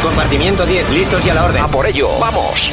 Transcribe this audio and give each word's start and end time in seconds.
Compartimiento 0.00 0.64
10, 0.64 0.90
listos 0.90 1.26
y 1.26 1.30
a 1.30 1.34
la 1.34 1.44
orden. 1.44 1.62
A 1.62 1.68
por 1.68 1.84
ello, 1.84 2.08
vamos. 2.20 2.70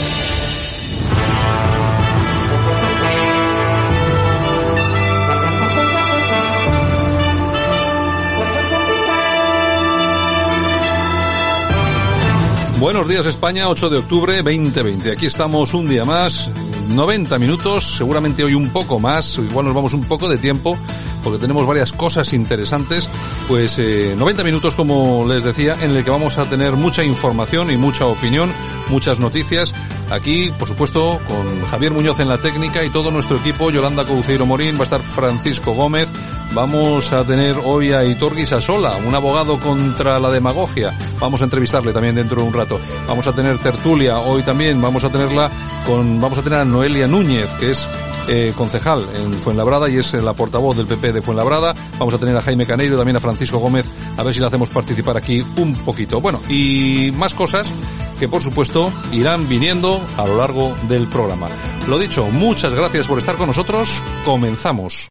Buenos 12.79 13.07
días 13.07 13.25
España, 13.25 13.67
8 13.67 13.89
de 13.89 13.97
octubre 13.97 14.35
2020. 14.43 15.11
Aquí 15.11 15.25
estamos 15.25 15.73
un 15.73 15.89
día 15.89 16.05
más, 16.05 16.49
90 16.89 17.37
minutos, 17.39 17.97
seguramente 17.97 18.43
hoy 18.43 18.53
un 18.53 18.69
poco 18.69 18.99
más, 18.99 19.37
igual 19.37 19.65
nos 19.65 19.75
vamos 19.75 19.93
un 19.93 20.03
poco 20.03 20.27
de 20.27 20.37
tiempo, 20.37 20.77
porque 21.23 21.39
tenemos 21.39 21.65
varias 21.65 21.91
cosas 21.91 22.33
interesantes. 22.33 23.09
Pues 23.47 23.77
eh, 23.79 24.15
90 24.17 24.43
minutos, 24.43 24.75
como 24.75 25.25
les 25.27 25.43
decía, 25.43 25.77
en 25.79 25.91
el 25.91 26.03
que 26.03 26.09
vamos 26.09 26.37
a 26.37 26.49
tener 26.49 26.73
mucha 26.73 27.03
información 27.03 27.71
y 27.71 27.77
mucha 27.77 28.05
opinión, 28.05 28.51
muchas 28.89 29.19
noticias. 29.19 29.73
Aquí, 30.09 30.51
por 30.57 30.67
supuesto, 30.67 31.19
con 31.27 31.63
Javier 31.65 31.91
Muñoz 31.91 32.19
en 32.19 32.29
la 32.29 32.39
técnica 32.39 32.83
y 32.83 32.89
todo 32.89 33.11
nuestro 33.11 33.37
equipo, 33.37 33.69
Yolanda 33.69 34.05
Couceiro 34.05 34.45
Morín, 34.45 34.75
va 34.75 34.81
a 34.81 34.83
estar 34.83 35.01
Francisco 35.01 35.73
Gómez, 35.73 36.09
Vamos 36.53 37.11
a 37.11 37.23
tener 37.23 37.57
hoy 37.63 37.93
a 37.93 38.03
Hitor 38.03 38.35
Guisasola, 38.35 38.97
un 38.97 39.13
abogado 39.13 39.59
contra 39.59 40.19
la 40.19 40.31
demagogia. 40.31 40.97
Vamos 41.19 41.41
a 41.41 41.43
entrevistarle 41.43 41.93
también 41.93 42.15
dentro 42.15 42.41
de 42.41 42.47
un 42.47 42.53
rato. 42.53 42.81
Vamos 43.07 43.27
a 43.27 43.33
tener 43.33 43.59
tertulia 43.59 44.17
hoy 44.17 44.41
también. 44.41 44.81
Vamos 44.81 45.03
a 45.03 45.11
tenerla 45.11 45.51
con, 45.85 46.19
vamos 46.19 46.39
a 46.39 46.41
tener 46.41 46.59
Noelia 46.79 47.07
Núñez, 47.07 47.51
que 47.59 47.71
es 47.71 47.85
eh, 48.29 48.53
concejal 48.55 49.05
en 49.13 49.33
Fuenlabrada 49.33 49.89
y 49.89 49.97
es 49.97 50.13
la 50.13 50.31
portavoz 50.31 50.77
del 50.77 50.87
PP 50.87 51.11
de 51.11 51.21
Fuenlabrada. 51.21 51.73
Vamos 51.97 52.13
a 52.13 52.17
tener 52.17 52.37
a 52.37 52.41
Jaime 52.41 52.65
Caneiro, 52.65 52.95
también 52.95 53.17
a 53.17 53.19
Francisco 53.19 53.57
Gómez, 53.57 53.85
a 54.15 54.23
ver 54.23 54.33
si 54.33 54.39
le 54.39 54.45
hacemos 54.45 54.69
participar 54.69 55.17
aquí 55.17 55.45
un 55.57 55.75
poquito. 55.75 56.21
Bueno, 56.21 56.41
y 56.47 57.11
más 57.17 57.33
cosas 57.33 57.69
que 58.17 58.29
por 58.29 58.41
supuesto 58.41 58.93
irán 59.11 59.49
viniendo 59.49 59.99
a 60.15 60.25
lo 60.25 60.37
largo 60.37 60.73
del 60.87 61.07
programa. 61.07 61.49
Lo 61.89 61.99
dicho, 61.99 62.27
muchas 62.31 62.73
gracias 62.73 63.09
por 63.09 63.19
estar 63.19 63.35
con 63.35 63.47
nosotros. 63.47 63.89
Comenzamos. 64.23 65.09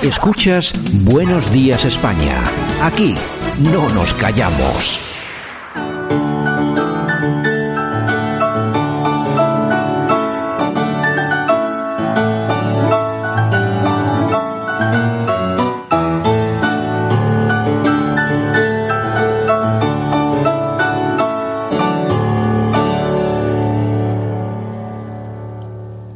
Escuchas 0.00 0.72
Buenos 1.02 1.52
Días 1.52 1.84
España. 1.84 2.50
Aquí 2.80 3.14
no 3.58 3.90
nos 3.90 4.14
callamos. 4.14 4.98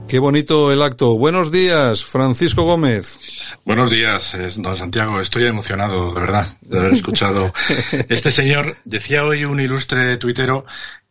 Qué 0.08 0.18
bonito 0.18 0.72
el 0.72 0.82
acto. 0.82 1.18
Buenos 1.18 1.52
días, 1.52 2.02
Francisco 2.02 2.62
Gómez. 2.62 3.18
Buenos 3.66 3.90
días, 3.90 4.34
don 4.56 4.74
Santiago. 4.74 5.20
Estoy 5.20 5.44
emocionado, 5.44 6.14
de 6.14 6.20
verdad, 6.20 6.56
de 6.62 6.78
haber 6.78 6.94
escuchado. 6.94 7.52
Este 8.08 8.30
señor 8.30 8.76
decía 8.86 9.24
hoy 9.24 9.44
un 9.44 9.60
ilustre 9.60 10.16
tuitero 10.16 10.64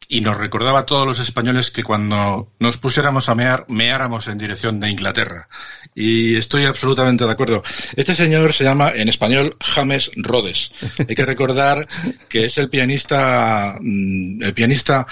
y 0.09 0.21
nos 0.21 0.37
recordaba 0.37 0.79
a 0.79 0.85
todos 0.85 1.05
los 1.05 1.19
españoles 1.19 1.71
que 1.71 1.83
cuando 1.83 2.51
nos 2.59 2.77
pusiéramos 2.77 3.27
a 3.29 3.35
mear, 3.35 3.65
meáramos 3.67 4.27
en 4.27 4.37
dirección 4.37 4.79
de 4.79 4.89
Inglaterra. 4.89 5.47
Y 5.93 6.37
estoy 6.37 6.65
absolutamente 6.65 7.25
de 7.25 7.31
acuerdo. 7.31 7.63
Este 7.95 8.15
señor 8.15 8.53
se 8.53 8.63
llama 8.63 8.91
en 8.95 9.09
español 9.09 9.55
James 9.59 10.11
Rhodes. 10.15 10.71
Hay 11.07 11.15
que 11.15 11.25
recordar 11.25 11.87
que 12.29 12.45
es 12.45 12.57
el 12.57 12.69
pianista, 12.69 13.77
el 13.81 14.53
pianista 14.53 15.07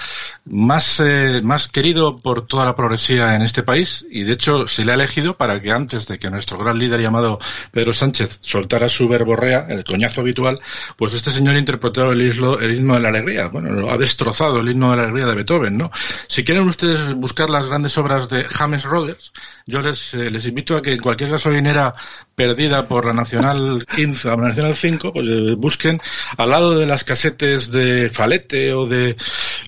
más, 0.46 1.00
eh, 1.00 1.40
más 1.42 1.68
querido 1.68 2.16
por 2.18 2.46
toda 2.46 2.64
la 2.64 2.76
progresía 2.76 3.34
en 3.34 3.42
este 3.42 3.62
país 3.62 4.06
y 4.10 4.22
de 4.22 4.32
hecho 4.32 4.66
se 4.66 4.84
le 4.84 4.92
ha 4.92 4.94
elegido 4.94 5.36
para 5.36 5.60
que 5.60 5.72
antes 5.72 6.06
de 6.06 6.18
que 6.18 6.30
nuestro 6.30 6.58
gran 6.58 6.78
líder 6.78 7.00
llamado 7.00 7.38
Pedro 7.70 7.92
Sánchez 7.92 8.38
soltara 8.40 8.88
su 8.88 9.08
verborrea, 9.08 9.66
el 9.68 9.84
coñazo 9.84 10.20
habitual, 10.20 10.58
pues 10.96 11.12
este 11.14 11.30
señor 11.30 11.56
interpretó 11.56 12.12
el, 12.12 12.22
islo, 12.22 12.60
el 12.60 12.78
himno 12.78 12.94
de 12.94 13.00
la 13.00 13.08
alegría. 13.08 13.48
Bueno, 13.48 13.90
ha 13.90 13.98
destrozado 13.98 14.60
el 14.60 14.70
himno 14.70 14.85
de 14.90 14.96
la 14.96 15.02
alegría 15.04 15.26
de 15.26 15.34
Beethoven, 15.34 15.78
¿no? 15.78 15.90
Si 16.28 16.44
quieren 16.44 16.68
ustedes 16.68 17.14
buscar 17.14 17.50
las 17.50 17.66
grandes 17.66 17.96
obras 17.98 18.28
de 18.28 18.44
James 18.44 18.84
Rhodes, 18.84 19.32
yo 19.66 19.80
les, 19.80 20.14
eh, 20.14 20.30
les 20.30 20.46
invito 20.46 20.76
a 20.76 20.82
que 20.82 20.92
en 20.92 21.00
cualquier 21.00 21.30
gasolinera 21.30 21.94
perdida 22.36 22.86
por 22.86 23.06
la 23.06 23.14
Nacional 23.14 23.86
15 23.86 24.28
o 24.28 24.36
la 24.36 24.48
Nacional 24.48 24.74
5, 24.74 25.12
pues 25.14 25.26
eh, 25.26 25.54
busquen 25.56 26.00
al 26.36 26.50
lado 26.50 26.78
de 26.78 26.86
las 26.86 27.02
casetes 27.02 27.72
de 27.72 28.10
Falete 28.10 28.74
o 28.74 28.86
de 28.86 29.16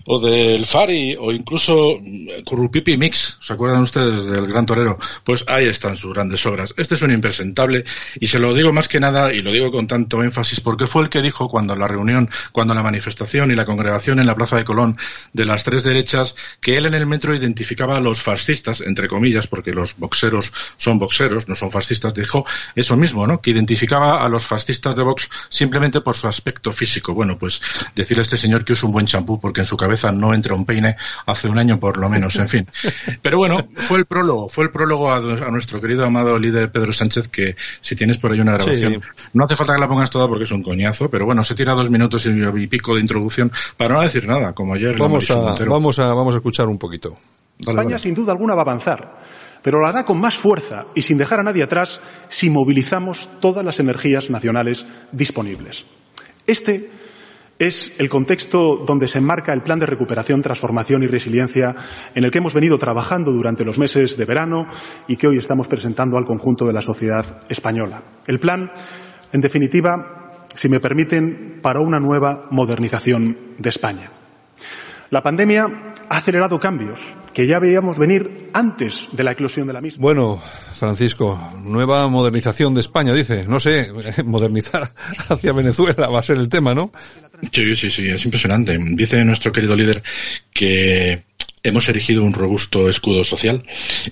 o 0.04 0.20
del 0.20 0.66
Fari 0.66 1.16
o 1.18 1.32
incluso 1.32 1.98
Currupipi 2.44 2.96
Mix, 2.98 3.38
¿se 3.40 3.54
acuerdan 3.54 3.82
ustedes 3.82 4.26
del 4.26 4.46
Gran 4.46 4.66
Torero? 4.66 4.98
Pues 5.24 5.44
ahí 5.48 5.66
están 5.66 5.96
sus 5.96 6.12
grandes 6.12 6.44
obras. 6.44 6.74
Este 6.76 6.94
es 6.94 7.02
un 7.02 7.10
impresentable 7.10 7.84
y 8.20 8.26
se 8.26 8.38
lo 8.38 8.52
digo 8.52 8.72
más 8.72 8.86
que 8.86 9.00
nada 9.00 9.32
y 9.32 9.40
lo 9.40 9.50
digo 9.50 9.70
con 9.70 9.86
tanto 9.86 10.22
énfasis 10.22 10.60
porque 10.60 10.86
fue 10.86 11.02
el 11.02 11.08
que 11.08 11.22
dijo 11.22 11.48
cuando 11.48 11.74
la 11.74 11.88
reunión, 11.88 12.28
cuando 12.52 12.74
la 12.74 12.82
manifestación 12.82 13.50
y 13.50 13.54
la 13.54 13.64
congregación 13.64 14.20
en 14.20 14.26
la 14.26 14.34
Plaza 14.34 14.56
de 14.56 14.64
Colón 14.64 14.94
de 15.32 15.46
las 15.46 15.64
tres 15.64 15.84
derechas 15.84 16.34
que 16.60 16.76
él 16.76 16.84
en 16.84 16.94
el 16.94 17.06
metro 17.06 17.34
identificaba 17.34 17.96
a 17.96 18.00
los 18.00 18.20
fascistas, 18.20 18.82
entre 18.82 19.08
comillas, 19.08 19.46
porque 19.46 19.72
los 19.72 19.96
boxeros 19.96 20.52
son 20.76 20.98
boxeros, 20.98 21.48
no 21.48 21.54
son 21.54 21.70
fascistas, 21.70 22.12
dijo 22.12 22.44
eso 22.74 22.96
mismo, 22.96 23.26
¿no? 23.26 23.40
Que 23.40 23.50
identificaba 23.50 24.24
a 24.24 24.28
los 24.28 24.44
fascistas 24.46 24.94
de 24.96 25.02
Vox 25.02 25.28
simplemente 25.48 26.00
por 26.00 26.14
su 26.14 26.28
aspecto 26.28 26.72
físico. 26.72 27.14
Bueno, 27.14 27.38
pues 27.38 27.60
decirle 27.94 28.22
a 28.22 28.24
este 28.24 28.36
señor 28.36 28.64
que 28.64 28.72
usa 28.72 28.86
un 28.86 28.92
buen 28.92 29.06
champú 29.06 29.40
porque 29.40 29.60
en 29.60 29.66
su 29.66 29.76
cabeza 29.76 30.12
no 30.12 30.34
entra 30.34 30.54
un 30.54 30.64
peine 30.64 30.96
hace 31.26 31.48
un 31.48 31.58
año 31.58 31.78
por 31.78 31.96
lo 31.98 32.08
menos, 32.08 32.36
en 32.36 32.48
fin. 32.48 32.66
Pero 33.22 33.38
bueno, 33.38 33.68
fue 33.76 33.98
el 33.98 34.04
prólogo, 34.06 34.48
fue 34.48 34.64
el 34.64 34.70
prólogo 34.70 35.10
a, 35.10 35.16
a 35.16 35.50
nuestro 35.50 35.80
querido 35.80 36.04
amado 36.04 36.38
líder 36.38 36.70
Pedro 36.70 36.92
Sánchez 36.92 37.28
que 37.28 37.56
si 37.80 37.94
tienes 37.96 38.18
por 38.18 38.32
ahí 38.32 38.40
una 38.40 38.52
grabación, 38.52 38.94
Sí. 38.94 39.00
no 39.32 39.44
hace 39.44 39.56
falta 39.56 39.74
que 39.74 39.80
la 39.80 39.88
pongas 39.88 40.10
toda 40.10 40.28
porque 40.28 40.44
es 40.44 40.50
un 40.52 40.62
coñazo, 40.62 41.08
pero 41.10 41.26
bueno, 41.26 41.42
se 41.44 41.54
tira 41.54 41.74
dos 41.74 41.90
minutos 41.90 42.24
y 42.26 42.30
y 42.30 42.66
pico 42.66 42.94
de 42.94 43.00
introducción 43.00 43.50
para 43.76 43.94
no 43.94 44.00
decir 44.02 44.26
nada, 44.26 44.52
como 44.52 44.74
ayer. 44.74 44.96
Vamos 44.96 45.30
a, 45.30 45.36
vamos 45.64 45.98
a, 45.98 46.14
vamos 46.14 46.34
a 46.34 46.38
escuchar 46.38 46.66
un 46.66 46.78
poquito. 46.78 47.16
Dale, 47.58 47.78
España, 47.78 47.98
sin 47.98 48.14
duda 48.14 48.32
alguna, 48.32 48.54
va 48.54 48.60
a 48.60 48.64
avanzar, 48.64 49.16
pero 49.62 49.80
lo 49.80 49.86
hará 49.86 50.04
con 50.04 50.20
más 50.20 50.36
fuerza 50.36 50.86
y 50.94 51.02
sin 51.02 51.18
dejar 51.18 51.40
a 51.40 51.44
nadie 51.44 51.62
atrás 51.62 52.00
si 52.28 52.50
movilizamos 52.50 53.28
todas 53.40 53.64
las 53.64 53.80
energías 53.80 54.30
nacionales 54.30 54.86
disponibles. 55.12 55.86
Este 56.46 56.90
es 57.58 57.98
el 57.98 58.08
contexto 58.08 58.84
donde 58.86 59.08
se 59.08 59.18
enmarca 59.18 59.52
el 59.52 59.62
plan 59.62 59.78
de 59.78 59.86
recuperación, 59.86 60.42
transformación 60.42 61.02
y 61.02 61.08
resiliencia 61.08 61.74
en 62.14 62.24
el 62.24 62.30
que 62.30 62.38
hemos 62.38 62.54
venido 62.54 62.78
trabajando 62.78 63.32
durante 63.32 63.64
los 63.64 63.78
meses 63.78 64.16
de 64.16 64.24
verano 64.24 64.66
y 65.08 65.16
que 65.16 65.26
hoy 65.26 65.38
estamos 65.38 65.66
presentando 65.66 66.16
al 66.16 66.24
conjunto 66.24 66.66
de 66.66 66.72
la 66.72 66.82
sociedad 66.82 67.40
española. 67.48 68.02
El 68.26 68.38
plan, 68.38 68.70
en 69.32 69.40
definitiva, 69.40 70.42
si 70.54 70.68
me 70.68 70.80
permiten, 70.80 71.58
para 71.60 71.80
una 71.80 71.98
nueva 71.98 72.46
modernización 72.50 73.56
de 73.58 73.68
España. 73.68 74.12
La 75.10 75.22
pandemia 75.22 75.66
ha 76.10 76.16
acelerado 76.18 76.60
cambios 76.60 77.14
que 77.32 77.46
ya 77.46 77.58
veíamos 77.58 77.98
venir 77.98 78.50
antes 78.52 79.08
de 79.12 79.24
la 79.24 79.32
eclosión 79.32 79.66
de 79.66 79.72
la 79.72 79.80
misma. 79.80 80.02
Bueno, 80.02 80.42
Francisco, 80.74 81.52
nueva 81.62 82.08
modernización 82.08 82.74
de 82.74 82.80
España, 82.80 83.14
dice. 83.14 83.44
No 83.46 83.58
sé, 83.58 83.90
modernizar 84.24 84.90
hacia 85.28 85.52
Venezuela 85.52 86.08
va 86.08 86.20
a 86.20 86.22
ser 86.22 86.36
el 86.36 86.48
tema, 86.48 86.74
¿no? 86.74 86.92
Sí, 87.52 87.74
sí, 87.76 87.90
sí, 87.90 88.08
es 88.08 88.24
impresionante. 88.24 88.76
Dice 88.78 89.24
nuestro 89.24 89.50
querido 89.50 89.76
líder 89.76 90.02
que 90.52 91.22
hemos 91.62 91.88
erigido 91.88 92.22
un 92.22 92.34
robusto 92.34 92.88
escudo 92.88 93.24
social 93.24 93.64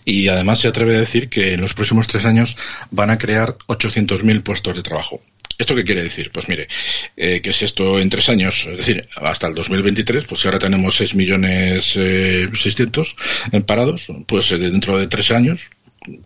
y 0.05 0.29
además 0.29 0.61
se 0.61 0.69
atreve 0.69 0.97
a 0.97 1.01
decir 1.01 1.29
que 1.29 1.55
en 1.55 1.61
los 1.61 1.75
próximos 1.75 2.07
tres 2.07 2.25
años 2.25 2.57
van 2.91 3.11
a 3.11 3.19
crear 3.19 3.57
800.000 3.67 4.43
puestos 4.43 4.77
de 4.77 4.83
trabajo. 4.83 5.21
¿Esto 5.59 5.75
qué 5.75 5.85
quiere 5.85 6.03
decir? 6.03 6.31
Pues 6.31 6.49
mire, 6.49 6.69
eh, 7.17 7.41
¿qué 7.43 7.51
es 7.51 7.63
esto 7.63 7.99
en 7.99 8.11
tres 8.11 8.29
años? 8.29 8.67
Es 8.67 8.77
decir, 8.77 9.03
hasta 9.17 9.47
el 9.47 9.55
2023, 9.55 10.25
pues 10.25 10.41
si 10.41 10.49
ahora 10.49 10.59
tenemos 10.59 10.97
6 10.97 11.15
millones 11.15 11.95
eh, 11.97 12.49
600 12.55 13.17
en 13.53 13.63
parados, 13.63 14.07
pues 14.27 14.53
eh, 14.53 14.59
dentro 14.59 14.99
de 14.99 15.07
tres 15.07 15.31
años 15.31 15.71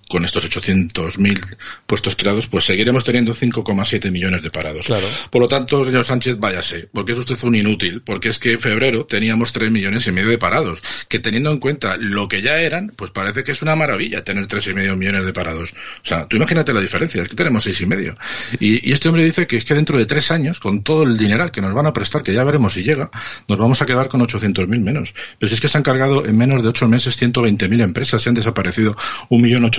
con 0.09 0.25
estos 0.25 0.49
800.000 0.51 1.57
puestos 1.87 2.17
creados, 2.17 2.47
pues 2.47 2.65
seguiremos 2.65 3.05
teniendo 3.05 3.35
5,7 3.35 4.11
millones 4.11 4.43
de 4.43 4.51
parados. 4.51 4.87
Claro. 4.87 5.07
Por 5.31 5.43
lo 5.43 5.49
tanto, 5.49 5.85
señor 5.85 6.05
Sánchez, 6.05 6.39
váyase, 6.39 6.89
porque 6.93 7.13
es 7.13 7.19
usted 7.19 7.37
un 7.43 7.55
inútil, 7.55 8.03
porque 8.03 8.29
es 8.29 8.39
que 8.39 8.53
en 8.53 8.61
febrero 8.61 9.07
teníamos 9.07 9.53
3 9.53 9.71
millones 9.71 10.07
y 10.07 10.13
medio 10.13 10.29
de 10.29 10.39
parados, 10.39 10.83
que 11.09 11.19
teniendo 11.19 11.51
en 11.51 11.59
cuenta 11.59 11.97
lo 11.97 12.29
que 12.29 12.43
ya 12.43 12.61
eran, 12.61 12.93
pues 12.97 13.11
parece 13.11 13.45
que 13.45 13.53
es 13.53 13.63
una 13.63 13.77
maravilla 13.77 14.25
tener 14.25 14.47
tres 14.47 14.67
y 14.67 14.75
medio 14.75 14.97
millones 14.97 15.27
de 15.27 15.33
parados. 15.33 15.71
O 15.71 16.07
sea, 16.07 16.27
tú 16.27 16.37
imagínate 16.37 16.73
la 16.73 16.81
diferencia, 16.81 17.23
es 17.23 17.29
que 17.29 17.37
tenemos 17.37 17.65
seis 17.65 17.81
y 17.81 17.87
medio. 17.87 18.17
Y, 18.59 18.93
este 18.93 19.09
hombre 19.09 19.25
dice 19.25 19.47
que 19.47 19.57
es 19.57 19.65
que 19.65 19.75
dentro 19.75 19.99
de 19.99 20.07
tres 20.07 20.31
años, 20.31 20.61
con 20.61 20.83
todo 20.83 21.05
el 21.05 21.17
dineral 21.17 21.51
que 21.51 21.61
nos 21.61 21.73
van 21.73 21.87
a 21.87 21.93
prestar, 21.93 22.23
que 22.23 22.33
ya 22.33 22.45
veremos 22.45 22.75
si 22.75 22.83
llega, 22.83 23.11
nos 23.49 23.59
vamos 23.59 23.81
a 23.83 23.87
quedar 23.87 24.09
con 24.09 24.21
800.000 24.21 24.67
menos. 24.81 25.15
Pero 25.39 25.49
si 25.49 25.55
es 25.55 25.61
que 25.61 25.69
se 25.69 25.79
han 25.79 25.85
cargado 25.85 26.27
en 26.27 26.37
menos 26.37 26.63
de 26.63 26.69
ocho 26.69 26.89
meses 26.89 27.21
120.000 27.21 27.83
empresas, 27.83 28.23
se 28.23 28.29
han 28.29 28.35
desaparecido 28.35 28.97
1.800.000 29.31 29.70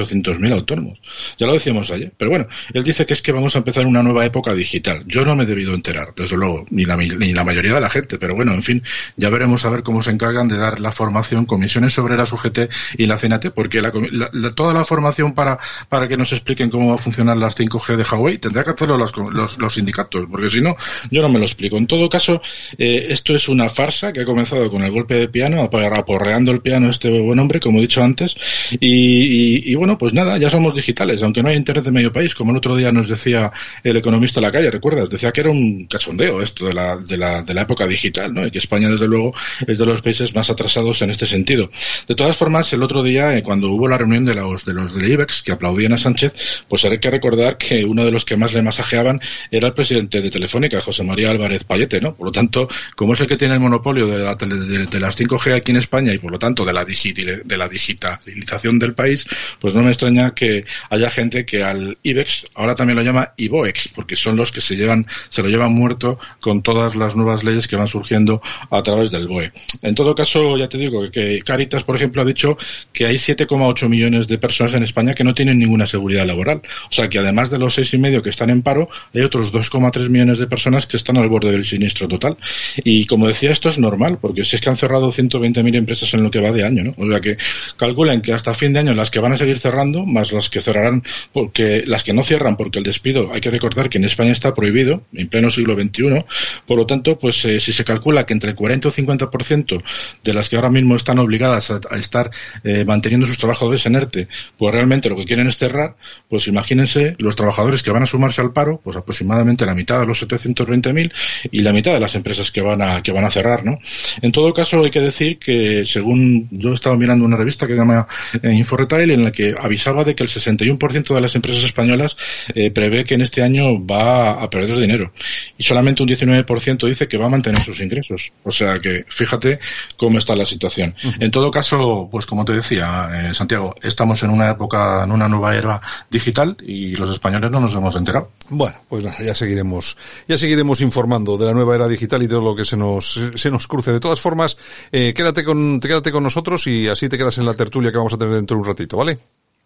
autónomos. 0.51 1.01
Ya 1.37 1.47
lo 1.47 1.53
decíamos 1.53 1.89
ayer. 1.91 2.11
Pero 2.17 2.31
bueno, 2.31 2.47
él 2.73 2.83
dice 2.83 3.05
que 3.05 3.13
es 3.13 3.21
que 3.21 3.31
vamos 3.31 3.55
a 3.55 3.59
empezar 3.59 3.85
una 3.85 4.03
nueva 4.03 4.25
época 4.25 4.53
digital. 4.53 5.03
Yo 5.07 5.25
no 5.25 5.35
me 5.35 5.43
he 5.43 5.45
debido 5.47 5.73
enterar, 5.73 6.13
desde 6.15 6.37
luego, 6.37 6.65
ni 6.69 6.85
la, 6.85 6.95
ni 6.95 7.33
la 7.33 7.43
mayoría 7.43 7.73
de 7.73 7.81
la 7.81 7.89
gente. 7.89 8.17
Pero 8.17 8.35
bueno, 8.35 8.53
en 8.53 8.63
fin, 8.63 8.83
ya 9.17 9.29
veremos 9.29 9.65
a 9.65 9.69
ver 9.69 9.83
cómo 9.83 10.01
se 10.01 10.11
encargan 10.11 10.47
de 10.47 10.57
dar 10.57 10.79
la 10.79 10.91
formación, 10.91 11.45
comisiones 11.45 11.97
obreras 11.97 12.31
UGT 12.31 12.59
y 12.97 13.05
la 13.05 13.17
CNT, 13.17 13.51
porque 13.53 13.81
la, 13.81 13.91
la, 14.11 14.53
toda 14.53 14.73
la 14.73 14.83
formación 14.83 15.33
para, 15.33 15.59
para 15.89 16.07
que 16.07 16.17
nos 16.17 16.31
expliquen 16.31 16.69
cómo 16.69 16.89
va 16.89 16.95
a 16.95 16.97
funcionar 16.97 17.37
las 17.37 17.57
5G 17.57 17.95
de 17.95 18.03
Huawei 18.03 18.37
tendrá 18.37 18.63
que 18.63 18.71
hacerlo 18.71 18.97
los, 18.97 19.11
los, 19.17 19.57
los 19.57 19.73
sindicatos, 19.73 20.25
porque 20.29 20.49
si 20.49 20.61
no, 20.61 20.75
yo 21.09 21.21
no 21.21 21.29
me 21.29 21.39
lo 21.39 21.45
explico. 21.45 21.77
En 21.77 21.87
todo 21.87 22.09
caso, 22.09 22.41
eh, 22.77 23.07
esto 23.09 23.35
es 23.35 23.49
una 23.49 23.69
farsa 23.69 24.11
que 24.13 24.21
ha 24.21 24.25
comenzado 24.25 24.69
con 24.69 24.83
el 24.83 24.91
golpe 24.91 25.15
de 25.15 25.27
piano, 25.27 25.61
aporreando 25.61 26.51
el 26.51 26.61
piano 26.61 26.89
este 26.89 27.09
buen 27.09 27.39
hombre, 27.39 27.59
como 27.59 27.79
he 27.79 27.81
dicho 27.81 28.03
antes, 28.03 28.35
y, 28.79 28.87
y, 28.87 29.71
y, 29.71 29.75
bueno, 29.75 29.80
pues 29.97 30.13
nada, 30.13 30.37
ya 30.37 30.49
somos 30.49 30.73
digitales, 30.75 31.23
aunque 31.23 31.41
no 31.41 31.49
hay 31.49 31.55
internet 31.55 31.85
de 31.85 31.91
medio 31.91 32.11
país, 32.11 32.35
como 32.35 32.51
el 32.51 32.57
otro 32.57 32.75
día 32.75 32.91
nos 32.91 33.07
decía 33.07 33.51
el 33.83 33.97
economista 33.97 34.39
de 34.39 34.47
la 34.47 34.51
calle, 34.51 34.71
¿recuerdas? 34.71 35.09
Decía 35.09 35.31
que 35.31 35.41
era 35.41 35.49
un 35.49 35.87
cachondeo 35.87 36.41
esto 36.41 36.67
de 36.67 36.73
la, 36.73 36.97
de 36.97 37.17
la, 37.17 37.41
de 37.41 37.53
la 37.53 37.61
época 37.61 37.87
digital, 37.87 38.33
¿no? 38.33 38.45
Y 38.45 38.51
que 38.51 38.59
España, 38.59 38.89
desde 38.89 39.07
luego, 39.07 39.33
es 39.65 39.77
de 39.77 39.85
los 39.85 40.01
países 40.01 40.33
más 40.35 40.49
atrasados 40.49 41.01
en 41.01 41.09
este 41.09 41.25
sentido. 41.25 41.69
De 42.07 42.15
todas 42.15 42.37
formas, 42.37 42.71
el 42.73 42.83
otro 42.83 43.03
día, 43.03 43.37
eh, 43.37 43.43
cuando 43.43 43.69
hubo 43.71 43.87
la 43.87 43.97
reunión 43.97 44.25
de 44.25 44.35
los, 44.35 44.65
de 44.65 44.73
los 44.73 44.93
del 44.93 45.11
IBEX, 45.11 45.41
que 45.43 45.51
aplaudían 45.51 45.93
a 45.93 45.97
Sánchez, 45.97 46.63
pues 46.67 46.85
hay 46.85 46.99
que 46.99 47.09
recordar 47.09 47.57
que 47.57 47.83
uno 47.85 48.05
de 48.05 48.11
los 48.11 48.25
que 48.25 48.35
más 48.35 48.53
le 48.53 48.61
masajeaban 48.61 49.19
era 49.49 49.67
el 49.67 49.73
presidente 49.73 50.21
de 50.21 50.29
Telefónica, 50.29 50.79
José 50.79 51.03
María 51.03 51.31
Álvarez 51.31 51.63
Payete, 51.63 51.99
¿no? 51.99 52.13
Por 52.15 52.27
lo 52.27 52.31
tanto, 52.31 52.67
como 52.95 53.13
es 53.13 53.19
el 53.21 53.27
que 53.27 53.37
tiene 53.37 53.55
el 53.55 53.59
monopolio 53.59 54.07
de, 54.07 54.19
la, 54.19 54.35
de, 54.35 54.85
de 54.85 54.99
las 54.99 55.19
5G 55.19 55.55
aquí 55.55 55.71
en 55.71 55.77
España 55.77 56.13
y 56.13 56.17
por 56.17 56.31
lo 56.31 56.39
tanto 56.39 56.65
de 56.65 56.73
la, 56.73 56.85
de 56.85 57.57
la 57.57 57.67
digitalización 57.67 58.79
del 58.79 58.93
país, 58.93 59.25
pues 59.59 59.70
no 59.73 59.83
me 59.83 59.89
extraña 59.89 60.33
que 60.33 60.63
haya 60.89 61.09
gente 61.09 61.45
que 61.45 61.63
al 61.63 61.97
IBEX 62.03 62.47
ahora 62.55 62.75
también 62.75 62.97
lo 62.97 63.03
llama 63.03 63.33
IBOEX, 63.37 63.89
porque 63.89 64.15
son 64.15 64.35
los 64.35 64.51
que 64.51 64.61
se 64.61 64.75
llevan, 64.75 65.05
se 65.29 65.41
lo 65.41 65.49
llevan 65.49 65.73
muerto 65.73 66.19
con 66.39 66.61
todas 66.61 66.95
las 66.95 67.15
nuevas 67.15 67.43
leyes 67.43 67.67
que 67.67 67.75
van 67.75 67.87
surgiendo 67.87 68.41
a 68.69 68.81
través 68.83 69.11
del 69.11 69.27
BOE. 69.27 69.51
En 69.81 69.95
todo 69.95 70.15
caso, 70.15 70.57
ya 70.57 70.67
te 70.67 70.77
digo 70.77 71.09
que 71.11 71.41
Caritas, 71.41 71.83
por 71.83 71.95
ejemplo, 71.95 72.21
ha 72.21 72.25
dicho 72.25 72.57
que 72.93 73.05
hay 73.05 73.15
7,8 73.15 73.89
millones 73.89 74.27
de 74.27 74.37
personas 74.37 74.73
en 74.73 74.83
España 74.83 75.13
que 75.13 75.23
no 75.23 75.33
tienen 75.33 75.57
ninguna 75.57 75.87
seguridad 75.87 76.25
laboral. 76.25 76.61
O 76.89 76.93
sea 76.93 77.09
que 77.09 77.19
además 77.19 77.49
de 77.49 77.57
los 77.57 77.73
seis 77.73 77.93
y 77.93 77.97
medio 77.97 78.21
que 78.21 78.29
están 78.29 78.49
en 78.49 78.61
paro, 78.61 78.89
hay 79.13 79.21
otros 79.21 79.53
2,3 79.53 80.09
millones 80.09 80.39
de 80.39 80.47
personas 80.47 80.87
que 80.87 80.97
están 80.97 81.17
al 81.17 81.29
borde 81.29 81.51
del 81.51 81.65
siniestro 81.65 82.07
total. 82.07 82.37
Y 82.83 83.05
como 83.05 83.27
decía, 83.27 83.51
esto 83.51 83.69
es 83.69 83.77
normal, 83.77 84.17
porque 84.19 84.45
si 84.45 84.55
es 84.55 84.61
que 84.61 84.69
han 84.69 84.77
cerrado 84.77 85.11
120.000 85.11 85.75
empresas 85.75 86.13
en 86.13 86.23
lo 86.23 86.31
que 86.31 86.41
va 86.41 86.51
de 86.51 86.65
año, 86.65 86.83
¿no? 86.83 86.93
O 86.97 87.07
sea 87.07 87.19
que 87.19 87.37
calculen 87.77 88.21
que 88.21 88.33
hasta 88.33 88.53
fin 88.53 88.73
de 88.73 88.79
año 88.79 88.93
las 88.93 89.11
que 89.11 89.19
van 89.19 89.33
a 89.33 89.37
seguir 89.37 89.59
cerrando, 89.61 90.05
más 90.05 90.31
las 90.31 90.49
que 90.49 90.61
cerrarán, 90.61 91.03
porque 91.31 91.83
las 91.85 92.03
que 92.03 92.13
no 92.13 92.23
cierran 92.23 92.57
porque 92.57 92.79
el 92.79 92.83
despido, 92.83 93.31
hay 93.33 93.41
que 93.41 93.51
recordar 93.51 93.89
que 93.89 93.97
en 93.97 94.05
España 94.05 94.31
está 94.31 94.53
prohibido, 94.53 95.03
en 95.13 95.27
pleno 95.27 95.49
siglo 95.49 95.75
XXI, 95.75 96.25
por 96.65 96.77
lo 96.77 96.85
tanto, 96.85 97.17
pues 97.17 97.43
eh, 97.45 97.59
si 97.59 97.73
se 97.73 97.83
calcula 97.83 98.25
que 98.25 98.33
entre 98.33 98.51
el 98.51 98.55
40 98.55 98.87
o 98.87 98.91
50% 98.91 99.83
de 100.23 100.33
las 100.33 100.49
que 100.49 100.55
ahora 100.55 100.69
mismo 100.69 100.95
están 100.95 101.19
obligadas 101.19 101.71
a, 101.71 101.79
estar 101.97 102.31
eh, 102.63 102.83
manteniendo 102.85 103.27
sus 103.27 103.37
trabajadores 103.37 103.85
en 103.85 103.95
ERTE, 103.95 104.27
pues 104.57 104.73
realmente 104.73 105.09
lo 105.09 105.15
que 105.15 105.25
quieren 105.25 105.47
es 105.47 105.57
cerrar, 105.57 105.95
pues 106.29 106.47
imagínense 106.47 107.15
los 107.19 107.35
trabajadores 107.35 107.83
que 107.83 107.91
van 107.91 108.03
a 108.03 108.05
sumarse 108.05 108.41
al 108.41 108.53
paro, 108.53 108.81
pues 108.83 108.97
aproximadamente 108.97 109.65
la 109.65 109.75
mitad 109.75 109.99
de 109.99 110.05
los 110.05 110.21
720.000 110.27 111.11
y 111.51 111.61
la 111.61 111.73
mitad 111.73 111.93
de 111.93 111.99
las 111.99 112.15
empresas 112.15 112.51
que 112.51 112.61
van 112.61 112.81
a 112.81 113.01
que 113.03 113.11
van 113.11 113.25
a 113.25 113.31
cerrar, 113.31 113.65
¿no? 113.65 113.79
En 114.21 114.31
todo 114.31 114.53
caso 114.53 114.83
hay 114.83 114.91
que 114.91 115.01
decir 115.01 115.37
que 115.39 115.85
según 115.85 116.47
yo 116.51 116.71
he 116.71 116.73
estado 116.73 116.97
mirando 116.97 117.25
una 117.25 117.37
revista 117.37 117.67
que 117.67 117.73
se 117.73 117.79
llama 117.79 118.07
eh, 118.41 118.51
InfoRetail 118.51 119.11
en 119.11 119.23
la 119.23 119.31
que 119.31 119.40
avisaba 119.59 120.03
de 120.03 120.15
que 120.15 120.23
el 120.23 120.29
61% 120.29 121.13
de 121.13 121.21
las 121.21 121.35
empresas 121.35 121.63
españolas 121.63 122.17
eh, 122.53 122.71
prevé 122.71 123.03
que 123.03 123.15
en 123.15 123.21
este 123.21 123.41
año 123.41 123.85
va 123.85 124.43
a 124.43 124.49
perder 124.49 124.77
dinero 124.79 125.11
y 125.57 125.63
solamente 125.63 126.03
un 126.03 126.09
19% 126.09 126.87
dice 126.87 127.07
que 127.07 127.17
va 127.17 127.25
a 127.25 127.29
mantener 127.29 127.63
sus 127.63 127.79
ingresos. 127.81 128.31
O 128.43 128.51
sea 128.51 128.79
que 128.79 129.05
fíjate 129.07 129.59
cómo 129.97 130.17
está 130.17 130.35
la 130.35 130.45
situación. 130.45 130.95
Uh 131.03 131.07
-huh. 131.07 131.15
En 131.19 131.31
todo 131.31 131.51
caso, 131.51 132.07
pues 132.11 132.25
como 132.25 132.45
te 132.45 132.53
decía, 132.53 133.09
eh, 133.13 133.33
Santiago, 133.33 133.75
estamos 133.81 134.21
en 134.23 134.29
una 134.29 134.49
época, 134.51 135.03
en 135.03 135.11
una 135.11 135.27
nueva 135.27 135.55
era 135.55 135.81
digital 136.09 136.57
y 136.65 136.95
los 136.95 137.09
españoles 137.11 137.51
no 137.51 137.59
nos 137.59 137.75
hemos 137.75 137.95
enterado. 137.95 138.31
Bueno, 138.49 138.77
pues 138.89 139.03
nada, 139.03 139.17
ya 139.23 139.35
seguiremos, 139.35 139.97
ya 140.27 140.37
seguiremos 140.37 140.81
informando 140.81 141.37
de 141.37 141.45
la 141.45 141.53
nueva 141.53 141.75
era 141.75 141.87
digital 141.87 142.21
y 142.23 142.27
de 142.27 142.35
lo 142.35 142.55
que 142.55 142.65
se 142.65 142.77
nos, 142.77 143.19
se 143.35 143.51
nos 143.51 143.67
cruce. 143.67 143.91
De 143.91 143.99
todas 143.99 144.19
formas, 144.19 144.57
eh, 144.91 145.13
quédate 145.13 145.43
con, 145.43 145.79
quédate 145.79 146.11
con 146.11 146.23
nosotros 146.23 146.65
y 146.67 146.87
así 146.87 147.09
te 147.09 147.17
quedas 147.17 147.37
en 147.37 147.45
la 147.45 147.53
tertulia 147.53 147.91
que 147.91 147.97
vamos 147.97 148.13
a 148.13 148.17
tener 148.17 148.35
dentro 148.35 148.57
de 148.57 148.61
un 148.61 148.67
ratito, 148.67 148.97
¿vale? 148.97 149.17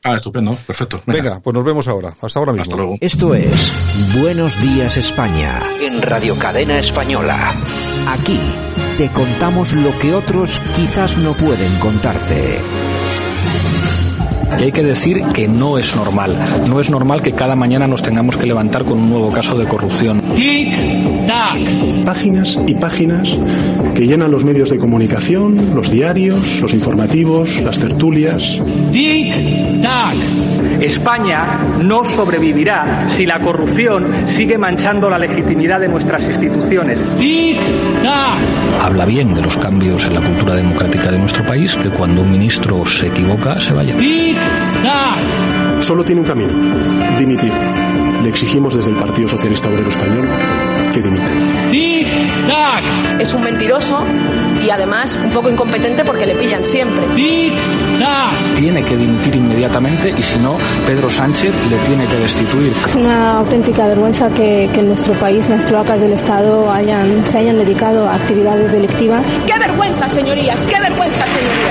Ah, 0.08 0.18
estupendo, 0.18 0.56
perfecto. 0.68 1.02
Venga. 1.08 1.22
Venga, 1.24 1.40
pues 1.40 1.54
nos 1.56 1.66
vemos 1.66 1.88
ahora. 1.88 2.14
Hasta 2.22 2.38
ahora 2.38 2.52
mismo. 2.52 2.66
Hasta 2.66 2.76
luego. 2.76 2.98
Esto 3.02 3.34
es 3.34 3.74
Buenos 4.22 4.62
Días 4.62 4.98
España. 4.98 5.60
En 5.82 6.00
Radio 6.00 6.38
Cadena 6.38 6.78
Española. 6.78 7.52
Aquí 8.10 8.40
te 9.00 9.10
contamos 9.10 9.74
lo 9.74 9.98
que 9.98 10.14
otros 10.14 10.62
quizás 10.76 11.18
no 11.18 11.34
pueden 11.34 11.74
contarte. 11.80 12.60
Y 14.60 14.64
hay 14.64 14.72
que 14.72 14.84
decir 14.84 15.24
que 15.34 15.48
no 15.48 15.80
es 15.80 15.96
normal. 15.96 16.38
No 16.70 16.80
es 16.80 16.92
normal 16.92 17.24
que 17.24 17.32
cada 17.32 17.56
mañana 17.56 17.88
nos 17.88 18.04
tengamos 18.04 18.38
que 18.38 18.46
levantar 18.46 18.86
con 18.86 19.00
un 19.00 19.10
nuevo 19.10 19.32
caso 19.32 19.58
de 19.58 19.66
corrupción. 19.66 20.22
Tic-tac. 20.36 22.06
Páginas 22.06 22.60
y 22.68 22.76
páginas 22.76 23.36
que 23.96 24.06
llenan 24.06 24.30
los 24.30 24.46
medios 24.46 24.70
de 24.70 24.78
comunicación, 24.78 25.74
los 25.74 25.90
diarios, 25.90 26.62
los 26.62 26.74
informativos, 26.76 27.60
las 27.62 27.80
tertulias. 27.80 28.60
Tic-tac. 28.92 29.75
España 30.82 31.78
no 31.82 32.04
sobrevivirá 32.04 33.08
si 33.10 33.26
la 33.26 33.40
corrupción 33.40 34.28
sigue 34.28 34.58
manchando 34.58 35.10
la 35.10 35.18
legitimidad 35.18 35.80
de 35.80 35.88
nuestras 35.88 36.28
instituciones. 36.28 37.06
Habla 38.82 39.06
bien 39.06 39.34
de 39.34 39.42
los 39.42 39.58
cambios 39.58 40.06
en 40.06 40.14
la 40.14 40.22
cultura 40.22 40.56
democrática 40.56 41.12
de 41.12 41.18
nuestro 41.18 41.46
país, 41.46 41.76
que 41.76 41.90
cuando 41.90 42.22
un 42.22 42.32
ministro 42.32 42.86
se 42.86 43.08
equivoca, 43.08 43.60
se 43.60 43.74
vaya. 43.74 43.96
Solo 45.80 46.04
tiene 46.04 46.22
un 46.22 46.28
camino, 46.28 46.54
dimitir. 47.18 47.54
Le 48.26 48.32
exigimos 48.32 48.74
desde 48.74 48.90
el 48.90 48.98
Partido 48.98 49.28
Socialista 49.28 49.70
Obrero 49.70 49.88
Español 49.88 50.28
que 50.92 51.00
dimita. 51.00 51.32
¡Tic-tac! 51.70 53.22
Es 53.22 53.32
un 53.36 53.44
mentiroso 53.44 54.04
y 54.66 54.68
además 54.72 55.20
un 55.24 55.30
poco 55.30 55.52
incompetente 55.52 56.04
porque 56.04 56.26
le 56.26 56.34
pillan 56.34 56.66
siempre. 56.66 57.06
¡Tic-tac! 57.10 58.56
Tiene 58.56 58.84
que 58.84 58.98
dimitir 58.98 59.36
inmediatamente 59.36 60.12
y 60.18 60.24
si 60.24 60.40
no, 60.40 60.58
Pedro 60.88 61.08
Sánchez 61.08 61.54
le 61.70 61.78
tiene 61.86 62.08
que 62.08 62.16
destituir. 62.16 62.74
Es 62.84 62.96
una 62.96 63.38
auténtica 63.38 63.86
vergüenza 63.86 64.28
que, 64.30 64.68
que 64.74 64.80
en 64.80 64.88
nuestro 64.88 65.14
país 65.20 65.48
las 65.48 65.64
cloacas 65.64 66.02
del 66.02 66.14
Estado 66.14 66.72
hayan, 66.72 67.24
se 67.28 67.38
hayan 67.38 67.58
dedicado 67.58 68.08
a 68.08 68.16
actividades 68.16 68.72
delictivas. 68.72 69.24
¡Qué 69.46 69.60
vergüenza, 69.60 70.10
señorías! 70.10 70.66
¡Qué 70.66 70.80
vergüenza, 70.82 71.28
señorías! 71.28 71.65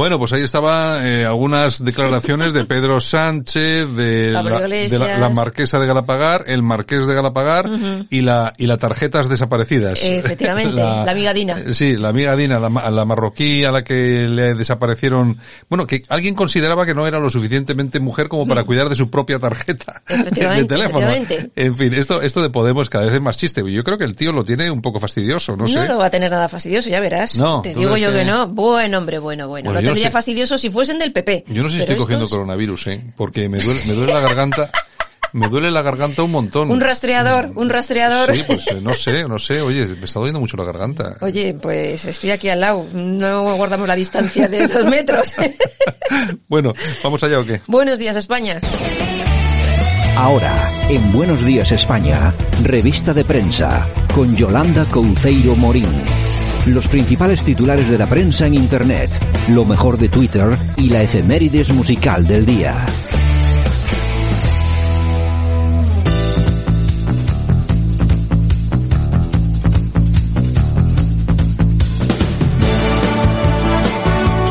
Bueno, 0.00 0.18
pues 0.18 0.32
ahí 0.32 0.42
estaban 0.42 1.06
eh, 1.06 1.26
algunas 1.26 1.84
declaraciones 1.84 2.54
de 2.54 2.64
Pedro 2.64 3.02
Sánchez, 3.02 3.86
de, 3.94 4.32
la, 4.32 4.42
de 4.42 4.98
la, 4.98 5.18
la, 5.18 5.28
marquesa 5.28 5.78
de 5.78 5.86
Galapagar, 5.86 6.44
el 6.46 6.62
marqués 6.62 7.06
de 7.06 7.12
Galapagar 7.12 7.68
uh 7.68 7.76
-huh. 7.76 8.06
y 8.08 8.22
la 8.22 8.54
y 8.56 8.66
las 8.66 8.78
tarjetas 8.78 9.28
desaparecidas. 9.28 10.00
Efectivamente, 10.02 10.72
la, 10.76 11.04
la, 11.04 11.12
amiga 11.12 11.34
Dina. 11.34 11.58
Sí, 11.74 11.98
la 11.98 12.08
amiga 12.08 12.34
Dina, 12.34 12.58
la, 12.58 12.70
marroquí 13.04 13.62
a 13.64 13.72
la 13.72 13.84
que 13.84 14.26
le 14.26 14.54
desaparecieron. 14.54 15.36
Bueno, 15.68 15.86
que 15.86 16.00
alguien 16.08 16.34
consideraba 16.34 16.86
que 16.86 16.94
no 16.94 17.06
era 17.06 17.18
lo 17.18 17.28
suficientemente 17.28 18.00
mujer 18.00 18.28
como 18.28 18.46
para 18.46 18.64
cuidar 18.64 18.88
de 18.88 18.96
su 18.96 19.10
propia 19.10 19.38
tarjeta 19.38 20.00
de 20.08 20.64
teléfono. 20.64 21.08
En 21.10 21.76
fin, 21.76 21.92
esto 21.92 22.22
esto 22.22 22.40
de 22.40 22.48
Podemos 22.48 22.88
cada 22.88 23.04
vez 23.04 23.12
es 23.12 23.20
más 23.20 23.36
chiste. 23.36 23.62
Yo 23.70 23.84
creo 23.84 23.98
que 23.98 24.04
el 24.04 24.16
tío 24.16 24.32
lo 24.32 24.44
tiene 24.44 24.70
un 24.70 24.80
poco 24.80 24.98
fastidioso, 24.98 25.56
no, 25.56 25.64
no 25.64 25.68
sé. 25.68 25.80
No 25.80 25.84
lo 25.84 25.98
va 25.98 26.06
a 26.06 26.10
tener 26.10 26.30
nada 26.30 26.48
fastidioso, 26.48 26.88
ya 26.88 27.00
verás. 27.00 27.38
No, 27.38 27.60
Te 27.60 27.74
digo 27.74 27.98
yo 27.98 28.10
que... 28.10 28.20
que... 28.20 28.24
no. 28.24 28.48
Buen 28.48 28.94
hombre, 28.94 29.18
bueno, 29.18 29.46
bueno. 29.46 29.70
bueno 29.70 29.89
no 29.90 29.96
sé. 29.96 30.10
fastidioso 30.10 30.58
si 30.58 30.70
fuesen 30.70 30.98
del 30.98 31.12
PP. 31.12 31.44
Yo 31.48 31.62
no 31.62 31.68
sé 31.68 31.76
si 31.76 31.82
estoy 31.82 31.96
cogiendo 31.96 32.28
coronavirus, 32.28 32.86
¿eh? 32.88 33.00
Porque 33.16 33.48
me 33.48 33.58
duele, 33.58 33.80
me 33.86 33.92
duele 33.94 34.12
la 34.12 34.20
garganta. 34.20 34.70
me 35.32 35.48
duele 35.48 35.70
la 35.70 35.82
garganta 35.82 36.22
un 36.22 36.32
montón. 36.32 36.70
Un 36.70 36.80
rastreador, 36.80 37.50
un 37.54 37.70
rastreador. 37.70 38.34
Sí, 38.34 38.42
pues 38.46 38.66
eh, 38.68 38.80
no 38.82 38.94
sé, 38.94 39.24
no 39.28 39.38
sé. 39.38 39.60
Oye, 39.60 39.86
me 39.86 40.04
está 40.04 40.18
doliendo 40.18 40.40
mucho 40.40 40.56
la 40.56 40.64
garganta. 40.64 41.16
Oye, 41.20 41.54
pues 41.54 42.04
estoy 42.04 42.30
aquí 42.30 42.48
al 42.48 42.60
lado. 42.60 42.86
No 42.92 43.54
guardamos 43.56 43.86
la 43.86 43.96
distancia 43.96 44.48
de 44.48 44.66
dos 44.66 44.84
metros. 44.86 45.34
bueno, 46.48 46.74
¿vamos 47.02 47.22
allá 47.22 47.38
o 47.38 47.44
qué? 47.44 47.60
Buenos 47.66 47.98
días, 47.98 48.16
España. 48.16 48.60
Ahora, 50.16 50.54
en 50.90 51.12
Buenos 51.12 51.44
Días 51.44 51.72
España, 51.72 52.34
revista 52.62 53.14
de 53.14 53.24
prensa, 53.24 53.88
con 54.14 54.36
Yolanda 54.36 54.84
Couceiro 54.86 55.56
Morín. 55.56 55.88
Los 56.66 56.88
principales 56.88 57.42
titulares 57.42 57.90
de 57.90 57.98
la 57.98 58.06
prensa 58.06 58.46
en 58.46 58.54
Internet, 58.54 59.10
lo 59.48 59.64
mejor 59.64 59.98
de 59.98 60.08
Twitter 60.08 60.56
y 60.76 60.88
la 60.88 61.02
efemérides 61.02 61.72
musical 61.72 62.26
del 62.26 62.46
día. 62.46 62.86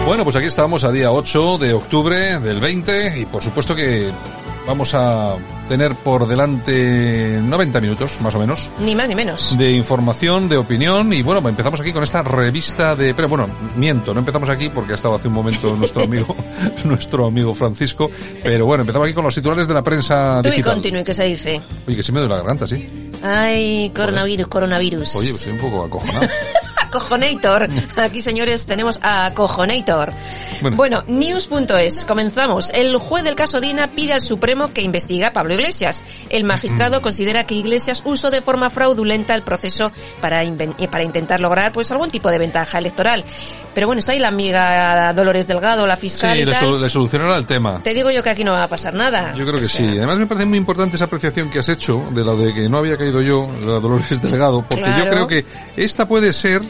Bueno, 0.06 0.24
pues 0.24 0.36
aquí 0.36 0.48
estamos 0.48 0.84
a 0.84 0.92
día 0.92 1.12
8 1.12 1.60
de 1.60 1.74
octubre 1.74 2.40
del 2.40 2.60
20 2.60 3.20
y 3.20 3.26
por 3.28 3.44
supuesto 3.44 3.76
que 3.76 4.12
vamos 4.66 4.94
a 4.96 5.36
tener 5.70 5.96
por 5.96 6.28
delante 6.28 7.40
90 7.42 7.80
minutos, 7.80 8.20
más 8.20 8.36
o 8.36 8.40
menos. 8.40 8.70
Ni 8.80 8.96
más 8.96 9.08
ni 9.08 9.16
menos. 9.16 9.58
De 9.58 9.72
información, 9.72 10.50
de 10.50 10.58
opinión 10.58 11.14
y 11.14 11.22
bueno, 11.22 11.48
empezamos 11.48 11.80
aquí 11.80 11.94
con 11.94 12.04
esta 12.04 12.24
revista 12.24 12.96
de... 12.96 13.14
Pero 13.14 13.30
bueno, 13.30 13.48
miento, 13.78 14.14
no 14.14 14.20
empezamos 14.20 14.50
aquí 14.50 14.68
porque 14.70 14.94
ha 14.94 14.96
estado 14.96 15.16
hace 15.16 15.28
un 15.28 15.36
momento 15.36 15.76
nuestro 15.80 16.04
amigo, 16.04 16.36
nuestro 16.84 17.28
amigo 17.28 17.54
Francisco, 17.56 18.10
pero 18.44 18.66
bueno, 18.66 18.82
empezamos 18.82 19.06
aquí 19.06 19.14
con 19.14 19.24
los 19.24 19.36
titulares 19.36 19.68
de 19.68 19.74
la 19.76 19.84
prensa 19.84 20.42
Tú 20.42 20.50
digital. 20.50 20.60
y 20.60 20.74
continúe, 20.74 21.04
que 21.06 21.14
se 21.14 21.24
dice. 21.26 21.62
Oye, 21.88 21.96
que 21.96 22.04
se 22.04 22.12
me 22.12 22.20
duele 22.20 22.34
la 22.34 22.42
garganta, 22.42 22.68
sí. 22.68 22.90
Ay, 23.22 23.92
coronavirus, 23.96 24.48
coronavirus. 24.48 25.16
Oye, 25.16 25.30
pues 25.30 25.48
estoy 25.48 25.54
un 25.54 25.60
poco 25.60 25.84
acojonado. 25.86 26.28
Acojonator. 26.90 27.70
Aquí, 27.96 28.22
señores, 28.22 28.66
tenemos 28.66 29.00
a 29.02 29.28
Acojonator. 29.28 30.12
Bueno, 30.62 30.78
bueno 30.78 31.04
news.es. 31.08 32.06
Comenzamos. 32.06 32.72
El 32.72 32.98
juez 32.98 33.24
del 33.24 33.36
caso 33.36 33.62
Dina 33.62 33.88
pide 33.88 34.14
al 34.14 34.22
Supremo 34.22 34.74
que 34.74 34.82
investigue 34.82 35.26
a 35.26 35.32
Pablo 35.32 35.54
Iglesias. 35.54 36.04
El 36.30 36.44
magistrado 36.44 37.02
considera 37.02 37.46
que 37.46 37.56
Iglesias 37.56 38.02
usó 38.06 38.30
de 38.30 38.42
forma 38.42 38.70
fraudulenta 38.70 39.36
el 39.36 39.44
proceso 39.44 39.92
para, 40.20 40.42
para 40.92 41.04
intentar 41.04 41.40
lograr 41.40 41.72
pues 41.72 41.92
algún 41.92 42.10
tipo 42.10 42.30
de 42.30 42.40
ventaja 42.40 42.80
electoral. 42.80 43.24
Pero 43.74 43.88
bueno, 43.88 44.00
está 44.00 44.12
ahí 44.14 44.20
la 44.20 44.30
amiga 44.30 45.14
Dolores 45.14 45.48
Delgado, 45.48 45.86
la 45.86 45.96
fiscal. 45.96 46.36
Sí, 46.36 46.42
y 46.42 46.46
le, 46.46 46.52
tal. 46.52 46.82
le, 46.82 46.90
solucionará 46.90 47.38
el 47.38 47.46
tema. 47.46 47.82
Te 47.84 47.94
digo 47.94 48.10
yo 48.12 48.22
que 48.24 48.30
aquí 48.32 48.44
no 48.44 48.54
va 48.54 48.64
a 48.64 48.68
pasar 48.68 48.94
nada. 48.94 49.34
Yo 49.36 49.46
creo 49.46 49.58
que 49.60 49.66
o 49.66 49.70
sea... 49.70 49.88
sí. 49.90 49.98
Además 49.98 50.18
me 50.18 50.28
parece 50.28 50.46
muy 50.46 50.58
importante 50.58 50.96
esa 50.96 51.06
apreciación 51.06 51.50
que 51.50 51.60
has 51.60 51.70
hecho 51.70 52.04
de 52.12 52.24
la 52.26 52.34
de 52.34 52.54
que 52.54 52.68
no 52.70 52.78
había 52.80 52.98
caído 52.98 53.22
yo, 53.22 53.48
la 53.62 53.80
Dolores 53.80 54.22
Delgado, 54.22 54.64
porque 54.68 54.84
claro. 54.84 55.06
yo 55.06 55.12
creo 55.12 55.28
que 55.28 55.46
esta 55.78 56.08
puede 56.08 56.34
ser 56.34 56.62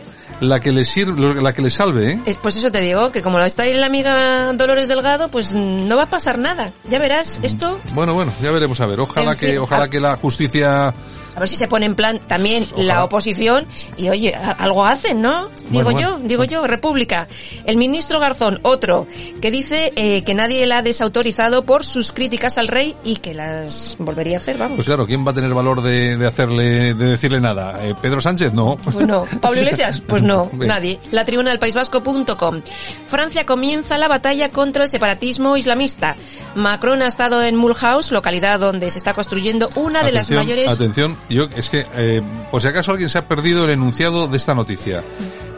la 0.42 0.60
que 0.60 0.72
le 0.72 0.86
sirve, 0.86 1.42
la 1.42 1.52
que 1.54 1.62
le 1.62 1.70
salve, 1.70 2.12
¿eh? 2.12 2.20
Es, 2.26 2.38
pues 2.38 2.56
eso 2.56 2.72
te 2.72 2.80
digo, 2.82 3.12
que 3.12 3.22
como 3.22 3.40
está 3.40 3.64
ahí 3.64 3.74
la 3.74 3.88
amiga 3.88 4.54
Dolores 4.54 4.88
Delgado, 4.88 5.30
pues 5.30 5.54
no 5.54 5.98
va 5.98 6.04
a 6.04 6.10
pasar 6.10 6.38
nada. 6.38 6.72
Ya 6.90 7.00
verás, 7.00 7.40
esto... 7.44 7.80
Bueno, 7.94 8.14
bueno, 8.14 8.32
ya 8.42 8.52
veremos 8.52 8.80
a 8.80 8.86
ver. 8.86 9.00
Ojalá 9.02 9.32
En 9.32 9.38
fin, 9.38 9.50
que, 9.50 9.60
ojalá 9.60 9.86
a- 9.86 9.90
que 9.90 10.00
la 10.00 10.16
justicia 10.16 10.94
A 11.40 11.44
ver 11.44 11.48
si 11.48 11.56
se 11.56 11.70
pone 11.70 11.86
en 11.86 11.96
plan 11.96 12.20
también 12.28 12.66
Ojalá. 12.74 12.96
la 12.96 13.04
oposición 13.06 13.66
y 13.96 14.10
oye, 14.10 14.36
algo 14.36 14.86
hacen, 14.86 15.22
¿no? 15.22 15.48
Digo 15.70 15.86
Bueno, 15.86 16.00
yo, 16.02 16.12
bueno. 16.16 16.28
digo 16.28 16.44
yo, 16.44 16.68
República. 16.68 17.30
El 17.64 17.78
ministro 17.78 18.20
Garzón, 18.20 18.60
otro, 18.64 19.08
que 19.42 19.50
dice 19.50 19.94
eh, 19.96 20.24
que 20.26 20.34
nadie 20.34 20.66
la 20.66 20.80
ha 20.80 20.82
desautorizado 20.82 21.64
por 21.64 21.86
sus 21.86 22.12
críticas 22.12 22.58
al 22.58 22.68
rey 22.68 22.94
y 23.06 23.16
que 23.16 23.34
las 23.34 23.96
volvería 24.00 24.36
a 24.36 24.40
hacer, 24.42 24.58
vamos. 24.58 24.76
Pues 24.76 24.88
claro, 24.88 25.08
¿quién 25.08 25.26
va 25.26 25.32
a 25.32 25.34
tener 25.34 25.54
valor 25.54 25.82
de, 25.82 26.18
de 26.18 26.28
hacerle, 26.28 26.94
de 26.94 27.06
decirle 27.06 27.40
nada? 27.40 27.80
Eh, 27.86 27.96
¿Pedro 28.02 28.20
Sánchez? 28.20 28.52
No. 28.52 28.76
Pues 28.84 29.08
no. 29.08 29.24
¿Pablo 29.40 29.60
Iglesias? 29.62 30.02
Pues 30.06 30.22
no, 30.22 30.46
Bien. 30.52 30.68
nadie. 30.68 31.00
La 31.12 31.24
tribuna 31.24 31.52
del 31.52 31.60
País 31.60 31.74
Vasco.com. 31.74 32.62
Francia 33.06 33.46
comienza 33.46 33.98
la 33.98 34.10
batalla 34.10 34.50
contra 34.50 34.84
el 34.84 34.90
separatismo 34.90 35.56
islamista. 35.56 36.18
Macron 36.56 37.02
ha 37.02 37.08
estado 37.08 37.42
en 37.44 37.56
Mulhouse, 37.56 38.12
localidad 38.12 38.60
donde 38.60 38.92
se 38.92 38.98
está 38.98 39.14
construyendo 39.14 39.70
una 39.76 40.04
de 40.04 40.12
las 40.12 40.30
mayores... 40.32 40.68
Atención, 40.68 41.16
yo, 41.36 41.48
es 41.56 41.70
que, 41.70 41.86
eh, 41.96 42.22
por 42.52 42.62
si 42.62 42.68
acaso 42.68 42.92
alguien 42.92 43.10
se 43.10 43.18
ha 43.18 43.28
perdido 43.28 43.66
el 43.66 43.72
enunciado 43.72 44.28
de 44.28 44.38
esta 44.38 44.54
noticia. 44.54 45.04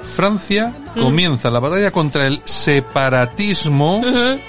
Francia 0.03 0.73
Mm. 0.95 0.99
comienza 1.01 1.49
la 1.51 1.59
batalla 1.59 1.91
contra 1.91 2.27
el 2.27 2.41
separatismo 2.43 4.01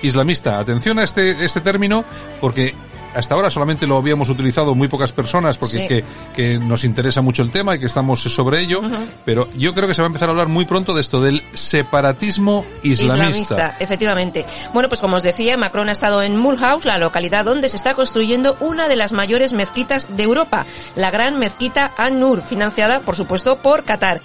islamista. 0.03 0.59
Atención 0.59 0.99
a 0.99 1.05
este, 1.05 1.45
este 1.45 1.61
término, 1.61 2.05
porque 2.41 2.75
hasta 3.15 3.35
ahora 3.35 3.51
solamente 3.51 3.87
lo 3.87 3.97
habíamos 3.97 4.29
utilizado 4.29 4.75
muy 4.75 4.89
pocas 4.89 5.13
personas, 5.13 5.59
porque 5.59 5.79
Sí. 5.79 5.89
que, 5.89 6.05
que 6.35 6.59
nos 6.59 6.85
interesa 6.85 7.21
mucho 7.23 7.43
el 7.43 7.51
tema 7.51 7.75
y 7.75 7.81
que 7.81 7.87
estamos 7.87 8.21
sobre 8.23 8.61
ello, 8.61 8.83
pero 9.25 9.49
yo 9.57 9.75
creo 9.75 9.89
que 9.89 9.95
se 9.95 10.03
va 10.03 10.07
a 10.07 10.09
empezar 10.11 10.29
a 10.29 10.33
hablar 10.33 10.49
muy 10.49 10.65
pronto 10.65 10.95
de 10.95 11.01
esto, 11.01 11.21
del 11.21 11.43
separatismo 11.53 12.65
islamista. 12.83 13.77
efectivamente. 13.81 14.45
Bueno, 14.73 14.89
pues 14.89 15.01
como 15.01 15.17
os 15.17 15.23
decía, 15.23 15.57
Macron 15.57 15.89
ha 15.89 15.93
estado 15.93 16.23
en 16.23 16.37
Mulhouse, 16.37 16.85
la 16.85 16.99
localidad 16.99 17.45
donde 17.45 17.69
se 17.69 17.77
está 17.77 17.95
construyendo 17.95 18.57
una 18.61 18.89
de 18.89 18.97
las 18.97 19.13
mayores 19.13 19.53
mezquitas 19.53 20.09
de 20.17 20.23
Europa, 20.23 20.67
la 20.97 21.11
gran 21.11 21.39
mezquita 21.39 21.93
An-Nur, 21.97 22.43
financiada, 22.43 23.01
por 23.01 23.17
supuesto, 23.17 23.57
por 23.57 23.85
Qatar 23.85 24.21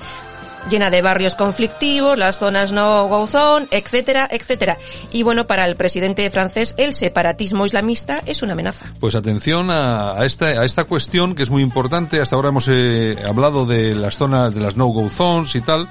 llena 0.70 0.90
de 0.90 1.02
barrios 1.02 1.36
conflictivos, 1.36 2.18
las 2.18 2.40
zonas 2.40 2.72
no 2.72 3.08
go 3.08 3.28
zone, 3.28 3.68
etcétera, 3.72 4.28
etcétera. 4.30 4.78
Y 5.12 5.24
bueno, 5.24 5.46
para 5.46 5.66
el 5.66 5.76
presidente 5.76 6.30
francés, 6.30 6.76
el 6.78 6.94
separatismo 6.94 7.66
islamista 7.66 8.22
es 8.26 8.42
una 8.42 8.54
amenaza. 8.54 8.86
Pues 9.00 9.16
atención 9.16 9.70
a, 9.72 10.14
a 10.14 10.26
esta, 10.26 10.48
a 10.48 10.66
esta 10.66 10.84
cuestión 10.86 11.36
que 11.36 11.44
es 11.44 11.50
muy 11.50 11.64
importante. 11.64 12.20
Hasta 12.20 12.36
ahora 12.36 12.50
hemos 12.50 12.68
eh, 12.70 13.18
hablado 13.28 13.66
de 13.66 13.96
las 13.96 14.18
zonas, 14.18 14.54
de 14.54 14.62
las 14.62 14.76
no-go 14.76 15.10
zones 15.10 15.56
y 15.56 15.62
tal, 15.62 15.90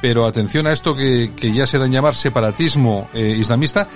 pero 0.00 0.26
atención 0.26 0.66
a 0.66 0.72
esto 0.72 0.94
que, 0.94 1.32
que 1.36 1.52
ya 1.52 1.66
se 1.66 1.78
da 1.78 1.86
en 1.86 1.92
llamar 1.92 2.14
separatismo 2.14 3.08
eh, 3.14 3.36
islamista, 3.38 3.86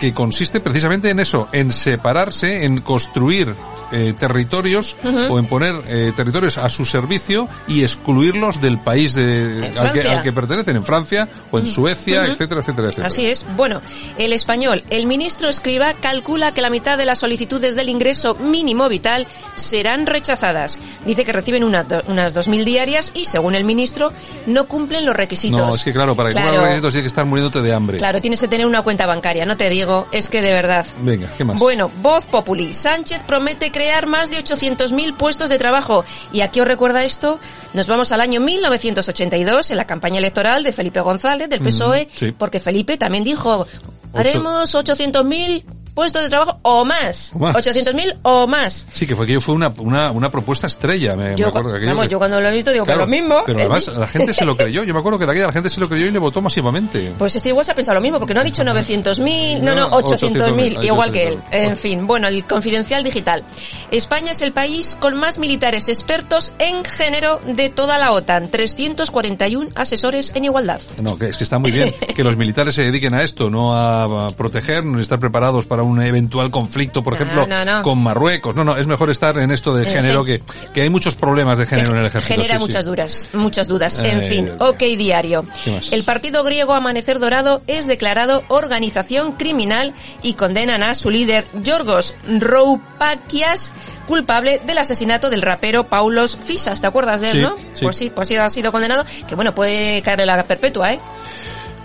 que 0.00 0.12
consiste 0.12 0.60
precisamente 0.60 1.10
en 1.10 1.20
eso, 1.20 1.48
en 1.52 1.70
separarse, 1.70 2.64
en 2.64 2.80
construir 2.80 3.54
eh, 3.92 4.14
territorios 4.18 4.96
o 5.04 5.38
en 5.38 5.46
poner 5.46 5.74
eh, 5.88 6.12
territorios 6.16 6.58
a 6.58 6.68
su 6.68 6.84
servicio 6.84 7.48
y 7.68 7.82
excluirlos 7.82 8.60
del 8.60 8.78
país 8.78 9.14
de, 9.14 9.72
al, 9.78 9.92
que, 9.92 10.00
Francia. 10.00 10.12
al 10.18 10.22
que 10.22 10.32
pertenecen, 10.32 10.76
en 10.76 10.84
Francia 10.84 11.28
o 11.50 11.58
en 11.58 11.66
Suecia, 11.66 12.24
etcétera, 12.24 12.60
etcétera, 12.62 12.88
etcétera. 12.88 13.06
Así 13.08 13.26
es. 13.26 13.44
Bueno, 13.56 13.80
el 14.18 14.32
español. 14.32 14.82
El 14.90 15.06
ministro 15.06 15.48
Escriba 15.48 15.94
calcula 15.94 16.52
que 16.52 16.62
la 16.62 16.70
mitad 16.70 16.96
de 16.98 17.04
las 17.04 17.18
solicitudes 17.20 17.74
del 17.76 17.88
ingreso 17.88 18.34
mínimo 18.34 18.88
vital 18.88 19.26
serán 19.54 20.06
rechazadas. 20.06 20.80
Dice 21.06 21.24
que 21.24 21.32
reciben 21.32 21.64
una- 21.64 21.82
do- 21.84 22.02
unas 22.08 22.34
2.000 22.34 22.64
diarias 22.64 23.10
y, 23.14 23.24
según 23.26 23.54
el 23.54 23.64
ministro, 23.64 24.12
no 24.46 24.64
cumplen 24.66 25.04
los 25.04 25.14
requisitos. 25.16 25.58
No, 25.60 25.74
es 25.74 25.82
que 25.84 25.92
claro, 25.92 26.16
para 26.16 26.30
que 26.30 26.34
cumplan 26.34 26.54
los 26.54 26.62
requisitos 26.64 26.92
tienes 26.92 27.04
que 27.04 27.08
estar 27.08 27.24
muriéndote 27.26 27.62
de 27.62 27.72
hambre. 27.72 27.98
Claro, 27.98 28.20
tienes 28.20 28.40
que 28.40 28.48
tener 28.48 28.66
una 28.66 28.82
cuenta 28.82 29.06
bancaria, 29.06 29.44
no 29.46 29.56
te 29.56 29.68
digo, 29.68 30.06
es 30.12 30.28
que 30.28 30.40
de 30.42 30.52
verdad. 30.52 30.86
Venga, 31.02 31.28
¿qué 31.36 31.44
más? 31.44 31.58
Bueno, 31.58 31.90
Voz 32.00 32.24
Populi. 32.26 32.72
Sánchez 32.72 33.22
promete 33.26 33.70
crear 33.70 33.81
más 34.06 34.30
de 34.30 34.38
800.000 34.38 35.14
puestos 35.16 35.48
de 35.50 35.58
trabajo. 35.58 36.04
¿Y 36.32 36.40
a 36.40 36.48
qué 36.48 36.60
os 36.62 36.66
recuerda 36.68 37.04
esto? 37.04 37.38
Nos 37.74 37.86
vamos 37.86 38.12
al 38.12 38.20
año 38.20 38.40
1982, 38.40 39.70
en 39.70 39.76
la 39.76 39.86
campaña 39.86 40.18
electoral 40.18 40.62
de 40.62 40.72
Felipe 40.72 41.00
González, 41.00 41.48
del 41.48 41.60
PSOE, 41.60 42.04
Mm, 42.06 42.16
sí. 42.18 42.32
porque 42.32 42.60
Felipe 42.60 42.98
también 42.98 43.24
dijo, 43.24 43.66
haremos 44.14 44.74
800.000 44.74 45.64
puestos 45.94 46.22
de 46.22 46.28
trabajo 46.28 46.58
o 46.62 46.84
más. 46.84 47.32
O 47.34 47.38
más. 47.38 47.56
800.000 47.56 48.16
o 48.22 48.46
más. 48.46 48.86
Sí, 48.92 49.06
que 49.06 49.14
fue 49.16 49.24
aquello 49.24 49.40
fue 49.40 49.54
una, 49.54 49.68
una, 49.78 50.10
una 50.10 50.30
propuesta 50.30 50.66
estrella, 50.66 51.14
me, 51.16 51.30
me 51.30 51.36
Yo, 51.36 51.48
acuerdo 51.48 51.70
de 51.70 51.76
aquello 51.78 51.90
vamos, 51.92 52.06
que- 52.06 52.12
yo 52.12 52.18
cuando 52.18 52.40
lo 52.40 52.48
he 52.48 52.52
visto 52.52 52.70
digo, 52.72 52.84
Claro, 52.84 53.00
pero 53.06 53.10
lo 53.10 53.22
mismo. 53.22 53.42
Pero 53.46 53.60
además 53.60 53.86
la 53.88 54.06
gente 54.06 54.32
se 54.34 54.44
lo 54.44 54.56
creyó. 54.56 54.84
Yo 54.84 54.92
me 54.94 55.00
acuerdo 55.00 55.18
que 55.18 55.26
de 55.26 55.32
aquella 55.32 55.46
la 55.46 55.52
gente 55.52 55.70
se 55.70 55.80
lo 55.80 55.88
creyó 55.88 56.06
y 56.06 56.10
le 56.10 56.18
votó 56.18 56.40
masivamente. 56.42 57.12
Pues 57.18 57.36
este 57.36 57.48
igual 57.50 57.64
se 57.64 57.72
ha 57.72 57.74
pensado 57.74 57.96
lo 57.96 58.02
mismo, 58.02 58.18
porque 58.18 58.34
no 58.34 58.40
ha 58.40 58.44
dicho 58.44 58.62
900.000, 58.62 59.60
no, 59.60 59.74
no, 59.74 59.88
No, 59.88 60.00
800.000, 60.00 60.78
800.000, 60.78 60.84
igual 60.84 61.12
que 61.12 61.28
él. 61.28 61.38
800.000. 61.38 61.42
En 61.52 61.76
fin, 61.76 62.06
bueno, 62.06 62.28
el 62.28 62.44
confidencial 62.44 63.04
digital. 63.04 63.44
España 63.90 64.32
es 64.32 64.40
el 64.40 64.52
país 64.52 64.96
con 65.00 65.16
más 65.16 65.38
militares 65.38 65.88
expertos 65.88 66.52
en 66.58 66.84
género 66.84 67.38
de 67.46 67.68
toda 67.68 67.98
la 67.98 68.12
OTAN. 68.12 68.48
341 68.48 69.70
asesores 69.74 70.32
en 70.34 70.44
igualdad. 70.44 70.80
No, 71.02 71.16
que 71.18 71.26
es 71.26 71.36
que 71.36 71.44
está 71.44 71.58
muy 71.58 71.70
bien 71.70 71.92
que 72.14 72.24
los 72.24 72.36
militares 72.36 72.74
se 72.74 72.82
dediquen 72.82 73.14
a 73.14 73.22
esto, 73.22 73.50
no 73.50 73.74
a, 73.74 74.26
a 74.26 74.30
protegernos, 74.30 75.00
estar 75.02 75.18
preparados 75.18 75.66
para 75.66 75.81
un 75.82 76.02
eventual 76.02 76.50
conflicto, 76.50 77.02
por 77.02 77.14
No, 77.14 77.16
ejemplo, 77.16 77.46
no, 77.46 77.64
no. 77.64 77.82
con 77.82 78.02
Marruecos. 78.02 78.54
No, 78.54 78.64
no, 78.64 78.76
es 78.76 78.86
mejor 78.86 79.10
estar 79.10 79.36
en 79.38 79.50
esto 79.50 79.74
de 79.74 79.84
género, 79.86 80.24
que, 80.24 80.42
que 80.72 80.82
hay 80.82 80.90
muchos 80.90 81.16
problemas 81.16 81.58
de 81.58 81.66
género 81.66 81.90
en 81.90 81.98
el 81.98 82.06
ejército. 82.06 82.34
Genera 82.34 82.54
sí, 82.54 82.58
sí. 82.58 82.66
muchas 82.66 82.84
dudas, 82.84 83.28
muchas 83.32 83.68
dudas. 83.68 83.98
En 84.00 84.20
Ay, 84.20 84.28
fin, 84.28 84.50
ok 84.58 84.78
diario. 84.96 85.44
El 85.90 86.04
partido 86.04 86.42
griego 86.44 86.72
Amanecer 86.74 87.18
Dorado 87.18 87.62
es 87.66 87.86
declarado 87.86 88.42
organización 88.48 89.32
criminal 89.32 89.94
y 90.22 90.34
condenan 90.34 90.82
a 90.82 90.94
su 90.94 91.10
líder 91.10 91.44
Yorgos 91.62 92.14
Roupakias 92.28 93.72
culpable 94.06 94.60
del 94.66 94.78
asesinato 94.78 95.30
del 95.30 95.42
rapero 95.42 95.84
Paulos 95.84 96.36
Fisas. 96.36 96.80
¿Te 96.80 96.86
acuerdas 96.86 97.20
de 97.20 97.26
él, 97.30 97.32
Sí, 97.32 97.40
no? 97.42 97.56
Pues 97.80 97.96
sí, 97.96 98.10
pues 98.14 98.28
sí 98.28 98.36
ha 98.36 98.48
sido 98.50 98.72
condenado. 98.72 99.04
Que 99.26 99.34
bueno, 99.34 99.54
puede 99.54 100.02
caerle 100.02 100.26
la 100.26 100.42
perpetua, 100.44 100.92
¿eh? 100.92 101.00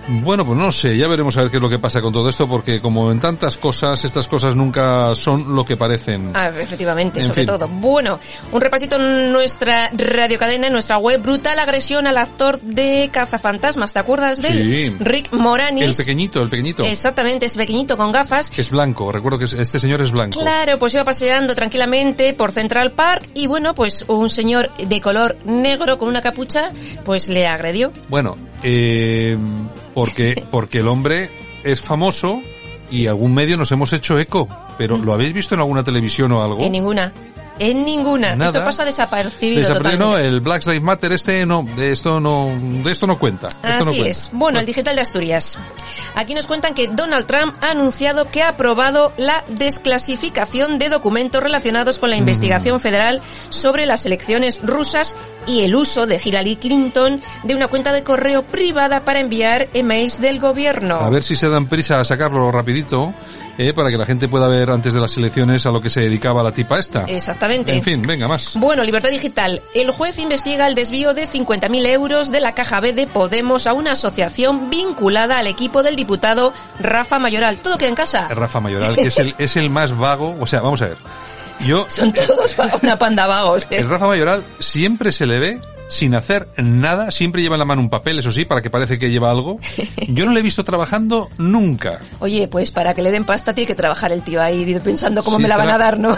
Bueno, 0.09 0.45
pues 0.45 0.57
no 0.57 0.71
sé, 0.71 0.97
ya 0.97 1.07
veremos 1.07 1.35
a 1.37 1.41
ver 1.41 1.51
qué 1.51 1.57
es 1.57 1.61
lo 1.61 1.69
que 1.69 1.79
pasa 1.79 2.01
con 2.01 2.13
todo 2.13 2.29
esto, 2.29 2.47
porque 2.47 2.79
como 2.79 3.11
en 3.11 3.19
tantas 3.19 3.57
cosas, 3.57 4.05
estas 4.05 4.25
cosas 4.27 4.55
nunca 4.55 5.13
son 5.15 5.53
lo 5.53 5.65
que 5.65 5.75
parecen. 5.75 6.31
Ah, 6.33 6.47
efectivamente, 6.47 7.21
sobre 7.23 7.45
todo. 7.45 7.67
Bueno, 7.67 8.19
un 8.53 8.61
repasito 8.61 8.95
en 8.95 9.33
nuestra 9.33 9.89
radiocadena, 9.91 10.67
en 10.67 10.73
nuestra 10.73 10.97
web, 10.97 11.21
brutal 11.21 11.59
agresión 11.59 12.07
al 12.07 12.17
actor 12.17 12.59
de 12.61 13.09
Cazafantasmas, 13.11 13.91
¿te 13.91 13.99
acuerdas 13.99 14.41
de 14.41 14.85
él? 14.85 14.97
Rick 14.99 15.33
Moranis. 15.33 15.83
El 15.83 15.95
pequeñito, 15.95 16.41
el 16.41 16.49
pequeñito. 16.49 16.83
Exactamente, 16.83 17.47
ese 17.47 17.57
pequeñito 17.57 17.97
con 17.97 18.13
gafas. 18.13 18.51
Es 18.57 18.69
blanco, 18.69 19.11
recuerdo 19.11 19.39
que 19.39 19.45
este 19.45 19.79
señor 19.79 20.01
es 20.01 20.11
blanco. 20.11 20.39
Claro, 20.39 20.79
pues 20.79 20.93
iba 20.93 21.03
paseando 21.03 21.53
tranquilamente 21.53 22.33
por 22.33 22.51
Central 22.51 22.93
Park 22.93 23.29
y 23.33 23.47
bueno, 23.47 23.75
pues 23.75 24.05
un 24.07 24.29
señor 24.29 24.71
de 24.77 25.01
color 25.01 25.35
negro 25.45 25.97
con 25.97 26.07
una 26.07 26.21
capucha, 26.21 26.71
pues 27.03 27.27
le 27.27 27.45
agredió. 27.45 27.91
Bueno, 28.07 28.37
eh 28.63 29.37
porque, 29.97 30.45
porque 30.51 30.77
el 30.77 30.89
hombre 30.89 31.31
es 31.63 31.81
famoso 31.81 32.43
y 32.91 33.07
algún 33.07 33.33
medio 33.33 33.57
nos 33.57 33.71
hemos 33.71 33.93
hecho 33.93 34.19
eco. 34.19 34.47
Pero 34.77 34.97
¿lo 34.97 35.13
habéis 35.13 35.33
visto 35.33 35.55
en 35.55 35.61
alguna 35.61 35.83
televisión 35.83 36.31
o 36.31 36.43
algo? 36.43 36.61
En 36.61 36.71
ninguna. 36.71 37.11
En 37.59 37.83
ninguna. 37.83 38.33
Esto 38.33 38.63
pasa 38.63 38.85
desapercibido. 38.85 39.61
Desapercibido, 39.61 40.11
no, 40.11 40.17
el 40.17 40.41
Black 40.41 40.65
Lives 40.65 40.81
Matter 40.81 41.11
este 41.11 41.45
no, 41.45 41.63
de 41.63 41.91
esto 41.91 42.19
no, 42.19 42.51
de 42.83 42.91
esto 42.91 43.07
no 43.07 43.17
cuenta. 43.17 43.49
Así 43.63 44.01
es. 44.01 44.29
Bueno, 44.33 44.59
el 44.59 44.65
digital 44.65 44.95
de 44.95 45.01
Asturias. 45.01 45.57
Aquí 46.15 46.33
nos 46.33 46.47
cuentan 46.47 46.73
que 46.73 46.87
Donald 46.87 47.25
Trump 47.25 47.55
ha 47.61 47.71
anunciado 47.71 48.29
que 48.29 48.43
ha 48.43 48.49
aprobado 48.49 49.11
la 49.17 49.43
desclasificación 49.47 50.77
de 50.77 50.89
documentos 50.89 51.41
relacionados 51.41 51.99
con 51.99 52.09
la 52.09 52.17
investigación 52.17 52.77
mm. 52.77 52.79
federal 52.79 53.21
sobre 53.49 53.85
las 53.85 54.05
elecciones 54.05 54.59
rusas 54.63 55.15
y 55.47 55.61
el 55.61 55.75
uso 55.75 56.05
de 56.05 56.19
Hillary 56.23 56.57
Clinton 56.57 57.21
de 57.43 57.55
una 57.55 57.67
cuenta 57.67 57.91
de 57.93 58.03
correo 58.03 58.43
privada 58.43 59.01
para 59.01 59.19
enviar 59.19 59.67
emails 59.73 60.19
del 60.19 60.39
gobierno. 60.39 60.95
A 60.95 61.09
ver 61.09 61.23
si 61.23 61.35
se 61.35 61.49
dan 61.49 61.67
prisa 61.67 61.99
a 61.99 62.05
sacarlo 62.05 62.51
rapidito 62.51 63.13
eh, 63.57 63.73
para 63.73 63.89
que 63.89 63.97
la 63.97 64.05
gente 64.05 64.27
pueda 64.27 64.47
ver 64.47 64.69
antes 64.69 64.93
de 64.93 64.99
las 64.99 65.15
elecciones 65.17 65.65
a 65.65 65.71
lo 65.71 65.81
que 65.81 65.89
se 65.89 66.01
dedicaba 66.01 66.43
la 66.43 66.51
tipa 66.51 66.79
esta. 66.79 67.05
Exactamente. 67.05 67.75
En 67.75 67.83
fin, 67.83 68.01
venga, 68.01 68.27
más. 68.27 68.55
Bueno, 68.55 68.83
Libertad 68.83 69.09
Digital. 69.09 69.61
El 69.73 69.91
juez 69.91 70.17
investiga 70.19 70.67
el 70.67 70.75
desvío 70.75 71.13
de 71.13 71.27
50.000 71.27 71.87
euros 71.87 72.31
de 72.31 72.39
la 72.39 72.53
caja 72.53 72.79
B 72.79 72.93
de 72.93 73.07
Podemos 73.07 73.67
a 73.67 73.73
una 73.73 73.93
asociación 73.93 74.69
vinculada 74.69 75.39
al 75.39 75.47
equipo 75.47 75.83
del 75.83 75.95
diputado 75.95 76.53
Rafa 76.79 77.19
Mayoral. 77.19 77.57
¿Todo 77.57 77.77
queda 77.77 77.89
en 77.89 77.95
casa? 77.95 78.27
Rafa 78.27 78.59
Mayoral, 78.59 78.95
que 78.95 79.07
es 79.07 79.17
el, 79.17 79.35
es 79.37 79.57
el 79.57 79.69
más 79.69 79.97
vago. 79.97 80.35
O 80.39 80.47
sea, 80.47 80.61
vamos 80.61 80.81
a 80.81 80.87
ver. 80.87 80.97
Yo, 81.65 81.85
Son 81.89 82.13
todos 82.13 82.55
una 82.81 82.97
panda 82.97 83.27
vagos. 83.27 83.63
¿eh? 83.71 83.77
El 83.77 83.89
Rafa 83.89 84.07
Mayoral 84.07 84.43
siempre 84.59 85.11
se 85.11 85.25
le 85.25 85.39
ve 85.39 85.61
sin 85.87 86.15
hacer 86.15 86.47
nada, 86.57 87.11
siempre 87.11 87.41
lleva 87.41 87.55
en 87.55 87.59
la 87.59 87.65
mano 87.65 87.81
un 87.81 87.89
papel, 87.89 88.19
eso 88.19 88.31
sí, 88.31 88.45
para 88.45 88.61
que 88.61 88.69
parece 88.69 88.99
que 88.99 89.09
lleva 89.09 89.31
algo. 89.31 89.59
Yo 90.07 90.25
no 90.25 90.33
le 90.33 90.41
he 90.41 90.43
visto 90.43 90.63
trabajando 90.63 91.29
nunca. 91.37 91.99
Oye, 92.19 92.47
pues 92.47 92.71
para 92.71 92.93
que 92.93 93.01
le 93.01 93.11
den 93.11 93.25
pasta 93.25 93.53
tiene 93.53 93.67
que 93.67 93.75
trabajar 93.75 94.11
el 94.11 94.21
tío 94.21 94.41
ahí 94.41 94.79
pensando 94.83 95.23
cómo 95.23 95.39
me 95.39 95.47
la 95.47 95.57
van 95.57 95.69
a 95.69 95.77
dar, 95.77 95.99
¿no? 95.99 96.15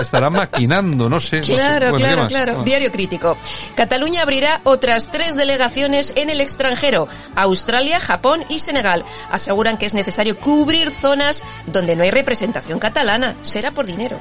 Estará, 0.00 0.30
maquinando, 0.30 1.08
no 1.08 1.20
sé. 1.20 1.40
Claro, 1.40 1.94
claro, 1.96 2.26
claro. 2.28 2.62
Diario 2.62 2.90
crítico. 2.90 3.36
Cataluña 3.74 4.22
abrirá 4.22 4.60
otras 4.64 5.10
tres 5.10 5.36
delegaciones 5.36 6.12
en 6.16 6.30
el 6.30 6.40
extranjero, 6.40 7.08
Australia, 7.34 8.00
Japón 8.00 8.44
y 8.48 8.58
Senegal. 8.58 9.04
Aseguran 9.30 9.78
que 9.78 9.86
es 9.86 9.94
necesario 9.94 10.38
cubrir 10.38 10.90
zonas 10.90 11.42
donde 11.66 11.96
no 11.96 12.02
hay 12.02 12.10
representación 12.10 12.78
catalana. 12.78 13.36
Será 13.42 13.70
por 13.70 13.86
dinero. 13.86 14.18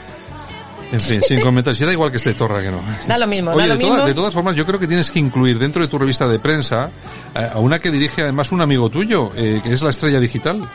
En 0.96 1.02
fin, 1.02 1.22
sin 1.28 1.42
comentarios. 1.42 1.78
Si 1.78 1.86
da 1.86 1.92
igual 1.92 2.12
que 2.12 2.18
esté 2.18 2.34
Torra 2.34 2.62
que 2.62 2.72
no. 2.72 2.82
Da 3.08 3.18
lo 3.18 3.28
mismo, 3.28 3.52
Oye, 3.52 3.68
da 3.68 3.74
lo 3.74 3.78
de, 3.80 3.86
mismo. 3.86 4.06
de 4.06 4.14
todas 4.14 4.34
formas, 4.34 4.56
yo 4.56 4.66
creo 4.66 4.80
que 4.80 4.88
tienes 4.88 5.12
que 5.12 5.20
incluir 5.20 5.60
dentro 5.60 5.82
de 5.82 5.88
tu 5.88 5.98
revista 5.98 6.28
de 6.28 6.40
prensa 6.40 6.90
eh, 7.36 7.50
a 7.54 7.60
una 7.60 7.80
que 7.80 7.92
dirige 7.92 8.24
además 8.24 8.52
un 8.52 8.62
amigo 8.62 8.90
tuyo, 8.90 9.32
eh, 9.36 9.60
que 9.62 9.74
es 9.74 9.82
la 9.82 9.90
Estrella 9.90 10.20
Digital. 10.20 10.68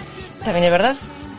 También 0.45 0.65
es 0.65 0.71
verdad. 0.71 0.97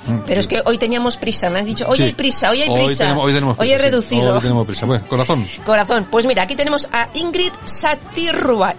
Mm, 0.07 0.19
Pero 0.25 0.39
es 0.39 0.47
que 0.47 0.61
hoy 0.65 0.77
teníamos 0.79 1.17
prisa, 1.17 1.49
me 1.51 1.59
has 1.59 1.65
dicho, 1.65 1.85
hoy 1.87 2.01
hay 2.01 2.13
prisa, 2.13 2.49
hoy 2.49 2.61
hay 2.63 2.69
prisa. 2.69 2.85
Hoy 2.85 2.95
tenemos, 2.95 3.25
hoy 3.25 3.33
tenemos 3.33 3.57
prisa, 3.57 3.61
Hoy 3.61 3.71
he 3.71 3.77
reducido. 3.77 4.33
Hoy 4.35 4.41
tenemos 4.41 4.65
prisa. 4.65 4.85
Bueno, 4.87 5.05
corazón. 5.07 5.47
Corazón. 5.63 6.07
Pues 6.09 6.25
mira, 6.25 6.43
aquí 6.43 6.55
tenemos 6.55 6.87
a 6.91 7.07
Ingrid 7.13 7.51
Satirrua. 7.65 8.73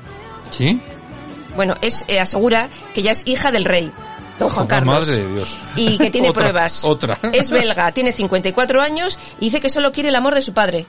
¿Sí? 0.51 0.81
Bueno, 1.55 1.75
es, 1.81 2.05
eh, 2.09 2.19
asegura 2.19 2.69
que 2.95 3.03
ya 3.03 3.13
es 3.13 3.23
hija 3.27 3.53
del 3.53 3.65
rey. 3.65 3.93
Don 4.39 4.49
Juan 4.49 4.67
Carlos. 4.67 4.95
Madre 4.95 5.17
de 5.17 5.35
Dios. 5.35 5.57
Y 5.77 5.99
que 5.99 6.11
tiene 6.11 6.33
pruebas. 6.35 6.85
Otra. 6.85 7.19
Es 7.33 7.51
belga, 7.51 7.93
tiene 7.93 8.13
54 8.13 8.81
años 8.81 9.19
y 9.41 9.47
dice 9.47 9.61
que 9.61 9.69
solo 9.69 9.93
quiere 9.93 10.09
el 10.09 10.15
amor 10.15 10.35
de 10.35 10.43
su 10.43 10.53
padre. 10.53 10.87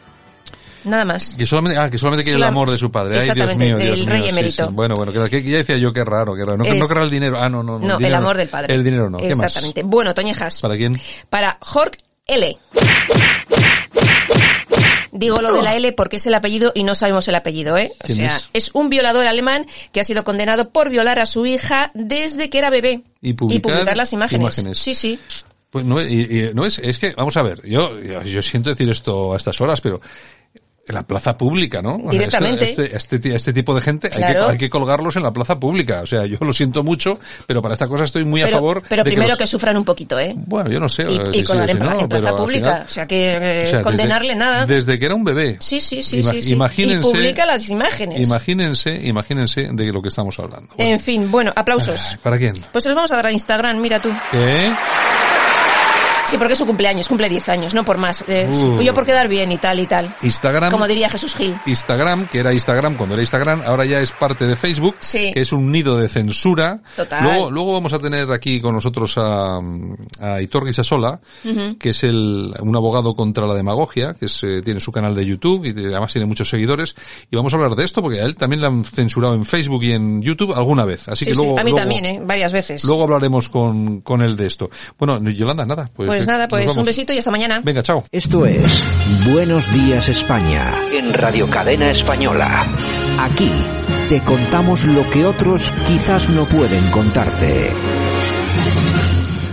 Nada 0.85 1.05
más. 1.05 1.33
Que 1.37 1.45
solamente, 1.45 1.79
ah, 1.79 1.89
que 1.89 1.97
solamente 1.97 2.23
quiere 2.23 2.37
el 2.37 2.43
amor 2.43 2.69
de 2.69 2.77
su 2.77 2.91
padre. 2.91 3.19
Ay, 3.19 3.29
Dios 3.33 3.55
mío, 3.55 3.77
Dios 3.77 4.05
rey 4.05 4.27
emérito. 4.27 4.69
Bueno, 4.71 4.95
bueno, 4.95 5.11
que, 5.11 5.41
ya 5.43 5.57
decía 5.57 5.77
yo 5.77 5.93
que 5.93 6.03
raro, 6.03 6.35
que 6.35 6.43
raro. 6.43 6.57
No, 6.57 6.73
no 6.73 6.87
querrá 6.87 7.03
el 7.03 7.09
dinero. 7.09 7.37
Ah, 7.39 7.49
no, 7.49 7.63
no. 7.63 7.79
No, 7.79 7.97
el, 7.97 8.13
amor 8.13 8.37
del 8.37 8.49
padre. 8.49 8.73
El 8.73 8.83
dinero 8.83 9.09
no. 9.09 9.17
¿Qué 9.17 9.29
Exactamente. 9.29 9.83
Bueno, 9.83 10.13
Toñejas. 10.13 10.61
¿Para 10.61 10.75
quién? 10.75 10.99
Para 11.29 11.57
Jorg 11.61 11.97
L. 12.25 12.57
Digo 15.13 15.41
lo 15.41 15.53
de 15.53 15.61
la 15.61 15.75
L 15.75 15.91
porque 15.93 16.17
es 16.17 16.25
el 16.25 16.33
apellido 16.33 16.71
y 16.73 16.83
no 16.83 16.95
sabemos 16.95 17.27
el 17.27 17.35
apellido, 17.35 17.77
¿eh? 17.77 17.91
O 18.03 18.07
sea, 18.07 18.41
es? 18.51 18.71
un 18.73 18.89
violador 18.89 19.27
alemán 19.27 19.67
que 19.91 19.99
ha 19.99 20.03
sido 20.03 20.23
condenado 20.23 20.69
por 20.69 20.89
violar 20.89 21.19
a 21.19 21.27
su 21.27 21.45
hija 21.45 21.91
desde 21.93 22.49
que 22.49 22.57
era 22.57 22.71
bebé. 22.71 23.03
Y 23.21 23.33
publicar, 23.33 23.95
las 23.95 24.11
imágenes. 24.11 24.55
Sí, 24.73 24.95
sí. 24.95 25.19
Pues 25.69 25.85
no, 25.85 26.01
y, 26.01 26.51
no 26.53 26.65
es, 26.65 26.79
es 26.79 26.97
que, 26.97 27.13
vamos 27.15 27.37
a 27.37 27.43
ver, 27.43 27.67
yo, 27.67 27.99
yo 27.99 28.41
siento 28.41 28.69
decir 28.69 28.89
esto 28.89 29.33
a 29.33 29.37
estas 29.37 29.59
horas, 29.61 29.81
pero 29.81 30.01
en 30.85 30.95
la 30.95 31.03
plaza 31.03 31.37
pública, 31.37 31.81
¿no? 31.81 31.97
Directamente. 32.09 32.65
Este, 32.65 32.95
este, 32.95 33.35
este, 33.35 33.53
tipo 33.53 33.73
de 33.73 33.79
gente 33.79 34.09
hay, 34.11 34.33
que, 34.33 34.39
hay 34.39 34.57
que 34.57 34.69
colgarlos 34.69 35.15
en 35.15 35.23
la 35.23 35.31
plaza 35.31 35.57
pública. 35.57 36.01
O 36.01 36.05
sea, 36.05 36.25
yo 36.25 36.37
lo 36.41 36.51
siento 36.51 36.83
mucho, 36.83 37.19
pero 37.47 37.61
para 37.61 37.73
esta 37.73 37.87
cosa 37.87 38.03
estoy 38.03 38.25
muy 38.25 38.41
a 38.41 38.47
favor. 38.47 38.83
Pero 38.89 39.03
primero 39.03 39.37
que, 39.37 39.47
sufran 39.47 39.77
un 39.77 39.85
poquito, 39.85 40.19
¿eh? 40.19 40.33
Bueno, 40.35 40.69
yo 40.69 40.79
no 40.79 40.89
sé. 40.89 41.03
Y, 41.03 41.39
y 41.39 41.43
colgar 41.43 41.69
en, 41.69 41.79
plaza 42.09 42.35
pública. 42.35 42.83
o 42.85 42.89
sea, 42.89 43.07
que 43.07 43.63
eh, 43.63 43.81
condenarle 43.81 44.35
nada. 44.35 44.65
Desde 44.65 44.99
que 44.99 45.05
era 45.05 45.15
un 45.15 45.23
bebé. 45.23 45.57
Sí, 45.59 45.79
sí, 45.79 46.03
sí. 46.03 46.23
sí, 46.23 46.51
Imagínense. 46.51 47.07
Y 47.07 47.11
publica 47.11 47.45
las 47.45 47.69
imágenes. 47.69 48.19
Imagínense, 48.19 48.99
imagínense 49.03 49.69
de 49.71 49.91
lo 49.91 50.01
que 50.01 50.09
estamos 50.09 50.37
hablando. 50.39 50.73
En 50.77 50.99
fin, 50.99 51.31
bueno, 51.31 51.53
aplausos. 51.55 52.17
¿Para 52.21 52.37
quién? 52.37 52.55
Pues 52.71 52.85
los 52.85 52.95
vamos 52.95 53.11
a 53.11 53.15
dar 53.15 53.27
a 53.27 53.31
Instagram, 53.31 53.79
mira 53.79 53.99
tú. 53.99 54.09
¿Qué? 54.31 54.71
Sí, 56.33 56.39
porque 56.39 56.53
es 56.53 56.59
su 56.59 56.65
cumpleaños, 56.65 57.07
cumple 57.07 57.29
10 57.29 57.49
años, 57.49 57.75
no 57.75 57.85
por 57.85 57.99
más. 57.99 58.23
Uh. 58.27 58.81
Yo 58.81 58.91
por 58.95 59.05
quedar 59.05 59.27
bien 59.27 59.51
y 59.51 59.57
tal 59.57 59.79
y 59.79 59.85
tal. 59.85 60.15
Instagram. 60.23 60.71
Como 60.71 60.87
diría 60.87 61.07
Jesús 61.07 61.35
Gil. 61.35 61.55
Instagram, 61.67 62.25
que 62.25 62.39
era 62.39 62.51
Instagram 62.51 62.95
cuando 62.95 63.13
era 63.13 63.21
Instagram, 63.21 63.61
ahora 63.67 63.85
ya 63.85 63.99
es 63.99 64.11
parte 64.11 64.47
de 64.47 64.55
Facebook, 64.55 64.95
sí. 64.99 65.29
que 65.31 65.41
es 65.41 65.53
un 65.53 65.71
nido 65.71 65.95
de 65.95 66.09
censura. 66.09 66.79
Total. 66.95 67.23
Luego, 67.23 67.51
luego 67.51 67.73
vamos 67.73 67.93
a 67.93 67.99
tener 67.99 68.31
aquí 68.31 68.59
con 68.59 68.73
nosotros 68.73 69.15
a, 69.19 69.59
a 70.21 70.41
Hitor 70.41 70.65
Guisasola, 70.65 71.19
que 71.77 71.89
es 71.91 72.03
el, 72.03 72.51
un 72.59 72.75
abogado 72.75 73.13
contra 73.13 73.45
la 73.45 73.53
demagogia, 73.53 74.15
que 74.15 74.25
es, 74.25 74.39
eh, 74.41 74.61
tiene 74.63 74.79
su 74.79 74.91
canal 74.91 75.13
de 75.13 75.27
YouTube 75.27 75.65
y 75.65 75.69
además 75.69 76.13
tiene 76.13 76.25
muchos 76.25 76.49
seguidores. 76.49 76.95
Y 77.29 77.35
vamos 77.35 77.53
a 77.53 77.57
hablar 77.57 77.75
de 77.75 77.83
esto 77.83 78.01
porque 78.01 78.21
a 78.21 78.25
él 78.25 78.35
también 78.37 78.63
le 78.63 78.69
han 78.69 78.83
censurado 78.83 79.35
en 79.35 79.45
Facebook 79.45 79.83
y 79.83 79.91
en 79.91 80.19
YouTube 80.23 80.55
alguna 80.55 80.83
vez. 80.83 81.09
Así 81.09 81.25
que 81.25 81.35
luego. 81.35 81.59
A 81.59 81.63
mí 81.63 81.75
también, 81.75 82.05
¿eh? 82.05 82.21
Varias 82.25 82.51
veces. 82.51 82.83
Luego 82.85 83.03
hablaremos 83.03 83.49
con, 83.49 84.01
con 84.01 84.23
él 84.23 84.35
de 84.35 84.47
esto. 84.47 84.71
Bueno, 84.97 85.19
Yolanda, 85.29 85.63
nada. 85.63 85.91
Pues, 85.93 86.07
pues 86.07 86.22
nada, 86.27 86.47
pues 86.47 86.75
un 86.75 86.85
besito 86.85 87.13
y 87.13 87.17
hasta 87.17 87.31
mañana. 87.31 87.61
Venga, 87.63 87.81
chao. 87.81 88.03
Esto 88.11 88.45
es 88.45 88.85
Buenos 89.31 89.71
Días 89.73 90.09
España. 90.09 90.73
En 90.91 91.13
Radio 91.13 91.47
Cadena 91.49 91.91
Española. 91.91 92.65
Aquí 93.19 93.51
te 94.09 94.21
contamos 94.21 94.83
lo 94.85 95.09
que 95.09 95.25
otros 95.25 95.71
quizás 95.87 96.29
no 96.29 96.45
pueden 96.45 96.89
contarte. 96.91 97.71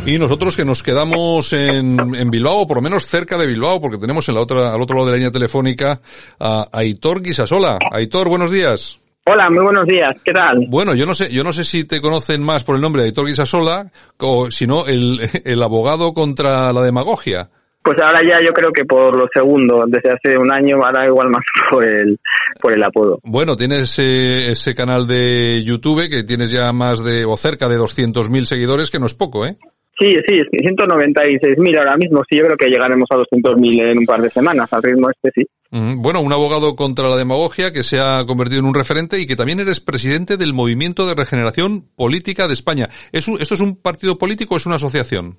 Y 0.06 0.18
nosotros 0.18 0.56
que 0.56 0.64
nos 0.64 0.82
quedamos 0.82 1.52
en, 1.52 2.14
en, 2.14 2.30
Bilbao, 2.30 2.66
por 2.66 2.78
lo 2.78 2.82
menos 2.82 3.06
cerca 3.06 3.36
de 3.36 3.46
Bilbao, 3.46 3.80
porque 3.80 3.98
tenemos 3.98 4.28
en 4.28 4.34
la 4.34 4.40
otra, 4.40 4.72
al 4.72 4.80
otro 4.80 4.96
lado 4.96 5.06
de 5.06 5.12
la 5.12 5.16
línea 5.18 5.30
telefónica 5.30 6.00
a 6.38 6.68
Aitor 6.72 7.22
Guisasola. 7.22 7.78
Aitor, 7.92 8.28
buenos 8.28 8.50
días. 8.50 8.99
Hola, 9.26 9.48
muy 9.50 9.62
buenos 9.62 9.86
días. 9.86 10.16
¿Qué 10.24 10.32
tal? 10.32 10.66
Bueno, 10.68 10.94
yo 10.94 11.06
no 11.06 11.14
sé, 11.14 11.32
yo 11.32 11.44
no 11.44 11.52
sé 11.52 11.64
si 11.64 11.86
te 11.86 12.00
conocen 12.00 12.42
más 12.42 12.64
por 12.64 12.76
el 12.76 12.82
nombre 12.82 13.02
de 13.02 13.08
Héctor 13.08 13.26
Guisasola 13.26 13.86
o 14.18 14.50
si 14.50 14.66
no 14.66 14.86
el, 14.86 15.20
el 15.44 15.62
abogado 15.62 16.12
contra 16.14 16.72
la 16.72 16.82
demagogia. 16.82 17.50
Pues 17.82 17.96
ahora 18.02 18.20
ya 18.22 18.44
yo 18.44 18.52
creo 18.52 18.70
que 18.72 18.84
por 18.84 19.16
lo 19.16 19.26
segundo, 19.32 19.84
desde 19.86 20.10
hace 20.10 20.36
un 20.36 20.52
año, 20.52 20.76
ahora 20.84 21.06
igual 21.06 21.30
más 21.30 21.42
por 21.70 21.84
el, 21.84 22.18
por 22.60 22.72
el 22.72 22.82
apodo. 22.82 23.18
Bueno, 23.22 23.56
tienes 23.56 23.98
eh, 23.98 24.50
ese 24.50 24.74
canal 24.74 25.06
de 25.06 25.62
YouTube 25.64 26.10
que 26.10 26.22
tienes 26.22 26.50
ya 26.50 26.72
más 26.72 27.02
de, 27.02 27.24
o 27.24 27.36
cerca 27.36 27.68
de 27.68 27.78
200.000 27.78 28.44
seguidores, 28.44 28.90
que 28.90 28.98
no 28.98 29.06
es 29.06 29.14
poco, 29.14 29.46
¿eh? 29.46 29.56
Sí, 30.00 30.16
sí, 30.26 30.40
196.000 30.50 31.78
ahora 31.78 31.96
mismo. 31.98 32.22
Sí, 32.26 32.38
yo 32.38 32.44
creo 32.44 32.56
que 32.56 32.68
llegaremos 32.68 33.06
a 33.10 33.16
200.000 33.16 33.90
en 33.90 33.98
un 33.98 34.06
par 34.06 34.22
de 34.22 34.30
semanas. 34.30 34.72
Al 34.72 34.82
ritmo 34.82 35.10
este, 35.10 35.30
sí. 35.34 35.46
Bueno, 35.70 36.22
un 36.22 36.32
abogado 36.32 36.74
contra 36.74 37.08
la 37.08 37.16
demagogia 37.16 37.70
que 37.70 37.82
se 37.82 38.00
ha 38.00 38.24
convertido 38.24 38.60
en 38.60 38.66
un 38.66 38.74
referente 38.74 39.20
y 39.20 39.26
que 39.26 39.36
también 39.36 39.60
eres 39.60 39.80
presidente 39.80 40.38
del 40.38 40.54
Movimiento 40.54 41.06
de 41.06 41.14
Regeneración 41.14 41.84
Política 41.94 42.48
de 42.48 42.54
España. 42.54 42.88
¿Esto 43.12 43.36
es 43.38 43.60
un 43.60 43.76
partido 43.76 44.16
político 44.16 44.54
o 44.54 44.56
es 44.56 44.64
una 44.64 44.76
asociación? 44.76 45.38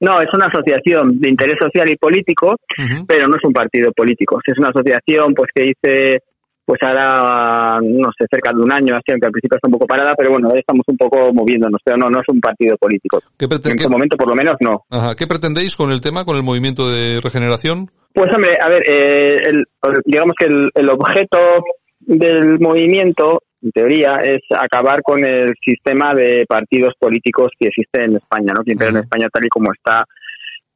No, 0.00 0.18
es 0.18 0.28
una 0.32 0.46
asociación 0.46 1.20
de 1.20 1.30
interés 1.30 1.56
social 1.60 1.88
y 1.88 1.96
político, 1.96 2.56
pero 3.06 3.28
no 3.28 3.36
es 3.36 3.44
un 3.44 3.52
partido 3.52 3.92
político. 3.92 4.40
Es 4.46 4.58
una 4.58 4.70
asociación 4.70 5.34
pues 5.34 5.50
que 5.54 5.62
dice 5.62 6.22
pues 6.64 6.80
ahora, 6.82 7.78
no 7.82 8.10
sé, 8.18 8.26
cerca 8.30 8.52
de 8.52 8.62
un 8.62 8.72
año, 8.72 8.94
así, 8.96 9.12
aunque 9.12 9.26
al 9.26 9.32
principio 9.32 9.56
está 9.56 9.68
un 9.68 9.72
poco 9.72 9.86
parada, 9.86 10.14
pero 10.16 10.30
bueno, 10.30 10.48
ahí 10.50 10.60
estamos 10.60 10.84
un 10.86 10.96
poco 10.96 11.32
moviéndonos, 11.32 11.80
pero 11.84 11.96
no, 11.96 12.08
no 12.08 12.20
es 12.20 12.28
un 12.28 12.40
partido 12.40 12.76
político. 12.78 13.20
en 13.38 13.52
este 13.52 13.88
momento, 13.88 14.16
por 14.16 14.28
lo 14.28 14.34
menos, 14.34 14.56
no. 14.60 14.84
Ajá. 14.90 15.14
¿Qué 15.14 15.26
pretendéis 15.26 15.76
con 15.76 15.90
el 15.90 16.00
tema, 16.00 16.24
con 16.24 16.36
el 16.36 16.42
movimiento 16.42 16.90
de 16.90 17.20
regeneración? 17.22 17.90
Pues 18.14 18.32
hombre, 18.34 18.54
a 18.60 18.68
ver, 18.68 18.82
eh, 18.88 19.36
el, 19.44 19.64
digamos 20.06 20.34
que 20.38 20.46
el, 20.46 20.70
el 20.74 20.88
objeto 20.88 21.38
del 22.00 22.58
movimiento, 22.60 23.42
en 23.60 23.70
teoría, 23.72 24.16
es 24.22 24.40
acabar 24.56 25.02
con 25.02 25.24
el 25.24 25.52
sistema 25.62 26.14
de 26.14 26.44
partidos 26.48 26.94
políticos 26.98 27.50
que 27.58 27.68
existe 27.68 28.04
en 28.04 28.16
España, 28.16 28.52
¿no? 28.56 28.62
Que 28.62 28.72
en 28.72 28.96
España 28.96 29.28
tal 29.32 29.44
y 29.44 29.48
como 29.48 29.72
está 29.72 30.04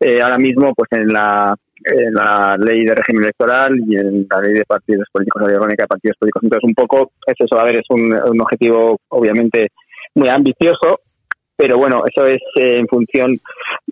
eh, 0.00 0.20
ahora 0.20 0.36
mismo, 0.36 0.74
pues 0.74 0.88
en 0.92 1.08
la 1.08 1.54
en 1.84 2.14
la 2.14 2.56
ley 2.58 2.84
de 2.84 2.94
régimen 2.94 3.24
electoral 3.24 3.78
y 3.78 3.96
en 3.96 4.26
la 4.30 4.40
ley 4.40 4.54
de 4.54 4.64
partidos 4.64 5.06
políticos, 5.12 5.42
la 5.42 5.48
ley 5.48 5.76
de 5.76 5.86
partidos 5.86 6.16
políticos. 6.18 6.42
Entonces, 6.42 6.68
un 6.68 6.74
poco 6.74 7.12
es 7.26 7.34
eso, 7.38 7.58
a 7.58 7.64
ver, 7.64 7.78
es 7.78 7.86
un, 7.90 8.12
un 8.12 8.40
objetivo 8.40 8.98
obviamente 9.08 9.68
muy 10.14 10.28
ambicioso, 10.28 11.00
pero 11.56 11.76
bueno, 11.76 12.02
eso 12.06 12.26
es 12.26 12.40
eh, 12.60 12.78
en 12.78 12.86
función 12.86 13.38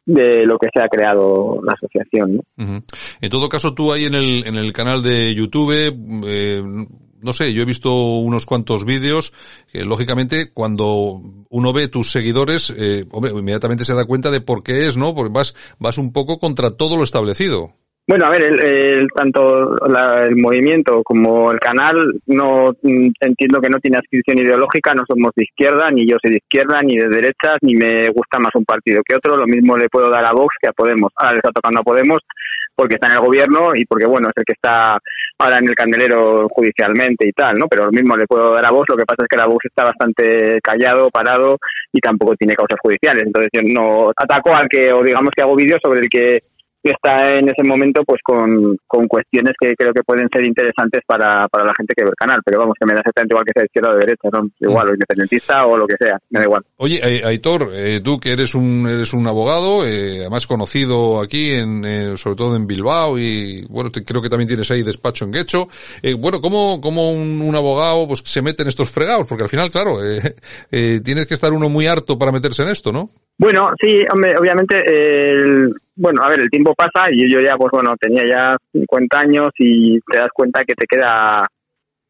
de 0.05 0.47
lo 0.47 0.57
que 0.57 0.69
se 0.73 0.83
ha 0.83 0.89
creado 0.89 1.61
la 1.65 1.73
asociación. 1.73 2.41
En 2.57 3.31
todo 3.31 3.49
caso, 3.49 3.75
tú 3.75 3.93
ahí 3.93 4.05
en 4.05 4.15
el, 4.15 4.47
en 4.47 4.55
el 4.55 4.73
canal 4.73 5.03
de 5.03 5.35
YouTube, 5.35 5.73
eh, 5.73 6.63
no 7.23 7.33
sé, 7.33 7.53
yo 7.53 7.63
he 7.63 7.67
visto 7.67 7.93
unos 8.19 8.47
cuantos 8.47 8.85
vídeos 8.85 9.33
que 9.73 9.85
lógicamente 9.85 10.53
cuando 10.53 11.21
uno 11.49 11.73
ve 11.73 11.89
tus 11.89 12.11
seguidores, 12.11 12.75
eh, 12.77 13.05
hombre, 13.11 13.33
inmediatamente 13.33 13.85
se 13.85 13.95
da 13.95 14.05
cuenta 14.05 14.31
de 14.31 14.41
por 14.41 14.63
qué 14.63 14.87
es, 14.87 14.97
¿no? 14.97 15.15
Porque 15.15 15.33
vas, 15.33 15.55
vas 15.79 15.99
un 15.99 16.13
poco 16.13 16.39
contra 16.39 16.77
todo 16.77 16.97
lo 16.97 17.05
establecido. 17.05 17.75
Bueno, 18.09 18.27
a 18.27 18.31
ver, 18.31 18.43
el, 18.43 19.09
tanto 19.09 19.75
el 19.85 20.37
movimiento 20.37 21.03
como 21.03 21.51
el 21.51 21.59
canal, 21.59 21.97
no 22.27 22.71
mm, 22.81 23.09
entiendo 23.19 23.61
que 23.61 23.69
no 23.69 23.81
tiene 23.81 23.99
adscripción 23.99 24.39
ideológica, 24.39 24.95
no 24.95 25.03
somos 25.09 25.33
de 25.35 25.43
izquierda, 25.43 25.91
ni 25.91 26.09
yo 26.09 26.17
soy 26.23 26.31
de 26.31 26.37
izquierda, 26.37 26.83
ni 26.83 26.97
de 26.97 27.09
derechas, 27.09 27.59
ni 27.63 27.75
me 27.75 28.09
gusta 28.11 28.39
más 28.39 28.55
un 28.55 28.65
partido 28.65 29.03
que 29.05 29.17
otro. 29.17 29.37
Lo 29.37 29.47
mismo 29.47 29.77
le 29.77 29.89
puedo 29.89 30.09
dar 30.09 30.25
a 30.25 30.33
Vox 30.33 30.55
que 30.61 30.69
a 30.69 30.73
Podemos. 30.73 31.13
Ahora 31.17 31.33
le 31.33 31.39
está 31.39 31.51
tocando 31.51 31.81
a 31.81 31.83
Podemos 31.83 32.21
porque 32.77 32.97
está 32.97 33.09
en 33.09 33.15
el 33.15 33.21
gobierno 33.21 33.75
y 33.75 33.87
porque, 33.87 34.07
bueno, 34.07 34.29
es 34.29 34.37
el 34.37 34.45
que 34.45 34.53
está 34.53 34.99
ahora 35.39 35.59
en 35.59 35.69
el 35.69 35.75
candelero 35.75 36.47
judicialmente 36.49 37.27
y 37.27 37.33
tal, 37.33 37.59
¿no? 37.59 37.67
Pero 37.69 37.87
lo 37.87 37.91
mismo 37.91 38.17
le 38.17 38.27
puedo 38.27 38.55
dar 38.55 38.67
a 38.67 38.71
Vox, 38.71 38.87
lo 38.91 38.97
que 38.97 39.07
pasa 39.07 39.23
es 39.23 39.29
que 39.29 39.37
la 39.39 39.47
Vox 39.47 39.65
está 39.65 39.85
bastante 39.85 40.61
callado, 40.63 41.11
parado 41.11 41.59
y 41.93 42.01
tampoco 42.01 42.37
tiene 42.37 42.55
causas 42.55 42.79
judiciales. 42.81 43.25
Entonces 43.25 43.51
yo 43.53 43.63
no 43.63 44.11
ataco 44.15 44.55
al 44.55 44.69
que, 44.69 44.93
o 44.93 45.03
digamos 45.03 45.31
que 45.35 45.43
hago 45.43 45.57
vídeos 45.57 45.81
sobre 45.83 46.01
el 46.01 46.09
que 46.09 46.41
está 46.91 47.39
en 47.39 47.49
ese 47.49 47.63
momento 47.63 48.03
pues 48.05 48.21
con, 48.23 48.79
con 48.87 49.07
cuestiones 49.07 49.55
que 49.61 49.75
creo 49.75 49.93
que 49.93 50.03
pueden 50.03 50.29
ser 50.33 50.45
interesantes 50.45 51.03
para, 51.07 51.49
para 51.49 51.67
la 51.67 51.73
gente 51.77 51.95
que 51.97 52.05
ve 52.05 52.11
el 52.11 52.17
canal, 52.17 52.41
pero 52.45 52.61
vamos, 52.61 52.75
que 52.79 52.87
me 52.87 52.95
da 52.95 53.01
exactamente 53.01 53.35
igual 53.35 53.45
que 53.45 53.53
sea 53.55 53.63
de 53.63 53.67
izquierda 53.67 53.91
o 53.91 53.95
de 53.95 54.01
derecha, 54.01 54.29
¿no? 54.33 54.51
igual, 54.61 54.89
o 54.89 54.95
independentista 54.95 55.67
o 55.67 55.77
lo 55.77 55.87
que 55.87 55.97
sea, 55.99 56.19
me 56.31 56.41
da 56.41 56.45
igual. 56.45 56.63
Oye, 56.77 57.01
Aitor, 57.25 57.71
eh, 57.73 58.01
tú 58.03 58.19
que 58.19 58.33
eres 58.33 58.55
un, 58.55 58.87
eres 58.87 59.13
un 59.13 59.27
abogado, 59.27 59.87
eh, 59.87 60.21
además 60.21 60.47
conocido 60.47 61.21
aquí, 61.21 61.53
en, 61.53 61.85
eh, 61.85 62.17
sobre 62.17 62.37
todo 62.37 62.57
en 62.57 62.67
Bilbao 62.67 63.19
y 63.19 63.65
bueno, 63.69 63.91
creo 63.91 64.23
que 64.23 64.29
también 64.29 64.49
tienes 64.49 64.71
ahí 64.71 64.83
despacho 64.83 65.25
en 65.25 65.33
Guecho, 65.33 65.69
eh, 66.03 66.15
bueno, 66.15 66.41
¿cómo, 66.41 66.81
cómo 66.81 67.11
un, 67.11 67.41
un, 67.43 67.55
abogado 67.57 68.07
pues 68.07 68.23
se 68.25 68.43
mete 68.43 68.63
en 68.63 68.69
estos 68.69 68.91
fregados? 68.91 69.27
Porque 69.27 69.45
al 69.45 69.49
final, 69.49 69.71
claro, 69.71 69.99
eh, 70.71 71.01
tienes 71.05 71.27
que 71.27 71.35
estar 71.35 71.53
uno 71.53 71.69
muy 71.69 71.87
harto 71.87 72.19
para 72.19 72.33
meterse 72.33 72.63
en 72.63 72.69
esto, 72.69 72.93
¿no? 72.93 73.11
Bueno, 73.39 73.71
sí, 73.81 74.03
hombre, 74.11 74.37
obviamente, 74.39 74.83
el, 75.31 75.75
bueno, 75.95 76.23
a 76.23 76.29
ver, 76.31 76.41
el 76.41 76.51
tiempo 76.51 76.75
pasa 76.75 77.11
y 77.11 77.31
yo 77.31 77.41
ya, 77.41 77.57
pues 77.57 77.71
bueno, 77.71 77.95
tenía 78.01 78.25
ya 78.27 78.57
50 78.73 79.19
años 79.19 79.51
y 79.59 80.01
te 80.01 80.19
das 80.19 80.31
cuenta 80.33 80.65
que 80.65 80.75
te 80.75 80.87
queda, 80.87 81.47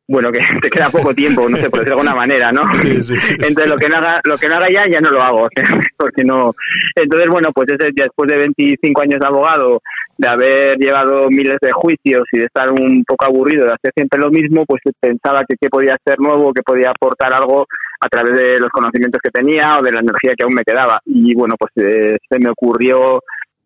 bueno, 0.08 0.30
que 0.30 0.38
te 0.62 0.70
queda 0.70 0.90
poco 0.90 1.14
tiempo, 1.14 1.48
no 1.48 1.56
sé, 1.56 1.68
por 1.68 1.80
decirlo 1.80 1.96
de 1.96 2.08
alguna 2.08 2.14
manera, 2.14 2.52
¿no? 2.52 2.62
Entonces 2.62 3.70
lo 3.70 3.76
que 3.76 3.88
no 3.88 3.96
haga, 3.96 4.20
lo 4.24 4.38
que 4.38 4.48
no 4.48 4.56
haga 4.56 4.70
ya, 4.70 4.88
ya 4.88 5.00
no 5.00 5.10
lo 5.10 5.22
hago, 5.22 5.48
porque 5.96 6.24
no. 6.24 6.52
Entonces, 6.94 7.28
bueno, 7.30 7.50
pues 7.52 7.68
ese, 7.72 7.90
después 7.94 8.30
de 8.30 8.38
25 8.38 9.02
años 9.02 9.20
de 9.20 9.26
abogado, 9.26 9.82
de 10.18 10.28
haber 10.28 10.78
llevado 10.78 11.28
miles 11.28 11.56
de 11.60 11.72
juicios 11.72 12.24
y 12.32 12.38
de 12.38 12.44
estar 12.46 12.70
un 12.70 13.04
poco 13.04 13.26
aburrido 13.26 13.66
de 13.66 13.72
hacer 13.72 13.92
siempre 13.94 14.20
lo 14.20 14.30
mismo, 14.30 14.64
pues 14.64 14.80
pensaba 14.98 15.44
que 15.46 15.56
qué 15.60 15.68
podía 15.68 15.94
hacer 15.94 16.18
nuevo, 16.20 16.52
que 16.52 16.62
podía 16.62 16.90
aportar 16.90 17.34
algo 17.34 17.66
a 18.00 18.08
través 18.08 18.36
de 18.36 18.60
los 18.60 18.70
conocimientos 18.70 19.20
que 19.22 19.30
tenía 19.30 19.78
o 19.78 19.82
de 19.82 19.92
la 19.92 20.00
energía 20.00 20.34
que 20.36 20.44
aún 20.44 20.54
me 20.54 20.64
quedaba. 20.64 21.00
Y 21.04 21.34
bueno, 21.34 21.54
pues 21.58 21.72
eh, 21.76 22.16
se 22.28 22.38
me 22.38 22.50
ocurrió 22.50 23.20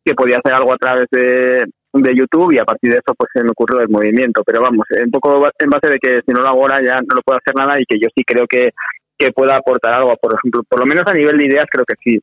que 0.05 0.15
podía 0.15 0.39
hacer 0.39 0.55
algo 0.55 0.73
a 0.73 0.79
través 0.79 1.07
de, 1.11 1.67
de 1.93 2.15
YouTube 2.15 2.53
y 2.53 2.59
a 2.59 2.65
partir 2.65 2.91
de 2.91 2.99
eso 2.99 3.15
pues 3.17 3.31
se 3.33 3.43
me 3.43 3.51
ocurrió 3.51 3.81
el 3.81 3.89
movimiento. 3.89 4.43
Pero 4.45 4.63
vamos, 4.63 4.87
un 4.91 5.11
poco 5.11 5.47
en 5.59 5.71
base 5.71 5.89
de 5.89 5.99
que 5.99 6.21
si 6.27 6.33
no 6.33 6.41
lo 6.41 6.49
hago 6.49 6.63
ahora 6.63 6.81
ya 6.83 7.01
no 7.01 7.15
lo 7.15 7.23
puedo 7.23 7.39
hacer 7.39 7.55
nada 7.55 7.81
y 7.81 7.85
que 7.85 7.99
yo 7.99 8.09
sí 8.15 8.23
creo 8.25 8.47
que, 8.47 8.71
que 9.19 9.33
pueda 9.33 9.57
aportar 9.57 9.95
algo, 9.95 10.15
por 10.17 10.35
ejemplo, 10.35 10.63
por 10.69 10.81
lo 10.81 10.87
menos 10.87 11.05
a 11.07 11.15
nivel 11.15 11.39
de 11.39 11.47
ideas 11.47 11.67
creo 11.71 11.85
que 11.85 11.95
sí. 12.03 12.21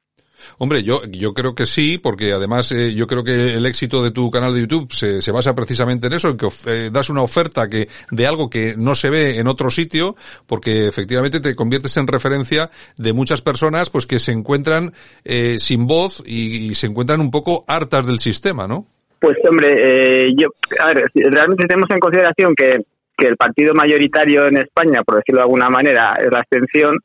Hombre, 0.58 0.84
yo, 0.84 1.02
yo 1.06 1.34
creo 1.34 1.56
que 1.56 1.66
sí, 1.66 1.98
porque 1.98 2.34
además 2.34 2.72
eh, 2.72 2.94
yo 2.94 3.08
creo 3.08 3.24
que 3.24 3.56
el 3.56 3.66
éxito 3.66 4.04
de 4.04 4.12
tu 4.12 4.30
canal 4.30 4.54
de 4.54 4.62
YouTube 4.62 4.92
se, 4.94 5.22
se 5.22 5.32
basa 5.32 5.56
precisamente 5.56 6.08
en 6.08 6.14
eso, 6.14 6.30
en 6.30 6.38
que 6.38 6.48
eh, 6.66 6.90
das 6.92 7.10
una 7.10 7.22
oferta 7.22 7.68
que 7.68 7.90
de 8.12 8.28
algo 8.28 8.50
que 8.50 8.76
no 8.78 8.96
se 8.96 9.10
ve 9.10 9.38
en 9.38 9.48
otro 9.48 9.70
sitio, 9.70 10.16
porque 10.46 10.88
efectivamente 10.88 11.40
te 11.40 11.56
conviertes 11.56 11.98
en 11.98 12.08
referencia 12.08 12.70
de 12.98 13.14
muchas 13.14 13.42
personas 13.42 13.90
pues 13.90 14.06
que 14.06 14.20
se 14.20 14.32
encuentran 14.32 14.94
eh, 15.24 15.58
sin 15.60 15.88
voz 15.88 16.24
y, 16.26 16.76
se 16.76 16.88
encuentran 16.88 17.22
un 17.22 17.32
poco 17.32 17.64
hartas 17.68 18.06
del 18.06 18.20
sistema, 18.20 18.68
¿no? 18.68 18.88
Pues 19.20 19.38
hombre, 19.50 20.34
yo, 20.38 20.48
a 20.80 20.88
ver, 20.88 21.06
realmente 21.14 21.66
tenemos 21.66 21.90
en 21.90 22.00
consideración 22.00 22.54
que, 22.56 22.80
que 23.18 23.28
el 23.28 23.38
partido 23.38 23.74
mayoritario 23.74 24.48
en 24.48 24.58
España, 24.58 25.02
por 25.04 25.16
decirlo 25.16 25.40
de 25.40 25.46
alguna 25.46 25.70
manera, 25.70 26.14
es 26.20 26.32
la 26.32 26.40
abstención, 26.40 26.98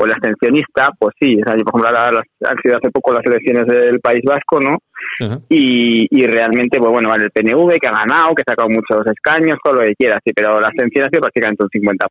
o 0.00 0.06
el 0.06 0.12
abstencionista, 0.12 0.90
pues 0.98 1.14
sí, 1.20 1.36
por 1.36 1.54
ejemplo, 1.54 1.88
ahora 1.88 2.22
han 2.46 2.56
sido 2.62 2.76
hace 2.78 2.90
poco 2.90 3.12
las 3.12 3.24
elecciones 3.26 3.66
del 3.66 4.00
País 4.00 4.22
Vasco, 4.24 4.58
¿no? 4.58 4.78
y, 5.48 6.06
y 6.10 6.26
realmente, 6.26 6.78
pues 6.78 6.90
bueno, 6.90 7.14
el 7.14 7.30
PNV 7.30 7.78
que 7.78 7.88
ha 7.88 7.98
ganado, 7.98 8.34
que 8.34 8.42
ha 8.42 8.52
sacado 8.52 8.70
muchos 8.70 9.06
escaños, 9.06 9.58
todo 9.62 9.74
lo 9.74 9.80
que 9.82 9.94
quiera, 9.94 10.18
sí, 10.24 10.32
pero 10.34 10.58
la 10.60 10.68
abstención 10.68 11.04
ha 11.04 11.10
sido 11.10 11.20
prácticamente 11.20 11.64
un 11.64 11.70
50%. 11.70 12.08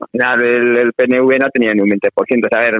Al 0.00 0.08
final 0.12 0.40
el, 0.42 0.92
PNV 0.92 1.38
no 1.40 1.50
tenía 1.52 1.74
ni 1.74 1.80
un 1.80 1.90
20%, 1.90 2.06
o 2.06 2.48
sea, 2.48 2.60
a 2.60 2.64
ver, 2.64 2.76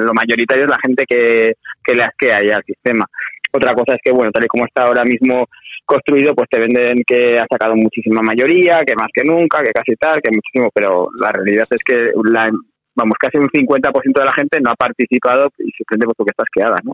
lo 0.00 0.14
mayoritario 0.14 0.64
es 0.64 0.70
la 0.70 0.78
gente 0.82 1.04
que, 1.06 1.54
que 1.84 1.94
le 1.94 2.04
asquea 2.04 2.42
ya 2.42 2.56
al 2.56 2.64
sistema. 2.64 3.04
Otra 3.52 3.74
cosa 3.74 3.94
es 3.94 4.00
que, 4.02 4.12
bueno, 4.12 4.30
tal 4.32 4.44
y 4.44 4.48
como 4.48 4.64
está 4.64 4.84
ahora 4.84 5.04
mismo 5.04 5.46
construido, 5.84 6.34
pues 6.34 6.48
te 6.48 6.58
venden 6.58 7.02
que 7.06 7.38
ha 7.38 7.46
sacado 7.50 7.74
muchísima 7.76 8.22
mayoría, 8.22 8.80
que 8.86 8.94
más 8.94 9.08
que 9.12 9.24
nunca, 9.24 9.62
que 9.62 9.72
casi 9.72 9.94
tal, 9.96 10.20
que 10.22 10.30
muchísimo, 10.30 10.70
pero 10.74 11.08
la 11.20 11.30
realidad 11.32 11.66
es 11.70 11.82
que 11.84 12.10
la, 12.24 12.50
vamos, 12.94 13.16
casi 13.18 13.38
un 13.38 13.48
50% 13.48 14.18
de 14.18 14.24
la 14.24 14.32
gente 14.32 14.60
no 14.60 14.70
ha 14.70 14.76
participado 14.76 15.48
y 15.58 15.70
simplemente 15.72 16.14
porque 16.16 16.30
estás 16.30 16.48
quedada, 16.52 16.76
¿no? 16.84 16.92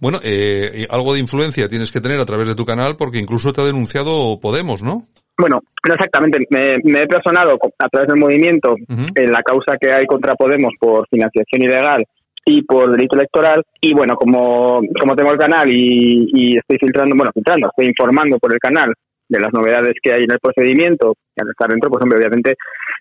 Bueno, 0.00 0.18
eh, 0.24 0.86
algo 0.90 1.14
de 1.14 1.20
influencia 1.20 1.68
tienes 1.68 1.90
que 1.90 2.00
tener 2.00 2.20
a 2.20 2.26
través 2.26 2.48
de 2.48 2.54
tu 2.54 2.64
canal 2.64 2.96
porque 2.98 3.18
incluso 3.18 3.52
te 3.52 3.60
ha 3.60 3.64
denunciado 3.64 4.38
Podemos, 4.40 4.82
¿no? 4.82 5.02
Bueno, 5.38 5.60
no 5.86 5.94
exactamente. 5.94 6.38
Me, 6.50 6.74
he 6.76 7.06
personado 7.06 7.58
a 7.78 7.88
través 7.88 8.08
del 8.08 8.18
movimiento 8.18 8.74
en 8.88 9.30
la 9.30 9.42
causa 9.42 9.76
que 9.78 9.92
hay 9.92 10.06
contra 10.06 10.34
Podemos 10.34 10.72
por 10.80 11.06
financiación 11.08 11.62
ilegal 11.62 12.02
y 12.46 12.62
por 12.62 12.90
delito 12.90 13.16
electoral. 13.16 13.62
Y 13.80 13.92
bueno, 13.92 14.16
como, 14.16 14.80
como 14.98 15.14
tengo 15.14 15.32
el 15.32 15.38
canal 15.38 15.68
y, 15.68 16.30
y 16.32 16.56
estoy 16.56 16.78
filtrando, 16.78 17.14
bueno, 17.14 17.32
filtrando, 17.34 17.68
estoy 17.68 17.86
informando 17.86 18.38
por 18.38 18.52
el 18.52 18.58
canal 18.58 18.94
de 19.28 19.40
las 19.40 19.52
novedades 19.52 19.94
que 20.00 20.12
hay 20.12 20.22
en 20.22 20.32
el 20.32 20.38
procedimiento, 20.38 21.14
y 21.36 21.42
al 21.42 21.50
estar 21.50 21.68
dentro, 21.68 21.90
pues 21.90 22.02
hombre, 22.02 22.18
obviamente 22.18 22.54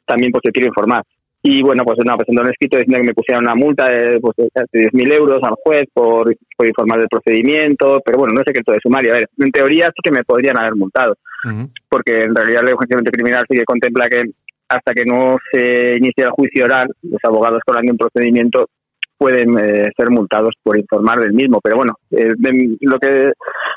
también 0.06 0.32
pues 0.32 0.42
te 0.42 0.52
quiero 0.52 0.68
informar. 0.68 1.04
Y 1.44 1.62
bueno, 1.62 1.84
pues 1.86 2.00
no, 2.04 2.18
presentó 2.18 2.42
un 2.42 2.50
escrito 2.50 2.78
diciendo 2.78 2.98
que 3.02 3.08
me 3.08 3.14
pusieran 3.14 3.44
una 3.44 3.54
multa 3.54 3.88
de, 3.88 4.20
pues, 4.20 4.34
de 4.36 4.90
10.000 4.90 5.14
euros 5.14 5.40
al 5.44 5.54
juez 5.64 5.86
por, 5.94 6.36
por, 6.58 6.68
informar 6.68 6.98
del 6.98 7.08
procedimiento, 7.08 8.02
pero 8.04 8.18
bueno, 8.18 8.34
no 8.34 8.42
es 8.42 8.46
secreto 8.48 8.72
de 8.72 8.80
sumario. 8.82 9.12
A 9.12 9.18
ver, 9.18 9.30
en 9.38 9.52
teoría 9.52 9.86
sí 9.90 10.02
que 10.04 10.10
me 10.10 10.24
podrían 10.24 10.58
haber 10.58 10.74
multado, 10.74 11.14
porque 11.88 12.24
en 12.24 12.34
realidad 12.34 12.64
la 12.64 12.72
de 12.72 13.12
criminal 13.12 13.46
sí 13.48 13.58
que 13.58 13.64
contempla 13.64 14.10
que 14.10 14.24
hasta 14.70 14.94
que 14.96 15.06
no 15.06 15.38
se 15.52 15.98
inicie 15.98 16.24
el 16.24 16.32
juicio 16.32 16.66
oral, 16.66 16.88
los 17.04 17.24
abogados 17.24 17.62
con 17.64 17.78
un 17.78 17.98
procedimiento 17.98 18.68
pueden 19.18 19.58
eh, 19.58 19.92
ser 19.96 20.10
multados 20.10 20.54
por 20.64 20.78
informar 20.78 21.20
del 21.20 21.34
mismo. 21.34 21.60
Pero 21.64 21.78
bueno, 21.78 21.94
eh, 22.12 22.34
lo 22.82 23.00
que 23.00 23.32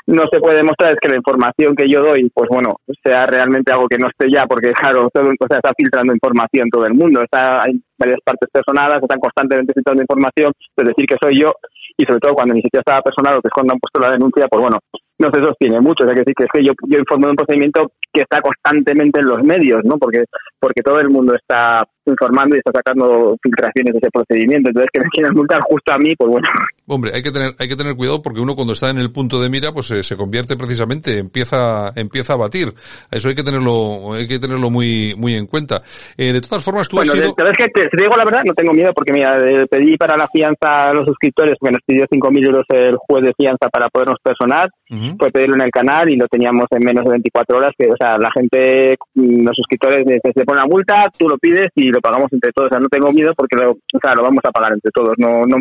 no 0.07 0.23
se 0.31 0.39
puede 0.39 0.57
demostrar 0.57 0.93
es 0.93 0.99
que 0.99 1.09
la 1.09 1.17
información 1.17 1.75
que 1.75 1.87
yo 1.87 2.01
doy, 2.01 2.29
pues 2.33 2.49
bueno, 2.49 2.77
sea 3.03 3.25
realmente 3.25 3.71
algo 3.71 3.87
que 3.87 3.97
no 3.97 4.07
esté 4.07 4.29
ya, 4.31 4.45
porque 4.45 4.71
claro, 4.71 5.09
todo, 5.13 5.29
o 5.29 5.47
sea, 5.47 5.57
está 5.57 5.71
filtrando 5.77 6.13
información 6.13 6.69
todo 6.69 6.85
el 6.85 6.93
mundo, 6.93 7.21
está, 7.21 7.63
hay 7.63 7.79
varias 7.97 8.19
partes 8.23 8.49
personadas, 8.51 9.01
están 9.01 9.19
constantemente 9.19 9.73
filtrando 9.73 10.01
información, 10.01 10.51
es 10.77 10.85
decir, 10.85 11.05
que 11.05 11.17
soy 11.21 11.39
yo, 11.39 11.53
y 11.97 12.05
sobre 12.05 12.19
todo 12.19 12.33
cuando 12.33 12.53
ni 12.53 12.61
siquiera 12.61 12.81
estaba 12.81 13.01
personado, 13.01 13.41
que 13.41 13.47
es 13.49 13.53
cuando 13.53 13.73
han 13.73 13.79
puesto 13.79 13.99
la 13.99 14.11
denuncia, 14.11 14.47
pues 14.47 14.61
bueno, 14.61 14.79
no 15.19 15.29
se 15.31 15.43
sostiene 15.43 15.79
mucho. 15.81 16.03
O 16.03 16.07
sea, 16.07 16.15
que 16.15 16.23
sí 16.25 16.33
que 16.35 16.43
es 16.45 16.49
que 16.51 16.63
yo, 16.63 16.73
yo 16.87 16.97
informo 16.97 17.27
de 17.27 17.31
un 17.31 17.35
procedimiento 17.35 17.91
que 18.11 18.21
está 18.21 18.41
constantemente 18.41 19.19
en 19.19 19.27
los 19.27 19.43
medios, 19.43 19.79
¿no? 19.83 19.97
Porque, 19.97 20.23
porque 20.59 20.81
todo 20.81 20.99
el 20.99 21.09
mundo 21.09 21.35
está 21.35 21.83
informando 22.05 22.55
y 22.55 22.59
está 22.59 22.71
sacando 22.73 23.37
filtraciones 23.43 23.93
de 23.93 23.99
ese 23.99 24.09
procedimiento. 24.11 24.69
Entonces, 24.69 24.89
que 24.91 24.99
me 24.99 25.09
quieran 25.11 25.35
multar 25.35 25.59
justo 25.61 25.93
a 25.93 25.97
mí, 25.97 26.15
pues 26.15 26.31
bueno. 26.31 26.47
Hombre, 26.87 27.11
hay 27.13 27.21
que 27.21 27.31
tener, 27.31 27.51
hay 27.59 27.67
que 27.67 27.75
tener 27.75 27.95
cuidado 27.95 28.21
porque 28.23 28.41
uno 28.41 28.55
cuando 28.55 28.73
está 28.73 28.89
en 28.89 28.97
el 28.97 29.11
punto 29.11 29.39
de 29.39 29.49
mira, 29.49 29.71
pues 29.71 29.91
eh, 29.91 30.01
se 30.01 30.17
convierte 30.17 30.55
precisamente, 30.55 31.19
empieza, 31.19 31.91
empieza 31.95 32.33
a 32.33 32.37
batir. 32.37 32.69
Eso 33.11 33.29
hay 33.29 33.35
que 33.35 33.43
tenerlo, 33.43 34.13
hay 34.13 34.27
que 34.27 34.39
tenerlo 34.39 34.71
muy, 34.71 35.13
muy 35.15 35.35
en 35.35 35.45
cuenta. 35.45 35.83
Eh, 36.17 36.33
de 36.33 36.41
todas 36.41 36.63
formas, 36.63 36.89
tú 36.89 36.95
bueno, 36.95 37.11
has 37.11 37.19
sido... 37.19 37.35
¿sabes 37.37 37.57
que 37.57 37.67
te, 37.67 37.89
te, 37.89 38.01
digo 38.01 38.15
la 38.17 38.25
verdad, 38.25 38.41
no 38.43 38.53
tengo 38.53 38.73
miedo 38.73 38.91
porque 38.95 39.13
mira, 39.13 39.37
pedí 39.69 39.97
para 39.97 40.17
la 40.17 40.27
fianza 40.27 40.89
a 40.89 40.93
los 40.93 41.05
suscriptores, 41.05 41.55
porque 41.59 41.73
nos 41.73 41.83
pidió 41.85 42.05
5.000 42.05 42.45
euros 42.45 42.65
el 42.69 42.95
juez 42.97 43.23
de 43.23 43.33
fianza 43.37 43.69
para 43.69 43.89
podernos 43.89 44.17
personar, 44.23 44.69
uh 44.89 45.08
fue 45.17 45.31
pedirlo 45.31 45.55
en 45.55 45.63
el 45.63 45.71
canal 45.71 46.09
y 46.09 46.17
lo 46.17 46.27
teníamos 46.27 46.67
en 46.71 46.83
menos 46.83 47.05
de 47.05 47.11
24 47.11 47.57
horas, 47.57 47.71
que, 47.77 47.87
o 47.87 47.95
sea, 47.97 48.17
la 48.17 48.29
gente, 48.31 48.97
mm, 49.15 49.45
los 49.45 49.55
suscriptores, 49.55 50.05
se, 50.05 50.31
se 50.33 50.45
pone 50.45 50.59
una 50.59 50.67
multa, 50.67 51.09
tú 51.17 51.27
lo 51.27 51.37
pides 51.37 51.69
y 51.75 51.89
lo 51.89 52.01
pagamos 52.01 52.31
entre 52.31 52.51
todos 52.51 52.69
no 52.79 52.87
tengo 52.87 53.11
miedo 53.11 53.31
porque 53.35 53.55
lo, 53.55 53.71
o 53.71 53.99
sea, 54.01 54.13
lo 54.15 54.23
vamos 54.23 54.41
a 54.43 54.51
pagar 54.51 54.73
entre 54.73 54.91
todos. 54.91 55.13
No, 55.17 55.41
no, 55.45 55.57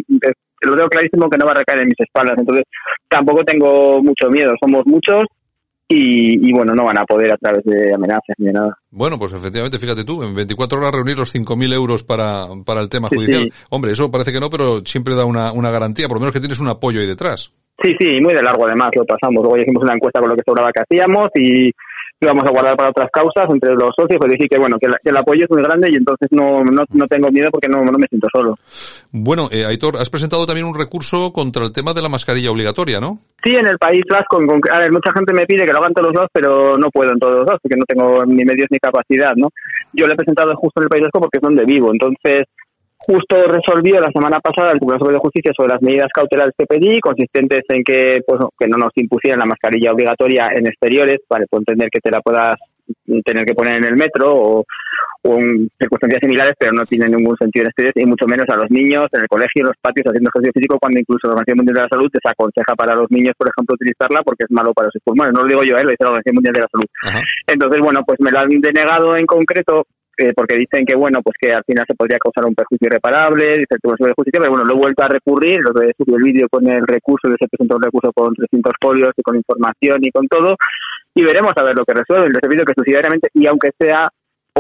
lo 0.61 0.77
tengo 0.77 0.89
clarísimo 0.89 1.29
que 1.29 1.39
no 1.39 1.47
va 1.47 1.53
a 1.53 1.57
recaer 1.57 1.81
en 1.81 1.89
mis 1.89 2.01
espaldas. 2.01 2.37
Entonces, 2.39 2.65
tampoco 3.09 3.45
tengo 3.45 4.03
mucho 4.03 4.29
miedo. 4.31 4.53
Somos 4.61 4.85
muchos 4.87 5.25
y, 5.89 6.49
y, 6.49 6.53
bueno, 6.53 6.75
no 6.75 6.85
van 6.85 6.99
a 6.99 7.05
poder 7.05 7.33
a 7.33 7.37
través 7.37 7.65
de 7.65 7.95
amenazas 7.95 8.37
ni 8.39 8.47
de 8.47 8.53
nada. 8.53 8.77
Bueno, 8.91 9.19
pues 9.19 9.33
efectivamente, 9.33 9.79
fíjate 9.79 10.05
tú, 10.05 10.23
en 10.23 10.35
24 10.35 10.79
horas 10.79 10.93
reunir 10.93 11.17
los 11.17 11.35
5.000 11.35 11.73
euros 11.75 12.03
para, 12.03 12.47
para 12.65 12.81
el 12.81 12.89
tema 12.89 13.09
judicial. 13.09 13.45
Sí, 13.45 13.51
sí. 13.51 13.67
Hombre, 13.71 13.93
eso 13.93 14.11
parece 14.11 14.33
que 14.33 14.41
no, 14.41 14.51
pero 14.51 14.85
siempre 14.85 15.15
da 15.15 15.25
una, 15.25 15.53
una 15.53 15.71
garantía, 15.71 16.09
por 16.09 16.17
lo 16.17 16.21
menos 16.21 16.35
que 16.35 16.41
tienes 16.41 16.61
un 16.61 16.69
apoyo 16.69 17.01
ahí 17.01 17.07
detrás. 17.07 17.53
Sí, 17.83 17.95
sí, 17.99 18.21
muy 18.21 18.35
de 18.35 18.43
largo 18.43 18.67
además 18.67 18.91
lo 18.95 19.05
pasamos. 19.05 19.43
Luego 19.43 19.57
hicimos 19.57 19.83
una 19.83 19.95
encuesta 19.95 20.21
con 20.21 20.31
lo 20.31 20.37
que 20.37 20.43
sobraba 20.45 20.71
que 20.73 20.83
hacíamos 20.83 21.31
y 21.35 21.71
lo 22.21 22.29
vamos 22.29 22.45
a 22.49 22.51
guardar 22.51 22.77
para 22.77 22.91
otras 22.91 23.11
causas 23.13 23.47
entre 23.49 23.75
los 23.75 23.95
socios, 23.95 24.19
pues 24.19 24.33
decir 24.33 24.49
que 24.49 24.59
bueno, 24.59 24.77
que, 24.81 24.89
la, 24.89 24.99
que 24.99 25.11
el 25.11 25.17
apoyo 25.17 25.45
es 25.45 25.51
muy 25.51 25.63
grande 25.63 25.89
y 25.93 25.97
entonces 25.97 26.27
no, 26.33 26.65
no, 26.65 26.83
no 26.91 27.07
tengo 27.07 27.31
miedo 27.31 27.49
porque 27.53 27.69
no, 27.69 27.85
no 27.85 27.97
me 27.97 28.09
siento 28.09 28.27
solo. 28.35 28.57
Bueno, 29.13 29.49
eh, 29.53 29.65
Aitor, 29.65 29.97
has 29.97 30.11
presentado 30.11 30.45
también 30.45 30.67
un 30.67 30.77
recurso 30.77 31.33
contra 31.33 31.65
el 31.65 31.73
tema 31.73 31.95
de 31.95 32.03
la 32.03 32.09
mascarilla 32.09 32.51
obligatoria, 32.51 32.99
¿no? 32.99 33.21
Sí, 33.45 33.55
en 33.55 33.67
el 33.67 33.79
País 33.79 34.03
Vasco, 34.11 34.39
con, 34.39 34.61
a 34.73 34.79
ver, 34.81 34.91
mucha 34.91 35.13
gente 35.13 35.33
me 35.33 35.47
pide 35.47 35.65
que 35.65 35.73
lo 35.73 35.79
hagan 35.79 35.95
todos 35.95 36.11
los 36.11 36.23
dos, 36.23 36.31
pero 36.33 36.77
no 36.77 36.91
puedo 36.91 37.13
en 37.13 37.21
todos 37.21 37.35
los 37.39 37.47
dos, 37.47 37.59
porque 37.63 37.77
no 37.77 37.85
tengo 37.87 38.25
ni 38.27 38.45
medios 38.45 38.67
ni 38.71 38.79
capacidad, 38.79 39.35
¿no? 39.37 39.51
Yo 39.93 40.07
lo 40.07 40.15
he 40.15 40.17
presentado 40.17 40.57
justo 40.57 40.81
en 40.81 40.85
el 40.85 40.91
País 40.91 41.05
Vasco 41.05 41.21
porque 41.21 41.39
es 41.39 41.43
donde 41.43 41.65
vivo, 41.65 41.93
entonces 41.93 42.49
justo 43.09 43.37
resolvió 43.47 43.99
la 44.01 44.13
semana 44.13 44.39
pasada 44.39 44.73
el 44.73 44.79
Tribunal 44.79 45.01
Superior 45.01 45.21
de 45.21 45.25
Justicia 45.25 45.53
sobre 45.57 45.73
las 45.73 45.83
medidas 45.83 46.13
cautelares 46.13 46.53
que 46.59 46.67
pedí, 46.67 47.01
consistentes 47.01 47.65
en 47.71 47.83
que 47.83 48.21
pues 48.27 48.39
que 48.59 48.69
no 48.69 48.77
nos 48.77 48.93
impusieran 48.97 49.41
la 49.41 49.47
mascarilla 49.47 49.93
obligatoria 49.93 50.51
en 50.55 50.67
exteriores, 50.67 51.21
para 51.27 51.47
pues, 51.49 51.63
entender 51.63 51.89
que 51.91 52.01
te 52.01 52.11
la 52.11 52.21
puedas 52.21 52.61
tener 53.25 53.45
que 53.47 53.55
poner 53.55 53.77
en 53.77 53.85
el 53.85 53.97
metro 53.97 54.29
o, 54.35 54.65
o 55.25 55.39
en 55.39 55.69
circunstancias 55.81 56.21
similares, 56.21 56.55
pero 56.59 56.73
no 56.73 56.85
tiene 56.85 57.09
ningún 57.09 57.37
sentido 57.37 57.65
en 57.65 57.69
exteriores 57.69 57.97
y 57.97 58.07
mucho 58.07 58.27
menos 58.27 58.45
a 58.49 58.57
los 58.57 58.71
niños 58.71 59.09
en 59.13 59.23
el 59.23 59.29
colegio, 59.29 59.65
en 59.65 59.73
los 59.73 59.81
patios, 59.81 60.05
haciendo 60.09 60.29
ejercicio 60.29 60.53
físico, 60.53 60.79
cuando 60.79 61.01
incluso 61.01 61.29
la 61.29 61.33
Organización 61.33 61.57
Mundial 61.65 61.75
de 61.77 61.83
la 61.89 61.95
Salud 61.97 62.11
desaconseja 62.13 62.73
para 62.77 62.93
los 62.95 63.09
niños, 63.09 63.33
por 63.37 63.49
ejemplo, 63.49 63.73
utilizarla 63.73 64.21
porque 64.21 64.45
es 64.45 64.53
malo 64.53 64.73
para 64.77 64.93
sus 64.93 65.01
pulmones. 65.01 65.33
No 65.33 65.43
lo 65.43 65.49
digo 65.49 65.65
yo, 65.65 65.81
¿eh? 65.81 65.85
lo 65.85 65.93
dice 65.97 66.05
la 66.05 66.13
Organización 66.13 66.37
Mundial 66.37 66.55
de 66.55 66.61
la 66.61 66.73
Salud. 66.73 66.89
Ajá. 67.09 67.21
Entonces, 67.49 67.81
bueno, 67.81 68.01
pues 68.05 68.21
me 68.21 68.31
lo 68.33 68.39
han 68.39 68.53
denegado 68.61 69.17
en 69.17 69.25
concreto 69.25 69.89
eh, 70.19 70.33
porque 70.35 70.57
dicen 70.57 70.85
que 70.85 70.97
bueno 70.97 71.21
pues 71.23 71.37
que 71.41 71.53
al 71.53 71.65
final 71.65 71.85
se 71.87 71.95
podría 71.95 72.19
causar 72.19 72.47
un 72.47 72.55
perjuicio 72.55 72.87
irreparable 72.87 73.59
dice 73.59 73.77
de 73.81 74.13
Justicia 74.15 74.41
pero 74.41 74.51
bueno 74.51 74.65
lo 74.65 74.75
he 74.75 74.79
vuelto 74.79 75.03
a 75.03 75.09
recurrir 75.09 75.61
lo 75.61 75.71
he 75.81 75.93
subido 75.97 76.19
el 76.19 76.25
vídeo 76.25 76.49
con 76.51 76.67
el 76.69 76.87
recurso 76.87 77.29
se 77.29 77.49
presentó 77.49 77.77
un 77.77 77.83
recurso 77.83 78.13
con 78.13 78.35
300 78.35 78.73
folios 78.81 79.13
y 79.17 79.23
con 79.23 79.37
información 79.37 79.99
y 80.03 80.11
con 80.11 80.27
todo 80.27 80.57
y 81.19 81.25
veremos 81.25 81.53
a 81.57 81.65
ver 81.65 81.77
lo 81.77 81.85
que 81.85 81.95
resuelven. 81.95 82.31
Les 82.31 82.39
he 82.39 82.49
pedido 82.49 82.65
que 82.65 82.75
subsidiariamente 82.75 83.29
y 83.35 83.47
aunque 83.47 83.71
sea 83.77 84.09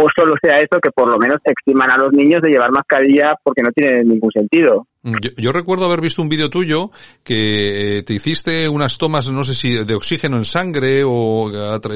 o 0.00 0.08
solo 0.16 0.34
sea 0.40 0.56
eso 0.58 0.78
que 0.80 0.90
por 0.90 1.10
lo 1.10 1.18
menos 1.18 1.38
eximan 1.44 1.90
a 1.90 1.98
los 1.98 2.12
niños 2.12 2.40
de 2.42 2.50
llevar 2.50 2.70
mascarilla 2.70 3.34
porque 3.42 3.62
no 3.62 3.70
tiene 3.72 4.04
ningún 4.04 4.30
sentido 4.30 4.86
yo, 5.02 5.30
yo, 5.36 5.52
recuerdo 5.52 5.86
haber 5.86 6.00
visto 6.00 6.22
un 6.22 6.28
vídeo 6.28 6.50
tuyo 6.50 6.90
que 7.22 8.02
te 8.04 8.14
hiciste 8.14 8.68
unas 8.68 8.98
tomas, 8.98 9.30
no 9.30 9.44
sé 9.44 9.54
si 9.54 9.84
de 9.84 9.94
oxígeno 9.94 10.36
en 10.36 10.44
sangre 10.44 11.02
o 11.04 11.50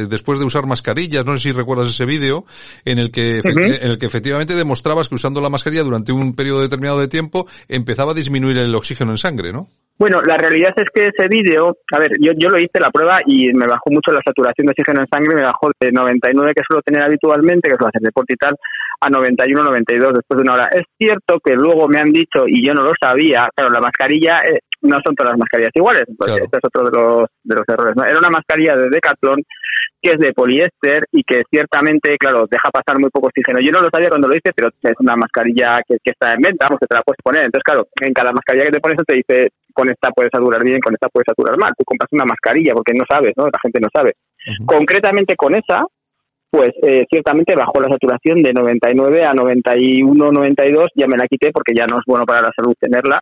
después 0.08 0.38
de 0.38 0.44
usar 0.44 0.66
mascarillas, 0.66 1.24
no 1.26 1.32
sé 1.32 1.48
si 1.48 1.52
recuerdas 1.52 1.88
ese 1.88 2.06
vídeo, 2.06 2.44
en 2.84 2.98
el 2.98 3.10
que, 3.10 3.40
uh 3.40 3.42
-huh. 3.42 3.82
en 3.82 3.90
el 3.90 3.98
que 3.98 4.06
efectivamente 4.06 4.54
demostrabas 4.54 5.08
que 5.08 5.16
usando 5.16 5.40
la 5.40 5.50
mascarilla 5.50 5.82
durante 5.82 6.12
un 6.12 6.34
periodo 6.34 6.62
determinado 6.62 7.00
de 7.00 7.08
tiempo 7.08 7.46
empezaba 7.68 8.12
a 8.12 8.14
disminuir 8.14 8.58
el 8.58 8.74
oxígeno 8.74 9.10
en 9.10 9.18
sangre, 9.18 9.52
¿no? 9.52 9.68
Bueno, 9.98 10.20
la 10.22 10.36
realidad 10.36 10.72
es 10.76 10.86
que 10.92 11.08
ese 11.08 11.28
vídeo, 11.28 11.76
a 11.92 11.98
ver, 11.98 12.12
yo, 12.20 12.32
yo 12.36 12.48
lo 12.48 12.58
hice 12.58 12.80
la 12.80 12.90
prueba 12.90 13.20
y 13.24 13.52
me 13.54 13.66
bajó 13.66 13.90
mucho 13.90 14.10
la 14.10 14.20
saturación 14.24 14.66
de 14.66 14.72
oxígeno 14.72 15.00
en 15.00 15.06
sangre, 15.06 15.36
me 15.36 15.44
bajó 15.44 15.70
de 15.80 15.92
99 15.92 16.52
que 16.56 16.62
suelo 16.66 16.82
tener 16.82 17.02
habitualmente, 17.02 17.70
que 17.70 17.76
suelo 17.76 17.88
hacer 17.88 18.02
deporte 18.02 18.34
y 18.34 18.36
tal, 18.36 18.56
a 19.00 19.10
91, 19.10 19.62
92 19.62 20.14
después 20.14 20.36
de 20.36 20.42
una 20.42 20.54
hora. 20.54 20.68
Es 20.72 20.82
cierto 20.98 21.38
que 21.44 21.54
luego 21.54 21.86
me 21.88 22.00
han 22.00 22.10
dicho, 22.10 22.44
y 22.46 22.66
yo 22.66 22.74
no 22.74 22.82
lo 22.82 22.92
sabía, 23.00 23.48
claro, 23.54 23.70
la 23.70 23.80
mascarilla, 23.80 24.40
eh, 24.40 24.60
no 24.82 24.98
son 25.04 25.14
todas 25.14 25.32
las 25.32 25.38
mascarillas 25.38 25.72
iguales, 25.74 26.06
claro. 26.18 26.44
este 26.44 26.58
es 26.58 26.64
otro 26.64 26.90
de 26.90 26.98
los, 26.98 27.26
de 27.44 27.54
los 27.54 27.68
errores. 27.68 27.94
¿no? 27.96 28.04
Era 28.04 28.18
una 28.18 28.30
mascarilla 28.30 28.74
de 28.74 28.90
Decathlon 28.90 29.42
que 30.02 30.10
es 30.12 30.18
de 30.18 30.32
poliéster 30.32 31.06
y 31.12 31.22
que 31.22 31.44
ciertamente, 31.48 32.18
claro, 32.18 32.46
deja 32.50 32.70
pasar 32.70 32.98
muy 32.98 33.08
poco 33.10 33.28
oxígeno. 33.28 33.60
Yo 33.60 33.70
no 33.70 33.80
lo 33.80 33.88
sabía 33.88 34.08
cuando 34.08 34.26
lo 34.26 34.34
hice, 34.34 34.50
pero 34.54 34.68
es 34.68 34.94
una 34.98 35.14
mascarilla 35.14 35.80
que, 35.86 35.96
que 36.02 36.10
está 36.10 36.34
en 36.34 36.40
venta, 36.40 36.66
vamos, 36.66 36.80
que 36.80 36.88
te 36.88 36.94
la 36.96 37.02
puedes 37.02 37.22
poner. 37.22 37.44
Entonces, 37.44 37.62
claro, 37.62 37.86
en 38.00 38.12
cada 38.12 38.32
mascarilla 38.32 38.66
que 38.66 38.72
te 38.72 38.80
pones 38.80 38.98
te 39.06 39.14
dice, 39.14 39.48
con 39.72 39.88
esta 39.88 40.10
puedes 40.10 40.30
saturar 40.32 40.64
bien, 40.64 40.80
con 40.80 40.92
esta 40.92 41.08
puedes 41.08 41.26
saturar 41.26 41.56
mal. 41.56 41.72
Tú 41.78 41.84
compras 41.84 42.08
una 42.12 42.24
mascarilla 42.24 42.74
porque 42.74 42.92
no 42.94 43.04
sabes, 43.08 43.32
¿no? 43.36 43.44
La 43.44 43.58
gente 43.62 43.78
no 43.80 43.88
sabe. 43.94 44.14
Uh 44.14 44.50
-huh. 44.50 44.66
Concretamente 44.66 45.36
con 45.36 45.54
esa, 45.54 45.86
pues 46.50 46.72
eh, 46.82 47.06
ciertamente 47.08 47.54
bajó 47.54 47.80
la 47.80 47.88
saturación 47.88 48.42
de 48.42 48.52
99 48.52 49.24
a 49.24 49.32
91, 49.32 50.32
92, 50.32 50.90
ya 50.96 51.06
me 51.06 51.16
la 51.16 51.28
quité 51.28 51.52
porque 51.52 51.74
ya 51.74 51.86
no 51.86 51.98
es 51.98 52.04
bueno 52.06 52.26
para 52.26 52.42
la 52.42 52.52
salud 52.56 52.74
tenerla. 52.78 53.20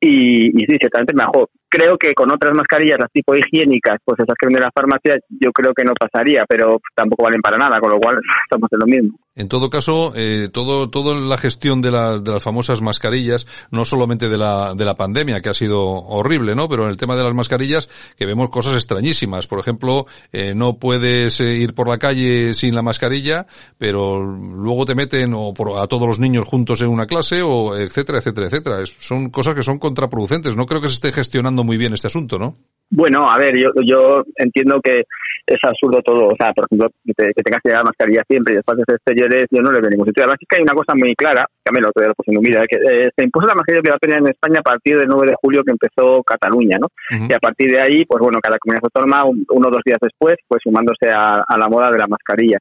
Y, 0.00 0.50
y 0.50 0.66
sí, 0.66 0.76
ciertamente 0.78 1.14
mejor. 1.14 1.48
Creo 1.70 1.98
que 1.98 2.14
con 2.14 2.32
otras 2.32 2.54
mascarillas, 2.54 2.98
las 2.98 3.12
tipo 3.12 3.34
higiénicas, 3.34 3.98
pues 4.04 4.18
esas 4.20 4.34
que 4.38 4.46
venden 4.46 4.62
las 4.62 4.72
farmacias, 4.74 5.20
yo 5.28 5.52
creo 5.52 5.72
que 5.74 5.84
no 5.84 5.92
pasaría, 5.94 6.44
pero 6.48 6.80
tampoco 6.94 7.24
valen 7.24 7.42
para 7.42 7.58
nada, 7.58 7.78
con 7.78 7.90
lo 7.90 7.98
cual 7.98 8.18
estamos 8.44 8.68
en 8.72 8.78
lo 8.78 8.86
mismo. 8.86 9.18
En 9.38 9.46
todo 9.46 9.70
caso, 9.70 10.12
eh, 10.16 10.48
todo, 10.52 10.90
toda 10.90 11.14
la 11.14 11.36
gestión 11.36 11.80
de, 11.80 11.92
la, 11.92 12.18
de 12.18 12.32
las 12.32 12.42
famosas 12.42 12.80
mascarillas, 12.82 13.46
no 13.70 13.84
solamente 13.84 14.28
de 14.28 14.36
la, 14.36 14.74
de 14.74 14.84
la 14.84 14.96
pandemia, 14.96 15.40
que 15.40 15.48
ha 15.48 15.54
sido 15.54 15.80
horrible, 15.80 16.56
¿no? 16.56 16.68
Pero 16.68 16.82
en 16.82 16.90
el 16.90 16.96
tema 16.96 17.16
de 17.16 17.22
las 17.22 17.34
mascarillas, 17.34 17.88
que 18.16 18.26
vemos 18.26 18.50
cosas 18.50 18.74
extrañísimas. 18.74 19.46
Por 19.46 19.60
ejemplo, 19.60 20.06
eh, 20.32 20.54
no 20.56 20.78
puedes 20.78 21.38
eh, 21.38 21.54
ir 21.54 21.72
por 21.72 21.88
la 21.88 21.98
calle 21.98 22.52
sin 22.52 22.74
la 22.74 22.82
mascarilla, 22.82 23.46
pero 23.78 24.20
luego 24.20 24.84
te 24.84 24.96
meten 24.96 25.32
o 25.34 25.54
por, 25.54 25.78
a 25.78 25.86
todos 25.86 26.08
los 26.08 26.18
niños 26.18 26.48
juntos 26.48 26.80
en 26.80 26.88
una 26.88 27.06
clase, 27.06 27.40
o 27.40 27.76
etcétera, 27.76 28.18
etcétera, 28.18 28.48
etcétera. 28.48 28.84
Son 28.98 29.30
cosas 29.30 29.54
que 29.54 29.62
son 29.62 29.78
contraproducentes. 29.78 30.56
No 30.56 30.66
creo 30.66 30.80
que 30.80 30.88
se 30.88 30.94
esté 30.94 31.12
gestionando 31.12 31.62
muy 31.62 31.76
bien 31.76 31.94
este 31.94 32.08
asunto, 32.08 32.40
¿no? 32.40 32.56
Bueno, 32.90 33.30
a 33.30 33.38
ver, 33.38 33.56
yo, 33.56 33.68
yo 33.84 34.24
entiendo 34.36 34.80
que 34.80 35.04
es 35.48 35.58
absurdo 35.66 36.00
todo. 36.02 36.28
O 36.28 36.36
sea, 36.38 36.52
por 36.52 36.66
ejemplo, 36.66 36.90
que, 37.04 37.12
te, 37.14 37.32
que 37.34 37.42
tengas 37.42 37.60
que 37.62 37.70
llevar 37.70 37.84
mascarilla 37.84 38.22
siempre 38.28 38.52
y 38.52 38.56
después 38.56 38.78
de 38.78 38.94
exteriores, 38.94 39.46
yo 39.50 39.62
no 39.62 39.72
le 39.72 39.80
veo 39.80 39.90
ningún 39.90 40.06
sentido. 40.06 40.24
Además, 40.24 40.38
es 40.40 40.48
que 40.48 40.56
hay 40.56 40.62
una 40.62 40.74
cosa 40.74 40.94
muy 40.94 41.14
clara, 41.14 41.44
que 41.64 41.70
a 41.70 41.72
mí 41.72 41.80
lo 41.80 41.88
lo 41.88 42.14
puse 42.14 42.30
en 42.32 42.40
mira, 42.40 42.64
que 42.68 42.76
eh, 42.76 43.10
se 43.14 43.24
impuso 43.24 43.46
la 43.46 43.54
mascarilla 43.54 43.80
obligatoria 43.80 44.16
en 44.18 44.28
España 44.28 44.60
a 44.60 44.62
partir 44.62 44.98
del 44.98 45.08
9 45.08 45.26
de 45.28 45.36
julio 45.40 45.64
que 45.64 45.72
empezó 45.72 46.22
Cataluña, 46.22 46.78
¿no? 46.78 46.86
Uh 46.86 47.24
-huh. 47.24 47.30
Y 47.30 47.34
a 47.34 47.38
partir 47.38 47.70
de 47.70 47.80
ahí, 47.80 48.04
pues 48.04 48.20
bueno, 48.20 48.38
cada 48.40 48.58
comunidad 48.58 48.84
autónoma, 48.84 49.24
un, 49.24 49.44
uno 49.50 49.68
o 49.68 49.70
dos 49.70 49.82
días 49.84 49.98
después, 50.00 50.36
pues 50.46 50.60
sumándose 50.62 51.08
a, 51.10 51.44
a 51.46 51.58
la 51.58 51.68
moda 51.68 51.90
de 51.90 51.98
la 51.98 52.06
mascarilla. 52.06 52.58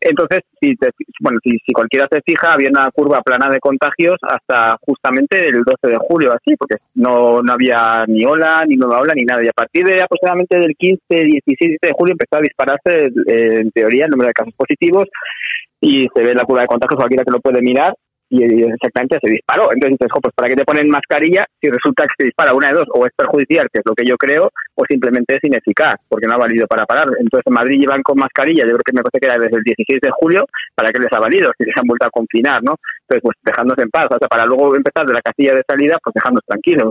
Entonces, 0.00 0.42
si, 0.60 0.76
te, 0.76 0.90
bueno, 1.20 1.38
si, 1.42 1.50
si, 1.64 1.72
cualquiera 1.72 2.06
se 2.10 2.20
fija, 2.20 2.52
había 2.52 2.68
una 2.68 2.90
curva 2.90 3.22
plana 3.22 3.48
de 3.48 3.60
contagios 3.60 4.16
hasta 4.22 4.76
justamente 4.80 5.38
el 5.48 5.62
12 5.62 5.88
de 5.88 5.96
julio, 5.98 6.32
así, 6.32 6.56
porque 6.56 6.76
no, 6.94 7.40
no 7.42 7.52
había 7.52 8.04
ni 8.06 8.24
ola, 8.24 8.64
ni 8.66 8.76
nueva 8.76 9.00
ola, 9.00 9.14
ni 9.14 9.24
nada. 9.24 9.42
Y 9.42 9.48
a 9.48 9.52
partir 9.52 9.84
de 9.84 10.02
aproximadamente 10.02 10.58
del 10.58 10.74
15, 10.76 11.00
16 11.08 11.78
de 11.80 11.92
julio 11.92 12.12
empezó 12.12 12.36
a 12.36 12.42
dispararse, 12.42 13.06
eh, 13.26 13.60
en 13.60 13.70
teoría, 13.70 14.04
el 14.04 14.10
número 14.10 14.28
de 14.28 14.34
casos 14.34 14.54
positivos 14.54 15.08
y 15.80 16.08
se 16.14 16.22
ve 16.22 16.34
la 16.34 16.44
curva 16.44 16.62
de 16.62 16.68
contagios, 16.68 16.96
cualquiera 16.96 17.24
que 17.24 17.30
lo 17.30 17.40
puede 17.40 17.60
mirar, 17.60 17.94
y 18.28 18.62
exactamente 18.62 19.18
se 19.22 19.30
disparó. 19.30 19.72
Entonces 19.72 19.98
dices, 19.98 20.20
pues 20.22 20.34
¿para 20.34 20.48
qué 20.48 20.56
te 20.56 20.64
ponen 20.64 20.88
mascarilla 20.88 21.46
si 21.60 21.70
resulta 21.70 22.04
que 22.04 22.14
se 22.18 22.24
dispara 22.24 22.54
una 22.54 22.68
de 22.68 22.78
dos? 22.78 22.88
O 22.94 23.06
es 23.06 23.12
perjudicial, 23.16 23.68
que 23.72 23.80
es 23.80 23.86
lo 23.86 23.94
que 23.94 24.04
yo 24.04 24.16
creo, 24.16 24.50
o 24.74 24.84
simplemente 24.88 25.36
es 25.36 25.44
ineficaz, 25.44 26.00
porque 26.08 26.26
no 26.26 26.34
ha 26.34 26.38
valido 26.38 26.66
para 26.66 26.84
parar. 26.86 27.06
Entonces 27.18 27.46
en 27.46 27.54
Madrid 27.54 27.80
llevan 27.80 28.02
con 28.02 28.18
mascarilla, 28.18 28.64
yo 28.64 28.72
creo 28.72 28.86
que 28.86 28.92
me 28.92 29.02
parece 29.02 29.20
que 29.20 29.28
era 29.28 29.38
desde 29.38 29.56
el 29.56 29.62
16 29.62 30.00
de 30.00 30.10
julio, 30.10 30.46
¿para 30.74 30.90
qué 30.90 30.98
les 30.98 31.12
ha 31.12 31.20
valido? 31.20 31.52
Si 31.58 31.64
les 31.64 31.76
han 31.76 31.86
vuelto 31.86 32.06
a 32.06 32.10
confinar, 32.10 32.62
¿no? 32.62 32.76
Entonces, 33.02 33.22
pues 33.22 33.36
dejándose 33.44 33.82
en 33.82 33.90
paz, 33.90 34.06
o 34.10 34.18
sea, 34.18 34.28
para 34.28 34.46
luego 34.46 34.74
empezar 34.74 35.06
de 35.06 35.14
la 35.14 35.22
casilla 35.22 35.54
de 35.54 35.62
salida, 35.68 35.98
pues 36.02 36.14
dejándonos 36.14 36.44
tranquilos. 36.46 36.90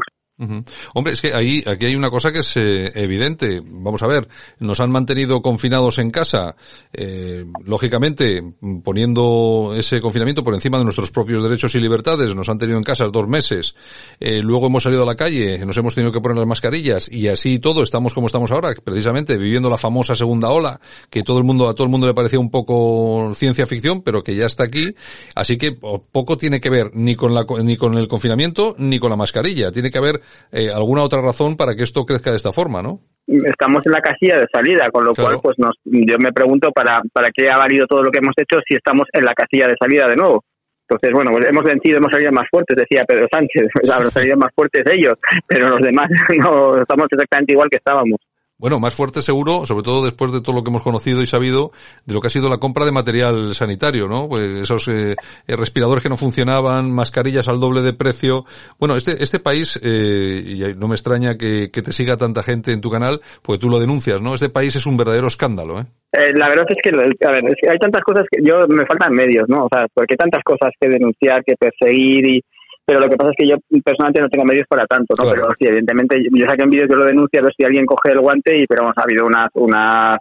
Hombre, 0.93 1.13
es 1.13 1.21
que 1.21 1.33
ahí, 1.33 1.63
aquí 1.65 1.85
hay 1.85 1.95
una 1.95 2.09
cosa 2.09 2.33
que 2.33 2.39
es 2.39 2.57
eh, 2.57 2.91
evidente. 2.95 3.61
Vamos 3.63 4.03
a 4.03 4.07
ver, 4.07 4.27
nos 4.59 4.81
han 4.81 4.91
mantenido 4.91 5.41
confinados 5.41 5.97
en 5.97 6.11
casa, 6.11 6.57
eh, 6.91 7.45
lógicamente 7.63 8.43
poniendo 8.83 9.73
ese 9.77 10.01
confinamiento 10.01 10.43
por 10.43 10.53
encima 10.53 10.77
de 10.77 10.83
nuestros 10.83 11.11
propios 11.11 11.41
derechos 11.41 11.73
y 11.75 11.79
libertades. 11.79 12.35
Nos 12.35 12.49
han 12.49 12.57
tenido 12.57 12.77
en 12.77 12.83
casa 12.83 13.05
dos 13.05 13.29
meses. 13.29 13.75
Eh, 14.19 14.41
luego 14.41 14.67
hemos 14.67 14.83
salido 14.83 15.03
a 15.03 15.05
la 15.05 15.15
calle, 15.15 15.65
nos 15.65 15.77
hemos 15.77 15.95
tenido 15.95 16.11
que 16.11 16.19
poner 16.19 16.37
las 16.37 16.47
mascarillas 16.47 17.09
y 17.09 17.29
así 17.29 17.59
todo 17.59 17.81
estamos 17.81 18.13
como 18.13 18.27
estamos 18.27 18.51
ahora, 18.51 18.73
precisamente 18.83 19.37
viviendo 19.37 19.69
la 19.69 19.77
famosa 19.77 20.17
segunda 20.17 20.49
ola, 20.49 20.81
que 21.09 21.23
todo 21.23 21.37
el 21.37 21.45
mundo 21.45 21.69
a 21.69 21.75
todo 21.75 21.85
el 21.85 21.91
mundo 21.91 22.07
le 22.07 22.13
parecía 22.13 22.39
un 22.39 22.51
poco 22.51 23.31
ciencia 23.35 23.65
ficción, 23.67 24.01
pero 24.01 24.21
que 24.21 24.35
ya 24.35 24.47
está 24.47 24.65
aquí. 24.65 24.95
Así 25.33 25.57
que 25.57 25.71
poco 25.71 26.37
tiene 26.37 26.59
que 26.59 26.69
ver 26.69 26.91
ni 26.93 27.15
con 27.15 27.33
la 27.33 27.45
ni 27.63 27.77
con 27.77 27.97
el 27.97 28.09
confinamiento 28.09 28.75
ni 28.77 28.99
con 28.99 29.09
la 29.09 29.15
mascarilla. 29.15 29.71
Tiene 29.71 29.89
que 29.91 29.97
haber 29.97 30.24
eh, 30.51 30.69
alguna 30.73 31.03
otra 31.03 31.21
razón 31.21 31.57
para 31.57 31.75
que 31.75 31.83
esto 31.83 32.05
crezca 32.05 32.31
de 32.31 32.37
esta 32.37 32.51
forma, 32.51 32.81
¿no? 32.81 33.01
Estamos 33.27 33.81
en 33.85 33.91
la 33.91 34.01
casilla 34.01 34.37
de 34.37 34.47
salida, 34.51 34.89
con 34.91 35.03
lo 35.03 35.13
cual, 35.13 35.39
pues 35.41 35.57
nos, 35.57 35.75
yo 35.83 36.17
me 36.19 36.31
pregunto 36.31 36.71
para, 36.71 37.01
para 37.11 37.31
qué 37.31 37.49
ha 37.49 37.57
valido 37.57 37.87
todo 37.87 38.03
lo 38.03 38.11
que 38.11 38.19
hemos 38.19 38.35
hecho 38.37 38.59
si 38.67 38.75
estamos 38.75 39.07
en 39.13 39.25
la 39.25 39.33
casilla 39.33 39.67
de 39.67 39.75
salida 39.79 40.07
de 40.07 40.15
nuevo. 40.15 40.43
Entonces, 40.87 41.11
bueno, 41.13 41.31
pues 41.31 41.49
hemos 41.49 41.63
vencido, 41.63 41.97
hemos 41.97 42.11
salido 42.11 42.31
más 42.31 42.45
fuertes, 42.51 42.77
decía 42.77 43.03
Pedro 43.05 43.27
Sánchez, 43.31 43.67
hemos 43.99 44.13
salido 44.13 44.37
más 44.37 44.51
fuertes 44.53 44.83
ellos, 44.91 45.17
pero 45.47 45.69
los 45.69 45.81
demás 45.81 46.07
no 46.37 46.77
estamos 46.77 47.07
exactamente 47.11 47.53
igual 47.53 47.69
que 47.69 47.77
estábamos. 47.77 48.19
Bueno, 48.57 48.79
más 48.79 48.95
fuerte 48.95 49.21
seguro, 49.21 49.65
sobre 49.65 49.83
todo 49.83 50.05
después 50.05 50.31
de 50.31 50.39
todo 50.39 50.55
lo 50.55 50.63
que 50.63 50.69
hemos 50.69 50.81
conocido 50.81 51.21
y 51.21 51.27
sabido 51.27 51.71
de 52.05 52.13
lo 52.13 52.21
que 52.21 52.27
ha 52.27 52.29
sido 52.29 52.47
la 52.47 52.57
compra 52.57 52.85
de 52.85 52.93
material 52.93 53.53
sanitario, 53.53 54.07
¿no? 54.07 54.29
Pues 54.29 54.43
esos 54.43 54.87
eh, 54.87 55.15
eh, 55.45 55.55
respiradores 55.57 56.01
que 56.01 56.07
no 56.07 56.15
funcionaban, 56.15 56.89
mascarillas 56.89 57.49
al 57.49 57.59
doble 57.59 57.81
de 57.81 57.91
precio. 57.91 58.45
Bueno, 58.79 58.95
este 58.95 59.21
este 59.21 59.41
país, 59.41 59.77
eh, 59.83 60.41
y 60.45 60.79
no 60.79 60.87
me 60.87 60.95
extraña 60.95 61.37
que, 61.37 61.67
te 61.67 61.91
siga 61.91 62.15
tanta 62.15 62.43
gente 62.43 62.71
en 62.71 62.79
tu 62.79 62.89
canal, 62.89 63.19
pues 63.43 63.59
tú 63.59 63.69
lo 63.69 63.77
denuncias, 63.77 64.21
¿no? 64.21 64.35
Este 64.35 64.49
país 64.49 64.73
es 64.77 64.85
un 64.85 64.95
verdadero 64.95 65.27
escandalo, 65.27 65.81
¿eh? 65.81 65.85
eh 66.13 66.31
la 66.33 66.47
verdad 66.47 66.65
es 66.69 66.77
que, 66.81 66.89
a 67.27 67.31
ver, 67.31 67.43
es 67.47 67.55
que 67.61 67.69
hay 67.69 67.77
tantas 67.77 68.03
cosas 68.03 68.23
que 68.31 68.41
yo 68.41 68.65
me 68.69 68.85
faltan 68.85 69.13
medios, 69.13 69.49
¿no? 69.49 69.65
O 69.65 69.69
sea, 69.69 69.85
porque 69.93 70.13
hay 70.13 70.17
tantas 70.17 70.43
cosas 70.45 70.71
que 70.79 70.87
denunciar, 70.87 71.43
que 71.43 71.55
perseguir 71.59 72.25
y 72.25 72.41
pero 72.85 72.99
lo 72.99 73.09
que 73.09 73.17
pasa 73.17 73.31
es 73.31 73.37
que 73.37 73.47
yo 73.47 73.57
personalmente 73.83 74.21
no 74.21 74.29
tengo 74.29 74.45
medios 74.45 74.67
para 74.67 74.85
tanto, 74.85 75.15
¿no? 75.17 75.29
Pero 75.29 75.47
sí, 75.57 75.65
evidentemente, 75.65 76.21
yo 76.31 76.45
saqué 76.47 76.63
un 76.63 76.69
vídeo 76.69 76.87
que 76.87 76.95
lo 76.95 77.05
denuncio 77.05 77.39
a 77.39 77.43
ver 77.43 77.53
si 77.57 77.65
alguien 77.65 77.85
coge 77.85 78.11
el 78.11 78.19
guante 78.19 78.57
y, 78.57 78.65
pero 78.67 78.83
vamos, 78.83 78.97
ha 78.97 79.03
habido 79.03 79.25
unas, 79.25 79.47
unas 79.55 80.17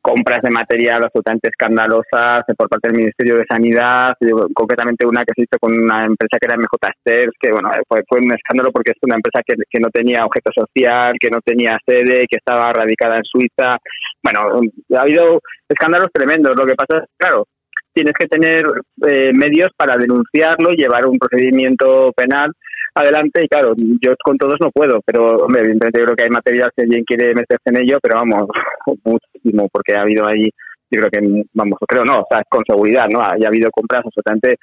compras 0.00 0.40
de 0.42 0.50
material 0.50 1.04
absolutamente 1.04 1.50
escandalosas 1.50 2.44
por 2.56 2.68
parte 2.68 2.88
del 2.88 2.96
Ministerio 2.96 3.36
de 3.36 3.44
Sanidad, 3.48 4.14
concretamente 4.54 5.06
una 5.06 5.24
que 5.24 5.34
se 5.36 5.42
hizo 5.42 5.58
con 5.60 5.72
una 5.72 6.06
empresa 6.06 6.38
que 6.40 6.46
era 6.46 6.56
MJ 6.56 6.72
Sters, 7.00 7.32
que 7.38 7.52
bueno, 7.52 7.70
fue, 7.86 8.02
fue 8.08 8.18
un 8.18 8.32
escándalo 8.32 8.72
porque 8.72 8.92
es 8.92 8.98
una 9.02 9.16
empresa 9.16 9.42
que, 9.46 9.54
que 9.68 9.80
no 9.80 9.90
tenía 9.90 10.24
objeto 10.24 10.50
social, 10.54 11.14
que 11.20 11.28
no 11.28 11.40
tenía 11.44 11.78
sede, 11.86 12.26
que 12.28 12.38
estaba 12.38 12.72
radicada 12.72 13.16
en 13.16 13.24
Suiza. 13.24 13.76
Bueno, 14.22 14.60
ha 14.96 15.02
habido 15.02 15.40
escándalos 15.68 16.10
tremendos. 16.12 16.56
Lo 16.56 16.64
que 16.64 16.74
pasa 16.74 17.02
es, 17.02 17.08
claro, 17.18 17.44
tienes 17.92 18.14
que 18.18 18.26
tener 18.26 18.64
eh, 19.06 19.32
medios 19.34 19.70
para 19.76 19.96
denunciarlo, 19.96 20.70
llevar 20.72 21.06
un 21.06 21.18
procedimiento 21.18 22.12
penal 22.16 22.52
adelante. 22.94 23.44
Y 23.44 23.48
claro, 23.48 23.74
yo 23.76 24.14
con 24.22 24.36
todos 24.36 24.56
no 24.60 24.70
puedo, 24.70 25.00
pero 25.04 25.36
hombre, 25.38 25.62
evidentemente 25.62 26.00
yo 26.00 26.04
creo 26.06 26.16
que 26.16 26.24
hay 26.24 26.30
material 26.30 26.70
si 26.74 26.82
alguien 26.82 27.04
quiere 27.04 27.34
meterse 27.34 27.62
en 27.66 27.78
ello, 27.78 27.98
pero 28.02 28.16
vamos, 28.16 28.48
muchísimo, 29.04 29.68
porque 29.72 29.94
ha 29.94 30.02
habido 30.02 30.26
ahí, 30.26 30.48
yo 30.90 31.00
creo 31.00 31.10
que, 31.10 31.44
vamos, 31.54 31.78
creo 31.86 32.04
no, 32.04 32.20
o 32.20 32.26
sea, 32.30 32.42
con 32.48 32.64
seguridad, 32.66 33.08
¿no? 33.08 33.20
Ha 33.20 33.34
habido 33.46 33.70
compras 33.70 34.02
absolutamente, 34.04 34.56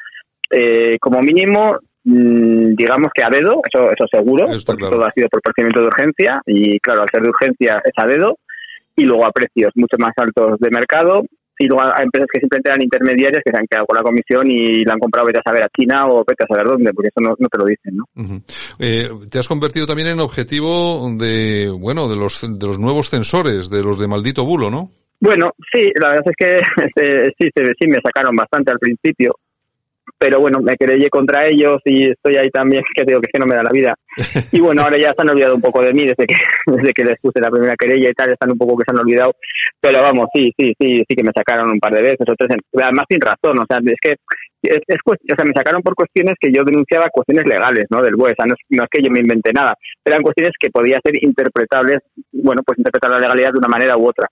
eh, 0.51 0.97
como 0.99 1.21
mínimo, 1.21 1.77
mm, 2.03 2.75
digamos 2.75 3.09
que 3.13 3.23
a 3.23 3.29
dedo, 3.29 3.61
eso, 3.71 3.91
eso 3.91 4.05
seguro, 4.11 4.45
porque 4.65 4.85
todo 4.85 5.05
ha 5.05 5.11
sido 5.11 5.27
por 5.29 5.41
procedimiento 5.41 5.81
de 5.81 5.87
urgencia 5.87 6.41
y 6.45 6.79
claro, 6.79 7.01
al 7.01 7.09
ser 7.09 7.21
de 7.21 7.29
urgencia 7.29 7.81
es 7.83 7.93
a 7.97 8.07
dedo 8.07 8.37
y 8.95 9.03
luego 9.03 9.25
a 9.25 9.31
precios 9.31 9.71
mucho 9.75 9.97
más 9.99 10.13
altos 10.17 10.59
de 10.59 10.69
mercado 10.71 11.23
y 11.57 11.67
luego 11.67 11.83
hay 11.83 12.03
empresas 12.03 12.27
que 12.31 12.39
simplemente 12.39 12.69
eran 12.69 12.81
intermediarias 12.81 13.41
que 13.43 13.51
se 13.51 13.57
han 13.57 13.67
quedado 13.67 13.87
con 13.87 13.97
la 13.97 14.03
comisión 14.03 14.49
y 14.49 14.83
la 14.83 14.93
han 14.93 14.99
comprado 14.99 15.27
vete 15.27 15.39
a 15.39 15.49
saber 15.49 15.63
a 15.63 15.69
China 15.75 16.07
o 16.07 16.23
vete 16.27 16.43
a 16.43 16.47
saber 16.47 16.67
dónde, 16.67 16.93
porque 16.93 17.09
eso 17.09 17.21
no, 17.21 17.35
no 17.37 17.47
te 17.47 17.57
lo 17.57 17.65
dicen, 17.65 17.95
¿no? 17.95 18.05
eh, 18.79 19.09
te 19.31 19.39
has 19.39 19.47
convertido 19.47 19.85
también 19.85 20.09
en 20.09 20.19
objetivo 20.19 21.09
de, 21.17 21.69
bueno, 21.69 22.07
de 22.07 22.15
los, 22.15 22.41
de 22.41 22.67
los 22.67 22.79
nuevos 22.79 23.09
censores, 23.09 23.69
de 23.69 23.83
los 23.83 23.99
de 23.99 24.07
maldito 24.07 24.45
bulo, 24.45 24.69
¿no? 24.69 24.91
Bueno, 25.19 25.51
sí, 25.71 25.81
la 25.99 26.09
verdad 26.09 26.25
es 26.27 26.35
que 26.37 26.57
este, 26.85 27.33
sí, 27.39 27.49
sí, 27.79 27.87
me 27.87 27.99
sacaron 28.03 28.35
bastante 28.35 28.71
al 28.71 28.79
principio 28.79 29.33
pero 30.19 30.39
bueno, 30.39 30.59
me 30.61 30.75
querellé 30.75 31.09
contra 31.09 31.47
ellos 31.47 31.77
y 31.85 32.09
estoy 32.09 32.37
ahí 32.37 32.49
también, 32.49 32.83
que 32.95 33.03
digo 33.05 33.21
que, 33.21 33.27
es 33.27 33.31
que 33.33 33.39
no 33.39 33.45
me 33.45 33.55
da 33.55 33.63
la 33.63 33.71
vida. 33.71 33.95
Y 34.51 34.59
bueno, 34.59 34.81
ahora 34.81 34.97
ya 34.97 35.13
se 35.13 35.21
han 35.21 35.29
olvidado 35.29 35.55
un 35.55 35.61
poco 35.61 35.81
de 35.81 35.93
mí 35.93 36.01
desde 36.01 36.25
que, 36.25 36.35
desde 36.65 36.93
que 36.93 37.03
les 37.03 37.19
puse 37.19 37.39
la 37.39 37.51
primera 37.51 37.75
querella 37.75 38.09
y 38.09 38.13
tal, 38.13 38.31
están 38.31 38.51
un 38.51 38.57
poco 38.57 38.77
que 38.77 38.83
se 38.85 38.91
han 38.91 38.99
olvidado. 38.99 39.35
Pero 39.79 40.01
vamos, 40.01 40.27
sí, 40.33 40.51
sí, 40.57 40.73
sí, 40.79 41.03
sí 41.07 41.15
que 41.15 41.23
me 41.23 41.31
sacaron 41.35 41.69
un 41.69 41.79
par 41.79 41.93
de 41.93 42.01
veces 42.01 42.25
o 42.27 42.33
tres, 42.35 42.57
además 42.73 43.05
sin 43.09 43.21
razón, 43.21 43.59
o 43.59 43.65
sea, 43.69 43.79
es 43.85 44.01
que 44.01 44.15
es, 44.63 44.81
es 44.87 44.97
o 45.05 45.13
sea, 45.35 45.45
me 45.45 45.53
sacaron 45.53 45.81
por 45.83 45.93
cuestiones 45.93 46.35
que 46.39 46.51
yo 46.51 46.63
denunciaba 46.63 47.09
cuestiones 47.09 47.45
legales, 47.45 47.85
¿no? 47.89 48.01
Del 48.01 48.15
BUE, 48.15 48.31
o 48.31 48.35
sea, 48.35 48.45
no 48.47 48.53
es, 48.53 48.59
no 48.69 48.83
es 48.83 48.89
que 48.89 49.03
yo 49.03 49.11
me 49.11 49.19
inventé 49.19 49.53
nada, 49.53 49.75
eran 50.03 50.23
cuestiones 50.23 50.53
que 50.59 50.69
podía 50.69 50.99
ser 51.03 51.13
interpretables, 51.23 51.99
bueno, 52.31 52.61
pues 52.65 52.79
interpretar 52.79 53.11
la 53.11 53.19
legalidad 53.19 53.51
de 53.51 53.59
una 53.59 53.67
manera 53.67 53.97
u 53.97 54.07
otra. 54.07 54.27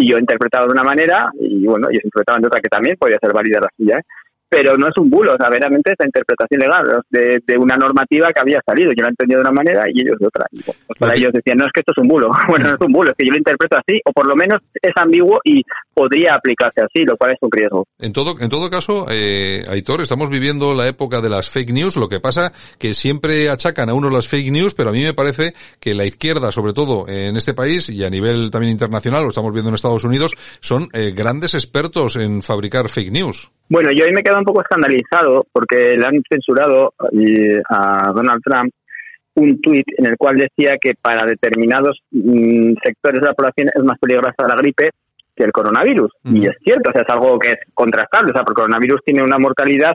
Y 0.00 0.08
yo 0.08 0.16
he 0.16 0.20
interpretado 0.20 0.66
de 0.66 0.72
una 0.72 0.84
manera 0.84 1.28
y 1.40 1.66
bueno, 1.66 1.88
ellos 1.90 2.04
interpretaban 2.04 2.40
de 2.42 2.46
otra 2.46 2.60
que 2.60 2.68
también 2.68 2.96
podía 2.96 3.18
ser 3.20 3.32
válida 3.32 3.58
la 3.60 3.68
suya, 3.76 3.98
¿eh? 3.98 4.02
Pero 4.48 4.76
no 4.76 4.88
es 4.88 4.96
un 4.96 5.10
bulo, 5.10 5.34
o 5.34 5.36
sea, 5.36 5.50
veramente 5.50 5.92
es 5.92 5.96
la 5.98 6.06
interpretación 6.06 6.60
legal 6.60 7.02
de, 7.10 7.40
de, 7.46 7.58
una 7.58 7.76
normativa 7.76 8.32
que 8.32 8.40
había 8.40 8.60
salido. 8.64 8.92
Yo 8.92 9.02
la 9.02 9.10
entendía 9.10 9.36
de 9.36 9.42
una 9.42 9.52
manera 9.52 9.84
y 9.92 10.00
ellos 10.00 10.18
de 10.18 10.26
otra. 10.26 10.46
pues 10.50 10.98
para 10.98 11.16
ellos 11.16 11.32
decían, 11.32 11.58
no 11.58 11.66
es 11.66 11.72
que 11.72 11.80
esto 11.80 11.92
es 11.94 12.02
un 12.02 12.08
bulo. 12.08 12.30
Bueno, 12.48 12.68
no 12.68 12.74
es 12.74 12.80
un 12.80 12.92
bulo, 12.92 13.10
es 13.10 13.16
que 13.16 13.26
yo 13.26 13.32
lo 13.32 13.38
interpreto 13.38 13.76
así, 13.76 14.00
o 14.04 14.12
por 14.12 14.26
lo 14.26 14.34
menos 14.34 14.58
es 14.80 14.92
ambiguo 14.96 15.38
y 15.44 15.62
podría 15.98 16.36
aplicarse 16.36 16.80
así, 16.80 17.04
lo 17.04 17.16
cual 17.16 17.32
es 17.32 17.38
un 17.40 17.50
riesgo. 17.50 17.84
En 17.98 18.12
todo, 18.12 18.36
en 18.40 18.48
todo 18.48 18.70
caso, 18.70 19.06
eh, 19.10 19.64
Aitor, 19.68 20.00
estamos 20.00 20.30
viviendo 20.30 20.72
la 20.72 20.86
época 20.86 21.20
de 21.20 21.28
las 21.28 21.50
fake 21.50 21.72
news, 21.72 21.96
lo 21.96 22.08
que 22.08 22.20
pasa 22.20 22.52
que 22.78 22.94
siempre 22.94 23.50
achacan 23.50 23.88
a 23.88 23.94
uno 23.94 24.08
las 24.08 24.28
fake 24.28 24.52
news, 24.52 24.74
pero 24.74 24.90
a 24.90 24.92
mí 24.92 25.02
me 25.02 25.12
parece 25.12 25.54
que 25.80 25.96
la 25.96 26.04
izquierda, 26.04 26.52
sobre 26.52 26.72
todo 26.72 27.08
en 27.08 27.36
este 27.36 27.52
país 27.52 27.90
y 27.90 28.04
a 28.04 28.10
nivel 28.10 28.52
también 28.52 28.70
internacional, 28.70 29.24
lo 29.24 29.30
estamos 29.30 29.52
viendo 29.52 29.70
en 29.70 29.74
Estados 29.74 30.04
Unidos, 30.04 30.36
son 30.60 30.86
eh, 30.92 31.12
grandes 31.16 31.54
expertos 31.54 32.14
en 32.14 32.42
fabricar 32.42 32.88
fake 32.88 33.10
news. 33.10 33.50
Bueno, 33.68 33.90
yo 33.90 34.04
ahí 34.04 34.12
me 34.12 34.22
quedo 34.22 34.38
un 34.38 34.44
poco 34.44 34.62
escandalizado 34.62 35.48
porque 35.52 35.96
le 35.96 36.06
han 36.06 36.22
censurado 36.30 36.94
eh, 37.10 37.60
a 37.68 38.12
Donald 38.14 38.40
Trump 38.44 38.72
un 39.34 39.60
tuit 39.60 39.86
en 39.96 40.06
el 40.06 40.16
cual 40.16 40.36
decía 40.36 40.76
que 40.80 40.92
para 41.00 41.26
determinados 41.26 41.98
mm, 42.12 42.74
sectores 42.84 43.20
de 43.20 43.26
la 43.26 43.34
población 43.34 43.68
es 43.74 43.82
más 43.82 43.98
peligrosa 43.98 44.46
la 44.46 44.56
gripe 44.56 44.90
que 45.38 45.44
el 45.44 45.52
coronavirus. 45.52 46.10
Y 46.24 46.46
es 46.46 46.56
cierto, 46.64 46.90
o 46.90 46.92
sea, 46.92 47.02
es 47.02 47.14
algo 47.14 47.38
que 47.38 47.50
es 47.50 47.58
contrastable, 47.72 48.32
o 48.32 48.34
sea, 48.34 48.44
porque 48.44 48.62
el 48.62 48.66
coronavirus 48.66 49.00
tiene 49.04 49.22
una 49.22 49.38
mortalidad 49.38 49.94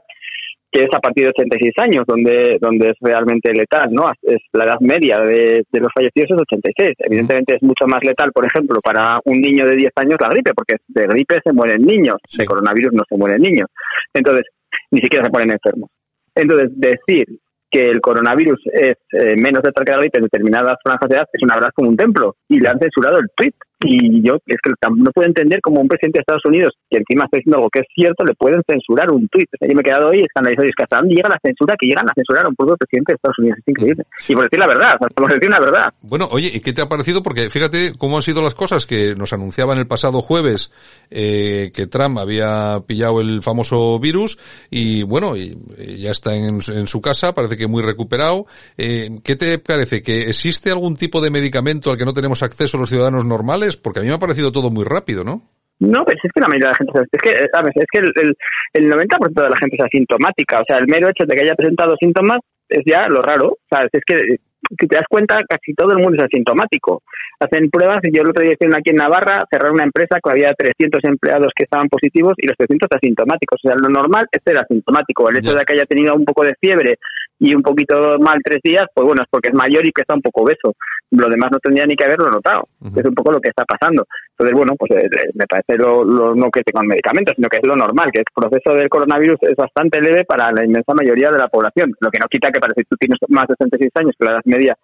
que 0.72 0.86
es 0.86 0.90
a 0.92 1.00
partir 1.00 1.26
de 1.26 1.30
86 1.30 1.74
años, 1.78 2.04
donde, 2.08 2.58
donde 2.60 2.90
es 2.90 2.96
realmente 3.00 3.54
letal, 3.54 3.92
¿no? 3.92 4.10
Es 4.24 4.42
la 4.54 4.64
edad 4.64 4.80
media 4.80 5.20
de, 5.20 5.64
los 5.72 5.94
fallecidos 5.94 6.32
es 6.32 6.42
86. 6.42 6.96
Evidentemente 6.98 7.56
es 7.56 7.62
mucho 7.62 7.86
más 7.86 8.04
letal, 8.04 8.32
por 8.32 8.48
ejemplo, 8.48 8.80
para 8.82 9.20
un 9.26 9.40
niño 9.40 9.68
de 9.68 9.76
10 9.76 9.92
años 9.98 10.18
la 10.20 10.30
gripe, 10.30 10.54
porque 10.56 10.78
de 10.88 11.06
gripe 11.06 11.40
se 11.44 11.54
mueren 11.54 11.84
niños, 11.84 12.16
de 12.36 12.46
coronavirus 12.46 12.94
no 12.94 13.04
se 13.08 13.18
mueren 13.18 13.42
niños. 13.42 13.68
Entonces, 14.16 14.48
ni 14.90 15.00
siquiera 15.02 15.24
se 15.24 15.30
ponen 15.30 15.52
enfermos. 15.52 15.92
Entonces, 16.34 16.72
decir 16.74 17.28
que 17.70 17.90
el 17.90 18.02
coronavirus 18.02 18.60
es 18.72 18.98
eh, 19.12 19.36
menos 19.36 19.62
letal 19.64 19.86
que 19.86 19.92
la 19.92 19.98
gripe 20.00 20.18
en 20.18 20.24
determinadas 20.24 20.78
franjas 20.84 21.10
de 21.10 21.16
edad 21.18 21.28
es 21.32 21.44
una 21.44 21.56
verdad 21.56 21.72
como 21.76 21.90
un 21.90 21.98
templo. 21.98 22.36
Y 22.50 22.60
le 22.60 22.70
han 22.70 22.80
censurado 22.80 23.20
el 23.20 23.30
tweet 23.36 23.54
y 23.84 24.22
yo 24.22 24.36
es 24.46 24.58
que 24.64 24.72
no 24.90 25.12
puedo 25.12 25.28
entender 25.28 25.60
cómo 25.62 25.82
un 25.82 25.88
presidente 25.88 26.20
de 26.20 26.22
Estados 26.22 26.46
Unidos, 26.46 26.74
que 26.90 26.98
encima 26.98 27.26
está 27.26 27.38
diciendo 27.38 27.58
algo 27.58 27.70
que 27.70 27.80
es 27.80 27.88
cierto, 27.94 28.24
le 28.24 28.34
pueden 28.36 28.62
censurar 28.68 29.12
un 29.12 29.28
tuit. 29.28 29.50
O 29.54 29.58
sea, 29.58 29.68
yo 29.68 29.76
me 29.76 29.82
he 29.82 29.84
quedado 29.84 30.10
hoy 30.10 30.22
escandalizado 30.22 30.66
y 30.66 30.70
es 30.70 30.76
que 30.76 30.84
hasta 30.84 30.98
dónde 30.98 31.16
llega 31.16 31.30
la 31.30 31.40
censura 31.42 31.76
que 31.80 31.88
llegan 31.88 32.10
a 32.10 32.14
censurar 32.14 32.46
a 32.46 32.50
un 32.50 32.56
propio 32.56 32.78
presidente 32.78 33.12
de 33.12 33.16
Estados 33.16 33.40
Unidos. 33.40 33.58
Es 33.60 33.68
increíble. 33.68 34.04
Y 34.28 34.34
por 34.34 34.44
decir 34.44 34.60
la 34.60 34.68
verdad, 34.68 34.98
por 35.16 35.34
decir 35.34 35.50
la 35.50 35.60
verdad. 35.60 35.94
Bueno, 36.02 36.28
oye, 36.32 36.50
¿y 36.54 36.60
qué 36.60 36.74
te 36.74 36.82
ha 36.82 36.88
parecido? 36.88 37.24
Porque 37.24 37.50
fíjate 37.50 37.94
cómo 37.98 38.18
han 38.18 38.22
sido 38.22 38.42
las 38.42 38.56
cosas 38.56 38.86
que 38.86 39.16
nos 39.16 39.34
anunciaban 39.34 39.78
el 39.78 39.88
pasado 39.88 40.22
jueves 40.22 40.72
eh, 41.10 41.72
que 41.74 41.88
Trump 41.88 42.18
había 42.18 42.82
pillado 42.88 43.22
el 43.22 43.42
famoso 43.42 44.00
virus 44.00 44.38
y 44.70 45.04
bueno, 45.04 45.36
y, 45.36 45.58
ya 46.00 46.12
está 46.12 46.36
en, 46.36 46.60
en, 46.68 46.88
su 46.88 47.02
casa, 47.02 47.34
parece 47.34 47.58
que 47.58 47.68
muy 47.68 47.84
recuperado. 47.84 48.46
Eh, 48.78 49.10
¿Qué 49.24 49.36
te 49.36 49.60
parece? 49.60 50.02
¿Que 50.02 50.30
existe 50.30 50.72
algún 50.72 50.96
tipo 50.96 51.22
de 51.22 51.30
medicamento 51.30 51.92
al 51.92 51.98
que 51.98 52.06
no 52.06 52.14
tenemos 52.14 52.44
acceso 52.44 52.78
los 52.78 52.90
ciudadanos 52.90 53.26
normales? 53.26 53.73
Porque 53.78 54.00
a 54.00 54.02
mí 54.04 54.10
me 54.10 54.16
ha 54.16 54.20
parecido 54.20 54.52
todo 54.52 54.70
muy 54.70 54.86
rápido, 54.86 55.24
¿no? 55.24 55.42
No, 55.80 56.04
pero 56.06 56.18
es 56.24 56.32
que 56.32 56.40
la 56.40 56.48
mayoría 56.48 56.68
de 56.68 56.72
la 56.72 56.78
gente, 56.78 56.94
es 57.12 57.22
que, 57.22 57.34
¿sabes? 57.52 57.74
Es 57.76 57.86
que 57.92 58.00
el, 58.00 58.12
el, 58.16 58.36
el 58.74 58.92
90% 58.92 59.34
de 59.34 59.50
la 59.50 59.58
gente 59.58 59.76
es 59.78 59.84
asintomática, 59.84 60.62
o 60.62 60.64
sea, 60.66 60.78
el 60.78 60.88
mero 60.88 61.10
hecho 61.10 61.26
de 61.28 61.36
que 61.36 61.44
haya 61.44 61.56
presentado 61.56 61.96
síntomas 62.00 62.40
es 62.70 62.84
ya 62.86 63.08
lo 63.10 63.22
raro, 63.22 63.58
¿sabes? 63.70 63.90
Es 63.92 64.04
que 64.06 64.38
si 64.80 64.88
te 64.88 64.96
das 64.98 65.06
cuenta, 65.10 65.42
casi 65.48 65.74
todo 65.74 65.92
el 65.92 66.00
mundo 66.00 66.18
es 66.18 66.26
asintomático. 66.26 67.04
Hacen 67.40 67.70
pruebas, 67.70 68.00
yo 68.12 68.22
el 68.22 68.30
otro 68.30 68.44
día 68.44 68.54
aquí 68.54 68.90
en 68.90 68.96
Navarra, 68.96 69.44
cerraron 69.52 69.76
una 69.76 69.84
empresa 69.84 70.20
que 70.24 70.32
había 70.32 70.54
300 70.54 71.02
empleados 71.04 71.52
que 71.56 71.66
estaban 71.66 71.90
positivos 71.90 72.34
y 72.38 72.48
los 72.48 72.56
300 72.58 72.88
asintomáticos. 72.90 73.60
O 73.64 73.68
sea, 73.68 73.76
lo 73.76 73.90
normal 73.90 74.28
es 74.32 74.42
ser 74.44 74.58
asintomático. 74.58 75.30
El 75.30 75.38
hecho 75.38 75.54
de 75.54 75.66
que 75.66 75.74
haya 75.74 75.86
tenido 75.86 76.16
un 76.16 76.26
poco 76.26 76.44
de 76.44 76.56
fiebre 76.60 76.98
y 77.44 77.54
un 77.54 77.62
poquito 77.62 78.18
mal 78.20 78.40
tres 78.42 78.62
días, 78.64 78.88
pues 78.96 79.06
bueno, 79.06 79.22
es 79.22 79.28
porque 79.30 79.50
es 79.50 79.54
mayor 79.54 79.86
y 79.86 79.92
que 79.92 80.02
está 80.02 80.16
un 80.16 80.22
poco 80.22 80.44
obeso. 80.44 80.76
Lo 81.12 81.28
demás 81.28 81.52
no 81.52 81.60
tendría 81.60 81.86
ni 81.86 81.94
que 81.94 82.06
haberlo 82.06 82.32
notado. 82.32 82.70
Es 82.96 83.04
un 83.04 83.14
poco 83.14 83.34
lo 83.34 83.42
que 83.42 83.50
está 83.50 83.66
pasando. 83.66 84.08
Entonces, 84.32 84.56
bueno, 84.56 84.74
pues 84.80 84.92
eh, 84.92 85.10
eh, 85.12 85.30
me 85.34 85.46
parece 85.46 85.76
lo, 85.76 86.06
no 86.34 86.50
que 86.50 86.64
tengan 86.64 86.88
medicamentos, 86.88 87.36
sino 87.36 87.50
que 87.50 87.58
es 87.58 87.68
lo 87.68 87.76
normal, 87.76 88.12
que 88.14 88.22
el 88.22 88.26
proceso 88.34 88.74
del 88.80 88.88
coronavirus 88.88 89.38
es 89.42 89.56
bastante 89.58 90.00
leve 90.00 90.24
para 90.24 90.54
la 90.54 90.64
inmensa 90.64 90.94
mayoría 90.94 91.32
de 91.32 91.38
la 91.38 91.50
población. 91.50 91.92
Lo 92.00 92.10
que 92.10 92.20
no 92.20 92.28
quita 92.30 92.50
que 92.50 92.62
para 92.62 92.74
si 92.76 92.84
tú 92.86 92.96
tienes 92.96 93.20
más 93.28 93.46
de 93.50 93.56
66 93.60 93.92
años, 93.96 94.16
que 94.18 94.26
la 94.26 94.32
edad 94.32 94.46
media 94.46 94.78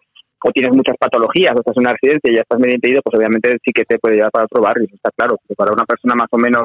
o 0.43 0.51
tienes 0.51 0.73
muchas 0.73 0.97
patologías 0.99 1.53
o 1.55 1.59
estás 1.59 1.77
en 1.77 1.83
un 1.83 1.87
accidente 1.87 2.29
y 2.29 2.35
ya 2.35 2.41
estás 2.41 2.59
medio 2.59 2.75
impedido, 2.75 3.01
pues 3.03 3.15
obviamente 3.15 3.57
sí 3.63 3.71
que 3.71 3.85
te 3.85 3.99
puede 3.99 4.15
llevar 4.15 4.31
para 4.31 4.45
otro 4.45 4.61
barrio, 4.61 4.87
está 4.93 5.11
claro. 5.15 5.39
Pero 5.47 5.55
para 5.55 5.71
una 5.71 5.85
persona 5.85 6.15
más 6.15 6.27
o 6.31 6.37
menos 6.37 6.63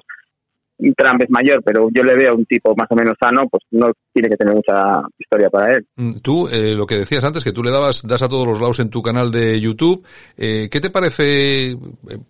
Trump 0.96 1.22
es 1.22 1.30
mayor, 1.30 1.62
pero 1.64 1.88
yo 1.92 2.02
le 2.02 2.16
veo 2.16 2.34
un 2.34 2.44
tipo 2.46 2.74
más 2.76 2.88
o 2.90 2.94
menos 2.94 3.14
sano, 3.20 3.48
pues 3.48 3.62
no 3.70 3.92
tiene 4.12 4.28
que 4.28 4.36
tener 4.36 4.54
mucha 4.54 5.02
historia 5.18 5.48
para 5.50 5.74
él. 5.74 5.86
Mm, 5.96 6.18
tú, 6.22 6.48
eh, 6.48 6.74
lo 6.74 6.86
que 6.86 6.96
decías 6.96 7.24
antes, 7.24 7.44
que 7.44 7.52
tú 7.52 7.62
le 7.62 7.70
dabas, 7.70 8.06
das 8.06 8.22
a 8.22 8.28
todos 8.28 8.46
los 8.46 8.60
lados 8.60 8.80
en 8.80 8.90
tu 8.90 9.02
canal 9.02 9.30
de 9.30 9.60
YouTube, 9.60 10.04
eh, 10.36 10.68
¿qué 10.70 10.80
te 10.80 10.90
parece, 10.90 11.70
eh, 11.70 11.76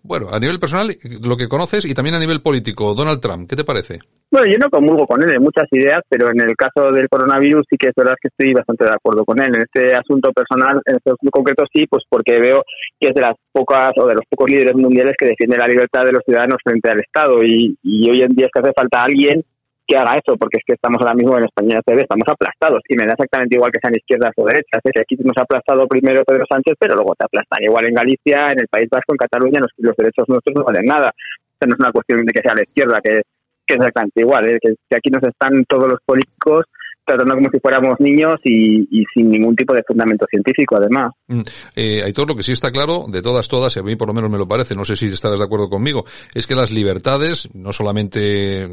bueno, 0.03 0.28
a 0.32 0.38
nivel 0.38 0.59
personal, 0.59 0.88
lo 1.22 1.36
que 1.36 1.49
conoces 1.49 1.84
y 1.84 1.95
también 1.95 2.16
a 2.16 2.20
nivel 2.20 2.42
político, 2.42 2.95
Donald 2.95 3.20
Trump, 3.20 3.49
¿qué 3.49 3.57
te 3.57 3.64
parece? 3.64 3.99
Bueno, 4.30 4.51
yo 4.51 4.59
no 4.59 4.68
comulgo 4.68 5.07
con 5.07 5.22
él 5.22 5.30
en 5.30 5.42
muchas 5.42 5.68
ideas, 5.70 6.01
pero 6.09 6.28
en 6.28 6.40
el 6.40 6.57
caso 6.57 6.90
del 6.90 7.09
coronavirus 7.09 7.64
sí 7.70 7.76
que 7.78 7.88
es 7.88 7.95
verdad 7.97 8.16
que 8.20 8.28
estoy 8.28 8.53
bastante 8.53 8.84
de 8.84 8.90
acuerdo 8.90 9.24
con 9.24 9.40
él. 9.40 9.55
En 9.55 9.62
este 9.62 9.95
asunto 9.95 10.32
personal, 10.32 10.82
en 10.86 10.97
este 10.97 11.11
asunto 11.11 11.30
concreto 11.30 11.64
sí, 11.72 11.86
pues 11.86 12.03
porque 12.09 12.40
veo 12.40 12.64
que 12.99 13.11
es 13.11 13.14
de 13.14 13.20
las 13.20 13.36
pocas 13.55 13.92
o 13.96 14.07
de 14.07 14.16
los 14.16 14.24
pocos 14.28 14.50
líderes 14.50 14.74
mundiales 14.74 15.14
que 15.16 15.28
defiende 15.28 15.57
la 15.57 15.68
libertad 15.68 16.05
de 16.05 16.12
los 16.12 16.22
ciudadanos 16.24 16.59
frente 16.62 16.90
al 16.90 17.00
Estado 17.00 17.44
y, 17.44 17.78
y 17.82 18.11
hoy 18.11 18.22
en 18.22 18.34
día 18.34 18.46
es 18.46 18.52
que 18.52 18.61
hace 18.61 18.72
falta 18.74 19.05
alguien 19.05 19.44
que 19.86 19.96
haga 19.96 20.18
eso, 20.18 20.36
porque 20.36 20.59
es 20.59 20.64
que 20.66 20.74
estamos 20.74 21.00
ahora 21.00 21.14
mismo 21.14 21.36
en 21.36 21.44
España 21.44 21.80
TV, 21.84 22.02
estamos 22.02 22.26
aplastados, 22.26 22.80
y 22.88 22.96
me 22.96 23.07
da 23.07 23.12
exactamente 23.12 23.57
igual 23.57 23.70
que 23.70 23.80
sean 23.80 23.94
izquierdas 23.94 24.32
o 24.36 24.46
derechas, 24.46 24.80
es 24.82 25.00
aquí 25.00 25.16
nos 25.22 25.36
ha 25.36 25.42
aplastado 25.42 25.86
primero 25.86 26.24
Pedro 26.24 26.44
Sánchez, 26.48 26.74
pero 26.78 26.94
luego 26.94 27.14
te 27.14 27.26
aplastan 27.26 27.62
igual 27.62 27.86
en 27.86 27.94
Galicia, 27.94 28.52
en 28.52 28.61
el 28.61 28.68
País 28.68 28.88
Vasco, 28.90 29.12
en 29.12 29.18
Cataluña, 29.18 29.61
los, 29.61 29.70
los 29.78 29.96
derechos 29.96 30.28
nuestros 30.28 30.57
no 30.57 30.64
valen 30.64 30.86
nada. 30.86 31.12
Esto 31.52 31.66
no 31.66 31.74
es 31.74 31.80
una 31.80 31.92
cuestión 31.92 32.24
de 32.24 32.32
que 32.32 32.42
sea 32.42 32.55
la 32.55 32.62
izquierda, 32.62 33.00
que, 33.02 33.22
que 33.66 33.74
es 33.74 33.80
exactamente 33.80 34.20
igual, 34.20 34.48
¿eh? 34.48 34.59
que 34.62 34.96
aquí 34.96 35.11
nos 35.11 35.22
están 35.22 35.64
todos 35.68 35.88
los 35.88 36.00
políticos 36.05 36.64
tratando 37.05 37.34
como 37.34 37.50
si 37.50 37.61
fuéramos 37.61 38.00
niños 38.00 38.36
y, 38.44 39.05
sin 39.12 39.30
ningún 39.30 39.55
tipo 39.55 39.74
de 39.74 39.82
fundamento 39.82 40.26
científico, 40.28 40.76
además. 40.76 41.12
Mm, 41.28 41.40
eh, 41.76 42.02
Aitor, 42.05 42.28
lo 42.28 42.36
que 42.36 42.42
sí 42.42 42.52
está 42.52 42.70
claro, 42.70 43.05
de 43.09 43.22
todas, 43.22 43.48
todas, 43.48 43.76
y 43.76 43.80
a 43.80 43.82
mí 43.82 43.96
por 43.96 44.09
lo 44.09 44.14
menos 44.14 44.30
me 44.30 44.38
lo 44.38 44.48
parece, 44.48 44.74
no 44.74 44.84
sé 44.84 44.96
si 44.96 45.07
estarás 45.07 45.38
de 45.38 45.44
acuerdo 45.44 45.68
conmigo, 45.68 46.05
es 46.34 46.46
que 46.46 46.55
las 46.55 46.70
libertades, 46.70 47.55
no 47.55 47.72
solamente 47.72 48.64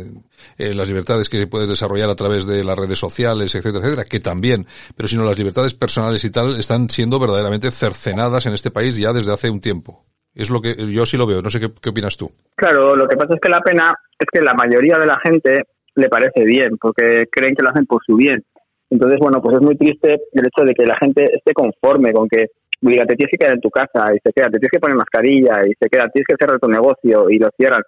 eh, 0.57 0.73
las 0.73 0.87
libertades 0.87 1.29
que 1.29 1.47
puedes 1.47 1.69
desarrollar 1.69 2.09
a 2.09 2.15
través 2.15 2.45
de 2.45 2.63
las 2.63 2.77
redes 2.77 2.99
sociales, 2.99 3.53
etcétera, 3.53 3.85
etcétera, 3.85 4.07
que 4.09 4.19
también, 4.19 4.65
pero 4.95 5.07
sino 5.07 5.23
las 5.23 5.37
libertades 5.37 5.73
personales 5.73 6.23
y 6.23 6.31
tal, 6.31 6.59
están 6.59 6.89
siendo 6.89 7.19
verdaderamente 7.19 7.71
cercenadas 7.71 8.45
en 8.45 8.53
este 8.53 8.71
país 8.71 8.97
ya 8.97 9.13
desde 9.13 9.33
hace 9.33 9.49
un 9.49 9.59
tiempo. 9.59 10.05
Es 10.33 10.49
lo 10.49 10.61
que 10.61 10.75
yo 10.91 11.05
sí 11.05 11.17
lo 11.17 11.27
veo, 11.27 11.41
no 11.41 11.49
sé 11.49 11.59
qué, 11.59 11.69
qué 11.81 11.89
opinas 11.89 12.15
tú. 12.15 12.31
Claro, 12.55 12.95
lo 12.95 13.05
que 13.07 13.17
pasa 13.17 13.33
es 13.33 13.41
que 13.41 13.49
la 13.49 13.59
pena 13.59 13.93
es 14.17 14.27
que 14.31 14.41
la 14.41 14.53
mayoría 14.53 14.97
de 14.97 15.05
la 15.05 15.19
gente 15.19 15.63
le 15.95 16.09
parece 16.09 16.43
bien, 16.45 16.77
porque 16.77 17.25
creen 17.31 17.55
que 17.55 17.63
lo 17.63 17.69
hacen 17.69 17.85
por 17.85 18.01
su 18.05 18.15
bien. 18.15 18.43
Entonces, 18.89 19.19
bueno, 19.19 19.41
pues 19.41 19.55
es 19.55 19.61
muy 19.61 19.77
triste 19.77 20.21
el 20.33 20.45
hecho 20.45 20.65
de 20.65 20.73
que 20.73 20.85
la 20.85 20.97
gente 20.97 21.23
esté 21.23 21.53
conforme 21.53 22.11
con 22.11 22.27
que 22.27 22.47
diga, 22.81 23.05
te 23.05 23.15
tienes 23.15 23.31
que 23.31 23.37
quedar 23.37 23.53
en 23.53 23.61
tu 23.61 23.69
casa 23.69 24.13
y 24.13 24.19
se 24.23 24.33
queda, 24.33 24.47
te 24.47 24.57
tienes 24.57 24.71
que 24.71 24.79
poner 24.79 24.97
mascarilla 24.97 25.61
y 25.65 25.73
se 25.79 25.89
queda, 25.89 26.09
tienes 26.09 26.27
que 26.27 26.35
cerrar 26.39 26.59
tu 26.59 26.67
negocio 26.67 27.29
y 27.29 27.37
lo 27.37 27.49
cierran. 27.55 27.83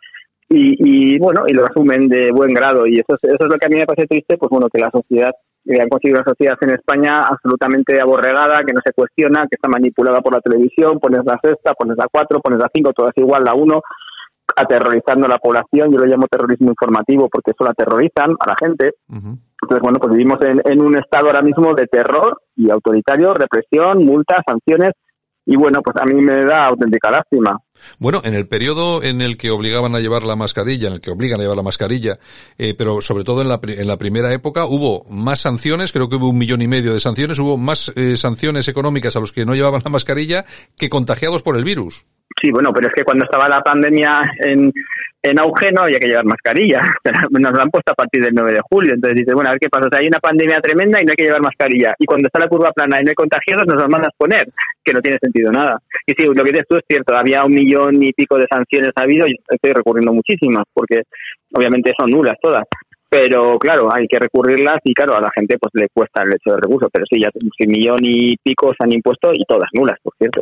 Y, 0.50 1.16
y 1.16 1.20
bueno, 1.20 1.46
y 1.48 1.54
lo 1.54 1.66
asumen 1.66 2.08
de 2.08 2.32
buen 2.32 2.54
grado. 2.54 2.86
Y 2.86 3.00
eso, 3.00 3.16
eso 3.22 3.44
es 3.44 3.50
lo 3.50 3.58
que 3.58 3.66
a 3.66 3.70
mí 3.70 3.76
me 3.76 3.86
parece 3.86 4.08
triste, 4.08 4.38
pues 4.38 4.50
bueno, 4.50 4.68
que 4.72 4.80
la 4.80 4.92
sociedad, 4.92 5.32
que 5.66 5.82
han 5.82 5.90
conseguido 5.90 6.20
una 6.20 6.30
sociedad 6.30 6.58
en 6.62 6.70
España 6.72 7.24
absolutamente 7.24 8.00
aborregada, 8.00 8.64
que 8.64 8.74
no 8.74 8.82
se 8.86 8.94
cuestiona, 8.94 9.48
que 9.50 9.56
está 9.56 9.68
manipulada 9.68 10.22
por 10.22 10.34
la 10.34 10.42
televisión, 10.42 11.00
pones 11.00 11.22
la 11.26 11.40
sexta, 11.44 11.74
pones 11.74 11.98
la 11.98 12.08
cuatro, 12.12 12.40
pones 12.40 12.60
la 12.60 12.70
cinco, 12.74 12.94
todas 12.94 13.14
igual, 13.18 13.44
la 13.44 13.56
uno, 13.56 13.82
aterrorizando 14.56 15.26
a 15.26 15.30
la 15.30 15.38
población, 15.38 15.92
yo 15.92 16.00
lo 16.00 16.06
llamo 16.06 16.28
terrorismo 16.28 16.70
informativo 16.70 17.30
porque 17.30 17.52
eso 17.52 17.64
lo 17.64 17.72
aterrorizan 17.72 18.36
a 18.40 18.50
la 18.50 18.56
gente. 18.60 18.92
Entonces, 19.08 19.82
bueno, 19.82 20.00
pues 20.00 20.12
vivimos 20.12 20.40
en, 20.42 20.62
en, 20.66 20.82
un 20.82 20.98
estado 20.98 21.28
ahora 21.28 21.42
mismo 21.42 21.74
de 21.74 21.88
terror 21.88 22.42
y 22.56 22.70
autoritario, 22.70 23.34
represión, 23.34 24.06
multas, 24.06 24.40
sanciones, 24.46 24.92
y 25.46 25.58
bueno, 25.58 25.82
pues 25.84 25.96
a 25.98 26.06
mí 26.06 26.22
me 26.22 26.44
da 26.46 26.68
auténtica 26.68 27.12
lástima. 27.12 27.60
Bueno, 28.00 28.22
en 28.24 28.34
el 28.34 28.48
periodo 28.48 29.04
en 29.04 29.22
el 29.22 29.38
que 29.38 29.52
obligaban 29.52 29.94
a 29.96 30.00
llevar 30.00 30.24
la 30.24 30.36
mascarilla, 30.36 30.88
en 30.88 30.94
el 30.96 31.02
que 31.02 31.12
obligan 31.12 31.40
a 31.40 31.44
llevar 31.44 31.58
la 31.58 31.64
mascarilla, 31.64 32.18
eh, 32.58 32.74
pero 32.78 33.02
sobre 33.02 33.24
todo 33.24 33.42
en 33.42 33.50
la, 33.50 33.60
en 33.62 33.88
la 33.88 33.98
primera 33.98 34.32
época 34.34 34.66
hubo 34.66 35.06
más 35.10 35.42
sanciones, 35.42 35.92
creo 35.92 36.08
que 36.08 36.16
hubo 36.16 36.30
un 36.30 36.38
millón 36.38 36.62
y 36.62 36.68
medio 36.68 36.94
de 36.94 37.02
sanciones, 37.02 37.40
hubo 37.40 37.58
más 37.58 37.92
eh, 37.96 38.16
sanciones 38.16 38.68
económicas 38.70 39.16
a 39.16 39.20
los 39.20 39.34
que 39.34 39.46
no 39.46 39.54
llevaban 39.54 39.82
la 39.84 39.92
mascarilla 39.92 40.46
que 40.78 40.90
contagiados 40.90 41.42
por 41.42 41.58
el 41.58 41.66
virus. 41.66 42.06
Sí, 42.42 42.52
bueno, 42.52 42.72
pero 42.74 42.88
es 42.88 42.94
que 42.94 43.04
cuando 43.04 43.26
estaba 43.26 43.48
la 43.48 43.62
pandemia 43.62 44.34
en, 44.40 44.72
en 45.22 45.40
auge 45.40 45.72
no 45.72 45.84
había 45.84 46.00
que 46.00 46.08
llevar 46.08 46.26
mascarilla. 46.26 46.82
Nos 47.32 47.54
lo 47.54 47.62
han 47.62 47.70
puesto 47.70 47.94
a 47.94 47.96
partir 47.96 48.24
del 48.24 48.34
9 48.34 48.54
de 48.54 48.62
julio. 48.70 48.94
Entonces 48.94 49.20
dices, 49.20 49.34
bueno, 49.34 49.50
a 49.50 49.54
ver 49.54 49.60
qué 49.60 49.70
pasa. 49.70 49.88
O 49.88 49.90
sea, 49.90 50.02
hay 50.02 50.08
una 50.08 50.20
pandemia 50.20 50.60
tremenda 50.60 51.02
y 51.02 51.06
no 51.06 51.12
hay 51.12 51.16
que 51.16 51.24
llevar 51.24 51.42
mascarilla. 51.42 51.94
Y 51.98 52.06
cuando 52.06 52.28
está 52.28 52.40
la 52.40 52.50
curva 52.50 52.72
plana 52.74 53.00
y 53.00 53.04
no 53.06 53.10
hay 53.10 53.16
contagiados, 53.16 53.66
nos 53.66 53.82
las 53.82 53.90
mandas 53.90 54.12
poner, 54.18 54.48
que 54.84 54.94
no 54.94 55.02
tiene 55.02 55.18
sentido 55.20 55.52
nada. 55.52 55.80
Y 56.06 56.14
sí, 56.14 56.26
lo 56.26 56.44
que 56.44 56.52
dices 56.52 56.68
tú 56.68 56.76
es 56.76 56.84
cierto. 56.88 57.16
Había 57.16 57.46
un 57.46 57.54
millón 57.54 58.04
y 58.04 58.12
pico 58.12 58.38
de 58.38 58.48
sanciones 58.52 58.92
habido 58.96 59.26
y 59.28 59.40
estoy 59.48 59.72
recurriendo 59.72 60.14
muchísimas, 60.14 60.66
porque 60.74 61.04
obviamente 61.54 61.94
son 61.98 62.12
nulas 62.12 62.36
todas 62.42 62.64
pero 63.14 63.60
claro, 63.60 63.94
hay 63.94 64.08
que 64.08 64.18
recurrirlas 64.18 64.80
y 64.84 64.92
claro, 64.92 65.16
a 65.16 65.22
la 65.22 65.30
gente 65.36 65.60
pues 65.60 65.70
le 65.76 65.88
cuesta 65.94 66.24
el 66.24 66.34
hecho 66.34 66.56
de 66.56 66.62
recurso, 66.62 66.90
pero 66.92 67.06
sí, 67.08 67.20
ya 67.22 67.30
un 67.36 67.72
millón 67.72 68.00
y 68.02 68.36
pico 68.38 68.74
se 68.76 68.84
han 68.84 68.92
impuesto 68.92 69.30
y 69.32 69.46
todas 69.46 69.70
nulas, 69.74 70.00
por 70.02 70.16
cierto. 70.18 70.42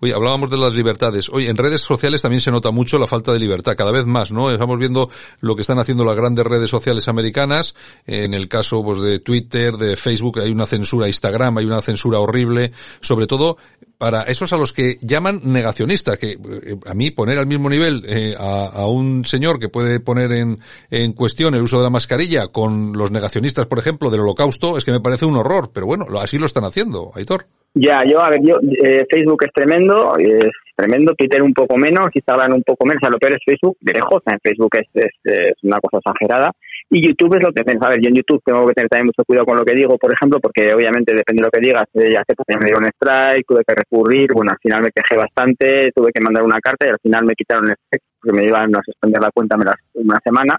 Oye, 0.00 0.14
hablábamos 0.14 0.48
de 0.48 0.56
las 0.56 0.74
libertades. 0.74 1.28
Oye, 1.28 1.50
en 1.50 1.56
redes 1.58 1.82
sociales 1.82 2.22
también 2.22 2.40
se 2.40 2.50
nota 2.50 2.70
mucho 2.70 2.98
la 2.98 3.06
falta 3.06 3.34
de 3.34 3.40
libertad, 3.40 3.74
cada 3.76 3.92
vez 3.92 4.06
más, 4.06 4.32
¿no? 4.32 4.50
Estamos 4.50 4.78
viendo 4.78 5.10
lo 5.42 5.54
que 5.54 5.60
están 5.60 5.78
haciendo 5.80 6.06
las 6.06 6.16
grandes 6.16 6.46
redes 6.46 6.70
sociales 6.70 7.08
americanas, 7.08 7.74
en 8.06 8.32
el 8.32 8.48
caso 8.48 8.82
pues 8.82 9.02
de 9.02 9.18
Twitter, 9.18 9.74
de 9.74 9.94
Facebook, 9.96 10.40
hay 10.40 10.50
una 10.50 10.64
censura, 10.64 11.08
Instagram, 11.08 11.58
hay 11.58 11.66
una 11.66 11.82
censura 11.82 12.20
horrible, 12.20 12.72
sobre 13.02 13.26
todo 13.26 13.58
para 14.02 14.22
esos 14.22 14.52
a 14.52 14.56
los 14.56 14.72
que 14.72 14.96
llaman 15.00 15.42
negacionistas, 15.44 16.18
que 16.18 16.32
eh, 16.32 16.76
a 16.90 16.92
mí 16.92 17.12
poner 17.12 17.38
al 17.38 17.46
mismo 17.46 17.70
nivel 17.70 18.02
eh, 18.04 18.34
a, 18.36 18.84
un 18.88 19.24
señor 19.24 19.60
que 19.60 19.68
puede 19.68 20.00
poner 20.00 20.32
en, 20.32 20.58
en, 20.90 21.12
cuestión 21.12 21.54
el 21.54 21.62
uso 21.62 21.78
de 21.78 21.84
la 21.84 21.90
mascarilla 21.90 22.48
con 22.48 22.94
los 22.94 23.12
negacionistas, 23.12 23.66
por 23.66 23.78
ejemplo, 23.78 24.10
del 24.10 24.22
holocausto, 24.22 24.76
es 24.76 24.84
que 24.84 24.90
me 24.90 24.98
parece 24.98 25.24
un 25.24 25.36
horror, 25.36 25.70
pero 25.72 25.86
bueno, 25.86 26.06
así 26.20 26.36
lo 26.36 26.46
están 26.46 26.64
haciendo, 26.64 27.12
Aitor. 27.14 27.44
Ya, 27.74 28.02
yo, 28.04 28.20
a 28.20 28.30
ver, 28.30 28.40
yo, 28.42 28.56
eh, 28.82 29.06
Facebook 29.08 29.44
es 29.44 29.52
tremendo, 29.54 30.16
es 30.18 30.50
tremendo, 30.74 31.14
Twitter 31.14 31.40
un 31.40 31.54
poco 31.54 31.76
menos, 31.76 32.08
Instagram 32.12 32.54
un 32.54 32.64
poco 32.64 32.84
menos, 32.84 33.02
o 33.02 33.06
sea, 33.06 33.10
lo 33.10 33.18
peor 33.20 33.36
es 33.36 33.42
Facebook, 33.46 33.76
de 33.82 33.92
en 33.92 34.40
Facebook 34.42 34.78
es, 34.80 35.12
es 35.22 35.54
una 35.62 35.78
cosa 35.78 35.98
exagerada, 35.98 36.50
y 36.94 37.00
YouTube 37.06 37.34
es 37.36 37.42
lo 37.42 37.52
que 37.52 37.64
pienso. 37.64 37.86
A 37.86 37.90
ver, 37.90 38.00
yo 38.02 38.08
en 38.10 38.16
YouTube 38.16 38.42
tengo 38.44 38.66
que 38.66 38.74
tener 38.74 38.88
también 38.90 39.06
mucho 39.06 39.24
cuidado 39.24 39.46
con 39.46 39.56
lo 39.56 39.64
que 39.64 39.74
digo, 39.74 39.96
por 39.96 40.12
ejemplo, 40.12 40.38
porque 40.40 40.74
obviamente 40.74 41.14
depende 41.14 41.40
de 41.40 41.46
lo 41.46 41.50
que 41.50 41.60
digas. 41.60 41.88
Eh, 41.94 42.12
ya 42.12 42.22
sé, 42.26 42.34
pues 42.36 42.46
me 42.60 42.66
dieron 42.66 42.84
un 42.84 42.90
strike, 42.90 43.46
tuve 43.46 43.64
que 43.66 43.74
recurrir, 43.74 44.28
bueno, 44.34 44.52
al 44.52 44.58
final 44.58 44.82
me 44.82 44.90
quejé 44.92 45.16
bastante, 45.16 45.90
tuve 45.94 46.12
que 46.12 46.20
mandar 46.20 46.44
una 46.44 46.60
carta 46.60 46.86
y 46.86 46.90
al 46.90 46.98
final 47.02 47.24
me 47.24 47.34
quitaron 47.34 47.64
el 47.70 47.76
strike 47.76 48.04
porque 48.20 48.36
me 48.38 48.44
iban 48.44 48.76
a 48.76 48.80
suspender 48.84 49.22
la 49.22 49.30
cuenta 49.30 49.56
una 49.94 50.18
semana. 50.22 50.56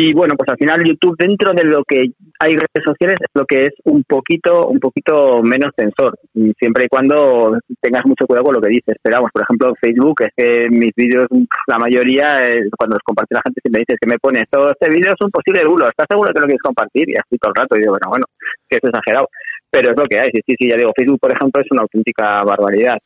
Y 0.00 0.14
bueno, 0.14 0.36
pues 0.36 0.48
al 0.48 0.56
final 0.56 0.84
YouTube 0.84 1.16
dentro 1.18 1.52
de 1.52 1.64
lo 1.64 1.82
que 1.82 2.12
hay 2.38 2.54
redes 2.54 2.84
sociales 2.84 3.16
es 3.18 3.30
lo 3.34 3.44
que 3.44 3.66
es 3.66 3.74
un 3.82 4.04
poquito 4.04 4.68
un 4.68 4.78
poquito 4.78 5.42
menos 5.42 5.72
censor, 5.76 6.16
siempre 6.56 6.84
y 6.84 6.88
cuando 6.88 7.58
tengas 7.80 8.06
mucho 8.06 8.24
cuidado 8.24 8.44
con 8.44 8.54
lo 8.54 8.60
que 8.60 8.68
dices. 8.68 8.94
Pero 9.02 9.16
vamos, 9.16 9.32
por 9.32 9.42
ejemplo, 9.42 9.74
Facebook, 9.80 10.22
es 10.22 10.30
que 10.36 10.70
mis 10.70 10.92
vídeos, 10.94 11.26
la 11.66 11.78
mayoría, 11.78 12.38
cuando 12.78 12.94
los 12.94 13.02
comparte 13.02 13.34
la 13.34 13.42
gente 13.42 13.60
siempre 13.60 13.82
dice 13.82 13.98
que 14.00 14.08
me 14.08 14.20
pone, 14.20 14.42
esto, 14.42 14.70
este 14.70 14.88
vídeo 14.88 15.14
es 15.14 15.20
un 15.20 15.32
posible 15.32 15.66
bulo, 15.66 15.88
¿estás 15.88 16.06
seguro 16.08 16.32
que 16.32 16.40
lo 16.42 16.46
quieres 16.46 16.62
compartir? 16.62 17.10
Y 17.10 17.16
así 17.16 17.36
todo 17.36 17.50
el 17.50 17.60
rato, 17.60 17.74
y 17.74 17.80
digo, 17.80 17.90
bueno, 17.90 18.06
bueno, 18.08 18.26
que 18.68 18.76
es 18.76 18.84
exagerado. 18.84 19.28
Pero 19.68 19.90
es 19.90 19.96
lo 19.98 20.06
que 20.06 20.20
hay, 20.20 20.30
sí, 20.30 20.54
sí, 20.56 20.68
ya 20.68 20.76
digo, 20.76 20.92
Facebook, 20.94 21.18
por 21.18 21.32
ejemplo, 21.32 21.60
es 21.60 21.72
una 21.72 21.82
auténtica 21.82 22.44
barbaridad. 22.44 22.98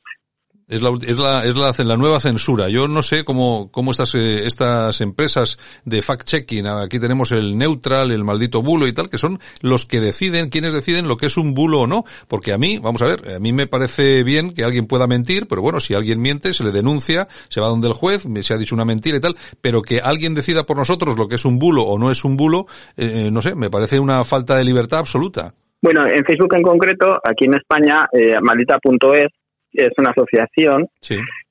Es 0.73 0.81
la, 0.81 0.91
es 0.91 1.19
la, 1.19 1.45
es 1.45 1.55
la, 1.55 1.85
la, 1.85 1.97
nueva 1.99 2.19
censura. 2.19 2.71
Yo 2.71 2.89
no 2.89 3.03
sé 3.03 3.25
cómo, 3.25 3.71
cómo 3.71 3.91
estas, 3.91 4.15
eh, 4.15 4.47
estas 4.47 5.03
empresas 5.03 5.59
de 5.85 6.01
fact-checking, 6.01 6.67
aquí 6.67 6.99
tenemos 6.99 7.31
el 7.31 7.59
neutral, 7.59 8.11
el 8.11 8.25
maldito 8.25 8.63
bulo 8.63 8.87
y 8.87 8.95
tal, 8.95 9.11
que 9.11 9.19
son 9.19 9.39
los 9.61 9.85
que 9.85 10.01
deciden, 10.01 10.49
quienes 10.49 10.73
deciden 10.73 11.09
lo 11.09 11.19
que 11.19 11.27
es 11.27 11.37
un 11.37 11.53
bulo 11.53 11.81
o 11.81 11.87
no. 11.87 12.05
Porque 12.27 12.55
a 12.55 12.59
mí, 12.59 12.79
vamos 12.79 13.03
a 13.03 13.07
ver, 13.07 13.35
a 13.35 13.39
mí 13.39 13.53
me 13.53 13.67
parece 13.67 14.23
bien 14.23 14.55
que 14.55 14.65
alguien 14.65 14.87
pueda 14.87 15.07
mentir, 15.07 15.47
pero 15.47 15.61
bueno, 15.61 15.79
si 15.79 15.93
alguien 15.93 16.23
miente, 16.23 16.55
se 16.55 16.65
le 16.65 16.73
denuncia, 16.73 17.29
se 17.51 17.61
va 17.61 17.69
donde 17.69 17.89
el 17.89 17.95
juez, 17.95 18.27
se 18.41 18.55
ha 18.55 18.57
dicho 18.57 18.75
una 18.75 18.87
mentira 18.87 19.19
y 19.19 19.21
tal, 19.21 19.37
pero 19.61 19.83
que 19.83 20.01
alguien 20.01 20.35
decida 20.35 20.65
por 20.65 20.79
nosotros 20.79 21.19
lo 21.19 21.29
que 21.29 21.35
es 21.35 21.45
un 21.45 21.59
bulo 21.59 21.83
o 21.83 21.99
no 21.99 22.11
es 22.11 22.25
un 22.25 22.39
bulo, 22.39 22.65
eh, 22.97 23.29
no 23.31 23.43
sé, 23.43 23.55
me 23.55 23.69
parece 23.69 24.01
una 24.01 24.25
falta 24.25 24.57
de 24.57 24.65
libertad 24.65 25.01
absoluta. 25.01 25.53
Bueno, 25.83 26.07
en 26.07 26.25
Facebook 26.25 26.55
en 26.55 26.63
concreto, 26.63 27.19
aquí 27.23 27.45
en 27.45 27.57
España, 27.57 28.07
eh, 28.13 28.41
maldita.es 28.41 29.42
es 29.73 29.91
una 29.99 30.11
asociación, 30.11 30.89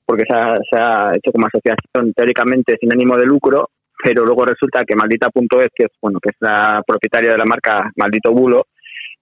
porque 0.04 0.24
se 0.28 0.78
ha, 0.78 1.12
hecho 1.14 1.32
como 1.32 1.46
asociación 1.46 2.12
teóricamente 2.14 2.76
sin 2.80 2.92
ánimo 2.92 3.16
de 3.16 3.26
lucro, 3.26 3.70
pero 4.02 4.24
luego 4.24 4.44
resulta 4.44 4.84
que 4.84 4.96
Maldita.es, 4.96 5.70
que 5.74 5.84
es 5.84 5.92
bueno 6.00 6.18
que 6.20 6.30
es 6.30 6.36
la 6.40 6.82
propietaria 6.86 7.32
de 7.32 7.38
la 7.38 7.44
marca 7.44 7.90
Maldito 7.96 8.32
Bulo, 8.32 8.66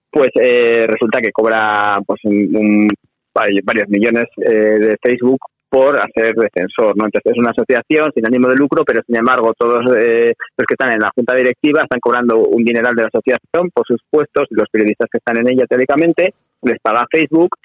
pues 0.09 0.31
eh, 0.35 0.85
resulta 0.87 1.21
que 1.21 1.31
cobra 1.31 1.99
pues 2.05 2.19
un, 2.25 2.87
varios 3.33 3.87
millones 3.87 4.25
eh, 4.37 4.77
de 4.79 4.97
Facebook 5.01 5.39
por 5.69 5.97
hacer 5.97 6.35
defensor, 6.35 6.97
¿no? 6.97 7.05
Entonces 7.05 7.31
es 7.31 7.37
una 7.37 7.51
asociación 7.51 8.11
sin 8.13 8.25
ánimo 8.25 8.49
de 8.49 8.55
lucro, 8.55 8.83
pero 8.83 9.01
sin 9.07 9.15
embargo 9.15 9.53
todos 9.57 9.85
eh, 9.95 10.33
los 10.57 10.65
que 10.67 10.73
están 10.73 10.91
en 10.91 10.99
la 10.99 11.11
junta 11.15 11.33
directiva 11.33 11.83
están 11.83 12.01
cobrando 12.01 12.39
un 12.39 12.65
dineral 12.65 12.93
de 12.93 13.03
la 13.03 13.07
asociación 13.07 13.69
por 13.73 13.87
sus 13.87 14.01
puestos 14.09 14.47
y 14.49 14.55
los 14.55 14.67
periodistas 14.69 15.07
que 15.09 15.19
están 15.19 15.37
en 15.37 15.49
ella 15.49 15.65
teóricamente 15.67 16.33
les 16.63 16.77
paga 16.81 17.07
Facebook 17.09 17.55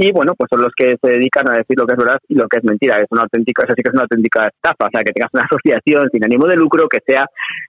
y 0.00 0.12
bueno, 0.12 0.32
pues 0.34 0.48
son 0.48 0.62
los 0.62 0.72
que 0.74 0.96
se 0.96 1.10
dedican 1.12 1.44
a 1.52 1.58
decir 1.60 1.76
lo 1.76 1.86
que 1.86 1.92
es 1.92 1.98
verdad 1.98 2.18
y 2.26 2.34
lo 2.34 2.48
que 2.48 2.56
es 2.56 2.64
mentira. 2.64 2.96
Es 2.96 3.06
una 3.10 3.28
auténtica, 3.28 3.64
eso 3.64 3.74
sí 3.76 3.82
que 3.82 3.90
es 3.90 3.92
una 3.92 4.08
auténtica 4.08 4.48
estafa, 4.48 4.88
o 4.88 4.90
sea, 4.90 5.04
que 5.04 5.12
tengas 5.12 5.28
una 5.34 5.44
asociación 5.44 6.08
sin 6.10 6.24
ánimo 6.24 6.46
de 6.48 6.56
lucro, 6.56 6.88
que 6.88 7.04
sea 7.06 7.26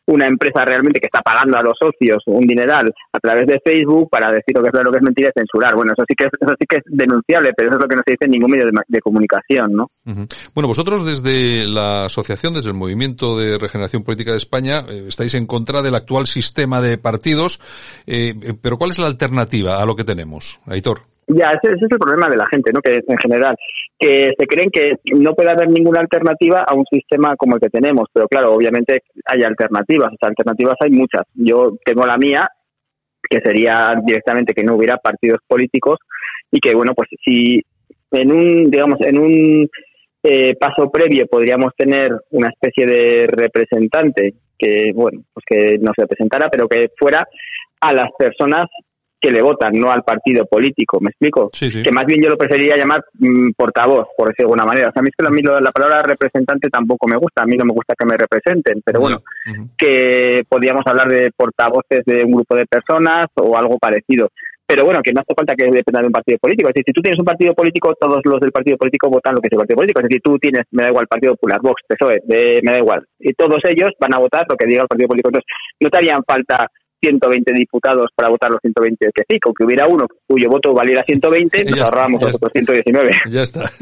una 0.08 0.28
empresa 0.28 0.64
realmente 0.64 1.02
que 1.02 1.08
está 1.12 1.20
pagando 1.20 1.58
a 1.58 1.62
los 1.62 1.76
socios 1.76 2.24
un 2.28 2.48
dineral 2.48 2.88
a 3.12 3.20
través 3.20 3.48
de 3.48 3.60
Facebook 3.60 4.08
para 4.10 4.32
decir 4.32 4.56
lo 4.56 4.62
que 4.64 4.68
es 4.68 4.72
verdad, 4.72 4.86
lo 4.86 4.92
que 4.94 5.00
es 5.00 5.04
mentira 5.04 5.30
y 5.30 5.40
censurar. 5.40 5.76
Bueno, 5.76 5.92
eso 5.92 6.06
sí 6.08 6.16
que 6.16 6.28
es, 6.28 6.32
eso 6.40 6.56
sí 6.58 6.66
que 6.70 6.78
es 6.78 6.84
denunciable, 6.88 7.52
pero 7.52 7.68
eso 7.68 7.78
es 7.78 7.84
lo 7.84 7.90
que 7.90 7.96
no 7.98 8.04
se 8.08 8.12
dice 8.16 8.26
en 8.26 8.32
ningún 8.32 8.52
medio 8.52 8.66
de, 8.88 9.02
comunicación, 9.02 9.74
¿no? 9.74 9.92
Bueno, 10.56 10.68
vosotros 10.70 11.04
desde 11.04 11.68
la 11.68 12.06
asociación, 12.06 12.54
desde 12.54 12.70
el 12.70 12.76
Movimiento 12.76 13.38
de 13.38 13.58
Regeneración 13.58 14.04
Política 14.04 14.32
de 14.32 14.38
España, 14.38 14.86
eh, 14.88 15.08
estáis 15.10 15.34
en 15.34 15.48
contra 15.48 15.82
del 15.82 15.96
actual 15.96 16.28
sistema 16.28 16.82
de 16.82 16.98
partidos, 16.98 17.60
eh, 18.08 18.34
pero 18.62 18.78
¿cuál 18.78 18.92
es 18.92 19.00
la 19.00 19.08
alternativa 19.08 19.82
a 19.82 19.86
lo 19.86 19.98
que 19.98 20.06
tenemos, 20.06 20.62
Aitor? 20.66 21.11
Ya, 21.28 21.52
ese, 21.52 21.76
es 21.76 21.82
el 21.82 22.00
problema 22.00 22.30
de 22.30 22.38
la 22.38 22.48
gente, 22.48 22.72
¿no? 22.74 22.82
Que 22.82 23.02
en 23.08 23.18
general, 23.18 23.56
que 23.98 24.32
se 24.38 24.48
creen 24.48 24.70
que 24.70 24.96
no 25.14 25.34
puede 25.34 25.52
haber 25.52 25.70
ninguna 25.70 26.00
alternativa 26.00 26.66
a 26.68 26.74
un 26.74 26.86
sistema 26.92 27.36
como 27.36 27.56
el 27.56 27.62
que 27.62 27.70
tenemos, 27.70 28.08
pero 28.12 28.28
claro, 28.28 28.54
obviamente 28.54 29.04
hay 29.26 29.44
alternativas, 29.44 30.12
o 30.14 30.26
alternativas 30.26 30.76
hay 30.82 30.92
muchas. 30.92 31.24
Yo 31.34 31.78
tengo 31.86 32.06
la 32.06 32.18
mía, 32.18 32.50
que 33.30 33.40
sería 33.40 33.94
directamente 34.04 34.54
que 34.54 34.64
no 34.64 34.76
hubiera 34.76 34.98
partidos 34.98 35.40
políticos 35.48 36.00
y 36.52 36.60
que, 36.60 36.74
bueno, 36.74 36.94
pues 36.94 37.10
si 37.24 37.62
en 38.12 38.32
un, 38.32 38.70
digamos, 38.70 39.00
en 39.02 39.20
un 39.20 39.70
eh, 40.24 40.56
paso 40.56 40.92
previo 40.92 41.28
podríamos 41.28 41.74
tener 41.76 42.12
una 42.32 42.50
especie 42.50 42.86
de 42.86 43.28
representante 43.28 44.34
que, 44.58 44.92
bueno, 44.94 45.24
pues 45.34 45.46
que 45.48 45.78
nos 45.80 45.96
representara, 45.96 46.50
pero 46.50 46.68
que 46.68 46.90
fuera 46.98 47.26
a 47.80 47.94
las 47.94 48.10
personas 48.18 48.66
que 49.22 49.32
le 49.32 49.42
votan, 49.42 49.74
no 49.74 49.92
al 49.92 50.04
partido 50.04 50.46
político, 50.46 51.00
¿me 51.00 51.12
explico? 51.12 51.50
Que 51.52 51.92
más 51.92 52.06
bien 52.06 52.22
yo 52.24 52.30
lo 52.30 52.38
preferiría 52.38 52.76
llamar 52.76 53.04
mm, 53.20 53.52
portavoz, 53.56 54.08
por 54.18 54.30
decirlo 54.30 54.50
de 54.50 54.54
alguna 54.54 54.66
manera. 54.66 54.90
O 54.90 54.92
sea, 54.92 55.00
a 55.00 55.04
mí 55.04 55.10
es 55.10 55.16
que 55.16 55.44
la, 55.62 55.72
palabra 55.72 56.02
representante 56.02 56.70
tampoco 56.70 57.08
me 57.08 57.18
gusta, 57.18 57.44
a 57.44 57.46
mí 57.46 57.56
no 57.56 57.66
me 57.66 57.74
gusta 57.74 57.94
que 57.98 58.06
me 58.06 58.18
representen, 58.18 58.82
pero 58.84 59.00
bueno, 59.00 59.22
que 59.78 60.42
podríamos 60.50 60.84
hablar 60.88 61.08
de 61.08 61.32
portavoces 61.36 62.04
de 62.06 62.24
un 62.24 62.32
grupo 62.32 62.56
de 62.56 62.66
personas 62.66 63.28
o 63.36 63.56
algo 63.56 63.78
parecido. 63.78 64.30
Pero 64.66 64.86
bueno, 64.86 65.02
que 65.04 65.12
no 65.12 65.20
hace 65.20 65.36
falta 65.36 65.54
que 65.54 65.66
dependa 65.66 66.00
de 66.00 66.08
un 66.08 66.14
partido 66.14 66.38
político. 66.40 66.70
Es 66.70 66.74
decir, 66.74 66.86
si 66.88 66.94
tú 66.94 67.02
tienes 67.02 67.20
un 67.20 67.26
partido 67.26 67.54
político, 67.54 67.94
todos 68.00 68.22
los 68.24 68.40
del 68.40 68.54
partido 68.54 68.78
político 68.78 69.10
votan 69.10 69.36
lo 69.36 69.42
que 69.42 69.48
es 69.48 69.52
el 69.52 69.58
partido 69.58 69.76
político. 69.76 70.00
Es 70.00 70.08
decir, 70.08 70.22
tú 70.24 70.40
tienes, 70.40 70.64
me 70.72 70.84
da 70.84 70.90
igual, 70.90 71.08
Partido 71.08 71.34
Popular, 71.34 71.60
Vox, 71.62 71.82
PSOE, 71.86 72.22
me 72.64 72.72
da 72.72 72.78
igual. 72.78 73.06
Y 73.20 73.34
todos 73.34 73.60
ellos 73.68 73.92
van 74.00 74.16
a 74.16 74.20
votar 74.20 74.46
lo 74.48 74.56
que 74.56 74.66
diga 74.66 74.84
el 74.84 74.88
partido 74.88 75.10
político. 75.10 75.28
Entonces, 75.28 75.52
no 75.82 75.90
te 75.90 75.98
harían 75.98 76.24
falta 76.26 76.72
120 77.02 77.54
diputados 77.54 78.08
para 78.16 78.30
votar 78.30 78.52
los 78.52 78.60
120 78.62 79.10
que 79.14 79.24
sí, 79.28 79.40
con 79.40 79.54
que 79.54 79.66
hubiera 79.66 79.88
uno 79.88 80.06
cuyo 80.28 80.50
voto 80.50 80.74
valiera 80.74 81.04
120, 81.04 81.66
nos 81.66 81.82
ahorrábamos 81.82 82.22
los 82.22 82.36
otros 82.36 82.52
119. 82.54 83.12
Ya 83.30 83.44
está. 83.44 83.66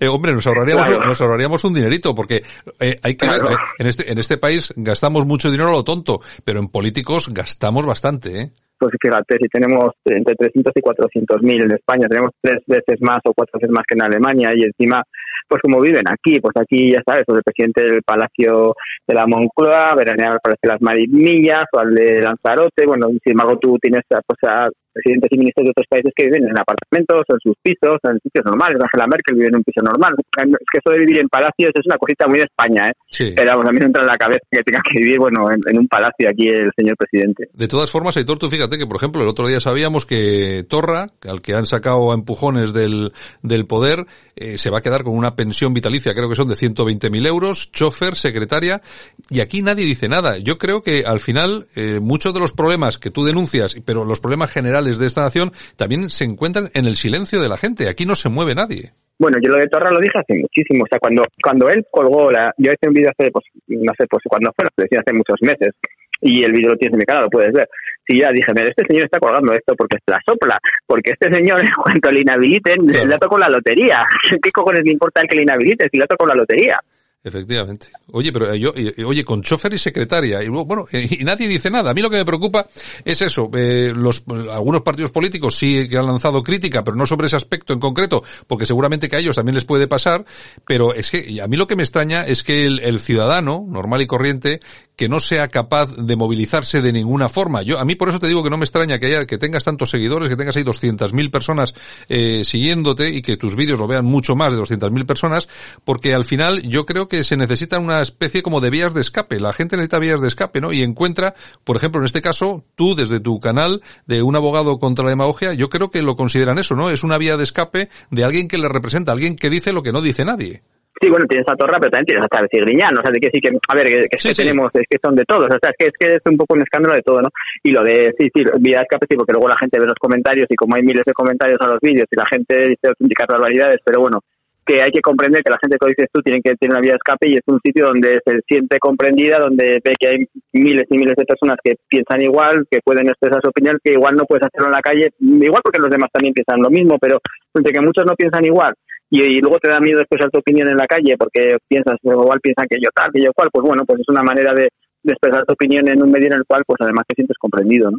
Eh, 0.00 0.08
hombre, 0.08 0.32
nos 0.32 0.46
ahorraríamos, 0.46 1.06
nos 1.06 1.20
ahorraríamos 1.20 1.64
un 1.64 1.72
dinerito, 1.72 2.14
porque 2.14 2.42
eh, 2.80 2.96
hay 3.02 3.16
que 3.16 3.26
ver, 3.26 3.40
eh, 3.40 3.56
en 3.78 3.86
este, 3.86 4.10
en 4.10 4.18
este 4.18 4.36
país 4.36 4.74
gastamos 4.76 5.24
mucho 5.24 5.50
dinero 5.50 5.70
a 5.70 5.72
lo 5.72 5.84
tonto, 5.84 6.20
pero 6.44 6.58
en 6.58 6.68
políticos 6.68 7.28
gastamos 7.32 7.86
bastante, 7.86 8.40
¿eh? 8.40 8.52
Pues 8.78 8.92
fíjate, 9.00 9.38
si 9.40 9.48
tenemos 9.48 9.92
entre 10.04 10.34
300 10.34 10.72
y 10.74 10.80
400 10.80 11.42
mil 11.42 11.62
en 11.62 11.72
España, 11.72 12.06
tenemos 12.08 12.32
tres 12.40 12.62
veces 12.66 13.00
más 13.00 13.20
o 13.24 13.32
cuatro 13.34 13.58
veces 13.58 13.70
más 13.70 13.84
que 13.86 13.94
en 13.94 14.02
Alemania 14.02 14.50
y 14.54 14.64
encima 14.64 15.02
pues 15.48 15.62
como 15.62 15.80
viven 15.80 16.04
aquí, 16.10 16.40
pues 16.40 16.54
aquí 16.56 16.92
ya 16.92 17.02
sabes, 17.06 17.22
pues 17.24 17.38
el 17.38 17.44
presidente 17.44 17.82
del 17.82 18.02
Palacio 18.02 18.74
de 19.06 19.14
la 19.14 19.26
Moncloa, 19.26 19.94
veranear 19.94 20.32
al 20.32 20.40
Palacio 20.40 20.60
de 20.62 20.68
las 20.68 20.82
Marimillas 20.82 21.64
o 21.72 21.78
al 21.78 21.94
de 21.94 22.20
Lanzarote, 22.20 22.86
bueno, 22.86 23.08
sin 23.22 23.32
embargo 23.32 23.58
tú 23.58 23.78
tienes 23.80 24.02
pues, 24.08 24.38
a 24.42 24.68
presidentes 24.96 25.28
y 25.32 25.38
ministros 25.38 25.64
de 25.68 25.70
otros 25.76 25.86
países 25.88 26.12
que 26.16 26.24
viven 26.24 26.48
en 26.48 26.56
apartamentos, 26.56 27.20
en 27.28 27.40
sus 27.44 27.56
pisos, 27.60 28.00
en 28.08 28.16
sitios 28.24 28.44
normales. 28.48 28.80
Angela 28.80 29.06
Merkel 29.06 29.36
vive 29.36 29.48
en 29.52 29.56
un 29.60 29.64
piso 29.64 29.84
normal. 29.84 30.16
Es 30.16 30.70
que 30.72 30.78
eso 30.80 30.90
de 30.90 31.04
vivir 31.04 31.20
en 31.20 31.28
palacios 31.28 31.70
es 31.76 31.84
una 31.84 31.98
cosita 31.98 32.26
muy 32.26 32.38
de 32.40 32.48
España, 32.48 32.88
¿eh? 32.88 32.94
Sí. 33.08 33.34
Pero 33.36 33.60
a 33.60 33.72
mí 33.72 33.78
no 33.78 33.86
entra 33.86 34.02
en 34.02 34.08
la 34.08 34.16
cabeza 34.16 34.44
que 34.50 34.64
tenga 34.64 34.80
que 34.80 35.00
vivir, 35.00 35.18
bueno, 35.18 35.46
en, 35.52 35.78
un 35.78 35.88
palacio 35.88 36.28
aquí 36.28 36.48
el 36.48 36.72
señor 36.74 36.96
presidente. 36.96 37.48
De 37.52 37.68
todas 37.68 37.90
formas, 37.90 38.16
Aitor, 38.16 38.38
tú 38.38 38.48
fíjate 38.48 38.78
que, 38.78 38.86
por 38.86 38.96
ejemplo, 38.96 39.22
el 39.22 39.28
otro 39.28 39.46
día 39.46 39.60
sabíamos 39.60 40.06
que 40.06 40.64
Torra, 40.68 41.08
al 41.28 41.42
que 41.42 41.54
han 41.54 41.66
sacado 41.66 42.12
a 42.12 42.14
empujones 42.14 42.72
del, 42.72 43.12
del 43.42 43.66
poder, 43.66 44.06
eh, 44.36 44.58
se 44.58 44.70
va 44.70 44.78
a 44.78 44.82
quedar 44.82 45.02
con 45.02 45.16
una 45.16 45.34
pensión 45.34 45.72
vitalicia, 45.72 46.14
creo 46.14 46.28
que 46.28 46.36
son 46.36 46.48
de 46.48 46.54
120.000 46.54 47.26
euros, 47.26 47.72
chofer, 47.72 48.16
secretaria, 48.16 48.82
y 49.30 49.40
aquí 49.40 49.62
nadie 49.62 49.84
dice 49.84 50.08
nada. 50.08 50.38
Yo 50.38 50.58
creo 50.58 50.82
que 50.82 51.04
al 51.06 51.20
final 51.20 51.66
eh, 51.74 52.00
muchos 52.02 52.34
de 52.34 52.40
los 52.40 52.52
problemas 52.52 52.98
que 52.98 53.10
tú 53.10 53.24
denuncias, 53.24 53.76
pero 53.84 54.04
los 54.04 54.20
problemas 54.20 54.50
generales 54.50 54.85
de 54.86 55.06
esta 55.06 55.22
nación 55.22 55.52
también 55.76 56.10
se 56.10 56.24
encuentran 56.24 56.68
en 56.74 56.86
el 56.86 56.96
silencio 56.96 57.40
de 57.40 57.48
la 57.48 57.56
gente. 57.56 57.88
Aquí 57.88 58.06
no 58.06 58.14
se 58.14 58.28
mueve 58.28 58.54
nadie. 58.54 58.92
Bueno, 59.18 59.38
yo 59.42 59.50
lo 59.50 59.58
de 59.58 59.68
Torra 59.68 59.90
lo 59.90 59.98
dije 59.98 60.18
hace 60.18 60.34
muchísimo. 60.34 60.84
O 60.84 60.86
sea, 60.88 60.98
cuando, 60.98 61.22
cuando 61.42 61.68
él 61.68 61.84
colgó 61.90 62.30
la. 62.30 62.52
Yo 62.58 62.70
hice 62.72 62.88
un 62.88 62.94
vídeo 62.94 63.10
hace, 63.10 63.30
pues, 63.30 63.44
no 63.68 63.92
sé, 63.98 64.06
pues 64.08 64.22
cuando 64.28 64.52
fue, 64.54 64.64
lo 64.64 64.82
decía 64.84 65.00
hace 65.00 65.16
muchos 65.16 65.36
meses. 65.40 65.74
Y 66.20 66.44
el 66.44 66.52
vídeo 66.52 66.70
lo 66.70 66.76
tienes 66.76 66.94
en 66.94 66.98
mi 66.98 67.04
canal, 67.04 67.24
lo 67.24 67.30
puedes 67.30 67.52
ver. 67.52 67.68
Si 68.06 68.18
ya 68.18 68.30
dije, 68.30 68.52
mira, 68.54 68.68
este 68.68 68.86
señor 68.86 69.04
está 69.04 69.18
colgando 69.18 69.52
esto 69.52 69.74
porque 69.76 69.96
es 69.96 70.02
la 70.06 70.20
sopla. 70.26 70.58
Porque 70.86 71.12
este 71.12 71.32
señor, 71.32 71.60
en 71.64 71.72
cuanto 71.72 72.10
le 72.10 72.20
inhabiliten, 72.20 72.86
le 72.86 73.06
le 73.06 73.18
tocó 73.18 73.38
la 73.38 73.48
lotería. 73.48 74.04
¿Qué 74.42 74.50
cojones 74.50 74.84
le 74.84 74.92
importa 74.92 75.22
el 75.22 75.28
que 75.28 75.36
le 75.36 75.42
inhabiliten 75.42 75.88
si 75.90 75.98
le 75.98 76.06
tocó 76.06 76.26
la 76.26 76.34
lotería? 76.34 76.78
Efectivamente. 77.26 77.88
Oye, 78.12 78.32
pero 78.32 78.52
eh, 78.52 78.60
yo, 78.60 78.72
oye, 79.04 79.24
con 79.24 79.42
chofer 79.42 79.74
y 79.74 79.78
secretaria, 79.78 80.44
y 80.44 80.48
bueno, 80.48 80.84
eh, 80.92 81.08
y 81.10 81.24
nadie 81.24 81.48
dice 81.48 81.72
nada. 81.72 81.90
A 81.90 81.94
mí 81.94 82.00
lo 82.00 82.08
que 82.08 82.18
me 82.18 82.24
preocupa 82.24 82.68
es 83.04 83.20
eso. 83.20 83.50
Eh, 83.52 83.92
los, 83.92 84.22
algunos 84.28 84.82
partidos 84.82 85.10
políticos 85.10 85.56
sí 85.56 85.88
que 85.88 85.96
han 85.96 86.06
lanzado 86.06 86.44
crítica, 86.44 86.84
pero 86.84 86.96
no 86.96 87.04
sobre 87.04 87.26
ese 87.26 87.34
aspecto 87.34 87.72
en 87.72 87.80
concreto, 87.80 88.22
porque 88.46 88.64
seguramente 88.64 89.08
que 89.08 89.16
a 89.16 89.18
ellos 89.18 89.34
también 89.34 89.56
les 89.56 89.64
puede 89.64 89.88
pasar, 89.88 90.24
pero 90.64 90.94
es 90.94 91.10
que 91.10 91.40
a 91.42 91.48
mí 91.48 91.56
lo 91.56 91.66
que 91.66 91.74
me 91.74 91.82
extraña 91.82 92.24
es 92.24 92.44
que 92.44 92.64
el, 92.64 92.78
el 92.78 93.00
ciudadano, 93.00 93.66
normal 93.68 94.02
y 94.02 94.06
corriente, 94.06 94.60
que 94.96 95.08
no 95.10 95.20
sea 95.20 95.48
capaz 95.48 95.94
de 95.94 96.16
movilizarse 96.16 96.80
de 96.80 96.92
ninguna 96.92 97.28
forma. 97.28 97.62
Yo, 97.62 97.78
a 97.78 97.84
mí 97.84 97.94
por 97.94 98.08
eso 98.08 98.18
te 98.18 98.26
digo 98.26 98.42
que 98.42 98.48
no 98.48 98.56
me 98.56 98.64
extraña 98.64 98.98
que 98.98 99.06
haya, 99.06 99.26
que 99.26 99.36
tengas 99.36 99.64
tantos 99.64 99.90
seguidores, 99.90 100.30
que 100.30 100.36
tengas 100.36 100.56
ahí 100.56 100.64
200.000 100.64 101.30
personas 101.30 101.74
eh, 102.08 102.44
siguiéndote 102.44 103.10
y 103.10 103.20
que 103.20 103.36
tus 103.36 103.56
vídeos 103.56 103.78
lo 103.78 103.86
vean 103.86 104.06
mucho 104.06 104.34
más 104.36 104.54
de 104.54 104.58
200.000 104.58 105.04
personas, 105.04 105.48
porque 105.84 106.14
al 106.14 106.24
final 106.24 106.62
yo 106.62 106.86
creo 106.86 107.08
que 107.08 107.22
se 107.24 107.36
necesita 107.36 107.78
una 107.78 108.00
especie 108.00 108.42
como 108.42 108.62
de 108.62 108.70
vías 108.70 108.94
de 108.94 109.02
escape. 109.02 109.38
La 109.38 109.52
gente 109.52 109.76
necesita 109.76 109.98
vías 109.98 110.20
de 110.22 110.28
escape, 110.28 110.60
¿no? 110.62 110.72
Y 110.72 110.82
encuentra, 110.82 111.34
por 111.62 111.76
ejemplo, 111.76 112.00
en 112.00 112.06
este 112.06 112.22
caso, 112.22 112.64
tú 112.74 112.94
desde 112.94 113.20
tu 113.20 113.38
canal 113.38 113.82
de 114.06 114.22
un 114.22 114.34
abogado 114.34 114.78
contra 114.78 115.04
la 115.04 115.10
demagogia, 115.10 115.52
yo 115.52 115.68
creo 115.68 115.90
que 115.90 116.00
lo 116.00 116.16
consideran 116.16 116.58
eso, 116.58 116.74
¿no? 116.74 116.88
Es 116.88 117.04
una 117.04 117.18
vía 117.18 117.36
de 117.36 117.44
escape 117.44 117.90
de 118.10 118.24
alguien 118.24 118.48
que 118.48 118.56
le 118.56 118.68
representa, 118.68 119.12
alguien 119.12 119.36
que 119.36 119.50
dice 119.50 119.74
lo 119.74 119.82
que 119.82 119.92
no 119.92 120.00
dice 120.00 120.24
nadie. 120.24 120.62
Sí, 121.00 121.10
bueno, 121.10 121.26
tienes 121.28 121.46
a 121.48 121.56
Torra, 121.56 121.78
pero 121.78 121.90
también 121.90 122.06
tienes 122.06 122.24
a 122.24 122.28
Chávez 122.28 122.48
y 122.52 122.60
Griñán, 122.60 122.96
o 122.96 123.02
sea, 123.02 123.10
de 123.10 123.20
que 123.20 123.30
sí 123.30 123.40
que, 123.40 123.50
a 123.50 123.74
ver, 123.74 123.86
que, 123.86 124.08
que 124.08 124.34
tenemos, 124.34 124.70
es 124.74 124.86
que 124.88 124.98
son 125.02 125.14
de 125.14 125.24
todos, 125.24 125.44
o 125.44 125.58
sea, 125.60 125.70
es 125.70 125.76
que, 125.78 125.86
es 125.88 125.92
que 125.98 126.14
es 126.16 126.22
un 126.24 126.36
poco 126.38 126.54
un 126.54 126.62
escándalo 126.62 126.94
de 126.94 127.02
todo, 127.02 127.20
¿no? 127.20 127.28
Y 127.62 127.70
lo 127.70 127.84
de, 127.84 128.14
sí, 128.16 128.30
sí, 128.34 128.42
vía 128.60 128.80
escape, 128.80 129.06
sí, 129.10 129.16
porque 129.16 129.32
luego 129.32 129.48
la 129.48 129.58
gente 129.58 129.78
ve 129.78 129.86
los 129.86 130.00
comentarios 130.00 130.46
y 130.48 130.56
como 130.56 130.74
hay 130.74 130.82
miles 130.82 131.04
de 131.04 131.12
comentarios 131.12 131.60
a 131.60 131.66
los 131.66 131.80
vídeos 131.80 132.06
y 132.10 132.16
la 132.16 132.24
gente 132.24 132.56
dice 132.70 132.88
auténticas 132.88 133.26
barbaridades, 133.28 133.80
pero 133.84 134.00
bueno, 134.00 134.20
que 134.64 134.82
hay 134.82 134.90
que 134.90 135.00
comprender 135.00 135.42
que 135.44 135.52
la 135.52 135.58
gente 135.60 135.76
que 135.78 135.86
dices 135.88 136.08
tú 136.12 136.20
tiene 136.22 136.40
que 136.40 136.56
tener 136.56 136.76
una 136.76 136.80
de 136.80 136.96
escape 136.96 137.28
y 137.28 137.36
es 137.36 137.42
un 137.46 137.60
sitio 137.60 137.86
donde 137.86 138.18
se 138.24 138.40
siente 138.48 138.78
comprendida, 138.80 139.38
donde 139.38 139.80
ve 139.84 139.94
que 139.98 140.08
hay 140.08 140.26
miles 140.54 140.86
y 140.90 140.98
miles 140.98 141.14
de 141.14 141.24
personas 141.24 141.58
que 141.62 141.76
piensan 141.86 142.22
igual, 142.22 142.66
que 142.68 142.80
pueden 142.82 143.06
expresar 143.06 143.40
su 143.42 143.50
opinión, 143.50 143.78
que 143.84 143.92
igual 143.92 144.16
no 144.16 144.24
puedes 144.24 144.46
hacerlo 144.46 144.66
en 144.68 144.72
la 144.72 144.80
calle, 144.80 145.10
igual 145.20 145.62
porque 145.62 145.78
los 145.78 145.90
demás 145.90 146.10
también 146.10 146.34
piensan 146.34 146.60
lo 146.60 146.70
mismo, 146.70 146.98
pero 146.98 147.20
entre 147.54 147.72
que 147.72 147.80
muchos 147.80 148.04
no 148.06 148.16
piensan 148.16 148.44
igual 148.44 148.74
y, 149.10 149.40
luego 149.40 149.58
te 149.58 149.68
da 149.68 149.80
miedo 149.80 150.00
expresar 150.00 150.30
tu 150.30 150.40
opinión 150.40 150.68
en 150.68 150.76
la 150.76 150.86
calle 150.86 151.16
porque 151.18 151.56
piensas, 151.68 151.96
igual 152.02 152.40
piensan 152.40 152.66
que 152.68 152.78
yo 152.82 152.90
tal, 152.94 153.12
que 153.12 153.22
yo 153.22 153.32
cual, 153.34 153.50
pues 153.52 153.64
bueno, 153.64 153.84
pues 153.86 154.00
es 154.00 154.08
una 154.08 154.22
manera 154.22 154.52
de 154.52 154.68
expresar 155.12 155.44
tu 155.46 155.52
opinión 155.54 155.88
en 155.88 156.02
un 156.02 156.10
medio 156.10 156.26
en 156.28 156.34
el 156.34 156.44
cual, 156.46 156.62
pues 156.66 156.78
además 156.80 157.04
te 157.08 157.14
sientes 157.14 157.36
comprendido, 157.38 157.90
¿no? 157.90 157.98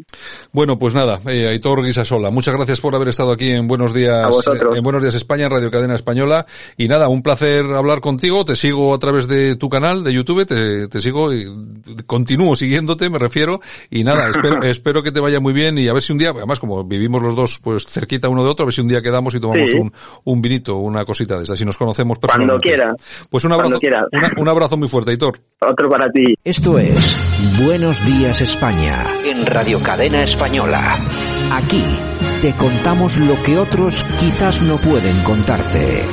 Bueno, 0.51 0.77
pues 0.77 0.93
nada, 0.93 1.19
eh, 1.27 1.47
Aitor 1.47 1.83
Guisasola, 1.83 2.31
muchas 2.31 2.55
gracias 2.55 2.81
por 2.81 2.95
haber 2.95 3.09
estado 3.09 3.31
aquí 3.31 3.51
en 3.51 3.67
Buenos 3.67 3.93
Días, 3.93 4.29
en 4.75 4.83
Buenos 4.83 5.01
Días 5.01 5.15
España, 5.15 5.45
en 5.45 5.51
Radio 5.51 5.71
Cadena 5.71 5.95
Española, 5.95 6.45
y 6.77 6.87
nada, 6.87 7.07
un 7.07 7.21
placer 7.21 7.65
hablar 7.65 8.01
contigo, 8.01 8.45
te 8.45 8.55
sigo 8.55 8.93
a 8.93 8.99
través 8.99 9.27
de 9.27 9.55
tu 9.55 9.69
canal 9.69 10.03
de 10.03 10.13
YouTube, 10.13 10.45
te, 10.45 10.87
te 10.87 11.01
sigo, 11.01 11.33
y 11.33 11.45
continúo 12.05 12.55
siguiéndote, 12.55 13.09
me 13.09 13.19
refiero, 13.19 13.59
y 13.89 14.03
nada, 14.03 14.29
espero, 14.29 14.61
espero 14.63 15.03
que 15.03 15.11
te 15.11 15.19
vaya 15.19 15.39
muy 15.39 15.53
bien, 15.53 15.77
y 15.77 15.87
a 15.87 15.93
ver 15.93 16.01
si 16.01 16.11
un 16.11 16.19
día, 16.19 16.31
además 16.31 16.59
como 16.59 16.83
vivimos 16.83 17.21
los 17.21 17.35
dos, 17.35 17.59
pues 17.63 17.85
cerquita 17.85 18.29
uno 18.29 18.43
de 18.43 18.49
otro, 18.49 18.63
a 18.63 18.67
ver 18.67 18.73
si 18.73 18.81
un 18.81 18.87
día 18.87 19.01
quedamos 19.01 19.33
y 19.35 19.39
tomamos 19.39 19.73
un, 19.73 19.91
un 20.23 20.41
vinito, 20.41 20.77
una 20.77 21.05
cosita 21.05 21.37
de 21.37 21.43
esa, 21.43 21.55
si 21.55 21.65
nos 21.65 21.77
conocemos 21.77 22.19
personalmente. 22.19 22.69
Cuando 22.69 22.95
quiera. 22.95 23.27
Pues 23.29 23.43
un 23.45 23.53
abrazo, 23.53 23.79
un 24.37 24.47
abrazo 24.47 24.77
muy 24.77 24.87
fuerte, 24.87 25.11
Aitor. 25.11 25.39
Otro 25.59 25.89
para 25.89 26.09
ti. 26.11 26.35
Esto 26.43 26.77
es 26.77 26.96
Buenos 27.63 28.05
Días 28.05 28.41
España 28.41 29.05
en 29.25 29.45
Radio 29.45 29.81
Cadena 29.81 30.23
Española. 30.23 30.97
Aquí 31.51 31.83
te 32.41 32.53
contamos 32.55 33.17
lo 33.17 33.41
que 33.43 33.57
otros 33.57 34.03
quizás 34.19 34.61
no 34.61 34.77
pueden 34.77 35.17
contarte. 35.23 36.03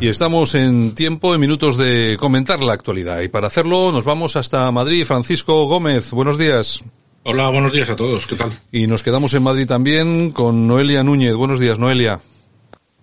Y 0.00 0.08
estamos 0.08 0.54
en 0.54 0.94
tiempo, 0.94 1.34
en 1.34 1.40
minutos 1.40 1.76
de 1.76 2.16
comentar 2.18 2.60
la 2.60 2.72
actualidad. 2.72 3.20
Y 3.20 3.28
para 3.28 3.48
hacerlo 3.48 3.92
nos 3.92 4.04
vamos 4.04 4.36
hasta 4.36 4.70
Madrid. 4.70 5.04
Francisco 5.04 5.66
Gómez, 5.66 6.10
buenos 6.10 6.38
días. 6.38 6.82
Hola, 7.24 7.50
buenos 7.50 7.72
días 7.72 7.90
a 7.90 7.96
todos. 7.96 8.26
¿Qué 8.26 8.34
tal? 8.34 8.58
Y 8.72 8.86
nos 8.86 9.02
quedamos 9.02 9.34
en 9.34 9.42
Madrid 9.42 9.66
también 9.66 10.30
con 10.30 10.66
Noelia 10.66 11.02
Núñez. 11.02 11.34
Buenos 11.34 11.60
días, 11.60 11.78
Noelia. 11.78 12.20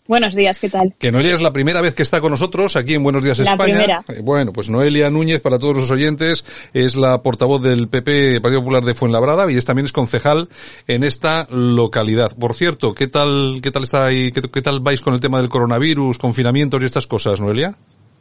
Buenos 0.08 0.36
días, 0.36 0.60
¿qué 0.60 0.70
tal? 0.70 0.93
Que 0.97 1.12
Noelia 1.12 1.34
es 1.34 1.41
la 1.41 1.51
primera 1.51 1.82
vez 1.82 1.93
que 1.93 2.03
está 2.03 2.22
con 2.22 2.32
nosotros 2.32 2.78
aquí 2.78 2.93
en 2.93 3.03
Buenos 3.03 3.24
Días 3.24 3.39
la 3.39 3.51
España. 3.51 3.76
Primera. 3.76 4.03
Eh, 4.08 4.22
bueno, 4.24 4.53
pues 4.53 4.70
Noelia 4.70 5.10
Núñez, 5.10 5.41
para 5.41 5.60
todos 5.60 5.76
los 5.76 5.91
oyentes, 5.91 6.45
es 6.74 6.95
la 6.95 7.22
portavoz 7.22 7.62
del 7.62 7.89
PP, 7.89 8.39
Partido 8.39 8.62
Popular 8.62 8.86
de 8.86 8.93
Fuenlabrada, 8.93 9.51
y 9.51 9.58
es 9.58 9.66
también 9.66 9.86
es 9.86 9.91
concejal 9.91 10.47
en 10.88 11.03
esta 11.03 11.45
localidad. 11.49 12.32
Por 12.38 12.53
cierto, 12.53 12.93
¿qué 12.93 13.08
tal, 13.08 13.60
qué 13.62 13.70
tal 13.70 13.84
está 13.84 14.05
ahí, 14.05 14.32
qué, 14.32 14.41
qué 14.41 14.62
tal 14.62 14.80
vais 14.80 15.01
con 15.01 15.14
el 15.14 15.20
tema 15.20 15.39
del 15.39 15.49
coronavirus, 15.49 16.18
confinamientos 16.18 16.82
y 16.82 16.86
estas 16.86 17.05
cosas, 17.05 17.41
Noelia? 17.41 17.76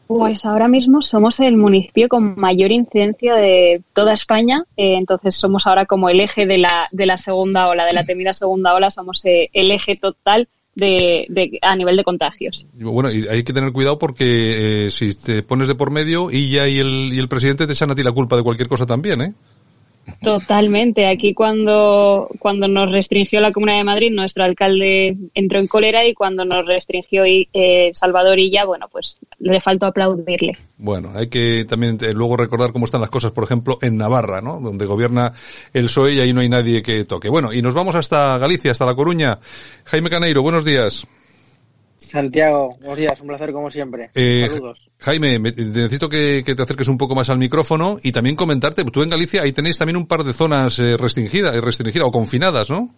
Pues 0.09 0.45
ahora 0.45 0.69
mismo 0.69 1.03
somos 1.03 1.41
el 1.41 1.57
municipio 1.57 2.09
con 2.09 2.35
mayor 2.37 2.71
incidencia 2.71 3.35
de 3.35 3.83
toda 3.93 4.13
España, 4.13 4.65
eh, 4.77 4.97
entonces 4.97 5.35
somos 5.35 5.67
ahora 5.67 5.87
como 5.87 6.09
el 6.09 6.21
eje 6.21 6.47
de 6.47 6.59
la, 6.59 6.89
de 6.93 7.07
la 7.07 7.17
segunda 7.17 7.69
ola, 7.69 7.85
de 7.87 7.93
la 7.93 8.05
temida 8.05 8.33
segunda 8.33 8.75
ola, 8.75 8.91
somos 8.91 9.21
eh, 9.25 9.51
el 9.53 9.71
eje 9.73 9.97
total 9.97 10.49
de, 10.77 11.27
de, 11.29 11.59
a 11.63 11.75
nivel 11.75 11.97
de 11.97 12.05
contagios. 12.05 12.67
Bueno, 12.75 13.11
y 13.11 13.27
hay 13.27 13.43
que 13.43 13.53
tener 13.53 13.73
cuidado 13.73 13.99
porque 13.99 14.87
eh, 14.87 14.91
si 14.93 15.15
te 15.15 15.43
pones 15.43 15.67
de 15.67 15.75
por 15.75 15.91
medio 15.91 16.31
y 16.31 16.51
ya 16.51 16.69
y 16.69 16.79
el, 16.79 17.11
y 17.13 17.19
el 17.19 17.29
presidente 17.29 17.67
te 17.67 17.73
echan 17.73 17.91
a 17.91 17.95
ti 17.97 18.03
la 18.03 18.13
culpa 18.13 18.37
de 18.37 18.45
cualquier 18.45 18.69
cosa 18.69 18.87
también, 18.87 19.21
¿eh? 19.23 19.35
Totalmente. 20.23 21.07
Aquí 21.07 21.35
cuando, 21.35 22.29
cuando 22.39 22.69
nos 22.69 22.91
restringió 22.91 23.41
la 23.41 23.53
Comunidad 23.53 23.79
de 23.79 23.85
Madrid, 23.85 24.13
nuestro 24.13 24.45
alcalde 24.45 25.17
entró 25.35 25.59
en 25.59 25.67
cólera 25.67 26.05
y 26.05 26.15
cuando 26.15 26.45
nos 26.45 26.67
restringió 26.67 27.25
eh, 27.27 27.91
Salvador 27.95 28.39
ya, 28.39 28.65
bueno, 28.65 28.89
pues 28.91 29.19
le 29.39 29.61
faltó 29.61 29.87
aplaudirle. 29.87 30.57
Bueno, 30.79 31.13
hay 31.15 31.29
que 31.29 31.65
también 31.65 31.99
eh, 32.03 32.13
luego 32.13 32.37
recordar 32.37 32.73
cómo 32.73 32.85
están 32.85 33.01
las 33.01 33.11
cosas, 33.11 33.33
por 33.33 33.45
ejemplo, 33.45 33.79
en 33.83 33.97
Navarra, 33.97 34.41
¿no? 34.41 34.61
Donde 34.61 34.87
gobierna 34.87 35.33
el 35.73 35.87
PSOE 35.87 36.15
y 36.15 36.21
ahí 36.21 36.33
no 36.33 36.41
hay 36.41 36.49
nadie 36.49 36.83
que 36.83 37.05
toque. 37.05 37.29
Bueno, 37.29 37.53
y 37.53 37.63
nos 37.63 37.75
vamos 37.75 37.95
hasta 37.95 38.39
Galicia, 38.39 38.73
hasta 38.73 38.87
La 38.87 38.95
Coruña. 38.95 39.39
Jaime 39.85 40.11
Caneiro, 40.11 40.43
buenos 40.43 40.65
días. 40.65 41.07
Santiago, 41.99 42.77
buenos 42.81 42.99
días, 42.99 43.21
un 43.21 43.29
placer 43.29 43.53
como 43.53 43.71
siempre. 43.71 44.11
Eh, 44.15 44.47
Saludos. 44.51 44.91
Jaime, 44.99 45.39
me, 45.39 45.53
necesito 45.53 46.09
que, 46.09 46.43
que, 46.45 46.55
te 46.55 46.63
acerques 46.63 46.89
un 46.89 46.99
poco 46.99 47.15
más 47.15 47.31
al 47.31 47.39
micrófono 47.39 47.99
y 48.03 48.13
también 48.13 48.37
comentarte, 48.37 48.85
tú 48.85 49.03
en 49.03 49.11
Galicia 49.11 49.43
ahí 49.43 49.53
tenéis 49.53 49.79
también 49.79 49.97
un 49.97 50.07
par 50.07 50.23
de 50.23 50.33
zonas 50.33 50.79
eh, 50.79 50.97
restringidas, 50.97 51.57
restringidas 51.57 52.07
o 52.07 52.11
confinadas, 52.11 52.71
¿no? 52.71 52.95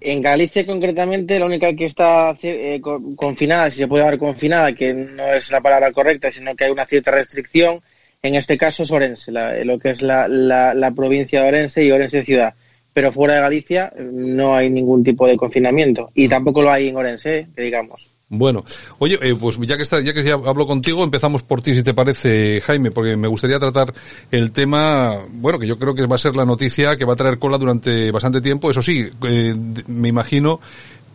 En 0.00 0.22
Galicia 0.22 0.66
concretamente 0.66 1.38
la 1.38 1.46
única 1.46 1.74
que 1.74 1.86
está 1.86 2.36
eh, 2.42 2.80
confinada, 3.16 3.70
si 3.70 3.78
se 3.78 3.88
puede 3.88 4.04
llamar 4.04 4.18
confinada, 4.18 4.72
que 4.72 4.92
no 4.92 5.26
es 5.32 5.50
la 5.50 5.60
palabra 5.60 5.92
correcta, 5.92 6.30
sino 6.30 6.54
que 6.54 6.64
hay 6.64 6.70
una 6.70 6.86
cierta 6.86 7.10
restricción, 7.10 7.80
en 8.22 8.34
este 8.34 8.56
caso 8.56 8.82
es 8.82 8.90
Orense, 8.90 9.30
la, 9.30 9.62
lo 9.64 9.78
que 9.78 9.90
es 9.90 10.02
la, 10.02 10.26
la, 10.28 10.74
la 10.74 10.90
provincia 10.90 11.42
de 11.42 11.48
Orense 11.48 11.84
y 11.84 11.90
Orense 11.90 12.24
ciudad 12.24 12.54
pero 12.94 13.12
fuera 13.12 13.34
de 13.34 13.40
Galicia 13.40 13.92
no 13.98 14.54
hay 14.54 14.70
ningún 14.70 15.04
tipo 15.04 15.26
de 15.26 15.36
confinamiento 15.36 16.10
y 16.14 16.28
tampoco 16.28 16.62
lo 16.62 16.70
hay 16.70 16.88
en 16.88 16.96
Orense, 16.96 17.48
que 17.54 17.62
digamos. 17.62 18.14
Bueno, 18.28 18.64
oye, 18.98 19.18
eh, 19.20 19.36
pues 19.38 19.58
ya 19.60 19.76
que 19.76 19.82
está, 19.82 20.00
ya 20.00 20.14
que 20.14 20.28
hablo 20.30 20.66
contigo, 20.66 21.04
empezamos 21.04 21.42
por 21.42 21.60
ti, 21.60 21.74
si 21.74 21.82
te 21.82 21.92
parece, 21.92 22.60
Jaime, 22.62 22.90
porque 22.90 23.16
me 23.16 23.28
gustaría 23.28 23.58
tratar 23.58 23.92
el 24.30 24.50
tema, 24.50 25.14
bueno, 25.30 25.58
que 25.58 25.66
yo 25.66 25.78
creo 25.78 25.94
que 25.94 26.06
va 26.06 26.14
a 26.16 26.18
ser 26.18 26.34
la 26.34 26.46
noticia 26.46 26.96
que 26.96 27.04
va 27.04 27.12
a 27.12 27.16
traer 27.16 27.38
cola 27.38 27.58
durante 27.58 28.10
bastante 28.10 28.40
tiempo. 28.40 28.70
Eso 28.70 28.80
sí, 28.80 29.08
eh, 29.28 29.54
me 29.86 30.08
imagino 30.08 30.58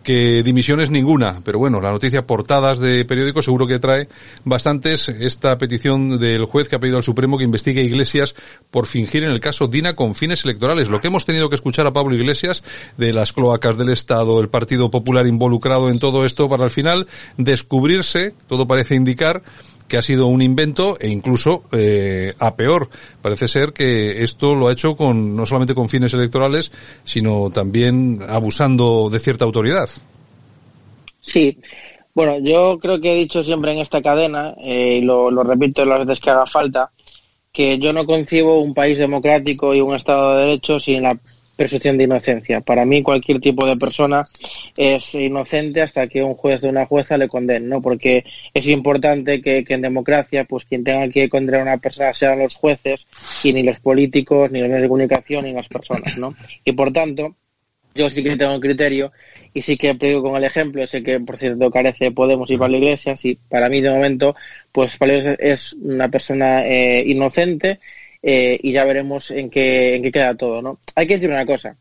que 0.03 0.43
dimisiones 0.43 0.89
ninguna, 0.89 1.41
pero 1.43 1.59
bueno, 1.59 1.81
la 1.81 1.91
noticia 1.91 2.25
portadas 2.25 2.79
de 2.79 3.05
periódicos 3.05 3.45
seguro 3.45 3.67
que 3.67 3.79
trae 3.79 4.07
bastantes 4.43 5.09
esta 5.09 5.57
petición 5.57 6.19
del 6.19 6.45
juez 6.45 6.69
que 6.69 6.75
ha 6.75 6.79
pedido 6.79 6.97
al 6.97 7.03
Supremo 7.03 7.37
que 7.37 7.43
investigue 7.43 7.83
Iglesias 7.83 8.35
por 8.71 8.87
fingir 8.87 9.23
en 9.23 9.31
el 9.31 9.39
caso 9.39 9.67
Dina 9.67 9.95
con 9.95 10.15
fines 10.15 10.43
electorales. 10.45 10.89
Lo 10.89 10.99
que 10.99 11.07
hemos 11.07 11.25
tenido 11.25 11.49
que 11.49 11.55
escuchar 11.55 11.87
a 11.87 11.93
Pablo 11.93 12.15
Iglesias 12.15 12.63
de 12.97 13.13
las 13.13 13.33
cloacas 13.33 13.77
del 13.77 13.89
Estado, 13.89 14.39
el 14.39 14.49
Partido 14.49 14.89
Popular 14.89 15.27
involucrado 15.27 15.89
en 15.89 15.99
todo 15.99 16.25
esto 16.25 16.49
para 16.49 16.63
al 16.63 16.71
final 16.71 17.07
descubrirse, 17.37 18.33
todo 18.47 18.67
parece 18.67 18.95
indicar, 18.95 19.41
que 19.89 19.97
ha 19.97 20.01
sido 20.01 20.27
un 20.27 20.41
invento 20.41 20.97
e 20.99 21.09
incluso 21.09 21.65
eh, 21.73 22.33
a 22.39 22.55
peor. 22.55 22.89
Parece 23.21 23.49
ser 23.49 23.73
que 23.73 24.23
esto 24.23 24.55
lo 24.55 24.69
ha 24.69 24.71
hecho 24.71 24.95
con 24.95 25.35
no 25.35 25.45
solamente 25.45 25.75
con 25.75 25.89
fines 25.89 26.13
electorales, 26.13 26.71
sino 27.03 27.49
también 27.49 28.21
abusando 28.29 29.09
de 29.09 29.19
cierta 29.19 29.43
autoridad. 29.43 29.89
Sí. 31.19 31.57
Bueno, 32.13 32.39
yo 32.39 32.79
creo 32.79 32.99
que 33.01 33.11
he 33.11 33.15
dicho 33.15 33.43
siempre 33.43 33.71
en 33.71 33.79
esta 33.79 34.01
cadena, 34.01 34.53
eh, 34.59 34.99
y 34.99 35.01
lo, 35.01 35.29
lo 35.31 35.43
repito 35.43 35.85
las 35.85 36.05
veces 36.05 36.19
que 36.19 36.29
haga 36.29 36.45
falta, 36.45 36.91
que 37.51 37.77
yo 37.79 37.93
no 37.93 38.05
concibo 38.05 38.61
un 38.61 38.73
país 38.73 38.99
democrático 38.99 39.73
y 39.73 39.81
un 39.81 39.95
Estado 39.95 40.35
de 40.35 40.45
Derecho 40.45 40.79
sin 40.79 41.03
la 41.03 41.17
presunción 41.59 41.97
de 41.97 42.05
inocencia. 42.05 42.61
Para 42.61 42.85
mí 42.85 43.03
cualquier 43.03 43.41
tipo 43.41 43.65
de 43.65 43.75
persona 43.75 44.23
es 44.77 45.13
inocente 45.13 45.81
hasta 45.81 46.07
que 46.07 46.23
un 46.23 46.33
juez 46.33 46.63
o 46.63 46.69
una 46.69 46.85
jueza 46.85 47.17
le 47.17 47.27
condene, 47.27 47.67
¿no? 47.67 47.81
Porque 47.81 48.23
es 48.53 48.69
importante 48.69 49.41
que, 49.41 49.65
que, 49.65 49.73
en 49.73 49.81
democracia, 49.81 50.45
pues 50.45 50.63
quien 50.63 50.85
tenga 50.85 51.09
que 51.09 51.27
condenar 51.27 51.59
a 51.59 51.63
una 51.63 51.77
persona 51.77 52.13
sean 52.13 52.39
los 52.39 52.55
jueces 52.55 53.09
y 53.43 53.51
ni 53.51 53.63
los 53.63 53.77
políticos, 53.81 54.49
ni 54.51 54.59
los 54.61 54.69
medios 54.69 54.83
de 54.83 54.87
comunicación, 54.87 55.43
ni 55.43 55.51
las 55.51 55.67
personas, 55.67 56.17
¿no? 56.17 56.33
Y 56.63 56.71
por 56.71 56.93
tanto, 56.93 57.35
yo 57.93 58.09
sí 58.09 58.23
que 58.23 58.37
tengo 58.37 58.53
un 58.53 58.61
criterio 58.61 59.11
y 59.53 59.61
sí 59.61 59.75
que 59.75 59.95
predigo 59.95 60.23
con 60.23 60.37
el 60.37 60.45
ejemplo, 60.45 60.87
sé 60.87 61.03
que 61.03 61.19
por 61.19 61.35
cierto 61.35 61.69
carece 61.71 62.11
Podemos 62.11 62.49
y 62.51 62.57
Pablo 62.57 62.77
Iglesias 62.77 63.25
y 63.25 63.35
para 63.35 63.67
mí 63.67 63.81
de 63.81 63.89
momento, 63.89 64.33
pues 64.71 64.95
Pablo 64.95 65.15
Iglesias 65.15 65.37
es 65.41 65.73
una 65.73 66.07
persona 66.07 66.65
eh, 66.65 67.03
inocente 67.05 67.81
eh, 68.21 68.59
y 68.61 68.71
ya 68.73 68.83
veremos 68.85 69.31
en 69.31 69.49
qué, 69.49 69.95
en 69.95 70.03
qué 70.03 70.11
queda 70.11 70.35
todo, 70.35 70.61
¿no? 70.61 70.79
Hay 70.95 71.07
que 71.07 71.15
decir 71.15 71.29
una 71.29 71.45
cosa. 71.45 71.75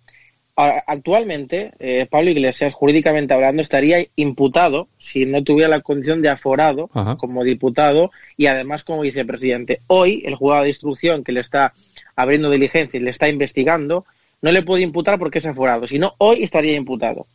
Actualmente, 0.61 1.71
eh, 1.79 2.09
Pablo 2.11 2.31
Iglesias, 2.31 2.75
jurídicamente 2.75 3.33
hablando, 3.33 3.63
estaría 3.63 4.05
imputado 4.17 4.89
si 4.99 5.25
no 5.25 5.45
tuviera 5.45 5.69
la 5.69 5.83
condición 5.83 6.21
de 6.21 6.31
aforado 6.31 6.91
Ajá. 6.95 7.17
como 7.17 7.45
diputado 7.45 8.11
y 8.37 8.47
además 8.47 8.83
como 8.83 9.03
vicepresidente. 9.03 9.81
Hoy, 9.87 10.25
el 10.27 10.35
juzgado 10.35 10.65
de 10.65 10.71
instrucción 10.71 11.23
que 11.23 11.31
le 11.31 11.41
está 11.41 11.75
abriendo 12.17 12.51
diligencia 12.51 12.99
y 12.99 13.05
le 13.05 13.11
está 13.11 13.29
investigando, 13.29 14.05
no 14.43 14.51
le 14.51 14.63
puede 14.63 14.83
imputar 14.83 15.17
porque 15.21 15.39
es 15.39 15.47
aforado, 15.47 15.87
sino 15.87 16.15
hoy 16.19 16.43
estaría 16.43 16.75
imputado. 16.75 17.27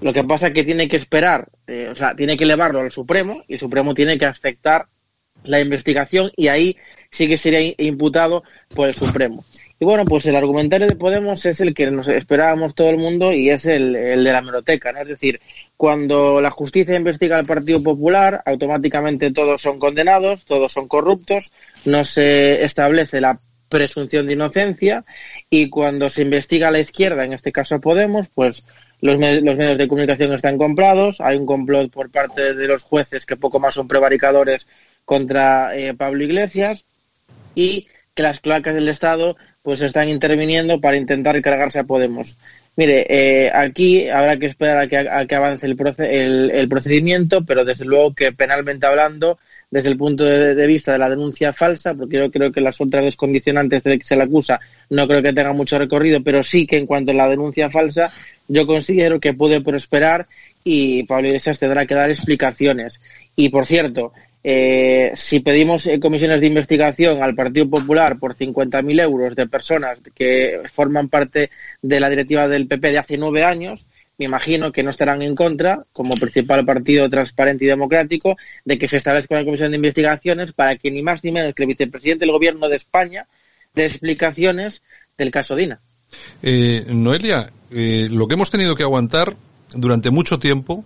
Lo 0.00 0.14
que 0.14 0.24
pasa 0.24 0.48
es 0.48 0.54
que 0.54 0.64
tiene 0.64 0.88
que 0.88 0.96
esperar, 0.96 1.48
eh, 1.66 1.88
o 1.90 1.94
sea, 1.94 2.14
tiene 2.14 2.38
que 2.38 2.44
elevarlo 2.44 2.80
al 2.80 2.90
Supremo 2.90 3.42
y 3.48 3.54
el 3.54 3.60
Supremo 3.60 3.92
tiene 3.92 4.18
que 4.18 4.24
aceptar 4.24 4.86
la 5.44 5.60
investigación 5.60 6.30
y 6.36 6.48
ahí 6.48 6.76
sí 7.10 7.28
que 7.28 7.36
sería 7.36 7.74
imputado 7.78 8.42
por 8.74 8.88
el 8.88 8.94
Supremo. 8.94 9.44
Y 9.78 9.84
bueno, 9.84 10.06
pues 10.06 10.24
el 10.26 10.36
argumentario 10.36 10.86
de 10.86 10.96
Podemos 10.96 11.44
es 11.44 11.60
el 11.60 11.74
que 11.74 11.90
nos 11.90 12.08
esperábamos 12.08 12.74
todo 12.74 12.88
el 12.88 12.96
mundo 12.96 13.32
y 13.32 13.50
es 13.50 13.66
el, 13.66 13.94
el 13.94 14.24
de 14.24 14.32
la 14.32 14.40
meroteca, 14.40 14.90
¿no? 14.90 15.00
Es 15.00 15.08
decir, 15.08 15.40
cuando 15.76 16.40
la 16.40 16.50
justicia 16.50 16.96
investiga 16.96 17.36
al 17.36 17.44
Partido 17.44 17.82
Popular, 17.82 18.42
automáticamente 18.46 19.32
todos 19.32 19.60
son 19.60 19.78
condenados, 19.78 20.46
todos 20.46 20.72
son 20.72 20.88
corruptos, 20.88 21.52
no 21.84 22.04
se 22.04 22.64
establece 22.64 23.20
la 23.20 23.38
presunción 23.68 24.26
de 24.26 24.32
inocencia 24.34 25.04
y 25.50 25.68
cuando 25.68 26.08
se 26.08 26.22
investiga 26.22 26.68
a 26.68 26.70
la 26.70 26.80
izquierda, 26.80 27.24
en 27.24 27.34
este 27.34 27.52
caso 27.52 27.80
Podemos, 27.80 28.28
pues 28.28 28.64
los, 29.00 29.16
los 29.16 29.56
medios 29.56 29.78
de 29.78 29.88
comunicación 29.88 30.32
están 30.32 30.58
comprados, 30.58 31.20
hay 31.20 31.36
un 31.36 31.46
complot 31.46 31.90
por 31.90 32.10
parte 32.10 32.54
de 32.54 32.66
los 32.66 32.82
jueces 32.82 33.26
que 33.26 33.36
poco 33.36 33.60
más 33.60 33.74
son 33.74 33.88
prevaricadores 33.88 34.66
contra 35.04 35.76
eh, 35.76 35.94
Pablo 35.94 36.24
Iglesias 36.24 36.84
y 37.54 37.88
que 38.14 38.22
las 38.22 38.40
cloacas 38.40 38.74
del 38.74 38.88
Estado 38.88 39.36
pues 39.62 39.82
están 39.82 40.08
interviniendo 40.08 40.80
para 40.80 40.96
intentar 40.96 41.40
cargarse 41.42 41.80
a 41.80 41.84
Podemos. 41.84 42.36
Mire, 42.76 43.06
eh, 43.08 43.50
aquí 43.54 44.08
habrá 44.08 44.36
que 44.36 44.46
esperar 44.46 44.78
a 44.78 44.86
que, 44.86 44.98
a 44.98 45.26
que 45.26 45.34
avance 45.34 45.66
el, 45.66 45.76
proce 45.76 46.22
el, 46.22 46.68
procedimiento, 46.68 47.44
pero 47.44 47.64
desde 47.64 47.86
luego 47.86 48.14
que 48.14 48.32
penalmente 48.32 48.86
hablando, 48.86 49.38
desde 49.70 49.88
el 49.88 49.96
punto 49.96 50.24
de, 50.24 50.66
vista 50.66 50.92
de 50.92 50.98
la 50.98 51.08
denuncia 51.08 51.54
falsa, 51.54 51.94
porque 51.94 52.18
yo 52.18 52.30
creo 52.30 52.52
que 52.52 52.60
las 52.60 52.78
otras 52.80 53.04
dos 53.04 53.16
condicionantes 53.16 53.82
de 53.82 53.98
que 53.98 54.04
se 54.04 54.14
le 54.14 54.24
acusa 54.24 54.60
no 54.90 55.08
creo 55.08 55.22
que 55.22 55.32
tengan 55.32 55.56
mucho 55.56 55.78
recorrido, 55.78 56.22
pero 56.22 56.42
sí 56.42 56.66
que 56.66 56.76
en 56.76 56.86
cuanto 56.86 57.12
a 57.12 57.14
la 57.14 57.28
denuncia 57.30 57.70
falsa, 57.70 58.12
yo 58.48 58.66
considero 58.66 59.20
que 59.20 59.34
puede 59.34 59.60
prosperar 59.60 60.26
y 60.64 61.04
Pablo 61.04 61.28
Iglesias 61.28 61.58
tendrá 61.58 61.86
que 61.86 61.94
dar 61.94 62.10
explicaciones. 62.10 63.00
Y 63.36 63.48
por 63.50 63.66
cierto, 63.66 64.12
eh, 64.42 65.10
si 65.14 65.40
pedimos 65.40 65.86
eh, 65.86 65.98
comisiones 65.98 66.40
de 66.40 66.46
investigación 66.46 67.22
al 67.22 67.34
Partido 67.34 67.68
Popular 67.68 68.18
por 68.18 68.34
50.000 68.34 69.00
euros 69.02 69.34
de 69.34 69.48
personas 69.48 70.00
que 70.14 70.60
forman 70.72 71.08
parte 71.08 71.50
de 71.82 72.00
la 72.00 72.08
directiva 72.08 72.46
del 72.46 72.68
PP 72.68 72.92
de 72.92 72.98
hace 72.98 73.18
nueve 73.18 73.42
años, 73.42 73.86
me 74.18 74.24
imagino 74.24 74.72
que 74.72 74.82
no 74.82 74.90
estarán 74.90 75.20
en 75.22 75.34
contra, 75.34 75.84
como 75.92 76.14
principal 76.14 76.64
partido 76.64 77.08
transparente 77.10 77.64
y 77.64 77.68
democrático, 77.68 78.36
de 78.64 78.78
que 78.78 78.88
se 78.88 78.96
establezca 78.96 79.34
una 79.34 79.44
comisión 79.44 79.70
de 79.72 79.76
investigaciones 79.76 80.52
para 80.52 80.76
que 80.76 80.90
ni 80.90 81.02
más 81.02 81.22
ni 81.22 81.32
menos 81.32 81.54
que 81.54 81.64
el 81.64 81.68
vicepresidente 81.68 82.24
del 82.24 82.32
Gobierno 82.32 82.68
de 82.68 82.76
España 82.76 83.26
dé 83.74 83.84
explicaciones 83.84 84.82
del 85.18 85.30
caso 85.30 85.54
Dina. 85.54 85.80
Eh, 86.42 86.84
Noelia, 86.88 87.46
eh, 87.70 88.08
lo 88.10 88.26
que 88.26 88.34
hemos 88.34 88.50
tenido 88.50 88.74
que 88.74 88.82
aguantar 88.82 89.36
durante 89.74 90.10
mucho 90.10 90.38
tiempo 90.38 90.84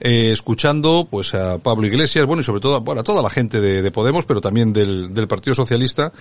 eh, 0.00 0.32
escuchando 0.32 1.06
pues 1.08 1.32
a 1.34 1.58
Pablo 1.58 1.86
Iglesias, 1.86 2.26
bueno 2.26 2.40
y 2.40 2.44
sobre 2.44 2.60
todo 2.60 2.80
bueno, 2.80 3.02
a 3.02 3.04
toda 3.04 3.22
la 3.22 3.30
gente 3.30 3.60
de, 3.60 3.90
Podemos, 3.92 4.24
pero 4.24 4.40
también 4.40 4.72
del, 4.72 5.12
del, 5.14 5.28
Partido 5.28 5.54
Socialista, 5.54 6.12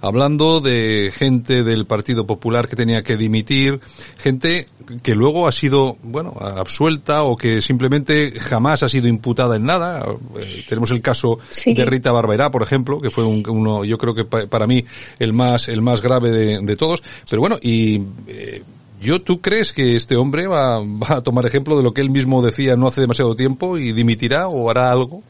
hablando 0.00 0.60
de 0.60 1.10
gente 1.14 1.62
del 1.62 1.86
Partido 1.86 2.26
Popular 2.26 2.68
que 2.68 2.76
tenía 2.76 3.02
que 3.02 3.16
dimitir, 3.16 3.80
gente 4.18 4.66
que 5.02 5.14
luego 5.14 5.46
ha 5.46 5.52
sido 5.52 5.96
bueno 6.02 6.34
absuelta 6.38 7.22
o 7.22 7.36
que 7.36 7.62
simplemente 7.62 8.38
jamás 8.38 8.82
ha 8.82 8.88
sido 8.88 9.08
imputada 9.08 9.56
en 9.56 9.64
nada. 9.64 10.04
Eh, 10.38 10.64
tenemos 10.68 10.90
el 10.90 11.00
caso 11.00 11.38
de 11.64 11.84
Rita 11.84 12.12
Barberá, 12.12 12.50
por 12.50 12.62
ejemplo, 12.62 13.00
que 13.00 13.10
fue 13.10 13.24
un, 13.24 13.48
uno, 13.48 13.84
yo 13.84 13.96
creo 13.96 14.14
que 14.14 14.24
para 14.24 14.66
mí 14.66 14.84
el 15.18 15.32
más 15.32 15.68
el 15.68 15.80
más 15.80 16.02
grave 16.02 16.30
de, 16.30 16.60
de 16.60 16.76
todos. 16.76 17.02
Pero 17.28 17.40
bueno 17.40 17.58
y 17.62 18.02
eh, 18.26 18.62
yo, 19.00 19.20
¿tú 19.20 19.40
crees 19.40 19.72
que 19.72 19.96
este 19.96 20.16
hombre 20.16 20.46
va, 20.46 20.78
a 21.08 21.20
tomar 21.20 21.46
ejemplo 21.46 21.76
de 21.76 21.82
lo 21.82 21.92
que 21.92 22.00
él 22.00 22.10
mismo 22.10 22.42
decía 22.42 22.76
no 22.76 22.86
hace 22.86 23.00
demasiado 23.00 23.34
tiempo 23.34 23.78
y 23.78 23.92
dimitirá 23.92 24.48
o 24.48 24.70
hará 24.70 24.90
algo? 24.92 25.22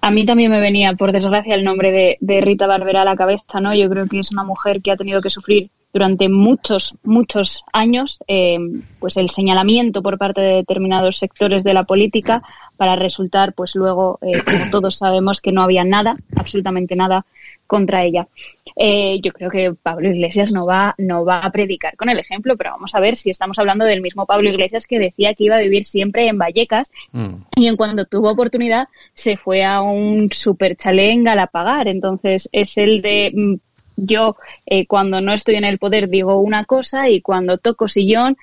A 0.00 0.10
mí 0.10 0.24
también 0.24 0.52
me 0.52 0.60
venía, 0.60 0.94
por 0.94 1.10
desgracia, 1.10 1.54
el 1.54 1.64
nombre 1.64 2.18
de, 2.20 2.40
Rita 2.40 2.66
Barberá 2.66 3.02
a 3.02 3.04
la 3.04 3.16
cabeza, 3.16 3.60
¿no? 3.60 3.74
Yo 3.74 3.90
creo 3.90 4.06
que 4.06 4.20
es 4.20 4.30
una 4.30 4.44
mujer 4.44 4.80
que 4.80 4.92
ha 4.92 4.96
tenido 4.96 5.20
que 5.20 5.30
sufrir 5.30 5.68
durante 5.92 6.28
muchos, 6.28 6.94
muchos 7.02 7.64
años, 7.72 8.18
eh, 8.28 8.58
pues 9.00 9.16
el 9.16 9.30
señalamiento 9.30 10.02
por 10.02 10.18
parte 10.18 10.40
de 10.40 10.54
determinados 10.56 11.18
sectores 11.18 11.64
de 11.64 11.74
la 11.74 11.82
política 11.82 12.42
para 12.76 12.94
resultar, 12.94 13.54
pues 13.54 13.74
luego, 13.74 14.18
eh, 14.22 14.42
como 14.44 14.70
todos 14.70 14.96
sabemos, 14.98 15.40
que 15.40 15.52
no 15.52 15.62
había 15.62 15.84
nada, 15.84 16.16
absolutamente 16.36 16.94
nada 16.94 17.26
contra 17.66 18.04
ella. 18.04 18.28
Eh, 18.74 19.20
yo 19.22 19.32
creo 19.32 19.50
que 19.50 19.72
Pablo 19.72 20.10
Iglesias 20.10 20.52
no 20.52 20.66
va, 20.66 20.94
no 20.98 21.24
va 21.24 21.40
a 21.40 21.50
predicar 21.50 21.96
con 21.96 22.10
el 22.10 22.18
ejemplo, 22.18 22.56
pero 22.56 22.72
vamos 22.72 22.94
a 22.94 23.00
ver 23.00 23.16
si 23.16 23.30
estamos 23.30 23.58
hablando 23.58 23.86
del 23.86 24.02
mismo 24.02 24.26
Pablo 24.26 24.50
Iglesias 24.50 24.86
que 24.86 24.98
decía 24.98 25.34
que 25.34 25.44
iba 25.44 25.56
a 25.56 25.60
vivir 25.60 25.86
siempre 25.86 26.28
en 26.28 26.38
Vallecas 26.38 26.90
mm. 27.12 27.34
y 27.56 27.68
en 27.68 27.76
cuando 27.76 28.04
tuvo 28.04 28.30
oportunidad 28.30 28.88
se 29.14 29.38
fue 29.38 29.64
a 29.64 29.80
un 29.80 30.30
super 30.30 30.76
chalet 30.76 31.12
en 31.12 31.24
Galapagar. 31.24 31.88
Entonces 31.88 32.48
es 32.52 32.76
el 32.76 33.00
de 33.00 33.32
mm, 33.34 33.54
yo 33.96 34.36
eh, 34.66 34.86
cuando 34.86 35.22
no 35.22 35.32
estoy 35.32 35.54
en 35.54 35.64
el 35.64 35.78
poder 35.78 36.10
digo 36.10 36.38
una 36.38 36.64
cosa 36.64 37.08
y 37.08 37.22
cuando 37.22 37.56
toco 37.56 37.88
sillón 37.88 38.36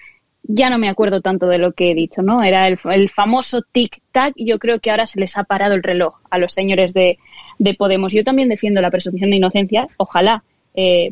ya 0.45 0.69
no 0.69 0.77
me 0.77 0.89
acuerdo 0.89 1.21
tanto 1.21 1.47
de 1.47 1.57
lo 1.57 1.71
que 1.71 1.91
he 1.91 1.95
dicho, 1.95 2.21
¿no? 2.21 2.43
Era 2.43 2.67
el, 2.67 2.77
el 2.91 3.09
famoso 3.09 3.61
tic-tac 3.61 4.33
y 4.35 4.45
yo 4.45 4.59
creo 4.59 4.79
que 4.79 4.91
ahora 4.91 5.07
se 5.07 5.19
les 5.19 5.37
ha 5.37 5.45
parado 5.45 5.73
el 5.73 5.83
reloj 5.83 6.15
a 6.29 6.37
los 6.37 6.53
señores 6.53 6.93
de, 6.93 7.17
de 7.59 7.73
Podemos. 7.73 8.13
Yo 8.13 8.23
también 8.23 8.49
defiendo 8.49 8.81
la 8.81 8.91
presunción 8.91 9.29
de 9.29 9.37
inocencia. 9.37 9.87
Ojalá 9.97 10.43
eh, 10.75 11.11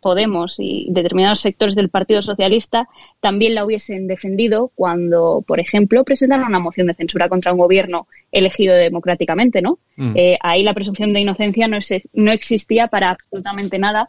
Podemos 0.00 0.56
y 0.58 0.86
determinados 0.90 1.40
sectores 1.40 1.74
del 1.74 1.90
Partido 1.90 2.22
Socialista 2.22 2.88
también 3.20 3.54
la 3.54 3.66
hubiesen 3.66 4.06
defendido 4.06 4.70
cuando, 4.74 5.44
por 5.46 5.60
ejemplo, 5.60 6.04
presentaron 6.04 6.46
una 6.46 6.58
moción 6.58 6.86
de 6.86 6.94
censura 6.94 7.28
contra 7.28 7.52
un 7.52 7.58
gobierno 7.58 8.06
elegido 8.32 8.74
democráticamente, 8.74 9.60
¿no? 9.60 9.78
Mm. 9.96 10.12
Eh, 10.16 10.38
ahí 10.40 10.62
la 10.62 10.72
presunción 10.72 11.12
de 11.12 11.20
inocencia 11.20 11.68
no, 11.68 11.78
no 12.14 12.32
existía 12.32 12.88
para 12.88 13.10
absolutamente 13.10 13.78
nada 13.78 14.08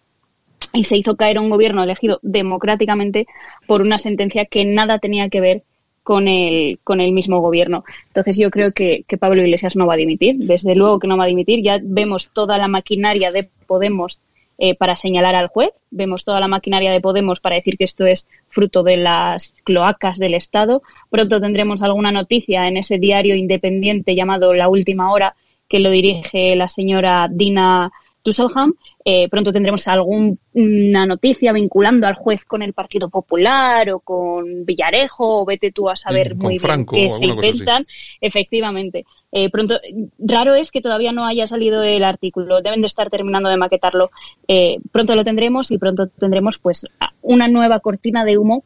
y 0.72 0.86
se 0.86 0.96
hizo 0.96 1.18
caer 1.18 1.40
un 1.40 1.50
gobierno 1.50 1.84
elegido 1.84 2.20
democráticamente 2.22 3.28
por 3.68 3.82
una 3.82 4.00
sentencia 4.00 4.46
que 4.46 4.64
nada 4.64 4.98
tenía 5.00 5.28
que 5.28 5.42
ver 5.42 5.64
con 6.04 6.28
el, 6.28 6.80
con 6.84 7.02
el 7.02 7.12
mismo 7.12 7.40
gobierno. 7.40 7.84
Entonces 8.08 8.38
yo 8.38 8.50
creo 8.50 8.74
que, 8.74 9.06
Pablo 9.20 9.42
Iglesias 9.42 9.76
no 9.76 9.86
va 9.86 9.94
a 9.94 9.98
dimitir. 9.98 10.38
Desde 10.38 10.76
luego 10.76 11.00
que 11.00 11.08
no 11.08 11.18
va 11.18 11.26
a 11.26 11.28
dimitir. 11.28 11.62
Ya 11.62 11.80
vemos 11.82 12.32
toda 12.34 12.58
la 12.58 12.68
maquinaria 12.68 13.32
de 13.32 13.50
Podemos 13.68 14.22
eh, 14.58 14.76
para 14.76 14.96
señalar 14.96 15.36
al 15.36 15.48
juez. 15.48 15.72
Vemos 15.92 16.26
toda 16.26 16.40
la 16.40 16.48
maquinaria 16.48 16.92
de 16.92 17.02
Podemos 17.02 17.40
para 17.40 17.56
decir 17.56 17.78
que 17.78 17.86
esto 17.86 18.06
es 18.06 18.28
fruto 18.48 18.84
de 18.84 18.98
las 18.98 19.54
cloacas 19.64 20.18
del 20.18 20.34
Estado. 20.34 20.82
Pronto 21.10 21.40
tendremos 21.40 21.82
alguna 21.82 22.12
noticia 22.12 22.68
en 22.68 22.78
ese 22.78 22.98
diario 22.98 23.36
independiente 23.36 24.16
llamado 24.16 24.54
La 24.54 24.70
Última 24.70 25.12
Hora 25.12 25.36
que 25.68 25.80
lo 25.80 25.90
dirige 25.90 26.54
la 26.58 26.68
señora 26.68 27.30
Dina 27.32 27.94
Tusselham. 28.22 28.74
Eh, 29.04 29.28
pronto 29.30 29.52
tendremos 29.52 29.88
alguna 29.88 31.06
noticia 31.06 31.52
vinculando 31.54 32.08
al 32.08 32.16
juez 32.16 32.46
con 32.46 32.62
el 32.62 32.74
Partido 32.74 33.10
Popular 33.10 33.92
o 33.92 34.00
con 34.00 34.66
Villarejo 34.66 35.42
o 35.42 35.46
vete 35.46 35.72
tú 35.72 35.90
a 35.90 35.96
saber 35.96 36.36
muy 36.36 36.60
bien 36.60 36.86
qué 36.86 37.12
se 37.14 37.26
inventan. 37.26 37.88
Efectivamente. 38.20 39.06
Eh, 39.32 39.50
pronto, 39.50 39.80
raro 40.20 40.56
es 40.56 40.72
que 40.72 40.82
todavía 40.82 41.12
no 41.12 41.26
haya 41.26 41.48
salido 41.48 41.84
el 41.84 42.04
artículo. 42.04 42.62
Deben 42.62 42.82
de 42.82 42.88
estar 42.88 43.10
terminando 43.10 43.50
de 43.50 43.58
maquetarlo. 43.58 44.12
Eh, 44.48 44.78
pronto 44.92 45.16
lo 45.16 45.24
tendremos 45.24 45.72
y 45.72 45.78
pronto 45.78 46.08
tendremos 46.08 46.58
pues 46.58 46.86
una 47.22 47.48
nueva 47.48 47.80
cortina 47.80 48.26
de 48.26 48.38
humo 48.38 48.64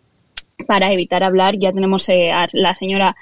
para 0.67 0.91
evitar 0.91 1.23
hablar. 1.23 1.57
Ya 1.57 1.71
tenemos 1.71 2.09
a 2.09 2.47
la 2.53 2.75
señora 2.75 3.15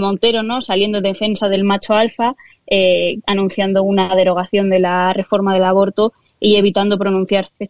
Montero, 0.00 0.42
¿no? 0.42 0.62
Saliendo 0.62 0.98
en 0.98 1.04
defensa 1.04 1.48
del 1.48 1.62
macho 1.62 1.94
alfa 1.94 2.34
eh, 2.68 3.20
anunciando 3.26 3.84
una 3.84 4.12
derogación 4.16 4.70
de 4.70 4.80
la 4.80 5.12
reforma 5.12 5.54
del 5.54 5.62
aborto 5.62 6.12
y 6.40 6.56
evitando 6.56 6.98
pronunciarse 6.98 7.68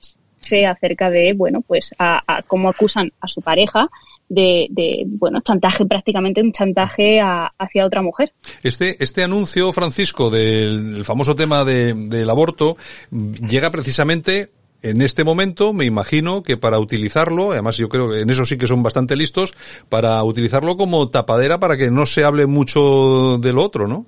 acerca 0.66 1.10
de, 1.10 1.34
bueno, 1.34 1.60
pues 1.60 1.94
a, 1.98 2.42
cómo 2.46 2.70
acusan 2.70 3.12
a 3.20 3.28
su 3.28 3.42
pareja 3.42 3.90
de, 4.28 5.04
bueno, 5.06 5.40
chantaje, 5.42 5.84
prácticamente 5.84 6.40
un 6.40 6.50
chantaje 6.50 7.20
hacia 7.20 7.84
otra 7.84 8.00
mujer. 8.00 8.32
Este, 8.62 9.02
este 9.04 9.22
anuncio, 9.22 9.70
Francisco, 9.72 10.30
del, 10.30 11.04
famoso 11.04 11.36
tema 11.36 11.64
del 11.64 12.30
aborto, 12.30 12.78
llega 13.10 13.70
precisamente 13.70 14.50
en 14.82 15.02
este 15.02 15.24
momento 15.24 15.72
me 15.72 15.84
imagino 15.84 16.42
que 16.42 16.56
para 16.56 16.78
utilizarlo, 16.78 17.52
además 17.52 17.76
yo 17.76 17.88
creo 17.88 18.10
que 18.10 18.20
en 18.20 18.30
eso 18.30 18.46
sí 18.46 18.56
que 18.56 18.66
son 18.66 18.82
bastante 18.82 19.16
listos, 19.16 19.54
para 19.88 20.22
utilizarlo 20.22 20.76
como 20.76 21.08
tapadera 21.08 21.58
para 21.58 21.76
que 21.76 21.90
no 21.90 22.06
se 22.06 22.24
hable 22.24 22.46
mucho 22.46 23.38
del 23.38 23.58
otro, 23.58 23.88
¿no? 23.88 24.06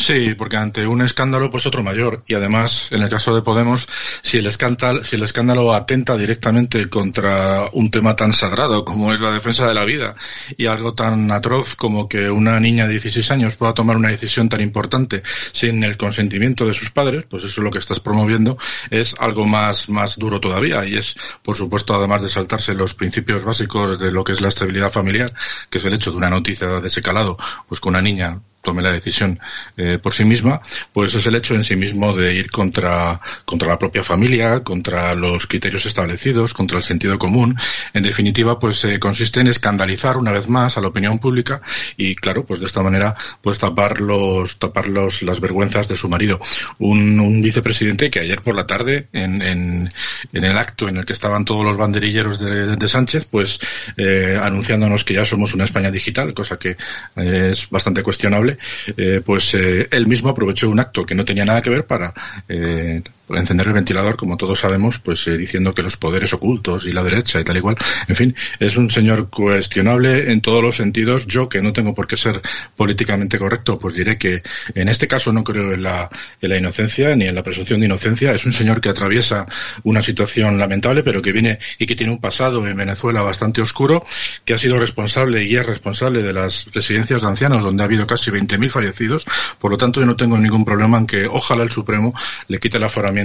Sí, 0.00 0.34
porque 0.34 0.56
ante 0.56 0.86
un 0.86 1.02
escándalo, 1.02 1.50
pues 1.50 1.66
otro 1.66 1.82
mayor. 1.82 2.24
Y 2.26 2.34
además, 2.34 2.88
en 2.90 3.02
el 3.02 3.10
caso 3.10 3.34
de 3.34 3.42
Podemos, 3.42 3.86
si 4.22 4.38
el 4.38 4.46
escándalo, 4.46 5.04
si 5.04 5.16
el 5.16 5.22
escándalo 5.24 5.74
atenta 5.74 6.16
directamente 6.16 6.88
contra 6.88 7.66
un 7.74 7.90
tema 7.90 8.16
tan 8.16 8.32
sagrado 8.32 8.82
como 8.82 9.12
es 9.12 9.20
la 9.20 9.30
defensa 9.30 9.68
de 9.68 9.74
la 9.74 9.84
vida 9.84 10.14
y 10.56 10.64
algo 10.64 10.94
tan 10.94 11.30
atroz 11.30 11.74
como 11.74 12.08
que 12.08 12.30
una 12.30 12.58
niña 12.60 12.86
de 12.86 12.92
16 12.92 13.30
años 13.30 13.56
pueda 13.56 13.74
tomar 13.74 13.98
una 13.98 14.08
decisión 14.08 14.48
tan 14.48 14.62
importante 14.62 15.22
sin 15.52 15.84
el 15.84 15.98
consentimiento 15.98 16.64
de 16.64 16.72
sus 16.72 16.90
padres, 16.90 17.26
pues 17.28 17.44
eso 17.44 17.60
es 17.60 17.64
lo 17.64 17.70
que 17.70 17.78
estás 17.78 18.00
promoviendo, 18.00 18.56
es 18.88 19.14
algo 19.18 19.46
más, 19.46 19.90
más 19.90 20.16
duro 20.16 20.40
todavía. 20.40 20.82
Y 20.86 20.96
es, 20.96 21.14
por 21.42 21.56
supuesto, 21.56 21.94
además 21.94 22.22
de 22.22 22.30
saltarse 22.30 22.72
los 22.72 22.94
principios 22.94 23.44
básicos 23.44 23.98
de 23.98 24.10
lo 24.10 24.24
que 24.24 24.32
es 24.32 24.40
la 24.40 24.48
estabilidad 24.48 24.90
familiar, 24.90 25.30
que 25.68 25.76
es 25.76 25.84
el 25.84 25.92
hecho 25.92 26.10
de 26.10 26.16
una 26.16 26.30
noticia 26.30 26.68
de 26.80 26.86
ese 26.86 27.02
calado, 27.02 27.36
pues 27.68 27.80
con 27.80 27.90
una 27.90 28.00
niña 28.00 28.40
tome 28.62 28.82
la 28.82 28.92
decisión 28.92 29.38
eh, 29.76 29.98
por 29.98 30.12
sí 30.12 30.24
misma, 30.24 30.60
pues 30.92 31.14
es 31.14 31.26
el 31.26 31.34
hecho 31.34 31.54
en 31.54 31.64
sí 31.64 31.76
mismo 31.76 32.14
de 32.14 32.34
ir 32.34 32.50
contra, 32.50 33.20
contra 33.44 33.68
la 33.68 33.78
propia 33.78 34.04
familia, 34.04 34.62
contra 34.62 35.14
los 35.14 35.46
criterios 35.46 35.86
establecidos, 35.86 36.52
contra 36.52 36.78
el 36.78 36.82
sentido 36.82 37.18
común. 37.18 37.56
En 37.94 38.02
definitiva, 38.02 38.58
pues 38.58 38.84
eh, 38.84 38.98
consiste 38.98 39.40
en 39.40 39.46
escandalizar 39.46 40.16
una 40.16 40.32
vez 40.32 40.48
más 40.48 40.76
a 40.76 40.80
la 40.80 40.88
opinión 40.88 41.18
pública 41.18 41.60
y, 41.96 42.14
claro, 42.14 42.44
pues 42.44 42.60
de 42.60 42.66
esta 42.66 42.82
manera, 42.82 43.14
pues 43.40 43.58
tapar 43.58 44.00
los, 44.00 44.58
tapar 44.58 44.88
los, 44.88 45.22
las 45.22 45.40
vergüenzas 45.40 45.88
de 45.88 45.96
su 45.96 46.08
marido. 46.08 46.40
Un, 46.78 47.18
un 47.18 47.42
vicepresidente 47.42 48.10
que 48.10 48.20
ayer 48.20 48.42
por 48.42 48.54
la 48.54 48.66
tarde, 48.66 49.08
en, 49.12 49.40
en, 49.42 49.90
en, 50.32 50.44
el 50.44 50.58
acto 50.58 50.88
en 50.88 50.98
el 50.98 51.04
que 51.04 51.12
estaban 51.12 51.44
todos 51.44 51.64
los 51.64 51.76
banderilleros 51.76 52.38
de, 52.38 52.76
de 52.76 52.88
Sánchez, 52.88 53.26
pues 53.30 53.58
eh, 53.96 54.38
anunciándonos 54.40 55.04
que 55.04 55.14
ya 55.14 55.24
somos 55.24 55.54
una 55.54 55.64
España 55.64 55.90
digital, 55.90 56.34
cosa 56.34 56.58
que 56.58 56.76
es 57.16 57.68
bastante 57.70 58.02
cuestionable 58.02 58.49
eh, 58.96 59.20
pues 59.24 59.54
eh, 59.54 59.88
él 59.90 60.06
mismo 60.06 60.30
aprovechó 60.30 60.68
un 60.68 60.80
acto 60.80 61.04
que 61.04 61.14
no 61.14 61.24
tenía 61.24 61.44
nada 61.44 61.62
que 61.62 61.70
ver 61.70 61.86
para 61.86 62.12
eh, 62.48 63.02
encender 63.36 63.66
el 63.66 63.72
ventilador, 63.72 64.16
como 64.16 64.36
todos 64.36 64.60
sabemos, 64.60 64.98
pues 64.98 65.24
diciendo 65.24 65.74
que 65.74 65.82
los 65.82 65.96
poderes 65.96 66.32
ocultos 66.32 66.86
y 66.86 66.92
la 66.92 67.02
derecha 67.02 67.40
y 67.40 67.44
tal 67.44 67.56
igual, 67.56 67.76
en 68.08 68.16
fin, 68.16 68.36
es 68.58 68.76
un 68.76 68.90
señor 68.90 69.30
cuestionable 69.30 70.30
en 70.32 70.40
todos 70.40 70.62
los 70.62 70.76
sentidos. 70.76 71.26
Yo, 71.26 71.48
que 71.48 71.62
no 71.62 71.72
tengo 71.72 71.94
por 71.94 72.06
qué 72.06 72.16
ser 72.16 72.40
políticamente 72.76 73.38
correcto, 73.38 73.78
pues 73.78 73.94
diré 73.94 74.18
que 74.18 74.42
en 74.74 74.88
este 74.88 75.08
caso 75.08 75.32
no 75.32 75.44
creo 75.44 75.72
en 75.72 75.82
la, 75.82 76.08
en 76.40 76.50
la 76.50 76.56
inocencia 76.56 77.14
ni 77.16 77.26
en 77.26 77.34
la 77.34 77.42
presunción 77.42 77.80
de 77.80 77.86
inocencia. 77.86 78.32
Es 78.32 78.44
un 78.44 78.52
señor 78.52 78.80
que 78.80 78.88
atraviesa 78.88 79.46
una 79.84 80.02
situación 80.02 80.58
lamentable, 80.58 81.02
pero 81.02 81.22
que 81.22 81.32
viene 81.32 81.58
y 81.78 81.86
que 81.86 81.96
tiene 81.96 82.12
un 82.12 82.20
pasado 82.20 82.66
en 82.66 82.76
Venezuela 82.76 83.22
bastante 83.22 83.60
oscuro, 83.60 84.04
que 84.44 84.54
ha 84.54 84.58
sido 84.58 84.78
responsable 84.78 85.44
y 85.44 85.56
es 85.56 85.66
responsable 85.66 86.22
de 86.22 86.32
las 86.32 86.66
residencias 86.72 87.22
de 87.22 87.28
ancianos, 87.28 87.62
donde 87.62 87.82
ha 87.82 87.86
habido 87.86 88.06
casi 88.06 88.30
20.000 88.30 88.70
fallecidos. 88.70 89.26
Por 89.58 89.70
lo 89.70 89.76
tanto, 89.76 90.00
yo 90.00 90.06
no 90.06 90.16
tengo 90.16 90.38
ningún 90.38 90.64
problema 90.64 90.98
en 90.98 91.06
que 91.06 91.26
ojalá 91.26 91.62
el 91.62 91.70
Supremo 91.70 92.12
le 92.48 92.58
quite 92.58 92.78
la 92.78 92.86
aforamiento 92.86 93.19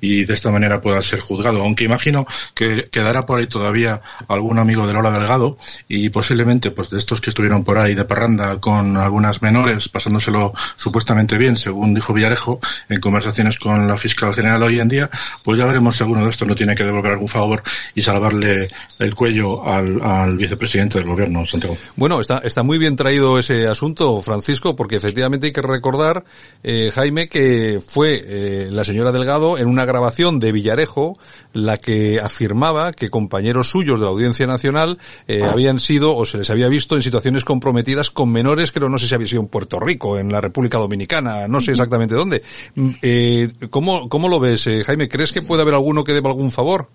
y 0.00 0.24
de 0.24 0.34
esta 0.34 0.50
manera 0.50 0.80
pueda 0.80 1.02
ser 1.02 1.20
juzgado. 1.20 1.62
Aunque 1.62 1.84
imagino 1.84 2.26
que 2.54 2.88
quedará 2.90 3.22
por 3.22 3.38
ahí 3.38 3.46
todavía 3.46 4.00
algún 4.28 4.58
amigo 4.58 4.86
de 4.86 4.92
Lola 4.92 5.10
Delgado 5.10 5.56
y 5.88 6.08
posiblemente 6.10 6.70
pues 6.70 6.90
de 6.90 6.98
estos 6.98 7.20
que 7.20 7.30
estuvieron 7.30 7.64
por 7.64 7.78
ahí 7.78 7.94
de 7.94 8.04
parranda 8.04 8.60
con 8.60 8.96
algunas 8.96 9.42
menores 9.42 9.88
pasándoselo 9.88 10.52
supuestamente 10.76 11.38
bien, 11.38 11.56
según 11.56 11.94
dijo 11.94 12.12
Villarejo 12.12 12.60
en 12.88 13.00
conversaciones 13.00 13.58
con 13.58 13.86
la 13.88 13.96
fiscal 13.96 14.34
general 14.34 14.62
hoy 14.62 14.80
en 14.80 14.88
día, 14.88 15.10
pues 15.42 15.58
ya 15.58 15.66
veremos 15.66 15.96
si 15.96 16.02
alguno 16.02 16.24
de 16.24 16.30
estos 16.30 16.46
no 16.46 16.54
tiene 16.54 16.74
que 16.74 16.84
devolver 16.84 17.12
algún 17.12 17.28
favor 17.28 17.62
y 17.94 18.02
salvarle 18.02 18.70
el 18.98 19.14
cuello 19.14 19.64
al, 19.64 20.36
vicepresidente 20.36 20.98
del 20.98 21.06
gobierno, 21.06 21.44
Santiago. 21.46 21.76
Bueno, 21.96 22.20
está, 22.20 22.38
está 22.38 22.62
muy 22.62 22.78
bien 22.78 22.96
traído 22.96 23.38
ese 23.38 23.66
asunto, 23.66 24.20
Francisco, 24.22 24.76
porque 24.76 24.96
efectivamente 24.96 25.46
hay 25.46 25.52
que 25.52 25.62
recordar, 25.62 26.24
eh, 26.62 26.90
Jaime, 26.94 27.28
que 27.28 27.80
fue 27.86 28.22
eh, 28.24 28.68
la 28.70 28.84
señora 28.84 29.12
Delgado 29.12 29.31
en 29.32 29.66
una 29.66 29.86
grabación 29.86 30.38
de 30.40 30.52
Villarejo 30.52 31.18
la 31.54 31.78
que 31.78 32.20
afirmaba 32.20 32.92
que 32.92 33.08
compañeros 33.08 33.70
suyos 33.70 33.98
de 33.98 34.04
la 34.04 34.10
Audiencia 34.10 34.46
Nacional 34.46 34.98
eh, 35.26 35.42
habían 35.42 35.80
sido 35.80 36.14
o 36.14 36.26
se 36.26 36.36
les 36.36 36.50
había 36.50 36.68
visto 36.68 36.96
en 36.96 37.02
situaciones 37.02 37.42
comprometidas 37.42 38.10
con 38.10 38.30
menores, 38.30 38.72
creo 38.72 38.90
no 38.90 38.98
sé 38.98 39.08
si 39.08 39.14
había 39.14 39.26
sido 39.26 39.40
en 39.40 39.48
Puerto 39.48 39.80
Rico, 39.80 40.18
en 40.18 40.30
la 40.30 40.42
República 40.42 40.76
Dominicana, 40.76 41.48
no 41.48 41.60
sé 41.60 41.70
exactamente 41.70 42.14
dónde. 42.14 42.42
Mm, 42.74 42.90
eh, 43.00 43.52
¿cómo, 43.70 44.10
¿Cómo 44.10 44.28
lo 44.28 44.38
ves, 44.38 44.66
eh, 44.66 44.84
Jaime? 44.84 45.08
¿Crees 45.08 45.32
que 45.32 45.40
puede 45.40 45.62
haber 45.62 45.74
alguno 45.74 46.04
que 46.04 46.12
deba 46.12 46.28
algún 46.28 46.50
favor? 46.50 46.90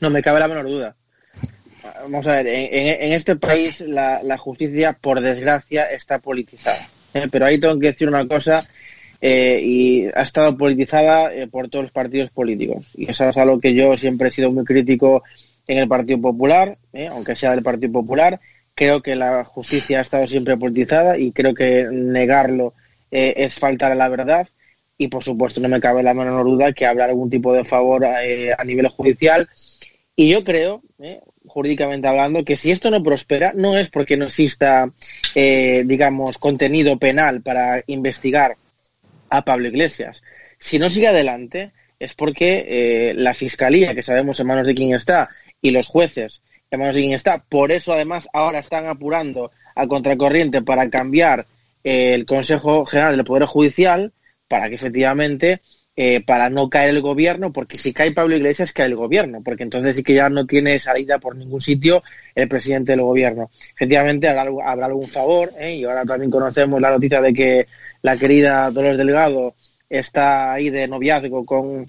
No 0.00 0.10
me 0.10 0.22
cabe 0.22 0.38
la 0.38 0.46
menor 0.46 0.68
duda. 0.68 0.96
Vamos 2.02 2.24
a 2.28 2.34
ver, 2.34 2.46
en, 2.46 3.12
este 3.12 3.34
país 3.34 3.80
la, 3.80 4.38
justicia, 4.38 4.92
por 4.92 5.20
desgracia, 5.20 5.90
está 5.90 6.20
politizada. 6.20 6.86
¿eh? 7.14 7.26
Pero 7.30 7.46
ahí 7.46 7.58
tengo 7.58 7.78
que 7.80 7.88
decir 7.88 8.06
una 8.06 8.28
cosa, 8.28 8.68
eh, 9.20 9.60
y 9.62 10.06
ha 10.06 10.22
estado 10.22 10.56
politizada 10.56 11.32
eh, 11.32 11.46
por 11.46 11.68
todos 11.68 11.84
los 11.84 11.92
partidos 11.92 12.30
políticos. 12.30 12.86
Y 12.94 13.10
eso 13.10 13.28
es 13.28 13.36
algo 13.36 13.60
que 13.60 13.74
yo 13.74 13.96
siempre 13.96 14.28
he 14.28 14.30
sido 14.30 14.50
muy 14.50 14.64
crítico 14.64 15.22
en 15.66 15.78
el 15.78 15.88
Partido 15.88 16.20
Popular, 16.20 16.78
aunque 17.10 17.36
sea 17.36 17.50
del 17.50 17.62
Partido 17.62 17.92
Popular. 17.92 18.40
Creo 18.74 19.02
que 19.02 19.16
la 19.16 19.44
justicia 19.44 19.98
ha 19.98 20.02
estado 20.02 20.26
siempre 20.26 20.56
politizada 20.56 21.18
y 21.18 21.32
creo 21.32 21.52
que 21.52 21.86
negarlo 21.90 22.72
es 23.10 23.54
faltar 23.54 23.92
a 23.92 23.94
la 23.94 24.08
verdad. 24.08 24.48
Y 24.96 25.08
por 25.08 25.22
supuesto, 25.22 25.60
no 25.60 25.68
me 25.68 25.80
cabe 25.80 26.02
la 26.02 26.14
menor 26.14 26.44
duda 26.44 26.72
que 26.72 26.86
habrá 26.86 27.04
algún 27.04 27.28
tipo 27.28 27.52
de 27.52 27.64
favor 27.64 28.06
a 28.06 28.64
nivel 28.64 28.88
judicial 28.88 29.46
y 30.20 30.30
yo 30.30 30.42
creo, 30.42 30.82
eh, 30.98 31.20
jurídicamente 31.46 32.08
hablando, 32.08 32.44
que 32.44 32.56
si 32.56 32.72
esto 32.72 32.90
no 32.90 33.04
prospera, 33.04 33.52
no 33.54 33.78
es 33.78 33.88
porque 33.88 34.16
no 34.16 34.24
exista, 34.24 34.90
eh, 35.36 35.84
digamos, 35.86 36.38
contenido 36.38 36.98
penal 36.98 37.40
para 37.40 37.84
investigar 37.86 38.56
a 39.30 39.44
Pablo 39.44 39.68
Iglesias. 39.68 40.22
Si 40.58 40.78
no 40.78 40.90
sigue 40.90 41.08
adelante, 41.08 41.72
es 41.98 42.14
porque 42.14 42.66
eh, 42.68 43.14
la 43.14 43.34
fiscalía, 43.34 43.94
que 43.94 44.02
sabemos 44.02 44.38
en 44.40 44.46
manos 44.46 44.66
de 44.66 44.74
quién 44.74 44.94
está, 44.94 45.28
y 45.60 45.70
los 45.70 45.86
jueces, 45.86 46.42
en 46.70 46.80
manos 46.80 46.94
de 46.94 47.02
quién 47.02 47.14
está, 47.14 47.44
por 47.48 47.72
eso 47.72 47.92
además 47.92 48.28
ahora 48.32 48.60
están 48.60 48.86
apurando 48.86 49.50
a 49.74 49.86
contracorriente 49.86 50.62
para 50.62 50.88
cambiar 50.90 51.46
el 51.84 52.26
Consejo 52.26 52.84
General 52.86 53.16
del 53.16 53.24
Poder 53.24 53.44
Judicial, 53.46 54.12
para 54.48 54.68
que 54.68 54.74
efectivamente 54.74 55.60
eh, 56.00 56.20
para 56.24 56.48
no 56.48 56.70
caer 56.70 56.90
el 56.90 57.00
gobierno, 57.00 57.52
porque 57.52 57.76
si 57.76 57.92
cae 57.92 58.12
Pablo 58.12 58.36
Iglesias, 58.36 58.70
cae 58.70 58.86
el 58.86 58.94
gobierno, 58.94 59.42
porque 59.42 59.64
entonces 59.64 59.96
sí 59.96 60.04
que 60.04 60.14
ya 60.14 60.28
no 60.28 60.46
tiene 60.46 60.78
salida 60.78 61.18
por 61.18 61.34
ningún 61.34 61.60
sitio 61.60 62.04
el 62.36 62.46
presidente 62.46 62.92
del 62.92 63.02
gobierno. 63.02 63.50
Efectivamente, 63.74 64.28
habrá, 64.28 64.48
habrá 64.64 64.86
algún 64.86 65.08
favor, 65.08 65.50
¿eh? 65.58 65.74
y 65.74 65.82
ahora 65.82 66.04
también 66.04 66.30
conocemos 66.30 66.80
la 66.80 66.92
noticia 66.92 67.20
de 67.20 67.34
que 67.34 67.66
la 68.02 68.16
querida 68.16 68.70
Dolores 68.70 68.96
Delgado 68.96 69.56
está 69.90 70.52
ahí 70.52 70.70
de 70.70 70.86
noviazgo 70.86 71.44
con 71.44 71.84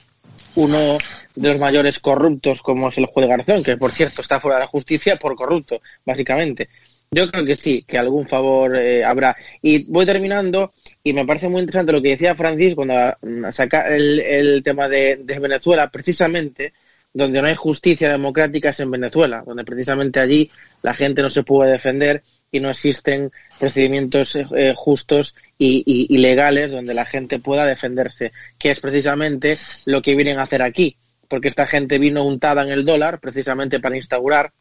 uno 0.55 0.97
de 1.35 1.49
los 1.49 1.59
mayores 1.59 1.99
corruptos 1.99 2.63
como 2.63 2.89
es 2.89 2.97
el 2.97 3.05
juez 3.05 3.27
Garzón, 3.27 3.61
que 3.61 3.77
por 3.77 3.91
cierto 3.91 4.21
está 4.21 4.39
fuera 4.39 4.57
de 4.57 4.63
la 4.63 4.67
justicia 4.67 5.17
por 5.17 5.35
corrupto, 5.35 5.83
básicamente. 6.03 6.67
Yo 7.11 7.29
creo 7.29 7.45
que 7.45 7.55
sí, 7.55 7.83
que 7.87 7.99
algún 7.99 8.27
favor 8.27 8.75
eh, 8.75 9.03
habrá. 9.03 9.35
Y 9.61 9.83
voy 9.85 10.05
terminando 10.07 10.73
y 11.03 11.13
me 11.13 11.25
parece 11.25 11.47
muy 11.47 11.61
interesante 11.61 11.91
lo 11.91 12.01
que 12.01 12.09
decía 12.09 12.35
Francis 12.35 12.75
cuando 12.75 12.93
mm, 13.21 13.51
saca 13.51 13.87
el, 13.87 14.19
el 14.19 14.63
tema 14.63 14.89
de, 14.89 15.23
Venezuela, 15.39 15.89
precisamente 15.89 16.73
donde 17.13 17.41
no 17.41 17.47
hay 17.47 17.55
justicia 17.55 18.09
democrática 18.09 18.69
es 18.69 18.79
en 18.81 18.91
Venezuela, 18.91 19.43
donde 19.45 19.63
precisamente 19.63 20.19
allí 20.19 20.51
la 20.83 20.93
gente 20.93 21.21
no 21.21 21.29
se 21.29 21.43
puede 21.43 21.71
defender 21.71 22.23
y 22.51 22.59
no 22.59 22.69
existen 22.69 23.31
procedimientos 23.59 24.35
eh, 24.35 24.73
justos 24.75 25.35
y, 25.57 25.83
y, 25.85 26.17
legales 26.17 26.71
donde 26.71 26.93
la 26.93 27.05
gente 27.05 27.39
pueda 27.39 27.65
defenderse, 27.65 28.31
que 28.57 28.71
es 28.71 28.79
precisamente 28.79 29.57
lo 29.85 30.01
que 30.01 30.15
vienen 30.15 30.39
a 30.39 30.43
hacer 30.43 30.61
aquí, 30.61 30.97
porque 31.27 31.47
esta 31.47 31.67
gente 31.67 31.99
vino 31.99 32.23
untada 32.23 32.63
en 32.63 32.69
el 32.69 32.85
dólar 32.85 33.19
precisamente 33.19 33.79
para 33.79 33.97
instaurar 33.97 34.51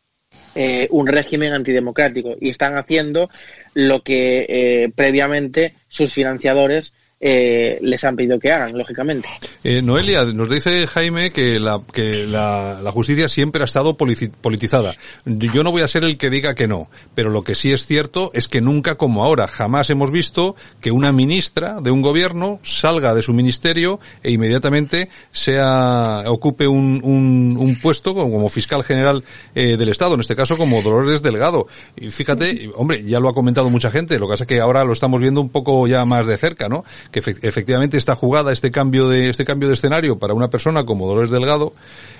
eh, 0.60 0.88
un 0.90 1.06
régimen 1.06 1.52
antidemocrático 1.52 2.34
y 2.40 2.48
están 2.48 2.76
haciendo 2.76 3.30
lo 3.74 4.02
que 4.02 4.44
eh, 4.48 4.90
previamente 4.92 5.76
sus 5.86 6.12
financiadores 6.12 6.94
eh, 7.20 7.78
les 7.82 8.04
han 8.04 8.16
pedido 8.16 8.38
que 8.38 8.52
hagan, 8.52 8.76
lógicamente. 8.76 9.28
Eh, 9.64 9.82
Noelia, 9.82 10.24
nos 10.24 10.48
dice 10.48 10.86
Jaime 10.86 11.30
que, 11.30 11.58
la, 11.58 11.80
que 11.92 12.26
la, 12.26 12.80
la 12.82 12.92
justicia 12.92 13.28
siempre 13.28 13.62
ha 13.62 13.64
estado 13.64 13.96
politizada. 13.96 14.94
Yo 15.24 15.62
no 15.64 15.72
voy 15.72 15.82
a 15.82 15.88
ser 15.88 16.04
el 16.04 16.16
que 16.16 16.30
diga 16.30 16.54
que 16.54 16.68
no, 16.68 16.88
pero 17.14 17.30
lo 17.30 17.42
que 17.42 17.54
sí 17.54 17.72
es 17.72 17.86
cierto 17.86 18.30
es 18.34 18.46
que 18.48 18.60
nunca 18.60 18.94
como 18.94 19.24
ahora, 19.24 19.48
jamás 19.48 19.90
hemos 19.90 20.10
visto 20.10 20.54
que 20.80 20.92
una 20.92 21.12
ministra 21.12 21.80
de 21.80 21.90
un 21.90 22.02
gobierno 22.02 22.60
salga 22.62 23.14
de 23.14 23.22
su 23.22 23.32
ministerio 23.32 23.98
e 24.22 24.30
inmediatamente 24.30 25.08
sea, 25.32 26.22
ocupe 26.26 26.68
un, 26.68 27.00
un, 27.02 27.56
un 27.58 27.80
puesto 27.80 28.14
como, 28.14 28.48
fiscal 28.48 28.82
general 28.84 29.24
eh, 29.54 29.76
del 29.76 29.88
Estado, 29.88 30.14
en 30.14 30.20
este 30.20 30.36
caso 30.36 30.56
como 30.56 30.82
Dolores 30.82 31.22
Delgado. 31.22 31.66
Y 31.96 32.10
fíjate, 32.10 32.70
hombre, 32.74 33.02
ya 33.04 33.20
lo 33.20 33.28
ha 33.28 33.34
comentado 33.34 33.70
mucha 33.70 33.90
gente, 33.90 34.18
lo 34.18 34.26
que 34.26 34.32
pasa 34.32 34.44
es 34.44 34.48
que 34.48 34.60
ahora 34.60 34.84
lo 34.84 34.92
estamos 34.92 35.20
viendo 35.20 35.40
un 35.40 35.48
poco 35.48 35.86
ya 35.86 36.04
más 36.04 36.26
de 36.26 36.38
cerca, 36.38 36.68
¿no? 36.68 36.84
Que 37.10 37.20
efectivamente 37.20 37.96
esta 37.96 38.14
jugada, 38.14 38.52
este 38.52 38.70
cambio 38.70 39.08
de, 39.08 39.30
este 39.30 39.44
cambio 39.44 39.68
de 39.68 39.74
escenario 39.74 40.18
para 40.18 40.34
una 40.34 40.48
persona 40.48 40.84
como 40.84 41.06
Dolores 41.06 41.30
Delgado, 41.30 41.72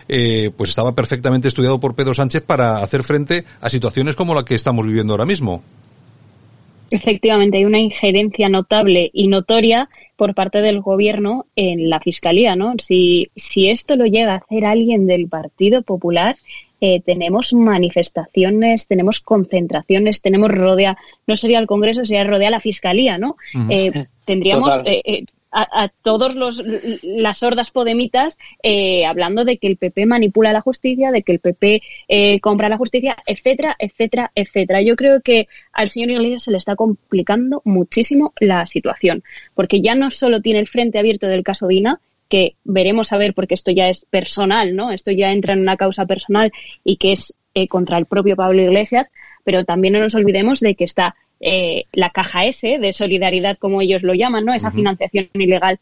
eh, 0.09 0.51
pues 0.57 0.71
estaba 0.71 0.95
perfectamente 0.95 1.49
estudiado 1.49 1.79
por 1.81 1.95
Pedro 1.95 2.15
Sánchez 2.15 2.43
para 2.43 2.79
hacer 2.79 3.03
frente 3.03 3.45
a 3.61 3.71
situaciones 3.71 4.17
como 4.17 4.35
la 4.35 4.45
que 4.45 4.55
estamos 4.55 4.87
viviendo 4.87 5.13
ahora 5.13 5.27
mismo. 5.27 5.63
Efectivamente, 6.91 7.59
hay 7.59 7.65
una 7.67 7.79
injerencia 7.79 8.49
notable 8.49 9.11
y 9.13 9.29
notoria 9.29 9.91
por 10.17 10.35
parte 10.35 10.63
del 10.63 10.81
gobierno 10.81 11.47
en 11.55 11.91
la 11.91 12.01
fiscalía, 12.01 12.57
¿no? 12.57 12.75
Si, 12.79 13.31
si 13.37 13.69
esto 13.69 13.95
lo 13.97 14.07
llega 14.07 14.33
a 14.33 14.37
hacer 14.39 14.65
alguien 14.65 15.07
del 15.07 15.29
Partido 15.29 15.83
Popular, 15.83 16.37
eh, 16.81 17.01
tenemos 17.05 17.53
manifestaciones, 17.53 18.87
tenemos 18.87 19.21
concentraciones, 19.21 20.23
tenemos 20.23 20.51
rodea, 20.51 20.97
no 21.27 21.37
sería 21.37 21.59
el 21.59 21.67
Congreso, 21.67 22.05
sería 22.05 22.23
rodea 22.23 22.51
la 22.51 22.61
Fiscalía, 22.61 23.19
¿no? 23.19 23.37
Eh, 23.69 23.91
tendríamos 24.29 24.81
eh, 24.85 25.25
a, 25.51 25.89
todos 26.03 26.35
los 26.37 26.63
las 27.03 27.43
hordas 27.43 27.71
podemitas 27.71 28.39
hablando 29.09 29.45
de 29.45 29.57
que 29.57 29.67
el 29.67 29.79
PP 29.79 30.05
manipula 30.05 30.53
la 30.53 30.61
justicia, 30.61 31.11
de 31.11 31.23
que 31.23 31.33
el 31.33 31.41
PP 31.41 31.83
compra 32.41 32.69
la 32.69 32.77
justicia, 32.77 33.17
etcétera, 33.27 33.75
etcétera, 33.79 34.31
etcétera. 34.35 34.83
Yo 34.83 34.95
creo 34.95 35.23
que 35.23 35.49
al 35.73 35.89
señor 35.89 36.11
Iglesias 36.11 36.43
se 36.43 36.51
le 36.51 36.59
está 36.59 36.77
complicando 36.77 37.63
muchísimo 37.65 38.35
la 38.39 38.67
situación, 38.67 39.25
porque 39.55 39.81
ya 39.81 39.95
no 39.95 40.11
solo 40.11 40.43
tiene 40.43 40.61
el 40.61 40.69
frente 40.69 40.99
abierto 40.99 41.27
del 41.27 41.43
caso 41.43 41.67
Dina, 41.67 41.99
que 42.29 42.55
veremos 42.65 43.13
a 43.13 43.17
ver, 43.17 43.35
porque 43.35 43.55
esto 43.55 43.71
ya 43.71 43.89
es 43.89 44.05
personal, 44.11 44.77
¿no? 44.77 44.93
Esto 44.93 45.11
ya 45.11 45.33
entra 45.33 45.55
en 45.55 45.61
una 45.61 45.77
causa 45.77 46.07
personal 46.07 46.53
y 46.85 46.97
que 46.97 47.13
es 47.13 47.35
eh, 47.55 47.69
contra 47.69 47.99
el 47.99 48.07
propio 48.07 48.37
Pablo 48.37 48.63
Iglesias, 48.63 49.09
pero 49.45 49.65
también 49.65 49.95
no 49.95 50.01
nos 50.01 50.15
olvidemos 50.15 50.61
de 50.61 50.75
que 50.75 50.85
está 50.85 51.17
eh, 51.41 51.85
la 51.93 52.11
caja 52.11 52.47
S 52.47 52.79
de 52.79 52.93
solidaridad, 52.93 53.59
como 53.59 53.81
ellos 53.81 54.03
lo 54.03 54.15
llaman, 54.15 54.45
¿no? 54.45 54.53
Esa 54.53 54.71
financiación 54.71 55.29
ilegal 55.35 55.79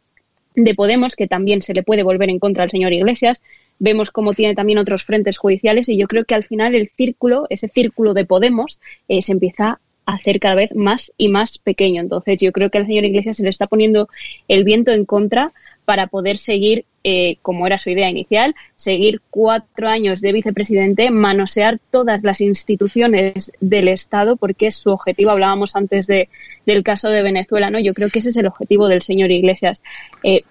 de 0.55 0.75
Podemos, 0.75 1.17
que 1.17 1.27
también 1.27 1.63
se 1.63 1.75
le 1.75 1.83
puede 1.83 2.03
volver 2.03 2.31
en 2.31 2.39
contra 2.39 2.65
al 2.65 2.71
señor 2.71 2.93
Iglesias. 2.93 3.41
Vemos 3.79 4.11
cómo 4.11 4.33
tiene 4.33 4.55
también 4.55 4.79
otros 4.79 5.05
frentes 5.05 5.39
judiciales 5.39 5.89
y 5.89 5.97
yo 5.97 6.07
creo 6.09 6.25
que 6.25 6.35
al 6.35 6.45
final 6.45 6.75
el 6.75 6.91
círculo, 6.97 7.47
ese 7.51 7.69
círculo 7.69 8.15
de 8.15 8.25
Podemos, 8.25 8.81
eh, 9.09 9.21
se 9.21 9.33
empieza 9.33 9.81
a 10.07 10.15
hacer 10.15 10.41
cada 10.41 10.55
vez 10.55 10.75
más 10.75 11.13
y 11.19 11.29
más 11.29 11.59
pequeño. 11.59 12.01
Entonces 12.01 12.39
yo 12.41 12.53
creo 12.53 12.71
que 12.71 12.79
al 12.79 12.87
señor 12.87 13.05
Iglesias 13.05 13.37
se 13.37 13.43
le 13.43 13.51
está 13.51 13.67
poniendo 13.67 14.09
el 14.49 14.65
viento 14.65 14.93
en 14.93 15.05
contra 15.05 15.53
para 15.87 16.09
poder 16.09 16.37
seguir, 16.37 16.85
eh, 17.05 17.37
como 17.41 17.67
era 17.67 17.79
su 17.79 17.89
idea 17.89 18.11
inicial, 18.11 18.55
seguir 18.75 19.23
cuatro 19.31 19.89
años 19.89 20.21
de 20.21 20.33
vicepresidente, 20.33 21.11
manosear 21.11 21.79
todas 21.91 22.23
las 22.25 22.41
instituciones 22.43 23.53
del 23.61 23.89
Estado, 23.89 24.37
porque 24.37 24.67
es 24.67 24.75
su 24.77 24.91
objetivo. 24.91 25.31
Hablábamos 25.31 25.77
antes 25.77 26.07
de, 26.09 26.29
del 26.67 26.83
caso 26.83 27.09
de 27.09 27.23
Venezuela, 27.23 27.71
¿no? 27.71 27.79
Yo 27.79 27.95
creo 27.95 28.11
que 28.11 28.19
ese 28.19 28.31
es 28.31 28.37
el 28.37 28.47
objetivo 28.47 28.89
del 28.89 29.01
señor 29.01 29.31
Iglesias. 29.31 29.81
Eh, 30.25 30.43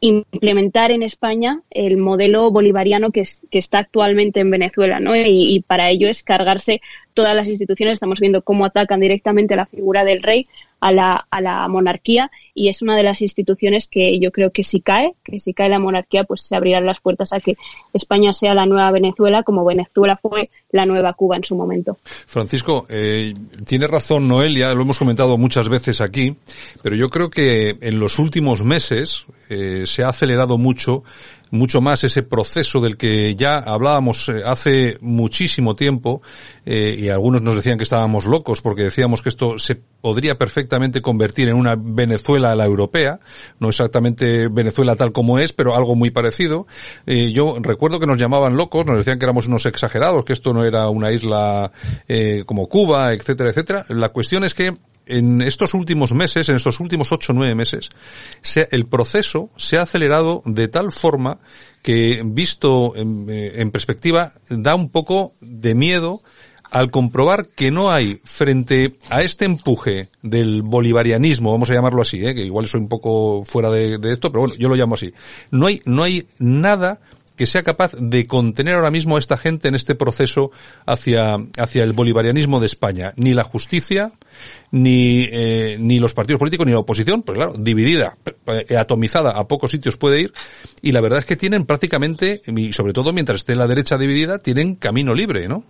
implementar 0.00 0.92
en 0.92 1.02
España 1.02 1.62
el 1.70 1.96
modelo 1.96 2.50
bolivariano 2.50 3.10
que, 3.10 3.22
que 3.50 3.58
está 3.58 3.78
actualmente 3.78 4.40
en 4.40 4.50
Venezuela, 4.50 5.00
¿no? 5.00 5.16
Y, 5.16 5.54
y, 5.54 5.60
para 5.60 5.90
ello 5.90 6.08
es 6.08 6.22
cargarse 6.22 6.80
todas 7.14 7.34
las 7.34 7.48
instituciones. 7.48 7.94
Estamos 7.94 8.20
viendo 8.20 8.42
cómo 8.42 8.64
atacan 8.64 9.00
directamente 9.00 9.56
la 9.56 9.66
figura 9.66 10.04
del 10.04 10.22
rey, 10.22 10.46
a 10.80 10.92
la, 10.92 11.26
a 11.30 11.40
la 11.40 11.66
monarquía 11.68 12.30
y 12.54 12.68
es 12.68 12.82
una 12.82 12.96
de 12.96 13.02
las 13.02 13.20
instituciones 13.20 13.88
que 13.88 14.18
yo 14.18 14.32
creo 14.32 14.50
que 14.50 14.64
si 14.64 14.80
cae, 14.80 15.14
que 15.22 15.38
si 15.40 15.52
cae 15.52 15.68
la 15.68 15.78
monarquía, 15.78 16.24
pues 16.24 16.42
se 16.42 16.56
abrirán 16.56 16.86
las 16.86 17.00
puertas 17.00 17.32
a 17.32 17.40
que 17.40 17.56
España 17.92 18.32
sea 18.32 18.54
la 18.54 18.66
nueva 18.66 18.90
Venezuela, 18.90 19.42
como 19.42 19.64
Venezuela 19.64 20.18
fue 20.20 20.50
la 20.70 20.86
nueva 20.86 21.12
Cuba 21.12 21.36
en 21.36 21.44
su 21.44 21.54
momento. 21.54 21.98
Francisco, 22.02 22.86
eh, 22.88 23.34
tiene 23.66 23.86
razón 23.86 24.26
Noelia, 24.26 24.72
lo 24.74 24.82
hemos 24.82 24.98
comentado 24.98 25.36
muchas 25.36 25.68
veces 25.68 26.00
aquí, 26.00 26.36
pero 26.82 26.96
yo 26.96 27.10
creo 27.10 27.30
que 27.30 27.76
en 27.80 28.00
los 28.00 28.18
últimos 28.18 28.64
meses 28.64 29.26
eh, 29.48 29.84
se 29.86 30.02
ha 30.02 30.08
acelerado 30.08 30.56
mucho 30.58 31.04
mucho 31.50 31.80
más 31.80 32.04
ese 32.04 32.22
proceso 32.22 32.80
del 32.80 32.96
que 32.96 33.34
ya 33.36 33.56
hablábamos 33.56 34.28
eh, 34.28 34.42
hace 34.44 34.96
muchísimo 35.00 35.74
tiempo 35.74 36.22
eh, 36.64 36.96
y 36.98 37.08
algunos 37.08 37.42
nos 37.42 37.56
decían 37.56 37.78
que 37.78 37.84
estábamos 37.84 38.26
locos 38.26 38.60
porque 38.60 38.84
decíamos 38.84 39.22
que 39.22 39.28
esto 39.28 39.58
se 39.58 39.76
podría 40.00 40.38
perfectamente 40.38 41.02
convertir 41.02 41.48
en 41.48 41.56
una 41.56 41.76
Venezuela 41.76 42.52
a 42.52 42.56
la 42.56 42.64
europea, 42.64 43.18
no 43.58 43.68
exactamente 43.68 44.48
Venezuela 44.48 44.96
tal 44.96 45.12
como 45.12 45.38
es, 45.38 45.52
pero 45.52 45.74
algo 45.74 45.96
muy 45.96 46.10
parecido. 46.10 46.66
Eh, 47.06 47.32
yo 47.32 47.56
recuerdo 47.60 47.98
que 47.98 48.06
nos 48.06 48.18
llamaban 48.18 48.56
locos, 48.56 48.86
nos 48.86 48.98
decían 48.98 49.18
que 49.18 49.24
éramos 49.24 49.48
unos 49.48 49.66
exagerados, 49.66 50.24
que 50.24 50.32
esto 50.32 50.52
no 50.52 50.64
era 50.64 50.88
una 50.88 51.10
isla 51.10 51.72
como 52.44 52.68
Cuba, 52.68 53.12
etcétera, 53.12 53.50
etcétera. 53.50 53.86
La 53.88 54.10
cuestión 54.10 54.44
es 54.44 54.54
que 54.54 54.76
en 55.06 55.40
estos 55.40 55.74
últimos 55.74 56.12
meses, 56.12 56.48
en 56.48 56.56
estos 56.56 56.80
últimos 56.80 57.12
ocho 57.12 57.32
o 57.32 57.34
nueve 57.34 57.54
meses, 57.54 57.90
el 58.70 58.86
proceso 58.86 59.50
se 59.56 59.78
ha 59.78 59.82
acelerado 59.82 60.42
de 60.44 60.68
tal 60.68 60.92
forma 60.92 61.38
que, 61.82 62.22
visto 62.24 62.94
en, 62.96 63.26
eh, 63.30 63.60
en 63.60 63.70
perspectiva, 63.70 64.32
da 64.50 64.74
un 64.74 64.90
poco 64.90 65.32
de 65.40 65.74
miedo 65.74 66.20
al 66.70 66.90
comprobar 66.90 67.46
que 67.46 67.70
no 67.70 67.90
hay 67.90 68.20
frente 68.24 68.96
a 69.10 69.22
este 69.22 69.44
empuje 69.44 70.08
del 70.22 70.62
bolivarianismo, 70.62 71.52
vamos 71.52 71.70
a 71.70 71.74
llamarlo 71.74 72.02
así, 72.02 72.24
¿eh? 72.24 72.34
que 72.34 72.44
igual 72.44 72.66
soy 72.66 72.80
un 72.80 72.88
poco 72.88 73.44
fuera 73.44 73.70
de, 73.70 73.98
esto, 74.10 74.30
pero 74.30 74.42
bueno, 74.42 74.54
yo 74.58 74.68
lo 74.68 74.74
llamo 74.74 74.94
así. 74.94 75.12
No 75.50 75.66
hay, 75.66 75.80
no 75.84 76.02
hay 76.02 76.26
nada 76.38 77.00
que 77.36 77.46
sea 77.46 77.62
capaz 77.62 77.92
de 77.98 78.26
contener 78.26 78.74
ahora 78.74 78.90
mismo 78.90 79.16
a 79.16 79.18
esta 79.18 79.36
gente 79.36 79.68
en 79.68 79.74
este 79.74 79.94
proceso 79.94 80.50
hacia, 80.86 81.36
hacia 81.58 81.84
el 81.84 81.92
bolivarianismo 81.92 82.60
de 82.60 82.66
España. 82.66 83.12
Ni 83.16 83.34
la 83.34 83.44
justicia, 83.44 84.12
ni, 84.70 85.28
eh, 85.30 85.76
ni 85.78 85.98
los 85.98 86.14
partidos 86.14 86.38
políticos, 86.38 86.66
ni 86.66 86.72
la 86.72 86.80
oposición, 86.80 87.22
pues 87.22 87.36
claro, 87.36 87.54
dividida, 87.56 88.16
eh, 88.46 88.76
atomizada, 88.76 89.32
a 89.32 89.46
pocos 89.46 89.70
sitios 89.70 89.96
puede 89.96 90.20
ir, 90.20 90.32
y 90.82 90.92
la 90.92 91.00
verdad 91.00 91.20
es 91.20 91.26
que 91.26 91.36
tienen 91.36 91.66
prácticamente, 91.66 92.40
y 92.46 92.72
sobre 92.72 92.92
todo 92.92 93.12
mientras 93.12 93.40
esté 93.40 93.54
la 93.54 93.66
derecha 93.66 93.98
dividida, 93.98 94.38
tienen 94.38 94.74
camino 94.74 95.14
libre, 95.14 95.48
¿no? 95.48 95.64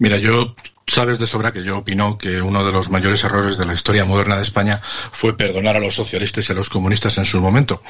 Mira, 0.00 0.16
yo 0.16 0.54
sabes 0.90 1.18
de 1.18 1.26
sobra 1.26 1.52
que 1.52 1.62
yo 1.62 1.78
opino 1.78 2.18
que 2.18 2.42
uno 2.42 2.64
de 2.64 2.72
los 2.72 2.90
mayores 2.90 3.22
errores 3.24 3.56
de 3.56 3.64
la 3.64 3.74
historia 3.74 4.04
moderna 4.04 4.36
de 4.36 4.42
España 4.42 4.80
fue 4.82 5.36
perdonar 5.36 5.76
a 5.76 5.80
los 5.80 5.94
socialistas 5.94 6.48
y 6.48 6.52
a 6.52 6.56
los 6.56 6.68
comunistas 6.68 7.16
en 7.18 7.24
su 7.24 7.40
momento. 7.40 7.82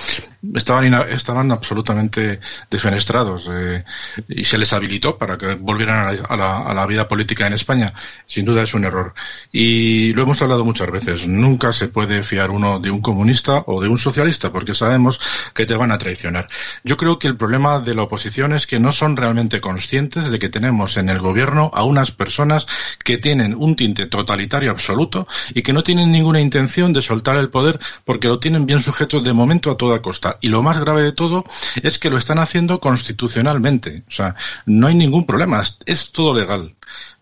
Estaban, 0.55 0.93
estaban 1.11 1.51
absolutamente 1.51 2.41
defenestrados 2.71 3.49
eh, 3.53 3.85
y 4.29 4.45
se 4.45 4.59
les 4.59 4.73
habilitó 4.73 5.17
para 5.17 5.39
que 5.39 5.55
volvieran 5.55 6.21
a 6.29 6.37
la, 6.37 6.59
a 6.59 6.75
la, 6.75 6.87
vida 6.87 7.09
política 7.09 7.47
en 7.47 7.55
España. 7.55 7.95
Sin 8.27 8.45
duda 8.45 8.63
es 8.63 8.75
un 8.75 8.85
error. 8.85 9.15
Y 9.51 10.13
lo 10.13 10.23
hemos 10.23 10.43
hablado 10.43 10.65
muchas 10.65 10.91
veces. 10.91 11.27
Nunca 11.27 11.73
se 11.73 11.89
puede 11.89 12.23
fiar 12.23 12.51
uno 12.51 12.81
de 12.81 12.91
un 12.91 13.01
comunista 13.01 13.65
o 13.67 13.81
de 13.81 13.89
un 13.89 13.99
socialista 13.99 14.53
porque 14.53 14.75
sabemos 14.75 15.21
que 15.55 15.67
te 15.67 15.75
van 15.75 15.93
a 15.93 15.99
traicionar. 15.99 16.47
Yo 16.85 16.97
creo 16.97 17.19
que 17.19 17.29
el 17.29 17.37
problema 17.37 17.81
de 17.81 17.95
la 17.95 18.03
oposición 18.03 18.53
es 18.53 18.67
que 18.67 18.79
no 18.79 18.93
son 18.93 19.17
realmente 19.17 19.61
conscientes 19.61 20.31
de 20.31 20.39
que 20.39 20.49
tenemos 20.49 20.97
en 20.97 21.09
el 21.09 21.21
gobierno 21.21 21.71
a 21.73 21.85
personas 22.11 22.67
que 23.05 23.19
tienen 23.19 23.55
un 23.55 23.77
tinte 23.77 24.07
totalitario 24.07 24.71
absoluto 24.71 25.27
y 25.55 25.63
que 25.63 25.73
no 25.73 25.83
tienen 25.83 26.11
ninguna 26.11 26.41
intención 26.41 26.93
de 26.93 27.03
soltar 27.03 27.37
el 27.37 27.51
poder 27.51 27.79
porque 28.05 28.29
lo 28.29 28.41
tienen 28.41 28.67
bien 28.67 28.81
sujeto 28.81 29.21
de 29.21 29.33
momento 29.33 29.71
a 29.71 29.77
toda 29.77 30.01
costa. 30.01 30.37
Y 30.41 30.49
lo 30.49 30.63
más 30.63 30.79
grave 30.79 31.03
de 31.03 31.13
todo 31.13 31.45
es 31.83 31.99
que 31.99 32.11
lo 32.11 32.17
están 32.17 32.39
haciendo 32.39 32.81
constitucionalmente. 32.81 34.05
O 34.09 34.13
sea, 34.13 34.37
no 34.67 34.87
hay 34.87 34.95
ningún 34.95 35.27
problema, 35.27 35.63
es 35.85 36.13
todo 36.13 36.35
legal 36.35 36.75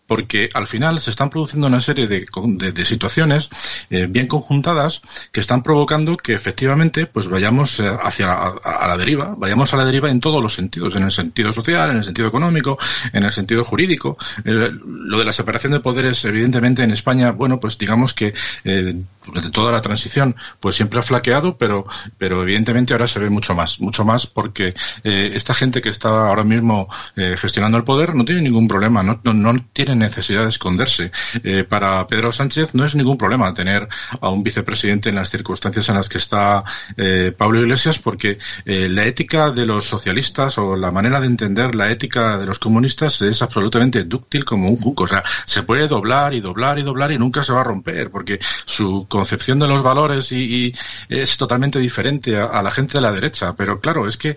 porque 0.08 0.48
al 0.54 0.66
final 0.66 1.00
se 1.00 1.10
están 1.10 1.28
produciendo 1.28 1.66
una 1.66 1.82
serie 1.82 2.08
de, 2.08 2.26
de, 2.72 2.84
situaciones 2.86 3.50
eh, 3.90 4.06
bien 4.08 4.26
conjuntadas 4.26 5.02
que 5.30 5.40
están 5.40 5.62
provocando 5.62 6.16
que 6.16 6.32
efectivamente 6.32 7.04
pues 7.06 7.28
vayamos 7.28 7.78
eh, 7.78 7.90
hacia 8.02 8.32
a, 8.32 8.88
la 8.88 8.96
deriva, 8.96 9.34
vayamos 9.36 9.72
a 9.74 9.76
la 9.76 9.84
deriva 9.84 10.08
en 10.08 10.18
todos 10.18 10.42
los 10.42 10.54
sentidos, 10.54 10.96
en 10.96 11.02
el 11.02 11.12
sentido 11.12 11.52
social, 11.52 11.90
en 11.90 11.98
el 11.98 12.04
sentido 12.04 12.26
económico, 12.26 12.78
en 13.12 13.22
el 13.24 13.32
sentido 13.32 13.64
jurídico. 13.64 14.16
Eh, 14.46 14.70
lo 14.82 15.18
de 15.18 15.24
la 15.26 15.32
separación 15.32 15.72
de 15.72 15.80
poderes, 15.80 16.24
evidentemente 16.24 16.82
en 16.82 16.90
España, 16.90 17.32
bueno, 17.32 17.60
pues 17.60 17.76
digamos 17.76 18.14
que 18.14 18.32
eh, 18.64 18.94
desde 19.34 19.50
toda 19.50 19.72
la 19.72 19.82
transición, 19.82 20.34
pues 20.58 20.74
siempre 20.74 20.98
ha 21.00 21.02
flaqueado, 21.02 21.58
pero, 21.58 21.86
pero 22.16 22.42
evidentemente 22.42 22.94
ahora 22.94 23.06
se 23.06 23.18
ve 23.18 23.28
mucho 23.28 23.54
más, 23.54 23.78
mucho 23.78 24.02
más 24.06 24.26
porque 24.26 24.74
esta 25.04 25.52
gente 25.52 25.82
que 25.82 25.90
está 25.90 26.08
ahora 26.08 26.44
mismo 26.44 26.88
gestionando 27.14 27.76
el 27.76 27.84
poder 27.84 28.14
no 28.14 28.24
tiene 28.24 28.40
ningún 28.40 28.66
problema, 28.66 29.02
no, 29.02 29.20
no, 29.22 29.34
no 29.34 29.66
tienen 29.74 29.97
necesidad 29.98 30.42
de 30.42 30.48
esconderse. 30.48 31.10
Eh, 31.42 31.64
para 31.64 32.06
Pedro 32.06 32.32
Sánchez 32.32 32.74
no 32.74 32.84
es 32.84 32.94
ningún 32.94 33.18
problema 33.18 33.52
tener 33.54 33.88
a 34.20 34.28
un 34.28 34.42
vicepresidente 34.42 35.08
en 35.08 35.16
las 35.16 35.30
circunstancias 35.30 35.88
en 35.88 35.96
las 35.96 36.08
que 36.08 36.18
está 36.18 36.64
eh, 36.96 37.32
Pablo 37.36 37.60
Iglesias, 37.60 37.98
porque 37.98 38.38
eh, 38.64 38.88
la 38.88 39.04
ética 39.04 39.50
de 39.50 39.66
los 39.66 39.86
socialistas 39.86 40.58
o 40.58 40.76
la 40.76 40.90
manera 40.90 41.20
de 41.20 41.26
entender 41.26 41.74
la 41.74 41.90
ética 41.90 42.38
de 42.38 42.46
los 42.46 42.58
comunistas 42.58 43.20
es 43.22 43.42
absolutamente 43.42 44.04
dúctil 44.04 44.44
como 44.44 44.68
un 44.68 44.76
juco. 44.76 45.04
O 45.04 45.06
sea, 45.06 45.22
se 45.44 45.62
puede 45.62 45.88
doblar 45.88 46.34
y 46.34 46.40
doblar 46.40 46.78
y 46.78 46.82
doblar 46.82 47.12
y 47.12 47.18
nunca 47.18 47.44
se 47.44 47.52
va 47.52 47.60
a 47.60 47.64
romper, 47.64 48.10
porque 48.10 48.38
su 48.64 49.06
concepción 49.08 49.58
de 49.58 49.68
los 49.68 49.82
valores 49.82 50.32
y, 50.32 50.72
es 51.08 51.36
totalmente 51.36 51.78
diferente 51.78 52.36
a, 52.36 52.62
la 52.62 52.70
gente 52.70 52.94
de 52.94 53.00
la 53.00 53.12
derecha. 53.12 53.54
Pero 53.54 53.80
claro, 53.80 54.06
es 54.06 54.16
que 54.16 54.36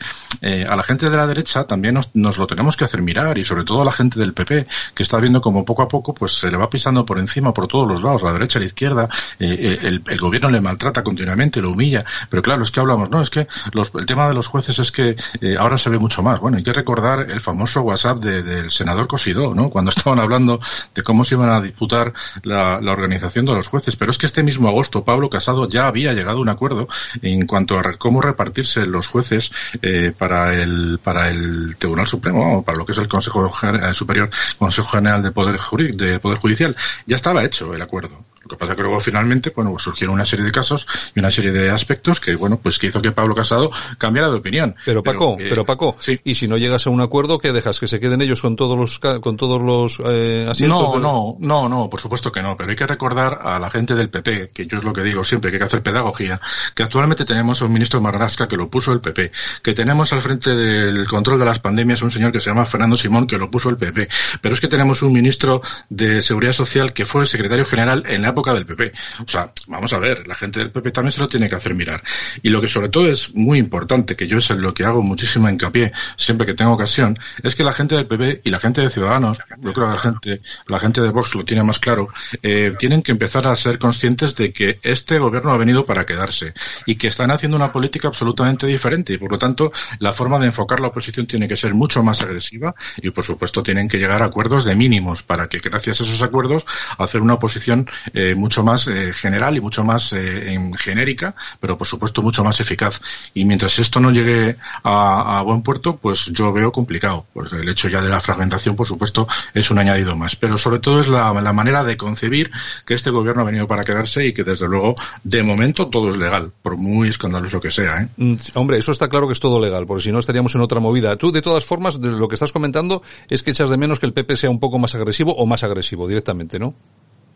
a 0.67 0.75
la 0.75 0.83
gente 0.83 1.09
de 1.09 1.17
la 1.17 1.27
derecha 1.27 1.65
también 1.65 1.95
nos, 1.95 2.09
nos, 2.13 2.37
lo 2.37 2.47
tenemos 2.47 2.77
que 2.77 2.85
hacer 2.85 3.01
mirar 3.01 3.37
y 3.37 3.43
sobre 3.43 3.63
todo 3.63 3.81
a 3.81 3.85
la 3.85 3.91
gente 3.91 4.19
del 4.19 4.33
PP, 4.33 4.67
que 4.93 5.03
está 5.03 5.17
viendo 5.19 5.41
como 5.41 5.50
como 5.51 5.65
poco 5.65 5.81
a 5.81 5.87
poco 5.87 6.13
pues 6.13 6.33
se 6.33 6.49
le 6.49 6.57
va 6.57 6.69
pisando 6.69 7.05
por 7.05 7.19
encima 7.19 7.53
por 7.53 7.67
todos 7.67 7.87
los 7.87 8.01
lados, 8.01 8.23
la 8.23 8.31
derecha, 8.31 8.57
la 8.57 8.65
izquierda, 8.65 9.09
eh, 9.37 9.57
eh, 9.59 9.79
el, 9.81 10.01
el, 10.07 10.19
gobierno 10.19 10.49
le 10.49 10.61
maltrata 10.61 11.03
continuamente, 11.03 11.61
lo 11.61 11.71
humilla, 11.71 12.05
pero 12.29 12.41
claro, 12.41 12.63
es 12.63 12.71
que 12.71 12.79
hablamos, 12.79 13.09
no, 13.09 13.21
es 13.21 13.29
que 13.29 13.47
los, 13.73 13.91
el 13.95 14.05
tema 14.05 14.27
de 14.29 14.33
los 14.33 14.47
jueces 14.47 14.79
es 14.79 14.91
que 14.91 15.15
eh, 15.41 15.57
ahora 15.59 15.77
se 15.77 15.89
ve 15.89 15.99
mucho 15.99 16.23
más. 16.23 16.39
Bueno, 16.39 16.57
hay 16.57 16.63
que 16.63 16.71
recordar 16.71 17.27
el 17.29 17.41
famoso 17.41 17.81
WhatsApp 17.81 18.19
de, 18.19 18.43
del 18.43 18.71
senador 18.71 19.07
Cosidó, 19.07 19.53
¿no? 19.53 19.69
Cuando 19.69 19.89
estaban 19.95 20.19
hablando 20.19 20.59
de 20.95 21.03
cómo 21.03 21.25
se 21.25 21.35
iban 21.35 21.49
a 21.49 21.61
disputar 21.61 22.13
la, 22.43 22.79
organización 22.91 23.45
de 23.45 23.53
los 23.53 23.67
jueces, 23.67 23.95
pero 23.95 24.11
es 24.11 24.17
que 24.17 24.25
este 24.25 24.43
mismo 24.43 24.67
agosto 24.67 25.03
Pablo 25.03 25.29
Casado 25.29 25.67
ya 25.67 25.87
había 25.87 26.13
llegado 26.13 26.39
a 26.39 26.41
un 26.41 26.49
acuerdo 26.49 26.87
en 27.21 27.47
cuanto 27.47 27.79
a 27.79 27.83
cómo 27.97 28.21
repartirse 28.21 28.85
los 28.85 29.07
jueces 29.07 29.51
eh, 29.81 30.13
para 30.17 30.53
el 30.53 30.99
para 31.01 31.29
el 31.29 31.75
Tribunal 31.77 32.07
Supremo, 32.07 32.63
para 32.63 32.77
lo 32.77 32.85
que 32.85 32.91
es 32.91 32.97
el 32.97 33.07
Consejo 33.07 33.49
Superior, 33.93 34.29
Consejo 34.57 34.89
General 34.89 35.23
de 35.23 35.31
Poder, 35.31 35.40
de 35.45 36.19
Poder 36.19 36.39
Judicial. 36.39 36.75
Ya 37.05 37.15
estaba 37.15 37.43
hecho 37.43 37.73
el 37.73 37.81
acuerdo. 37.81 38.25
Lo 38.43 38.49
que 38.49 38.57
pasa 38.57 38.73
es 38.73 38.77
que 38.77 38.83
luego 38.83 38.99
finalmente, 38.99 39.51
bueno, 39.55 39.71
pues 39.71 39.83
surgieron 39.83 40.15
una 40.15 40.25
serie 40.25 40.45
de 40.45 40.51
casos 40.51 40.87
y 41.15 41.19
una 41.19 41.29
serie 41.29 41.51
de 41.51 41.69
aspectos 41.69 42.19
que, 42.19 42.35
bueno, 42.35 42.59
pues 42.61 42.79
que 42.79 42.87
hizo 42.87 43.01
que 43.01 43.11
Pablo 43.11 43.35
Casado 43.35 43.71
cambiara 43.97 44.29
de 44.29 44.37
opinión. 44.37 44.75
Pero 44.83 45.03
Paco, 45.03 45.37
pero, 45.37 45.65
Paco, 45.65 45.95
sí. 45.99 46.19
y 46.23 46.35
si 46.35 46.47
no 46.47 46.57
llegas 46.57 46.87
a 46.87 46.89
un 46.89 47.01
acuerdo, 47.01 47.37
¿qué 47.37 47.51
dejas? 47.51 47.79
¿Que 47.79 47.87
se 47.87 47.99
queden 47.99 48.21
ellos 48.21 48.41
con 48.41 48.55
todos 48.55 48.77
los, 48.77 48.99
con 49.21 49.37
todos 49.37 49.61
los 49.61 49.99
eh, 50.03 50.47
asientos? 50.49 50.99
No, 50.99 50.99
no, 50.99 51.37
no, 51.39 51.69
no, 51.69 51.89
por 51.89 52.01
supuesto 52.01 52.31
que 52.31 52.41
no, 52.41 52.57
pero 52.57 52.69
hay 52.69 52.75
que 52.75 52.87
recordar 52.87 53.41
a 53.43 53.59
la 53.59 53.69
gente 53.69 53.93
del 53.93 54.09
PP, 54.09 54.49
que 54.53 54.65
yo 54.65 54.77
es 54.79 54.83
lo 54.83 54.93
que 54.93 55.03
digo 55.03 55.23
siempre, 55.23 55.51
que 55.51 55.57
hay 55.57 55.59
que 55.59 55.65
hacer 55.65 55.83
pedagogía, 55.83 56.41
que 56.73 56.83
actualmente 56.83 57.25
tenemos 57.25 57.61
a 57.61 57.65
un 57.65 57.73
ministro 57.73 58.01
Marrasca 58.01 58.47
que 58.47 58.57
lo 58.57 58.69
puso 58.69 58.91
el 58.91 59.01
PP, 59.01 59.31
que 59.61 59.73
tenemos 59.73 60.11
al 60.13 60.21
frente 60.21 60.55
del 60.55 61.07
control 61.07 61.39
de 61.39 61.45
las 61.45 61.59
pandemias 61.59 62.01
un 62.01 62.11
señor 62.11 62.31
que 62.31 62.41
se 62.41 62.49
llama 62.49 62.65
Fernando 62.65 62.97
Simón 62.97 63.27
que 63.27 63.37
lo 63.37 63.51
puso 63.51 63.69
el 63.69 63.77
PP, 63.77 64.09
pero 64.41 64.55
es 64.55 64.61
que 64.61 64.67
tenemos 64.67 65.03
un 65.03 65.13
ministro 65.13 65.61
de 65.89 66.21
Seguridad 66.21 66.53
Social 66.53 66.93
que 66.93 67.05
fue 67.05 67.25
secretario 67.25 67.65
general 67.65 68.03
en 68.07 68.23
la 68.23 68.30
época 68.31 68.53
del 68.53 68.65
PP. 68.65 68.91
O 69.25 69.27
sea, 69.27 69.51
vamos 69.67 69.93
a 69.93 69.99
ver, 69.99 70.27
la 70.27 70.35
gente 70.35 70.59
del 70.59 70.71
PP 70.71 70.91
también 70.91 71.11
se 71.11 71.21
lo 71.21 71.27
tiene 71.27 71.47
que 71.47 71.55
hacer 71.55 71.73
mirar. 71.73 72.03
Y 72.41 72.49
lo 72.49 72.59
que 72.59 72.67
sobre 72.67 72.89
todo 72.89 73.07
es 73.07 73.33
muy 73.35 73.59
importante, 73.59 74.15
que 74.15 74.27
yo 74.27 74.37
es 74.37 74.49
en 74.49 74.61
lo 74.61 74.73
que 74.73 74.83
hago 74.83 75.01
muchísimo 75.01 75.49
hincapié 75.49 75.91
siempre 76.17 76.45
que 76.45 76.53
tengo 76.53 76.73
ocasión, 76.73 77.17
es 77.43 77.55
que 77.55 77.63
la 77.63 77.73
gente 77.73 77.95
del 77.95 78.07
PP 78.07 78.41
y 78.43 78.49
la 78.49 78.59
gente 78.59 78.81
de 78.81 78.89
Ciudadanos, 78.89 79.37
yo 79.61 79.73
creo 79.73 79.87
que 79.87 79.93
la 79.93 79.99
gente, 79.99 80.41
la 80.67 80.79
gente 80.79 81.01
de 81.01 81.09
Vox 81.09 81.35
lo 81.35 81.45
tiene 81.45 81.63
más 81.63 81.79
claro, 81.79 82.09
eh, 82.41 82.73
tienen 82.77 83.01
que 83.01 83.11
empezar 83.11 83.47
a 83.47 83.55
ser 83.55 83.77
conscientes 83.79 84.35
de 84.35 84.51
que 84.51 84.79
este 84.83 85.19
gobierno 85.19 85.51
ha 85.51 85.57
venido 85.57 85.85
para 85.85 86.05
quedarse 86.05 86.53
y 86.85 86.95
que 86.95 87.07
están 87.07 87.31
haciendo 87.31 87.57
una 87.57 87.71
política 87.71 88.07
absolutamente 88.07 88.67
diferente 88.67 89.13
y 89.13 89.17
por 89.17 89.31
lo 89.31 89.37
tanto 89.37 89.71
la 89.99 90.13
forma 90.13 90.39
de 90.39 90.47
enfocar 90.47 90.79
la 90.79 90.87
oposición 90.87 91.27
tiene 91.27 91.47
que 91.47 91.57
ser 91.57 91.73
mucho 91.73 92.03
más 92.03 92.21
agresiva 92.21 92.73
y 92.97 93.09
por 93.11 93.23
supuesto 93.23 93.63
tienen 93.63 93.87
que 93.87 93.97
llegar 93.97 94.21
a 94.23 94.25
acuerdos 94.25 94.65
de 94.65 94.75
mínimos 94.75 95.23
para 95.23 95.47
que 95.47 95.59
gracias 95.59 96.01
a 96.01 96.03
esos 96.03 96.21
acuerdos 96.21 96.65
hacer 96.97 97.21
una 97.21 97.35
oposición 97.35 97.87
mucho 98.35 98.63
más 98.63 98.87
eh, 98.87 99.13
general 99.13 99.57
y 99.57 99.61
mucho 99.61 99.83
más 99.83 100.13
eh, 100.13 100.57
genérica, 100.77 101.35
pero 101.59 101.77
por 101.77 101.87
supuesto 101.87 102.21
mucho 102.21 102.43
más 102.43 102.59
eficaz. 102.59 103.01
Y 103.33 103.45
mientras 103.45 103.79
esto 103.79 103.99
no 103.99 104.11
llegue 104.11 104.57
a, 104.83 105.41
buen 105.45 105.61
puerto, 105.61 105.97
pues 105.97 106.25
yo 106.27 106.53
veo 106.53 106.71
complicado. 106.71 107.25
Pues 107.33 107.51
el 107.53 107.67
hecho 107.67 107.89
ya 107.89 108.01
de 108.01 108.09
la 108.09 108.19
fragmentación, 108.19 108.75
por 108.75 108.87
supuesto, 108.87 109.27
es 109.53 109.69
un 109.71 109.79
añadido 109.79 110.15
más. 110.15 110.35
Pero 110.35 110.57
sobre 110.57 110.79
todo 110.79 111.01
es 111.01 111.07
la, 111.07 111.33
la 111.33 111.53
manera 111.53 111.83
de 111.83 111.97
concebir 111.97 112.51
que 112.85 112.93
este 112.93 113.09
gobierno 113.09 113.41
ha 113.41 113.45
venido 113.45 113.67
para 113.67 113.83
quedarse 113.83 114.25
y 114.25 114.33
que 114.33 114.43
desde 114.43 114.67
luego, 114.67 114.95
de 115.23 115.43
momento, 115.43 115.87
todo 115.87 116.09
es 116.09 116.17
legal, 116.17 116.51
por 116.61 116.77
muy 116.77 117.09
escandaloso 117.09 117.59
que 117.59 117.71
sea. 117.71 118.01
¿eh? 118.01 118.07
Mm, 118.17 118.35
hombre, 118.55 118.77
eso 118.77 118.91
está 118.91 119.09
claro 119.09 119.27
que 119.27 119.33
es 119.33 119.39
todo 119.39 119.59
legal, 119.59 119.85
porque 119.87 120.03
si 120.03 120.11
no 120.11 120.19
estaríamos 120.19 120.55
en 120.55 120.61
otra 120.61 120.79
movida. 120.79 121.15
Tú, 121.15 121.31
de 121.31 121.41
todas 121.41 121.65
formas, 121.65 121.99
de 121.99 122.09
lo 122.09 122.27
que 122.27 122.35
estás 122.35 122.51
comentando 122.51 123.01
es 123.29 123.43
que 123.43 123.51
echas 123.51 123.69
de 123.69 123.77
menos 123.77 123.99
que 123.99 124.05
el 124.05 124.13
PP 124.13 124.37
sea 124.37 124.49
un 124.49 124.59
poco 124.59 124.79
más 124.79 124.95
agresivo 124.95 125.35
o 125.35 125.45
más 125.45 125.63
agresivo 125.63 126.07
directamente, 126.07 126.59
¿no? 126.59 126.73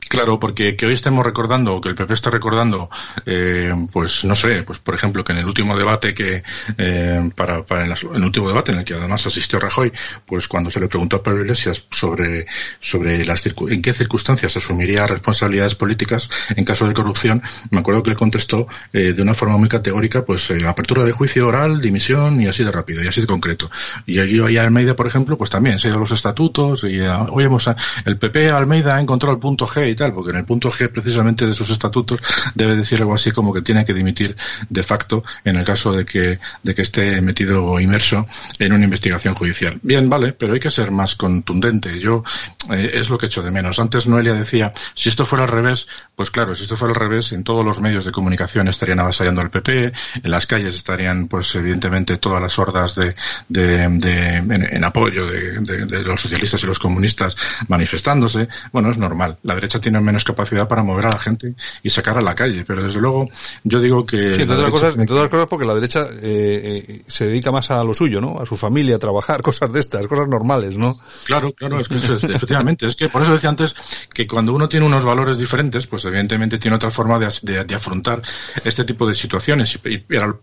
Claro, 0.07 0.39
porque 0.39 0.75
que 0.75 0.85
hoy 0.85 0.93
estemos 0.93 1.25
recordando, 1.25 1.81
que 1.81 1.89
el 1.89 1.95
PP 1.95 2.13
está 2.13 2.29
recordando, 2.29 2.89
eh, 3.25 3.73
pues 3.91 4.23
no 4.23 4.35
sé, 4.35 4.61
pues 4.61 4.77
por 4.77 4.93
ejemplo 4.93 5.23
que 5.23 5.33
en 5.33 5.39
el 5.39 5.45
último 5.45 5.75
debate 5.75 6.13
que, 6.13 6.43
eh, 6.77 7.31
para, 7.35 7.63
para 7.63 7.85
el, 7.85 8.23
último 8.23 8.47
debate 8.47 8.71
en 8.71 8.79
el 8.79 8.85
que 8.85 8.93
además 8.93 9.25
asistió 9.25 9.59
Rajoy, 9.59 9.91
pues 10.25 10.47
cuando 10.47 10.69
se 10.69 10.79
le 10.79 10.87
preguntó 10.87 11.15
a 11.15 11.23
Pablo 11.23 11.41
Iglesias 11.41 11.83
sobre, 11.89 12.45
sobre 12.79 13.25
las 13.25 13.43
en 13.45 13.81
qué 13.81 13.93
circunstancias 13.93 14.55
asumiría 14.55 15.07
responsabilidades 15.07 15.73
políticas 15.73 16.29
en 16.55 16.65
caso 16.65 16.87
de 16.87 16.93
corrupción, 16.93 17.41
me 17.71 17.79
acuerdo 17.79 18.03
que 18.03 18.11
él 18.11 18.15
contestó 18.15 18.67
eh, 18.93 19.13
de 19.13 19.21
una 19.21 19.33
forma 19.33 19.57
muy 19.57 19.69
categórica, 19.69 20.23
pues 20.23 20.51
eh, 20.51 20.67
apertura 20.67 21.03
de 21.03 21.13
juicio 21.13 21.47
oral, 21.47 21.81
dimisión 21.81 22.39
y 22.41 22.47
así 22.47 22.63
de 22.63 22.71
rápido 22.71 23.03
y 23.03 23.07
así 23.07 23.21
de 23.21 23.27
concreto. 23.27 23.71
Y 24.05 24.19
allí 24.19 24.57
a 24.57 24.63
Almeida, 24.63 24.95
por 24.95 25.07
ejemplo, 25.07 25.35
pues 25.35 25.49
también 25.49 25.79
se 25.79 25.87
ido 25.87 25.97
los 25.97 26.11
estatutos 26.11 26.83
y 26.83 26.99
hoy 26.99 27.43
hemos, 27.43 27.69
el 28.05 28.17
PP 28.17 28.51
Almeida 28.51 28.97
ha 28.97 29.01
encontrado 29.01 29.33
el 29.33 29.39
punto 29.39 29.65
G 29.65 29.94
porque 29.95 30.31
en 30.31 30.37
el 30.37 30.45
punto 30.45 30.69
G 30.69 30.89
precisamente 30.89 31.47
de 31.47 31.53
sus 31.53 31.69
estatutos 31.69 32.19
debe 32.53 32.75
decir 32.75 32.99
algo 32.99 33.13
así 33.13 33.31
como 33.31 33.53
que 33.53 33.61
tiene 33.61 33.85
que 33.85 33.93
dimitir 33.93 34.35
de 34.69 34.83
facto 34.83 35.23
en 35.43 35.55
el 35.55 35.65
caso 35.65 35.91
de 35.91 36.05
que, 36.05 36.39
de 36.63 36.75
que 36.75 36.81
esté 36.81 37.21
metido 37.21 37.63
o 37.63 37.79
inmerso 37.79 38.25
en 38.59 38.73
una 38.73 38.83
investigación 38.83 39.35
judicial. 39.35 39.79
Bien, 39.81 40.09
vale, 40.09 40.33
pero 40.33 40.53
hay 40.53 40.59
que 40.59 40.71
ser 40.71 40.91
más 40.91 41.15
contundente. 41.15 41.99
Yo 41.99 42.23
eh, 42.71 42.91
es 42.93 43.09
lo 43.09 43.17
que 43.17 43.27
echo 43.27 43.41
de 43.41 43.51
menos. 43.51 43.79
Antes 43.79 44.07
Noelia 44.07 44.33
decía, 44.33 44.73
si 44.93 45.09
esto 45.09 45.25
fuera 45.25 45.45
al 45.45 45.51
revés, 45.51 45.87
pues 46.15 46.31
claro, 46.31 46.55
si 46.55 46.63
esto 46.63 46.77
fuera 46.77 46.93
al 46.93 46.99
revés, 46.99 47.31
en 47.31 47.43
todos 47.43 47.65
los 47.65 47.79
medios 47.79 48.05
de 48.05 48.11
comunicación 48.11 48.67
estarían 48.67 48.99
avasallando 48.99 49.41
al 49.41 49.49
PP, 49.49 49.93
en 50.23 50.31
las 50.31 50.47
calles 50.47 50.75
estarían, 50.75 51.27
pues 51.27 51.53
evidentemente, 51.55 52.17
todas 52.17 52.41
las 52.41 52.57
hordas 52.57 52.95
de, 52.95 53.15
de, 53.49 53.87
de 53.89 54.35
en, 54.37 54.83
apoyo 54.83 55.27
de, 55.27 55.59
de, 55.59 56.03
los 56.03 56.21
socialistas 56.21 56.63
y 56.63 56.67
los 56.67 56.79
comunistas 56.79 57.35
manifestándose. 57.67 58.47
Bueno, 58.71 58.89
es 58.91 58.97
normal. 58.97 59.37
La 59.43 59.55
derecha 59.55 59.79
tiene 59.85 60.01
menos 60.01 60.23
capacidad 60.23 60.67
para 60.67 60.81
mover 60.81 61.05
a 61.05 61.09
la 61.11 61.19
gente 61.19 61.53
y 61.83 61.91
sacar 61.91 62.17
a 62.17 62.21
la 62.21 62.33
calle. 62.33 62.65
Pero 62.65 62.81
desde 62.81 62.99
luego, 62.99 63.29
yo 63.63 63.79
digo 63.79 64.03
que. 64.03 64.33
Sí, 64.33 64.41
entre 64.41 64.55
otras 64.55 64.71
cosas, 64.71 64.97
entre 64.97 65.15
otras 65.15 65.29
cosas 65.29 65.47
porque 65.47 65.65
la 65.65 65.75
derecha 65.75 66.07
eh, 66.23 66.83
eh, 66.87 67.01
se 67.05 67.27
dedica 67.27 67.51
más 67.51 67.69
a 67.69 67.83
lo 67.83 67.93
suyo, 67.93 68.19
¿no? 68.19 68.39
A 68.39 68.47
su 68.47 68.57
familia, 68.57 68.95
a 68.95 68.99
trabajar, 68.99 69.41
cosas 69.43 69.71
de 69.71 69.79
estas, 69.79 70.07
cosas 70.07 70.27
normales, 70.27 70.75
¿no? 70.75 70.99
Claro, 71.25 71.51
claro, 71.51 71.79
es 71.79 71.87
que 71.87 71.97
efectivamente. 71.97 72.87
Es 72.87 72.95
que 72.95 73.09
por 73.09 73.21
eso 73.21 73.33
decía 73.33 73.49
antes 73.49 73.75
que 74.11 74.25
cuando 74.25 74.53
uno 74.53 74.67
tiene 74.67 74.87
unos 74.87 75.05
valores 75.05 75.37
diferentes, 75.37 75.85
pues 75.85 76.03
evidentemente 76.05 76.57
tiene 76.57 76.77
otra 76.77 76.89
forma 76.89 77.19
de, 77.19 77.63
de, 77.63 77.75
afrontar 77.75 78.23
este 78.63 78.85
tipo 78.85 79.07
de 79.07 79.13
situaciones. 79.13 79.79
Y, 79.85 79.97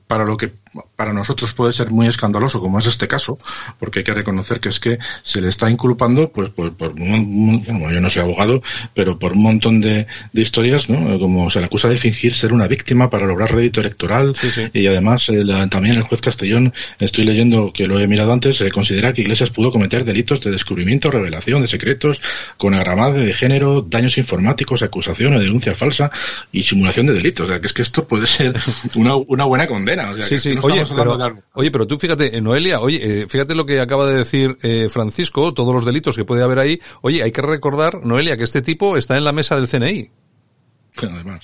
para, 0.07 0.24
lo 0.24 0.36
que 0.36 0.53
para 0.95 1.12
nosotros 1.12 1.53
puede 1.53 1.72
ser 1.72 1.90
muy 1.90 2.07
escandaloso, 2.07 2.61
como 2.61 2.78
es 2.78 2.86
este 2.86 3.09
caso, 3.09 3.38
porque 3.80 4.01
hay 4.01 4.05
que 4.05 4.14
reconocer 4.14 4.61
que 4.61 4.68
es 4.68 4.78
que 4.78 4.99
se 5.24 5.40
le 5.40 5.49
está 5.49 5.68
inculpando, 5.68 6.30
pues, 6.30 6.51
por, 6.51 6.76
por 6.76 6.95
yo 6.95 8.01
no 8.01 8.11
soy 8.11 8.22
abogado, 8.22 8.62
pero 8.95 9.18
por 9.18 9.32
un 9.33 9.43
montón 9.43 9.80
de, 9.80 10.07
historias, 10.33 10.89
¿no? 10.89 11.18
Como 11.18 11.51
se 11.51 11.61
le 11.61 11.66
acusa 11.66 11.89
de 11.89 11.97
fingir 11.97 12.35
ser 12.35 12.53
una 12.53 12.66
víctima 12.66 13.11
para 13.11 13.26
lograr 13.26 13.53
rédito 13.55 13.80
electoral 13.80 14.35
y 14.72 14.87
además 14.87 15.28
eh, 15.28 15.45
también 15.70 15.97
el 15.97 16.03
juez 16.03 16.20
Castellón, 16.20 16.72
estoy 16.99 17.24
leyendo 17.24 17.72
que 17.72 17.87
lo 17.87 17.99
he 17.99 18.07
mirado 18.07 18.33
antes, 18.33 18.57
se 18.57 18.70
considera 18.70 19.12
que 19.12 19.22
Iglesias 19.22 19.51
pudo 19.51 19.70
cometer 19.70 20.05
delitos 20.05 20.41
de 20.41 20.51
descubrimiento, 20.51 21.11
revelación 21.11 21.62
de 21.62 21.68
secretos, 21.68 22.20
con 22.57 22.74
agravado 22.74 23.14
de 23.14 23.33
género, 23.35 23.83
daños 23.83 24.18
informáticos, 24.18 24.83
acusación 24.83 25.35
o 25.35 25.41
denuncia 25.41 25.74
falsa 25.74 26.11
y 26.53 26.62
simulación 26.62 27.07
de 27.07 27.14
delitos. 27.14 27.49
O 27.49 27.51
sea, 27.51 27.61
que 27.61 27.66
es 27.66 27.72
que 27.72 27.83
esto 27.83 28.07
puede 28.07 28.26
ser 28.26 28.55
una, 28.95 29.16
una 29.16 29.45
buena 29.45 29.66
condena. 29.66 30.11
O 30.11 30.16
sea, 30.16 30.24
sí, 30.24 30.39
sí. 30.39 30.57
oye, 30.61 30.85
pero, 30.95 31.18
oye, 31.55 31.70
pero 31.70 31.87
tú 31.87 31.99
fíjate, 31.99 32.41
Noelia, 32.41 32.80
oye, 32.80 33.01
eh, 33.03 33.26
fíjate 33.28 33.55
lo 33.55 33.66
que 33.66 33.80
acaba 33.80 34.07
de 34.07 34.18
decir 34.18 34.57
eh, 34.62 34.89
Francisco, 34.91 35.55
todos 35.55 35.74
los 35.74 35.85
delitos 35.85 36.16
que 36.16 36.24
puede 36.24 36.43
haber 36.43 36.59
ahí. 36.59 36.80
Oye, 37.01 37.22
hay 37.22 37.33
que 37.33 37.43
recordar, 37.43 38.05
Noelia, 38.05 38.37
que 38.37 38.45
este 38.45 38.62
tipo 38.62 38.97
está 38.97 39.16
en 39.16 39.22
la 39.23 39.33
mesa 39.33 39.57
del 39.57 39.68
CNI. 39.68 40.11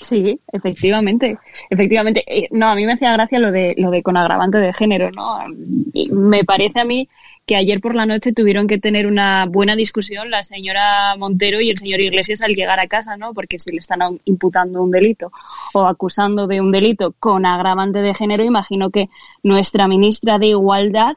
Sí, 0.03 0.39
efectivamente, 0.53 1.39
efectivamente. 1.71 2.23
Eh, 2.27 2.49
no, 2.51 2.69
a 2.69 2.75
mí 2.75 2.85
me 2.85 2.93
hacía 2.93 3.13
gracia 3.15 3.39
lo 3.39 3.51
de 3.51 3.75
lo 3.79 3.91
de 3.91 4.03
con 4.03 4.17
agravante 4.17 4.59
de 4.59 4.75
género, 4.75 5.11
¿no? 5.11 5.39
Me 6.13 6.45
parece 6.45 6.81
a 6.81 6.85
mí 6.85 7.09
que 7.47 7.57
ayer 7.57 7.81
por 7.81 7.95
la 7.95 8.05
noche 8.05 8.35
tuvieron 8.35 8.67
que 8.67 8.77
tener 8.77 9.07
una 9.07 9.47
buena 9.47 9.75
discusión 9.75 10.29
la 10.31 10.45
señora 10.45 11.17
Montero 11.17 11.63
y 11.63 11.71
el 11.71 11.79
señor 11.79 12.01
Iglesias 12.01 12.43
al 12.43 12.55
llegar 12.55 12.79
a 12.79 12.89
casa, 12.89 13.17
¿no? 13.17 13.33
Porque 13.33 13.59
si 13.59 13.73
le 13.73 13.79
están 13.79 14.21
imputando 14.27 14.83
un 14.83 14.91
delito 14.91 15.33
o 15.73 15.87
acusando 15.87 16.47
de 16.47 16.61
un 16.61 16.71
delito 16.71 17.15
con 17.19 17.47
agravante 17.47 18.01
de 18.01 18.13
género, 18.13 18.45
imagino 18.45 18.91
que 18.91 19.09
nuestra 19.43 19.89
ministra 19.89 20.39
de 20.39 20.49
Igualdad 20.49 21.17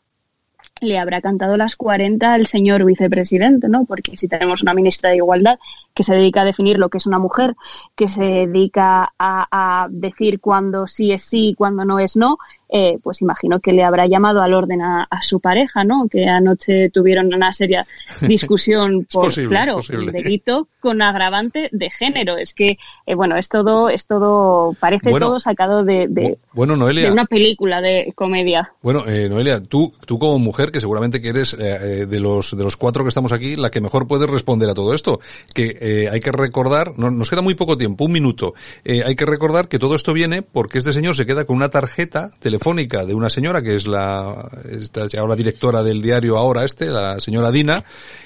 le 0.81 0.97
habrá 0.97 1.21
cantado 1.21 1.55
las 1.57 1.75
40 1.75 2.33
al 2.33 2.47
señor 2.47 2.83
vicepresidente, 2.83 3.69
¿no? 3.69 3.85
Porque 3.85 4.17
si 4.17 4.27
tenemos 4.27 4.63
una 4.63 4.73
ministra 4.73 5.11
de 5.11 5.17
Igualdad 5.17 5.59
que 5.93 6.03
se 6.03 6.15
dedica 6.15 6.41
a 6.41 6.45
definir 6.45 6.79
lo 6.79 6.89
que 6.89 6.97
es 6.97 7.05
una 7.05 7.19
mujer, 7.19 7.55
que 7.95 8.07
se 8.07 8.23
dedica 8.23 9.13
a, 9.17 9.87
decir 9.91 10.39
cuándo 10.39 10.87
sí 10.87 11.11
es 11.11 11.21
sí 11.21 11.49
y 11.49 11.53
cuándo 11.53 11.85
no 11.85 11.99
es 11.99 12.15
no, 12.17 12.37
eh, 12.71 12.97
pues 13.03 13.21
imagino 13.21 13.59
que 13.59 13.73
le 13.73 13.83
habrá 13.83 14.07
llamado 14.07 14.41
al 14.41 14.53
orden 14.53 14.81
a, 14.81 15.07
su 15.21 15.39
pareja, 15.39 15.83
¿no? 15.83 16.07
Que 16.09 16.27
anoche 16.27 16.89
tuvieron 16.89 17.33
una 17.33 17.51
seria 17.53 17.85
discusión 18.21 19.05
por, 19.11 19.33
claro, 19.47 19.79
un 19.93 20.05
delito 20.07 20.67
con 20.79 21.01
agravante 21.01 21.69
de 21.71 21.89
género. 21.91 22.37
Es 22.37 22.53
que, 22.53 22.77
eh, 23.05 23.15
bueno, 23.15 23.35
es 23.37 23.49
todo, 23.49 23.89
es 23.89 24.07
todo, 24.07 24.73
parece 24.79 25.11
todo 25.11 25.39
sacado 25.39 25.83
de, 25.83 26.37
bueno, 26.53 26.77
Noelia, 26.77 27.05
de 27.05 27.11
una 27.11 27.25
película 27.25 27.81
de 27.81 28.13
comedia. 28.15 28.71
Bueno, 28.81 29.05
eh, 29.05 29.27
Noelia, 29.29 29.61
tú, 29.61 29.93
tú 30.05 30.17
como 30.17 30.39
mujer, 30.39 30.71
que 30.71 30.79
seguramente 30.79 31.21
que 31.21 31.29
eres 31.29 31.57
de 31.57 32.19
los 32.19 32.55
de 32.55 32.63
los 32.63 32.77
cuatro 32.77 33.03
que 33.03 33.09
estamos 33.09 33.31
aquí, 33.31 33.55
la 33.55 33.69
que 33.69 33.81
mejor 33.81 34.07
puede 34.07 34.27
responder 34.27 34.69
a 34.69 34.73
todo 34.73 34.93
esto, 34.93 35.19
que 35.53 35.77
eh, 35.81 36.09
hay 36.11 36.19
que 36.19 36.31
recordar, 36.31 36.97
no, 36.97 37.11
nos 37.11 37.29
queda 37.29 37.41
muy 37.41 37.55
poco 37.55 37.77
tiempo, 37.77 38.05
un 38.05 38.13
minuto, 38.13 38.53
eh, 38.85 39.03
hay 39.05 39.15
que 39.15 39.25
recordar 39.25 39.67
que 39.67 39.79
todo 39.79 39.95
esto 39.95 40.13
viene 40.13 40.41
porque 40.41 40.77
este 40.77 40.93
señor 40.93 41.15
se 41.15 41.25
queda 41.25 41.45
con 41.45 41.57
una 41.57 41.69
tarjeta 41.69 42.31
telefónica 42.39 42.60
de 42.61 43.15
una 43.15 43.29
señora 43.29 43.63
que 43.63 43.75
es 43.75 43.87
la, 43.87 44.47
esta, 44.69 45.07
ahora 45.19 45.35
directora 45.35 45.81
del 45.81 45.99
diario 45.99 46.37
ahora 46.37 46.63
este, 46.63 46.85
la 46.85 47.19
señora 47.19 47.51
Dina. 47.51 47.83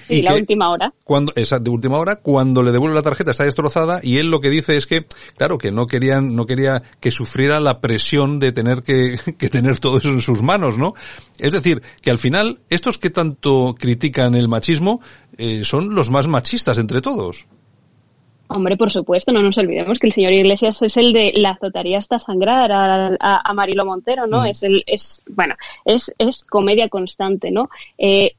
y 0.09 0.23
la 0.23 0.35
última 0.35 0.69
hora. 0.69 0.93
Cuando, 1.05 1.31
esa 1.37 1.59
de 1.59 1.69
última 1.69 1.97
hora, 1.97 2.17
cuando 2.17 2.61
le 2.61 2.73
devuelve 2.73 2.95
la 2.95 3.01
tarjeta 3.01 3.31
está 3.31 3.45
destrozada 3.45 4.01
y 4.03 4.17
él 4.17 4.29
lo 4.29 4.41
que 4.41 4.49
dice 4.49 4.75
es 4.75 4.87
que, 4.87 5.05
claro, 5.37 5.57
que 5.57 5.71
no 5.71 5.87
querían, 5.87 6.35
no 6.35 6.45
quería 6.45 6.83
que 6.99 7.11
sufriera 7.11 7.61
la 7.61 7.79
presión 7.79 8.39
de 8.39 8.51
tener 8.51 8.83
que, 8.83 9.17
que 9.37 9.49
tener 9.49 9.79
todo 9.79 9.99
eso 9.99 10.09
en 10.09 10.21
sus 10.21 10.43
manos, 10.43 10.77
¿no? 10.77 10.95
Es 11.39 11.53
decir, 11.53 11.81
que 12.01 12.11
al 12.11 12.17
final, 12.17 12.59
estos 12.69 12.97
que 12.97 13.11
tanto 13.11 13.75
critican 13.79 14.35
el 14.35 14.49
machismo, 14.49 14.99
eh, 15.37 15.63
son 15.63 15.95
los 15.95 16.09
más 16.09 16.27
machistas 16.27 16.77
entre 16.77 17.01
todos. 17.01 17.47
Hombre, 18.47 18.77
por 18.77 18.91
supuesto, 18.91 19.31
no 19.31 19.41
nos 19.41 19.57
olvidemos 19.57 19.97
que 19.97 20.07
el 20.07 20.13
señor 20.13 20.33
Iglesias 20.33 20.81
es 20.81 20.97
el 20.97 21.13
de 21.13 21.33
la 21.35 21.51
azotaría 21.51 21.97
hasta 21.97 22.19
sangrar 22.19 22.71
a, 22.71 23.17
a, 23.19 23.53
Marilo 23.53 23.85
Montero, 23.85 24.27
¿no? 24.27 24.41
Mm. 24.41 24.45
Es 24.45 24.63
el, 24.63 24.83
es, 24.85 25.23
bueno, 25.27 25.55
es, 25.83 26.13
es 26.19 26.43
comedia 26.43 26.87
constante, 26.89 27.49
¿no? 27.49 27.69
Eh, 27.97 28.33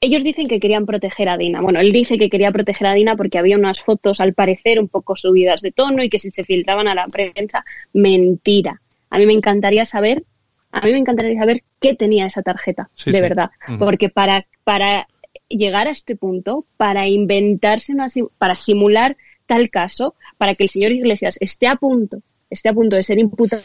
ellos 0.00 0.22
dicen 0.22 0.46
que 0.46 0.60
querían 0.60 0.86
proteger 0.86 1.28
a 1.28 1.36
Dina. 1.36 1.60
Bueno, 1.60 1.80
él 1.80 1.92
dice 1.92 2.18
que 2.18 2.30
quería 2.30 2.52
proteger 2.52 2.86
a 2.86 2.94
Dina 2.94 3.16
porque 3.16 3.38
había 3.38 3.56
unas 3.56 3.82
fotos, 3.82 4.20
al 4.20 4.32
parecer, 4.32 4.78
un 4.78 4.86
poco 4.86 5.16
subidas 5.16 5.60
de 5.60 5.72
tono 5.72 6.04
y 6.04 6.08
que 6.08 6.20
si 6.20 6.30
se 6.30 6.44
filtraban 6.44 6.86
a 6.86 6.94
la 6.94 7.06
prensa, 7.06 7.64
mentira. 7.92 8.80
A 9.10 9.18
mí 9.18 9.26
me 9.26 9.32
encantaría 9.32 9.84
saber, 9.84 10.24
a 10.70 10.82
mí 10.82 10.92
me 10.92 10.98
encantaría 10.98 11.38
saber 11.38 11.64
qué 11.80 11.94
tenía 11.94 12.26
esa 12.26 12.42
tarjeta, 12.42 12.90
de 13.04 13.20
verdad. 13.20 13.50
Porque 13.78 14.08
para, 14.08 14.46
para 14.62 15.08
llegar 15.48 15.88
a 15.88 15.90
este 15.90 16.14
punto, 16.14 16.64
para 16.76 17.08
inventarse, 17.08 17.92
una, 17.92 18.06
para 18.38 18.54
simular 18.54 19.16
tal 19.48 19.70
caso 19.70 20.14
para 20.36 20.54
que 20.54 20.62
el 20.62 20.68
señor 20.68 20.92
Iglesias 20.92 21.38
esté 21.40 21.66
a 21.66 21.74
punto, 21.74 22.22
esté 22.50 22.68
a 22.68 22.72
punto 22.72 22.94
de 22.94 23.02
ser 23.02 23.18
imputado 23.18 23.64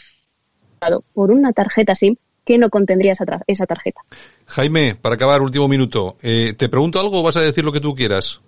por 1.14 1.30
una 1.30 1.54
tarjeta 1.54 1.94
SIM 1.94 2.16
que 2.44 2.58
no 2.58 2.70
contendría 2.70 3.12
esa, 3.12 3.26
esa 3.46 3.66
tarjeta. 3.66 4.02
Jaime, 4.48 4.96
para 4.96 5.16
acabar, 5.16 5.42
último 5.42 5.68
minuto. 5.68 6.18
Eh, 6.24 6.54
¿Te 6.58 6.70
pregunto 6.70 7.00
algo 7.00 7.20
o 7.20 7.24
vas 7.24 7.38
a 7.38 7.42
decir 7.42 7.64
lo 7.64 7.72
que 7.72 7.80
tú 7.80 7.94
quieras? 7.94 8.42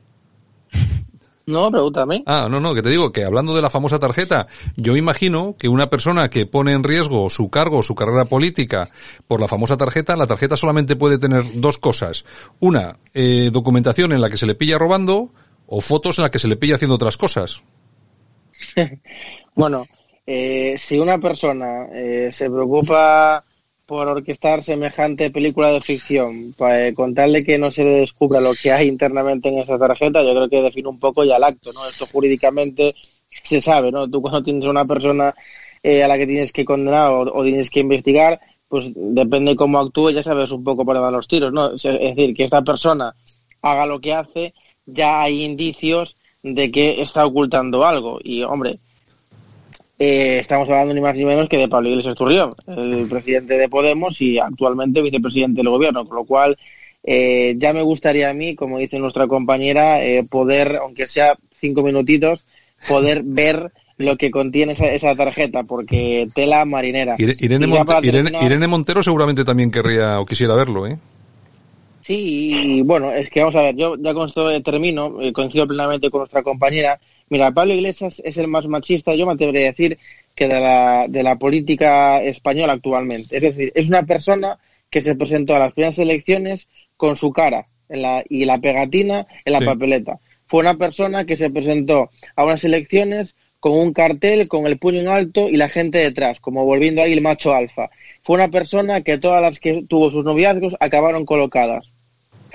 No, 1.46 1.70
pregúntame. 1.70 2.24
Ah, 2.26 2.48
no, 2.50 2.60
no, 2.60 2.74
que 2.74 2.82
te 2.82 2.90
digo 2.90 3.12
que 3.12 3.24
hablando 3.24 3.56
de 3.56 3.62
la 3.62 3.70
famosa 3.70 4.00
tarjeta, 4.00 4.48
yo 4.76 4.96
imagino 4.98 5.56
que 5.58 5.70
una 5.70 5.90
persona 5.92 6.30
que 6.30 6.48
pone 6.48 6.74
en 6.74 6.84
riesgo 6.84 7.30
su 7.30 7.50
cargo, 7.50 7.84
su 7.84 7.94
carrera 7.94 8.26
política 8.26 8.90
por 9.28 9.40
la 9.40 9.48
famosa 9.48 9.78
tarjeta, 9.78 10.16
la 10.16 10.26
tarjeta 10.26 10.58
solamente 10.58 10.96
puede 10.96 11.20
tener 11.20 11.44
dos 11.62 11.78
cosas. 11.78 12.26
Una, 12.60 12.98
eh, 13.14 13.52
documentación 13.54 14.12
en 14.12 14.22
la 14.22 14.30
que 14.30 14.38
se 14.38 14.48
le 14.48 14.56
pilla 14.56 14.80
robando 14.80 15.34
o 15.68 15.82
fotos 15.82 16.18
en 16.18 16.24
las 16.24 16.32
que 16.32 16.40
se 16.40 16.48
le 16.48 16.58
pilla 16.58 16.76
haciendo 16.76 16.96
otras 16.96 17.18
cosas. 17.18 17.62
bueno, 19.56 19.86
eh, 20.26 20.76
si 20.78 20.98
una 20.98 21.18
persona 21.20 21.88
eh, 21.94 22.30
se 22.32 22.50
preocupa 22.50 23.44
por 23.86 24.08
orquestar 24.08 24.64
semejante 24.64 25.30
película 25.30 25.72
de 25.72 25.82
ficción, 25.82 26.54
para 26.58 26.92
contarle 26.94 27.44
que 27.44 27.58
no 27.60 27.70
se 27.70 27.84
le 27.84 27.92
descubra 28.00 28.42
lo 28.42 28.54
que 28.56 28.72
hay 28.72 28.88
internamente 28.88 29.50
en 29.50 29.60
esa 29.60 29.78
tarjeta, 29.78 30.24
yo 30.24 30.32
creo 30.32 30.50
que 30.50 30.62
define 30.62 30.90
un 30.90 31.00
poco 31.00 31.24
ya 31.24 31.38
el 31.38 31.44
acto, 31.44 31.72
¿no? 31.72 31.88
Esto 31.88 32.08
jurídicamente 32.08 32.96
se 33.44 33.62
sabe, 33.62 33.92
¿no? 33.92 34.10
Tú 34.10 34.22
cuando 34.22 34.42
tienes 34.42 34.66
una 34.66 34.86
persona 34.86 35.36
eh, 35.84 36.04
a 36.04 36.08
la 36.08 36.18
que 36.18 36.26
tienes 36.26 36.52
que 36.52 36.66
condenar 36.66 37.12
o, 37.12 37.44
tienes 37.44 37.70
que 37.70 37.82
investigar, 37.82 38.40
pues 38.68 38.92
depende 38.96 39.56
cómo 39.56 39.78
actúe, 39.78 40.10
ya 40.10 40.24
sabes 40.24 40.52
un 40.52 40.64
poco 40.64 40.84
dónde 40.84 41.02
van 41.02 41.14
los 41.14 41.28
tiros, 41.28 41.54
¿no? 41.54 41.74
Es 41.74 41.84
decir, 41.84 42.34
que 42.34 42.46
esta 42.46 42.64
persona 42.64 43.16
haga 43.62 43.86
lo 43.86 44.00
que 44.00 44.14
hace, 44.14 44.56
ya 44.86 45.22
hay 45.22 45.44
indicios 45.44 46.18
de 46.44 46.72
que 46.72 47.02
está 47.02 47.26
ocultando 47.26 47.86
algo. 47.86 48.20
Y, 48.24 48.44
hombre, 48.44 48.80
eh, 49.98 50.38
estamos 50.40 50.70
hablando 50.70 50.94
ni 50.94 51.02
más 51.02 51.16
ni 51.16 51.26
menos 51.26 51.48
que 51.48 51.58
de 51.58 51.68
Pablo 51.68 51.90
Iglesias 51.90 52.16
Turrión, 52.16 52.54
el 52.68 53.08
presidente 53.10 53.58
de 53.58 53.70
Podemos 53.70 54.22
y 54.22 54.38
actualmente 54.40 55.02
vicepresidente 55.02 55.62
del 55.62 55.70
gobierno, 55.70 56.06
con 56.06 56.18
lo 56.18 56.26
cual 56.26 56.58
eh, 57.04 57.56
ya 57.58 57.72
me 57.72 57.82
gustaría 57.82 58.30
a 58.30 58.34
mí, 58.34 58.56
como 58.56 58.80
dice 58.80 59.00
nuestra 59.00 59.28
compañera, 59.28 60.04
eh, 60.04 60.24
poder, 60.24 60.78
aunque 60.82 61.08
sea 61.08 61.38
cinco 61.52 61.82
minutitos, 61.84 62.46
poder 62.88 63.22
ver 63.26 63.72
lo 63.98 64.18
que 64.18 64.30
contiene 64.30 64.74
esa, 64.78 65.16
tarjeta, 65.16 65.64
porque 65.64 66.28
tela 66.34 66.66
marinera. 66.66 67.16
Irene, 67.18 68.68
Montero 68.68 69.02
seguramente 69.02 69.46
también 69.46 69.72
querría 69.72 70.20
o 70.20 70.26
quisiera 70.26 70.56
verlo, 70.56 70.86
¿eh? 70.86 70.98
Sí, 72.06 72.84
bueno, 72.86 73.12
es 73.12 73.32
que 73.32 73.40
vamos 73.40 73.56
a 73.56 73.64
ver, 73.64 73.76
yo 73.76 73.96
ya 73.98 74.14
con 74.14 74.28
esto 74.28 74.62
termino, 74.62 75.18
coincido 75.34 75.66
plenamente 75.66 76.12
con 76.12 76.20
nuestra 76.20 76.44
compañera, 76.44 77.00
Mira, 77.28 77.52
Pablo 77.52 77.74
Iglesias 77.74 78.22
es 78.24 78.38
el 78.38 78.48
más 78.48 78.68
machista, 78.68 79.16
yo 79.16 79.26
me 79.26 79.34
atrevería 79.34 79.62
a 79.68 79.72
decir, 79.72 79.98
que 80.36 80.48
de 80.48 80.60
la, 80.60 81.08
de 81.10 81.24
la 81.24 81.38
política 81.38 82.22
española 82.22 82.74
actualmente. 82.74 83.36
Es 83.38 83.42
decir, 83.42 83.72
es 83.74 83.90
una 83.90 84.04
persona 84.04 84.60
que 84.92 85.02
se 85.02 85.16
presentó 85.16 85.56
a 85.56 85.60
las 85.60 85.74
primeras 85.74 85.98
elecciones 85.98 86.68
con 86.98 87.18
su 87.18 87.32
cara 87.32 87.68
en 87.90 88.04
la, 88.04 88.24
y 88.30 88.46
la 88.46 88.60
pegatina 88.60 89.26
en 89.44 89.54
la 89.54 89.62
papeleta. 89.62 90.20
Fue 90.46 90.60
una 90.60 90.76
persona 90.78 91.26
que 91.26 91.38
se 91.38 91.50
presentó 91.50 92.12
a 92.36 92.44
unas 92.44 92.64
elecciones 92.64 93.36
con 93.60 93.74
un 93.74 93.94
cartel, 93.94 94.48
con 94.48 94.68
el 94.68 94.78
puño 94.78 95.00
en 95.00 95.08
alto 95.08 95.50
y 95.50 95.58
la 95.58 95.70
gente 95.70 95.98
detrás, 95.98 96.40
como 96.40 96.66
volviendo 96.66 97.02
ahí 97.02 97.14
el 97.14 97.22
macho 97.22 97.56
alfa. 97.56 97.90
Fue 98.22 98.36
una 98.36 98.50
persona 98.50 99.02
que 99.02 99.18
todas 99.18 99.42
las 99.42 99.60
que 99.60 99.84
tuvo 99.90 100.12
sus 100.12 100.24
noviazgos 100.24 100.76
acabaron 100.80 101.26
colocadas. 101.26 101.95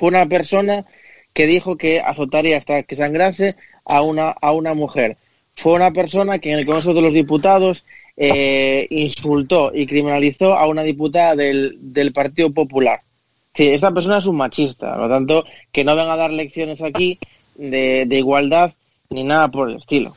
Fue 0.01 0.09
una 0.09 0.25
persona 0.25 0.87
que 1.35 1.47
dijo 1.47 1.77
que 1.77 2.01
azotaría 2.01 2.57
hasta 2.57 2.85
que 2.85 2.97
sangrase 2.97 3.57
a 3.85 4.01
una, 4.01 4.31
a 4.31 4.53
una 4.53 4.73
mujer. 4.73 5.19
Fue 5.57 5.75
una 5.75 5.91
persona 5.91 6.39
que 6.39 6.51
en 6.51 6.59
el 6.59 6.65
Congreso 6.65 6.95
de 6.95 7.03
los 7.03 7.13
Diputados 7.13 7.85
eh, 8.17 8.87
insultó 8.89 9.73
y 9.75 9.87
criminalizó 9.87 10.55
a 10.55 10.67
una 10.69 10.85
diputada 10.85 11.37
del, 11.37 11.77
del 11.93 12.15
Partido 12.15 12.51
Popular. 12.51 13.01
Sí, 13.53 13.69
esta 13.69 13.93
persona 13.93 14.17
es 14.17 14.27
un 14.27 14.37
machista, 14.37 14.93
por 14.93 15.03
lo 15.03 15.09
tanto, 15.11 15.45
que 15.71 15.85
no 15.85 15.95
venga 15.95 16.15
a 16.15 16.17
dar 16.17 16.33
lecciones 16.33 16.81
aquí 16.81 17.19
de 17.57 18.09
igualdad 18.11 18.73
ni 19.13 19.25
nada 19.25 19.49
por 19.49 19.69
el 19.69 19.77
estilo. 19.77 20.15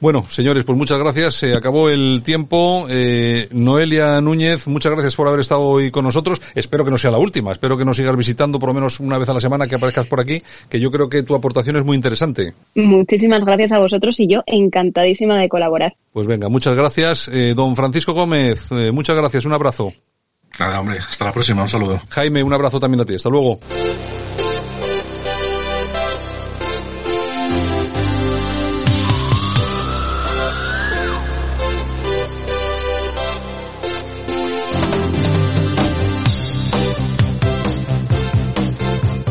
Bueno, 0.00 0.24
señores, 0.28 0.62
pues 0.62 0.78
muchas 0.78 1.00
gracias. 1.00 1.34
Se 1.34 1.54
acabó 1.54 1.90
el 1.90 2.22
tiempo. 2.24 2.86
Eh, 2.88 3.48
Noelia 3.50 4.20
Núñez, 4.20 4.68
muchas 4.68 4.92
gracias 4.92 5.16
por 5.16 5.26
haber 5.26 5.40
estado 5.40 5.62
hoy 5.62 5.90
con 5.90 6.04
nosotros. 6.04 6.40
Espero 6.54 6.84
que 6.84 6.92
no 6.92 6.98
sea 6.98 7.10
la 7.10 7.18
última. 7.18 7.50
Espero 7.50 7.76
que 7.76 7.84
nos 7.84 7.96
sigas 7.96 8.16
visitando 8.16 8.60
por 8.60 8.68
lo 8.68 8.74
menos 8.74 9.00
una 9.00 9.18
vez 9.18 9.28
a 9.28 9.34
la 9.34 9.40
semana 9.40 9.66
que 9.66 9.74
aparezcas 9.74 10.06
por 10.06 10.20
aquí, 10.20 10.40
que 10.68 10.78
yo 10.78 10.92
creo 10.92 11.08
que 11.08 11.24
tu 11.24 11.34
aportación 11.34 11.76
es 11.76 11.84
muy 11.84 11.96
interesante. 11.96 12.54
Muchísimas 12.76 13.44
gracias 13.44 13.72
a 13.72 13.80
vosotros 13.80 14.20
y 14.20 14.28
yo 14.28 14.42
encantadísima 14.46 15.40
de 15.40 15.48
colaborar. 15.48 15.96
Pues 16.12 16.28
venga, 16.28 16.48
muchas 16.48 16.76
gracias. 16.76 17.26
Eh, 17.26 17.52
don 17.56 17.74
Francisco 17.74 18.14
Gómez, 18.14 18.70
eh, 18.70 18.92
muchas 18.92 19.16
gracias. 19.16 19.44
Un 19.44 19.54
abrazo. 19.54 19.92
Nada, 20.60 20.78
hombre. 20.78 20.98
Hasta 20.98 21.24
la 21.24 21.32
próxima. 21.32 21.64
Un 21.64 21.68
saludo. 21.68 22.00
Jaime, 22.10 22.44
un 22.44 22.52
abrazo 22.52 22.78
también 22.78 23.00
a 23.00 23.04
ti. 23.04 23.16
Hasta 23.16 23.28
luego. 23.28 23.58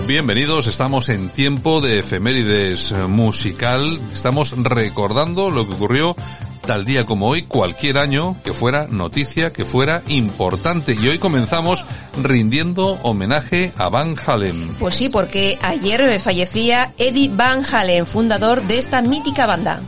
Bienvenidos, 0.08 0.68
estamos 0.68 1.10
en 1.10 1.30
tiempo 1.30 1.82
de 1.82 1.98
efemérides 1.98 2.92
musical. 3.10 4.00
Estamos 4.14 4.52
recordando 4.56 5.50
lo 5.50 5.68
que 5.68 5.74
ocurrió 5.74 6.16
tal 6.62 6.86
día 6.86 7.08
como 7.08 7.28
hoy, 7.28 7.42
cualquier 7.42 7.98
año 7.98 8.38
que 8.44 8.54
fuera 8.54 8.86
noticia, 8.88 9.52
que 9.52 9.66
fuera 9.66 10.04
importante. 10.08 10.94
Y 10.94 11.08
hoy 11.08 11.18
comenzamos 11.18 11.88
rindiendo 12.22 13.00
homenaje 13.02 13.72
a 13.78 13.90
Van 13.90 14.16
Halen. 14.24 14.76
Pues 14.80 14.94
sí, 14.94 15.10
porque 15.10 15.58
ayer 15.64 16.20
fallecía 16.20 16.94
Eddie 17.00 17.32
Van 17.34 17.64
Halen, 17.66 18.06
fundador 18.06 18.62
de 18.62 18.78
esta 18.78 19.02
mítica 19.02 19.48
banda. 19.48 19.82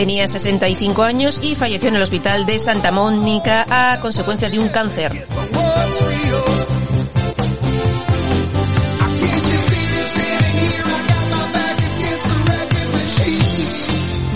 Tenía 0.00 0.26
65 0.26 1.02
años 1.02 1.38
y 1.42 1.54
falleció 1.54 1.90
en 1.90 1.96
el 1.96 2.00
hospital 2.00 2.46
de 2.46 2.58
Santa 2.58 2.90
Mónica 2.90 3.66
a 3.68 4.00
consecuencia 4.00 4.48
de 4.48 4.58
un 4.58 4.66
cáncer. 4.70 5.12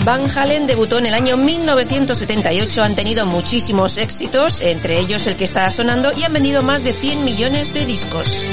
Van 0.03 0.29
Halen 0.37 0.67
debutó 0.67 0.99
en 0.99 1.07
el 1.07 1.15
año 1.15 1.35
1978, 1.35 2.83
han 2.83 2.93
tenido 2.93 3.25
muchísimos 3.25 3.97
éxitos, 3.97 4.61
entre 4.61 4.99
ellos 4.99 5.25
el 5.25 5.35
que 5.35 5.45
está 5.45 5.71
sonando, 5.71 6.11
y 6.15 6.21
han 6.25 6.33
vendido 6.33 6.61
más 6.61 6.83
de 6.83 6.93
100 6.93 7.25
millones 7.25 7.73
de 7.73 7.87
discos. 7.87 8.43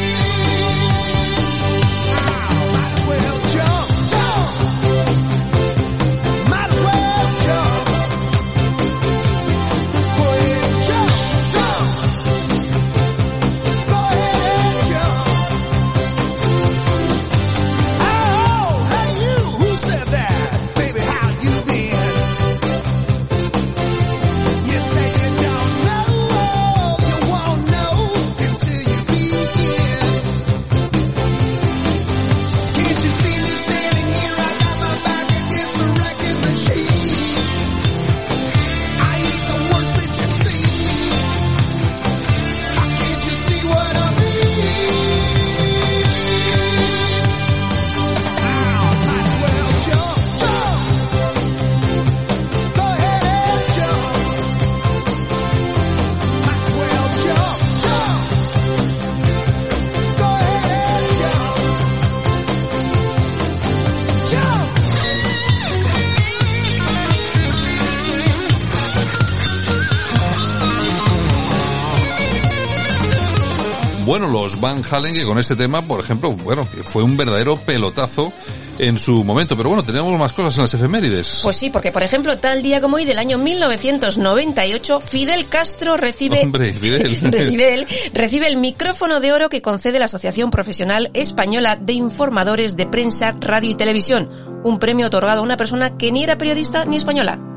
Bueno, 74.13 74.29
los 74.29 74.61
Van 74.61 74.83
Halen 74.91 75.15
que 75.15 75.25
con 75.25 75.39
este 75.39 75.57
tema, 75.57 75.81
por 75.81 75.99
ejemplo, 75.99 76.33
bueno, 76.33 76.69
que 76.71 76.83
fue 76.83 77.03
un 77.03 77.17
verdadero 77.17 77.57
pelotazo 77.57 78.31
en 78.79 78.99
su 78.99 79.25
momento. 79.25 79.57
Pero 79.57 79.71
bueno, 79.71 79.83
tenemos 79.85 80.19
más 80.19 80.35
cosas 80.35 80.55
en 80.59 80.65
las 80.65 80.75
efemérides. 80.75 81.41
Pues 81.43 81.57
sí, 81.57 81.71
porque 81.71 81.93
por 81.93 82.03
ejemplo, 82.03 82.37
tal 82.37 82.63
día 82.63 82.83
como 82.83 82.97
hoy 82.97 83.07
del 83.07 83.19
año 83.19 83.39
1998, 83.39 85.01
Fidel 85.01 85.49
Castro 85.49 85.97
recibe, 85.97 86.43
Hombre, 86.43 86.75
Fidel. 86.75 87.17
Fidel, 87.49 87.87
recibe 88.13 88.49
el 88.49 88.59
micrófono 88.59 89.19
de 89.19 89.33
oro 89.33 89.49
que 89.49 89.63
concede 89.63 89.99
la 89.99 90.05
Asociación 90.05 90.51
Profesional 90.51 91.11
Española 91.15 91.79
de 91.81 91.95
Informadores 91.95 92.77
de 92.77 92.87
Prensa, 92.87 93.35
Radio 93.41 93.71
y 93.71 93.77
Televisión, 93.77 94.29
un 94.63 94.79
premio 94.79 95.07
otorgado 95.07 95.41
a 95.41 95.43
una 95.43 95.57
persona 95.57 95.97
que 95.97 96.13
ni 96.13 96.23
era 96.23 96.37
periodista 96.37 96.85
ni 96.85 96.99
española. 96.99 97.52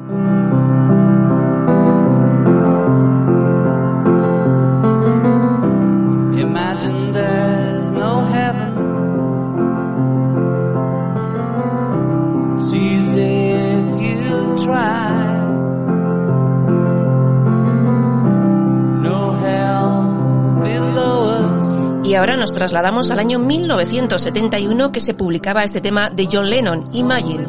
Nos 22.45 22.53
trasladamos 22.53 23.09
al 23.09 23.17
año 23.17 23.39
1971 23.39 24.91
que 24.91 24.99
se 24.99 25.15
publicaba 25.15 25.63
este 25.63 25.81
tema 25.81 26.11
de 26.11 26.27
John 26.31 26.47
Lennon, 26.47 26.85
Imagine. 26.93 27.43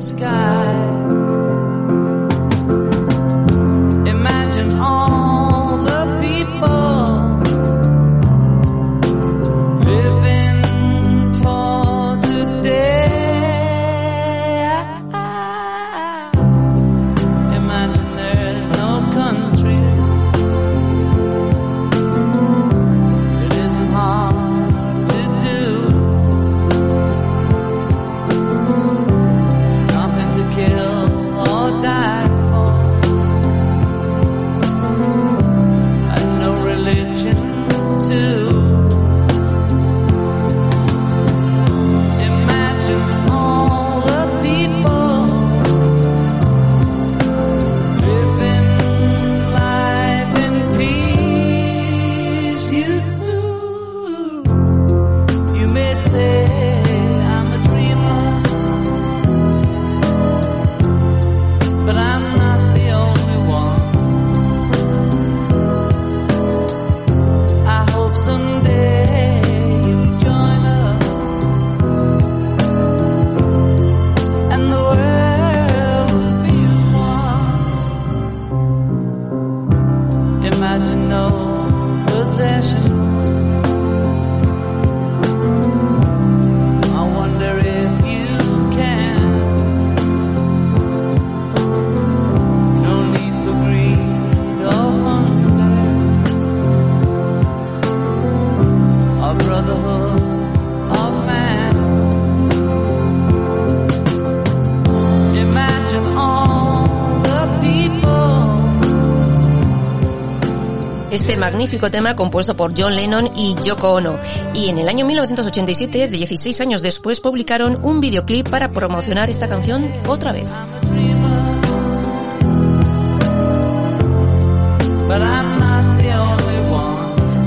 Magnífico 111.46 111.92
tema 111.92 112.16
compuesto 112.16 112.56
por 112.56 112.72
John 112.76 112.96
Lennon 112.96 113.30
y 113.36 113.54
Yoko 113.62 113.92
Ono. 113.92 114.18
Y 114.52 114.68
en 114.68 114.78
el 114.78 114.88
año 114.88 115.06
1987, 115.06 116.08
16 116.08 116.60
años 116.60 116.82
después, 116.82 117.20
publicaron 117.20 117.78
un 117.84 118.00
videoclip 118.00 118.48
para 118.48 118.72
promocionar 118.72 119.30
esta 119.30 119.46
canción 119.46 119.88
otra 120.08 120.32
vez. 120.32 120.48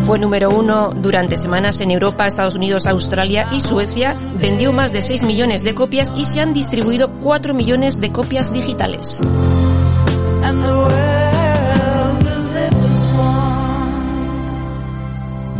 Fue 0.06 0.18
número 0.18 0.50
uno 0.50 0.92
durante 0.92 1.36
semanas 1.36 1.82
en 1.82 1.92
Europa, 1.92 2.26
Estados 2.26 2.56
Unidos, 2.56 2.88
Australia 2.88 3.48
y 3.52 3.60
Suecia. 3.60 4.16
Vendió 4.40 4.72
más 4.72 4.94
de 4.94 5.02
6 5.02 5.24
millones 5.24 5.64
de 5.64 5.76
copias 5.76 6.14
y 6.16 6.24
se 6.24 6.40
han 6.40 6.54
distribuido 6.54 7.12
4 7.20 7.54
millones 7.54 8.00
de 8.00 8.14
copias 8.14 8.54
digitales. 8.54 9.20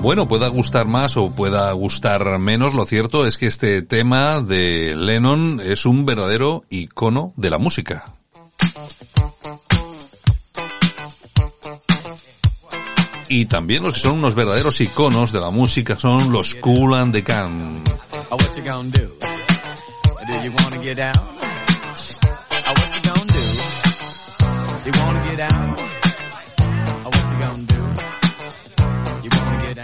Bueno, 0.02 0.30
pueda 0.30 0.48
gustar 0.48 0.88
más 0.88 1.18
o 1.18 1.32
pueda 1.32 1.72
gustar 1.74 2.40
menos, 2.40 2.74
lo 2.74 2.86
cierto 2.86 3.26
es 3.26 3.38
que 3.38 3.48
este 3.48 3.82
tema 3.82 4.40
de 4.40 4.96
Lennon 4.96 5.60
es 5.62 5.86
un 5.86 6.06
verdadero 6.06 6.64
icono 6.70 7.34
de 7.36 7.50
la 7.50 7.58
música. 7.58 8.06
Y 13.28 13.46
también 13.46 13.84
los 13.84 13.96
que 13.96 14.00
son 14.00 14.20
unos 14.20 14.36
verdaderos 14.36 14.80
iconos 14.80 15.34
de 15.34 15.42
la 15.42 15.52
música 15.52 16.00
son 16.00 16.32
los 16.32 16.56
Cool 16.56 16.96
and 16.96 17.14
the 17.14 17.24
Can. 17.24 17.84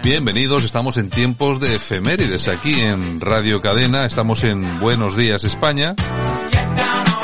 Bienvenidos, 0.06 0.62
estamos 0.62 0.98
en 0.98 1.10
tiempos 1.10 1.58
de 1.58 1.74
efemérides 1.74 2.46
aquí 2.46 2.80
en 2.80 3.20
Radio 3.20 3.60
Cadena, 3.60 4.06
estamos 4.06 4.44
en 4.44 4.78
Buenos 4.78 5.16
Días 5.16 5.42
España. 5.42 5.96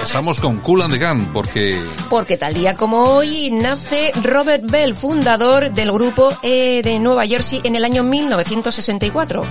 Estamos 0.02 0.40
con 0.40 0.56
Cool 0.58 0.82
and 0.82 0.92
the 0.92 0.98
Gun 0.98 1.32
porque... 1.32 1.80
Porque 2.10 2.36
tal 2.36 2.54
día 2.54 2.74
como 2.74 3.04
hoy 3.04 3.52
nace 3.52 4.10
Robert 4.24 4.64
Bell, 4.68 4.96
fundador 4.96 5.72
del 5.72 5.92
grupo 5.92 6.36
e 6.42 6.82
de 6.82 6.98
Nueva 6.98 7.24
Jersey 7.24 7.60
en 7.62 7.76
el 7.76 7.84
año 7.84 8.02
1964. 8.02 9.44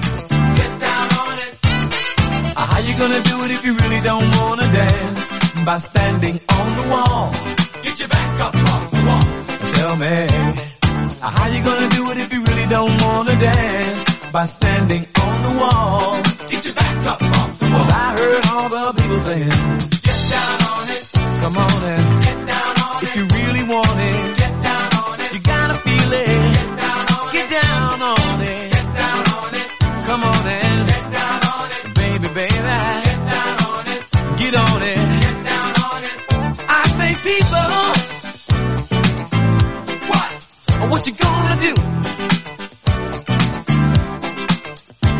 How 11.21 11.47
you 11.47 11.63
gonna 11.63 11.89
do 11.89 12.11
it 12.11 12.17
if 12.17 12.33
you 12.33 12.43
really 12.43 12.65
don't 12.65 13.01
wanna 13.01 13.35
dance? 13.35 14.19
By 14.31 14.45
standing 14.45 15.05
on 15.21 15.41
the 15.43 15.53
wall. 15.61 16.21
Get 16.49 16.65
your 16.65 16.73
back 16.73 17.05
up 17.05 17.21
off 17.21 17.59
the 17.59 17.65
wall. 17.69 17.91
I 17.91 18.15
heard 18.17 18.45
all 18.53 18.69
the 18.69 18.93
people 18.99 19.19
saying, 19.19 19.49
get 20.01 20.19
down 20.33 20.57
on 20.73 20.89
it. 20.89 21.03
Come 21.41 21.57
on 21.57 21.83
and 21.83 22.23
get 22.23 22.47
down 22.47 22.73
on 22.81 23.03
it. 23.03 23.07
If 23.07 23.15
you 23.17 23.23
really 23.37 23.63
want 23.69 23.99
it, 23.99 24.37
get 24.37 24.61
down 24.63 24.89
on 24.97 25.21
it. 25.21 25.33
You 25.33 25.39
gotta 25.41 25.75
feel 25.85 26.11
it. 26.11 26.53
Get 26.57 26.69
down 26.81 27.05
on 27.11 27.21
it. 27.21 27.33
Get 27.33 27.49
down 27.49 28.01
on 28.01 28.41
it. 28.41 28.71
Get 28.73 28.87
down 28.97 29.23
on 29.37 29.55
it. 29.61 29.67
Come 30.07 30.23
on 30.23 30.47
and 30.47 30.87
get 30.89 31.11
down 31.11 31.39
on 31.53 31.67
it. 31.69 31.95
Baby, 32.01 32.27
baby. 32.33 32.55
Get 32.57 33.19
down 33.29 33.57
on 33.69 33.87
it. 33.93 34.01
Get 34.41 34.55
on 34.55 34.81
it. 34.81 35.21
Get 35.21 35.37
down 35.45 35.73
on 35.85 36.03
it. 36.03 36.65
I 36.67 36.81
say 36.97 37.11
people. 37.29 38.10
What 40.89 41.07
you 41.07 41.13
gonna 41.13 41.55
do? 41.57 41.73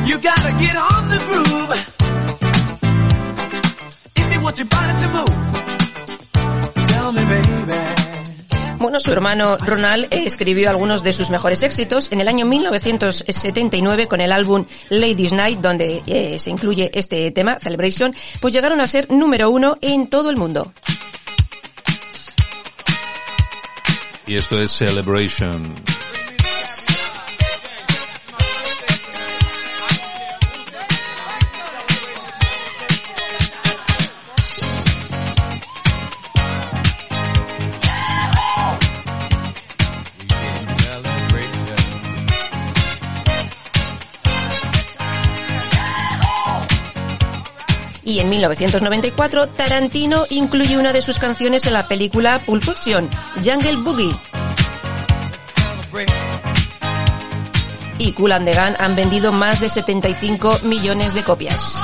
You 0.07 0.17
gotta 0.17 0.51
get 0.59 0.75
on 0.75 1.09
the 1.09 1.17
groove. 1.27 1.87
To 4.53 4.65
tell 6.87 7.11
me, 7.11 7.25
baby. 7.25 8.01
Bueno, 8.81 8.99
su 8.99 9.11
hermano 9.11 9.57
Ronald 9.57 10.07
escribió 10.09 10.69
algunos 10.69 11.03
de 11.03 11.13
sus 11.13 11.29
mejores 11.29 11.61
éxitos 11.61 12.11
en 12.11 12.19
el 12.19 12.27
año 12.27 12.47
1979 12.47 14.07
con 14.07 14.21
el 14.21 14.31
álbum 14.31 14.65
Ladies 14.89 15.33
Night, 15.33 15.59
donde 15.59 16.01
eh, 16.07 16.39
se 16.39 16.49
incluye 16.49 16.89
este 16.93 17.29
tema, 17.29 17.59
Celebration, 17.59 18.13
pues 18.39 18.53
llegaron 18.53 18.81
a 18.81 18.87
ser 18.87 19.11
número 19.11 19.51
uno 19.51 19.77
en 19.81 20.07
todo 20.07 20.31
el 20.31 20.37
mundo. 20.37 20.73
Y 24.27 24.35
esto 24.35 24.61
es 24.61 24.71
Celebration. 24.71 25.83
Y 48.11 48.19
en 48.19 48.27
1994, 48.27 49.47
Tarantino 49.47 50.25
incluye 50.31 50.77
una 50.77 50.91
de 50.91 51.01
sus 51.01 51.17
canciones 51.17 51.65
en 51.65 51.71
la 51.71 51.87
película 51.87 52.39
Pulp 52.39 52.61
Fiction, 52.61 53.09
Jungle 53.41 53.77
Boogie. 53.77 54.13
y 57.97 58.11
Cool 58.11 58.33
and 58.33 58.45
the 58.45 58.53
Gang 58.53 58.75
han 58.79 58.97
vendido 58.97 59.31
más 59.31 59.61
de 59.61 59.69
75 59.69 60.59
millones 60.63 61.13
de 61.13 61.23
copias. 61.23 61.81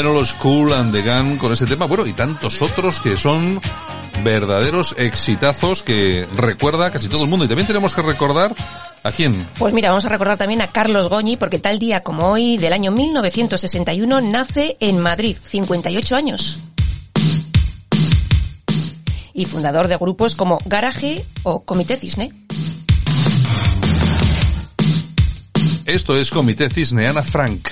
Bueno, 0.00 0.12
los 0.12 0.32
Cool 0.34 0.74
and 0.74 0.92
the 0.92 1.02
Gang 1.02 1.38
con 1.38 1.52
este 1.52 1.66
tema, 1.66 1.86
bueno, 1.86 2.06
y 2.06 2.12
tantos 2.12 2.62
otros 2.62 3.00
que 3.00 3.16
son 3.16 3.60
verdaderos 4.22 4.94
exitazos 4.96 5.82
que 5.82 6.24
recuerda 6.36 6.92
casi 6.92 7.08
todo 7.08 7.24
el 7.24 7.28
mundo. 7.28 7.44
Y 7.44 7.48
también 7.48 7.66
tenemos 7.66 7.94
que 7.94 8.02
recordar 8.02 8.54
a 9.02 9.10
quién. 9.10 9.44
Pues 9.58 9.74
mira, 9.74 9.88
vamos 9.88 10.04
a 10.04 10.08
recordar 10.08 10.36
también 10.36 10.60
a 10.60 10.70
Carlos 10.70 11.08
Goñi, 11.08 11.36
porque 11.36 11.58
tal 11.58 11.80
día 11.80 12.04
como 12.04 12.28
hoy, 12.28 12.58
del 12.58 12.74
año 12.74 12.92
1961, 12.92 14.20
nace 14.20 14.76
en 14.78 15.00
Madrid, 15.00 15.36
58 15.36 16.14
años. 16.14 16.58
Y 19.34 19.46
fundador 19.46 19.88
de 19.88 19.96
grupos 19.96 20.36
como 20.36 20.60
Garaje 20.64 21.24
o 21.42 21.64
Comité 21.64 21.96
Cisne. 21.96 22.30
Esto 25.86 26.16
es 26.16 26.30
Comité 26.30 26.70
Cisne, 26.70 27.08
Ana 27.08 27.22
Frank. 27.22 27.68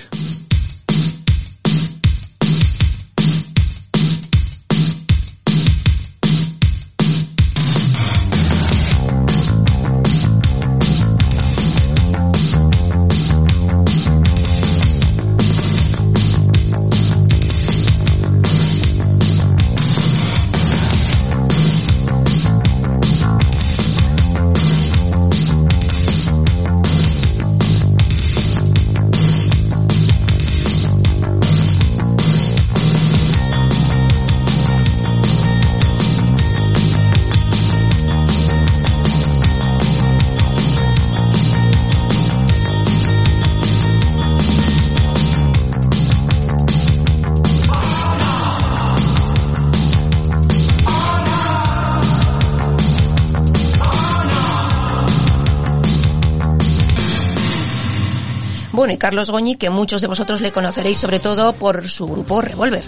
Carlos 59.07 59.31
Goñi, 59.31 59.55
que 59.55 59.71
muchos 59.71 60.01
de 60.01 60.09
vosotros 60.09 60.41
le 60.41 60.51
conoceréis 60.51 60.99
sobre 60.99 61.21
todo 61.21 61.53
por 61.53 61.89
su 61.89 62.09
grupo 62.09 62.41
Revolver. 62.41 62.83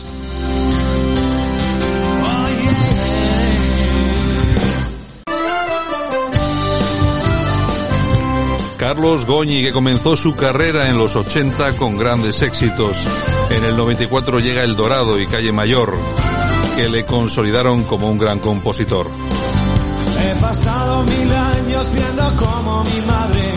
Carlos 8.77 9.27
Goñi, 9.27 9.63
que 9.63 9.71
comenzó 9.71 10.17
su 10.17 10.35
carrera 10.35 10.89
en 10.89 10.99
los 10.99 11.15
80 11.15 11.75
con 11.77 11.97
grandes 11.97 12.43
éxitos. 12.43 13.07
En 13.51 13.63
el 13.63 13.77
94 13.77 14.41
llega 14.41 14.65
El 14.65 14.75
Dorado 14.75 15.21
y 15.21 15.27
Calle 15.29 15.53
Mayor, 15.53 15.97
que 16.75 16.89
le 16.89 17.07
consolidaron 17.07 17.85
como 17.85 18.11
un 18.11 18.19
gran 18.19 18.41
compositor. 18.41 19.07
He 20.21 20.41
pasado 20.41 21.05
mil 21.05 21.33
años 21.33 21.93
viendo 21.93 22.35
cómo 22.35 22.83
mi 22.83 23.07
madre 23.07 23.53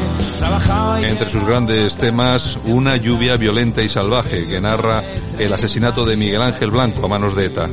Entre 1.04 1.30
sus 1.30 1.44
grandes 1.44 1.98
temas, 1.98 2.60
Una 2.66 2.96
lluvia 2.96 3.38
violenta 3.38 3.82
y 3.82 3.90
salvaje, 3.90 4.48
que 4.48 4.62
narra 4.62 5.04
el 5.38 5.54
asesinato 5.54 6.06
de 6.06 6.16
Miguel 6.16 6.42
Ángel 6.42 6.72
Blanco 6.72 7.06
a 7.06 7.08
manos 7.08 7.36
de 7.36 7.46
ETA. 7.46 7.68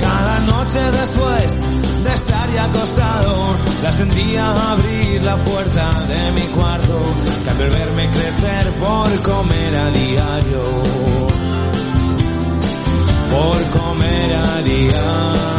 cada 0.00 0.40
noche 0.40 0.80
después 0.80 1.60
de 2.04 2.14
estar 2.14 2.50
ya 2.54 2.64
acostado 2.64 3.56
la 3.82 3.92
sentía 3.92 4.72
abrir 4.72 5.22
la 5.22 5.36
puerta 5.36 6.04
de 6.08 6.32
mi 6.32 6.46
cuarto 6.54 7.00
que 7.44 7.50
al 7.50 7.56
verme 7.70 8.10
crecer 8.10 8.74
por 8.78 9.22
comer 9.22 9.76
a 9.76 9.90
diario 9.90 10.62
por 13.30 13.80
comer 13.80 14.36
a 14.36 14.62
diario 14.62 15.49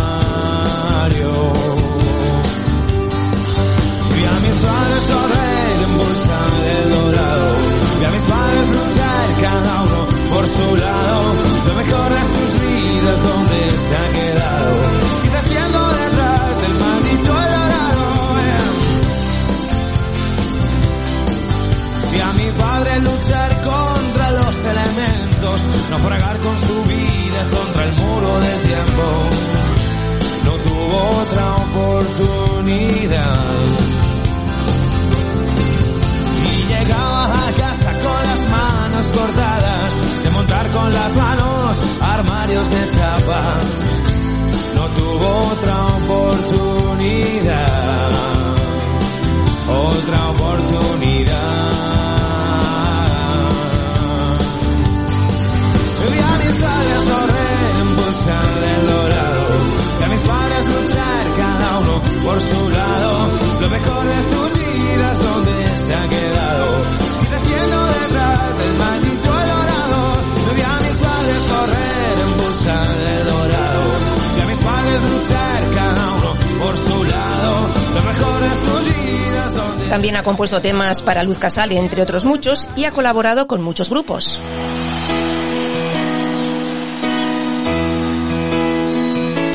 ha 80.21 80.23
compuesto 80.23 80.61
temas 80.61 81.01
para 81.01 81.23
Luz 81.23 81.39
Casal, 81.39 81.71
entre 81.71 82.03
otros 82.03 82.25
muchos, 82.25 82.69
y 82.75 82.85
ha 82.85 82.91
colaborado 82.91 83.47
con 83.47 83.63
muchos 83.63 83.89
grupos. 83.89 84.39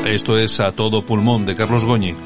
Esto 0.04 0.36
es 0.38 0.58
A 0.58 0.72
Todo 0.72 1.06
Pulmón 1.06 1.46
de 1.46 1.54
Carlos 1.54 1.84
Goñi. 1.84 2.16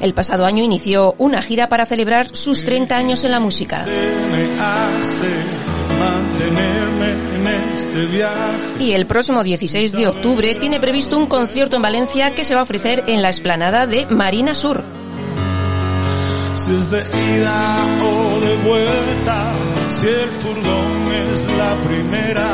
El 0.00 0.14
pasado 0.14 0.46
año 0.46 0.64
inició 0.64 1.14
una 1.18 1.42
gira 1.42 1.68
para 1.68 1.84
celebrar 1.84 2.34
sus 2.34 2.64
30 2.64 2.96
años 2.96 3.22
en 3.24 3.32
la 3.32 3.40
música. 3.40 3.84
este. 7.74 8.82
Y 8.82 8.92
el 8.92 9.06
próximo 9.06 9.44
16 9.44 9.92
de 9.92 10.08
octubre 10.08 10.54
tiene 10.54 10.80
previsto 10.80 11.18
un 11.18 11.26
concierto 11.26 11.76
en 11.76 11.82
Valencia 11.82 12.30
que 12.30 12.44
se 12.46 12.54
va 12.54 12.60
a 12.60 12.64
ofrecer 12.64 13.04
en 13.06 13.20
la 13.20 13.28
explanada 13.28 13.86
de 13.86 14.06
Marina 14.06 14.54
Sur. 14.54 14.99
Es 16.78 16.88
de 16.88 17.00
ida 17.00 17.98
o 18.00 18.40
de 18.40 18.56
vuelta, 18.58 19.52
si 19.88 20.06
el 20.06 20.38
furgón 20.38 21.10
es 21.32 21.44
la 21.44 21.74
primera, 21.82 22.46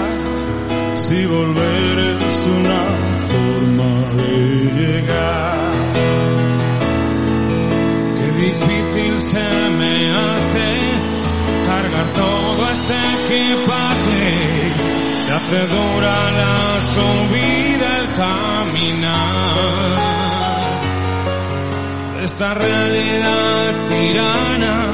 si 0.94 1.26
volver 1.26 1.98
es 2.26 2.46
una 2.46 2.84
forma 3.28 4.10
de 4.14 4.72
llegar. 4.80 5.58
Qué 8.16 8.28
difícil 8.32 9.20
se 9.20 9.70
me 9.78 10.10
hace 10.10 10.68
cargar 11.66 12.08
todo 12.14 12.70
este 12.70 12.96
equipaje. 13.20 14.24
Se 15.24 15.30
hace 15.30 15.66
dura 15.66 16.30
la 16.40 16.80
subida, 16.80 17.88
el 18.00 18.08
caminar 18.16 20.25
esta 22.26 22.54
realidad 22.54 23.86
tirana 23.88 24.84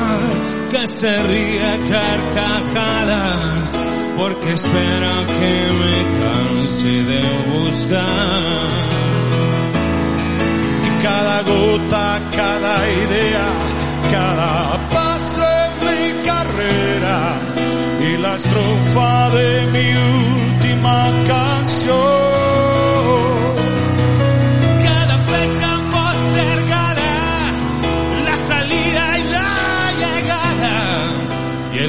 que 0.71 0.87
se 0.87 1.23
ríe 1.23 1.81
carcajadas 1.89 3.73
porque 4.19 4.53
espera 4.53 5.15
que 5.39 5.55
me 5.81 5.97
canse 6.21 6.95
de 7.11 7.23
buscar. 7.55 8.85
Y 10.87 11.03
cada 11.03 11.43
gota, 11.43 12.21
cada 12.37 12.77
idea, 13.03 13.47
cada 14.11 14.91
paso 14.91 15.43
en 15.65 15.73
mi 15.89 16.23
carrera 16.23 17.41
y 18.09 18.19
la 18.19 18.37
estrofa 18.37 19.31
de 19.31 19.67
mi 19.75 19.89
última 20.21 21.11
canción. 21.27 22.42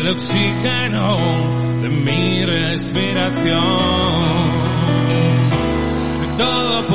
El 0.04 0.10
oxígeno 0.10 1.18
de 1.82 1.90
mi 1.90 2.44
respiración. 2.46 3.64
Todo 6.38 6.88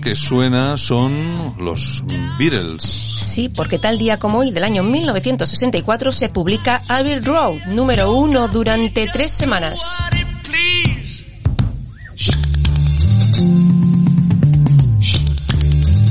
que 0.00 0.14
suena 0.14 0.76
son 0.76 1.54
los 1.58 2.02
Beatles. 2.38 2.82
Sí, 2.82 3.48
porque 3.48 3.78
tal 3.78 3.98
día 3.98 4.18
como 4.18 4.38
hoy, 4.38 4.50
del 4.50 4.64
año 4.64 4.82
1964, 4.82 6.12
se 6.12 6.28
publica 6.28 6.82
Abbey 6.88 7.20
Road, 7.20 7.66
número 7.66 8.12
uno 8.12 8.48
durante 8.48 9.06
tres 9.08 9.30
semanas. 9.30 9.80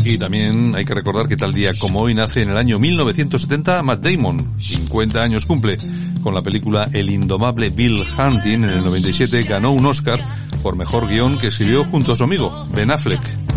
Y 0.05 0.17
también 0.17 0.73
hay 0.75 0.85
que 0.85 0.95
recordar 0.95 1.27
que 1.27 1.37
tal 1.37 1.53
día 1.53 1.71
como 1.77 2.01
hoy 2.01 2.15
nace 2.15 2.41
en 2.41 2.49
el 2.49 2.57
año 2.57 2.79
1970 2.79 3.83
Matt 3.83 4.03
Damon, 4.03 4.55
50 4.59 5.21
años 5.21 5.45
cumple. 5.45 5.77
Con 6.23 6.33
la 6.33 6.41
película 6.41 6.89
El 6.93 7.09
indomable 7.09 7.69
Bill 7.69 8.03
Hunting 8.17 8.63
en 8.63 8.69
el 8.69 8.83
97 8.83 9.43
ganó 9.43 9.71
un 9.71 9.85
Oscar 9.85 10.19
por 10.63 10.75
mejor 10.75 11.07
guion 11.07 11.37
que 11.37 11.47
escribió 11.47 11.85
junto 11.85 12.13
a 12.13 12.15
su 12.15 12.23
amigo 12.23 12.67
Ben 12.73 12.91
Affleck. 12.91 13.48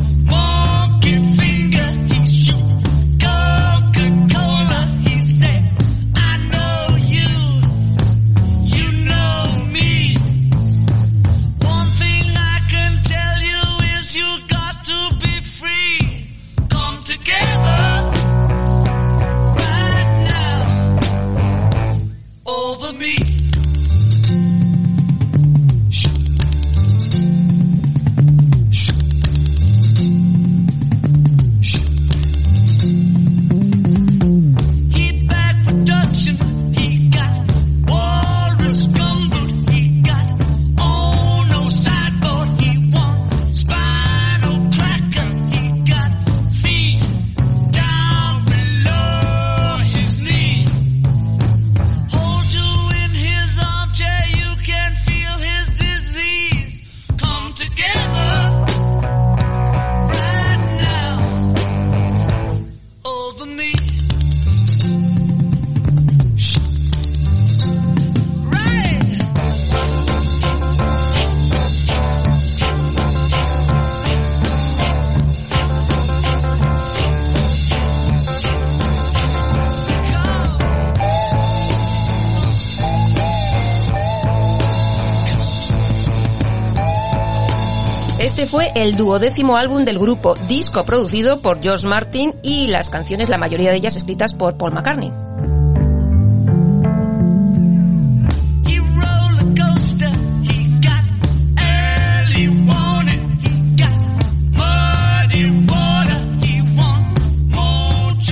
el 88.83 88.97
duodécimo 88.97 89.57
álbum 89.57 89.85
del 89.85 89.97
grupo, 89.97 90.35
disco 90.49 90.85
producido 90.85 91.41
por 91.41 91.63
George 91.63 91.87
Martin 91.87 92.35
y 92.43 92.67
las 92.67 92.91
canciones, 92.91 93.29
la 93.29 93.39
mayoría 93.39 93.71
de 93.71 93.77
ellas 93.77 93.95
escritas 93.95 94.35
por 94.35 94.57
Paul 94.57 94.73
McCartney. 94.73 95.13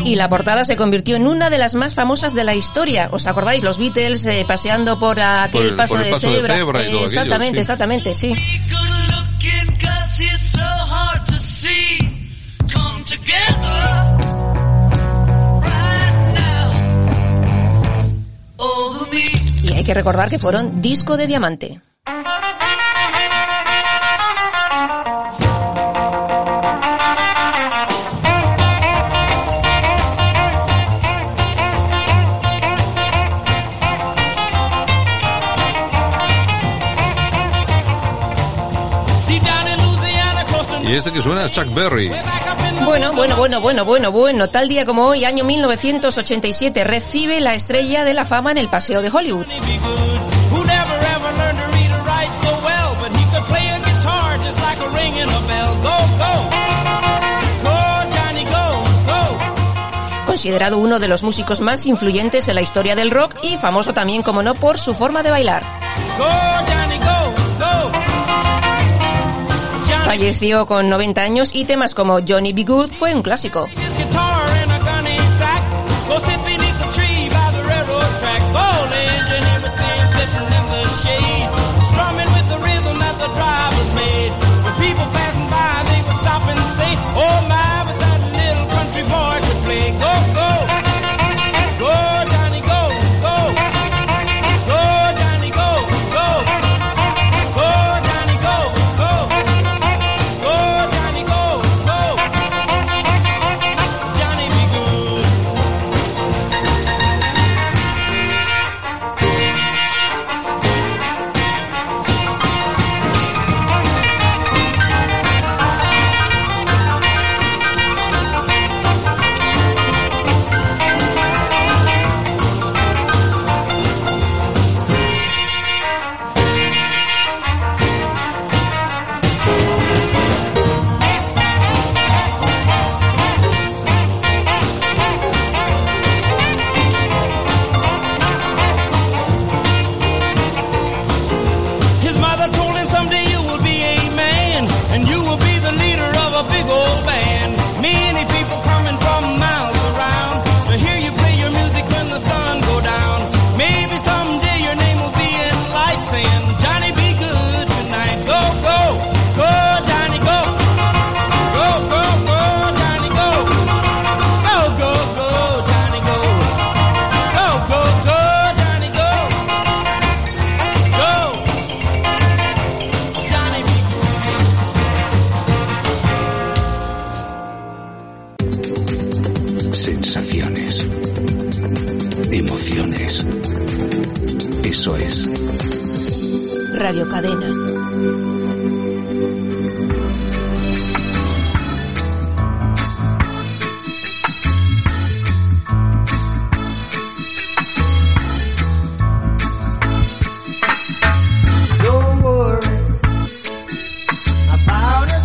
y 0.03 0.17
la 0.17 0.29
portada 0.29 0.65
se 0.65 0.75
convirtió 0.75 1.15
en 1.15 1.29
una 1.29 1.51
de 1.51 1.59
las 1.59 1.77
más 1.77 1.95
famosas 1.95 2.35
de 2.35 2.43
la 2.43 2.57
historia. 2.57 3.11
¿Os 3.13 3.29
acordáis? 3.29 3.63
Los 3.63 3.79
Beatles 3.79 4.27
eh, 4.27 4.45
paseando 4.45 4.99
por 4.99 5.21
aquel 5.21 5.77
paso, 5.77 5.97
de, 5.99 6.13
cebra. 6.19 6.83
Exactamente, 6.83 7.61
exactamente, 7.61 8.13
sí. 8.13 8.35
hay 19.81 19.85
que 19.85 19.95
recordar 19.95 20.29
que 20.29 20.39
fueron 20.39 20.83
disco 20.83 21.17
de 21.17 21.27
diamante. 21.27 21.81
Y 40.91 40.97
este 40.97 41.13
que 41.13 41.23
suena 41.23 41.45
es 41.45 41.53
Chuck 41.53 41.73
Berry. 41.73 42.11
Bueno, 42.85 43.13
bueno, 43.13 43.37
bueno, 43.37 43.61
bueno, 43.61 43.85
bueno, 43.85 44.11
bueno. 44.11 44.49
Tal 44.51 44.69
día 44.69 44.85
como 44.85 45.05
hoy, 45.07 45.25
año 45.25 45.45
1987, 45.45 46.83
recibe 46.83 47.41
la 47.41 47.55
estrella 47.55 48.03
de 48.03 48.13
la 48.13 48.25
fama 48.25 48.51
en 48.51 48.59
el 48.59 48.67
Paseo 48.67 49.01
de 49.01 49.09
Hollywood. 49.09 49.47
considerado 60.27 60.79
uno 60.79 60.99
de 60.99 61.07
los 61.07 61.23
músicos 61.23 61.61
más 61.61 61.85
influyentes 61.85 62.49
en 62.49 62.55
la 62.55 62.63
historia 62.63 62.97
del 62.97 63.11
rock 63.11 63.35
y 63.43 63.59
famoso 63.59 63.93
también, 63.93 64.23
como 64.23 64.43
no, 64.43 64.55
por 64.55 64.79
su 64.79 64.95
forma 64.95 65.23
de 65.23 65.31
bailar. 65.31 65.63
falleció 70.11 70.67
con 70.67 70.89
90 70.89 71.23
años 71.23 71.51
y 71.55 71.65
temas 71.67 71.95
como 71.95 72.19
Johnny 72.27 72.53
B. 72.53 72.65
Good 72.65 72.91
fue 72.91 73.15
un 73.15 73.23
clásico. 73.23 73.69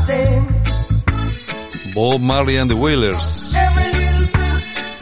Thing. 0.05 1.93
Bob 1.93 2.21
Marley 2.21 2.57
and 2.57 2.69
the 2.69 2.75
Wailers. 2.75 3.55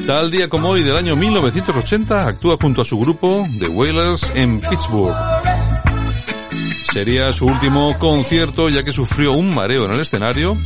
Tal 0.05 0.29
día 0.29 0.49
como 0.49 0.69
hoy 0.69 0.83
del 0.83 0.97
año 0.97 1.15
1980 1.15 2.27
actúa 2.27 2.57
junto 2.61 2.81
a 2.81 2.85
su 2.85 2.99
grupo 2.99 3.47
The 3.57 3.67
Wailers 3.69 4.33
en 4.35 4.59
Pittsburgh. 4.59 5.15
Sería 6.91 7.31
su 7.31 7.45
último 7.45 7.97
concierto 7.97 8.67
ya 8.67 8.83
que 8.83 8.91
sufrió 8.91 9.31
un 9.31 9.55
mareo 9.55 9.85
en 9.85 9.93
el 9.93 10.01
escenario. 10.01 10.57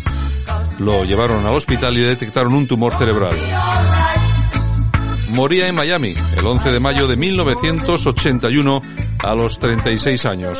Lo 0.79 1.05
llevaron 1.05 1.45
al 1.45 1.53
hospital 1.53 1.95
y 1.97 2.01
detectaron 2.01 2.55
un 2.55 2.67
tumor 2.67 2.97
cerebral. 2.97 3.37
Moría 5.35 5.67
en 5.67 5.75
Miami 5.75 6.15
el 6.35 6.45
11 6.45 6.71
de 6.71 6.79
mayo 6.79 7.07
de 7.07 7.15
1981 7.15 8.81
a 9.23 9.35
los 9.35 9.59
36 9.59 10.25
años. 10.25 10.59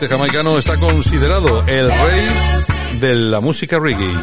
Este 0.00 0.14
jamaicano 0.14 0.56
está 0.56 0.80
considerado 0.80 1.62
el 1.66 1.92
rey 1.92 2.26
de 3.00 3.14
la 3.16 3.40
música 3.40 3.78
reggae. 3.78 4.14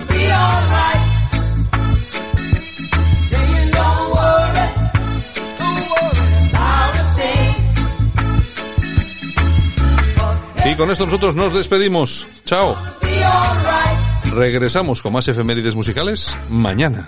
Y 10.65 10.75
con 10.77 10.89
esto 10.89 11.05
nosotros 11.05 11.35
nos 11.35 11.53
despedimos. 11.53 12.27
Chao. 12.43 12.75
Regresamos 14.33 15.03
con 15.03 15.13
más 15.13 15.27
efemérides 15.27 15.75
musicales 15.75 16.35
mañana. 16.49 17.07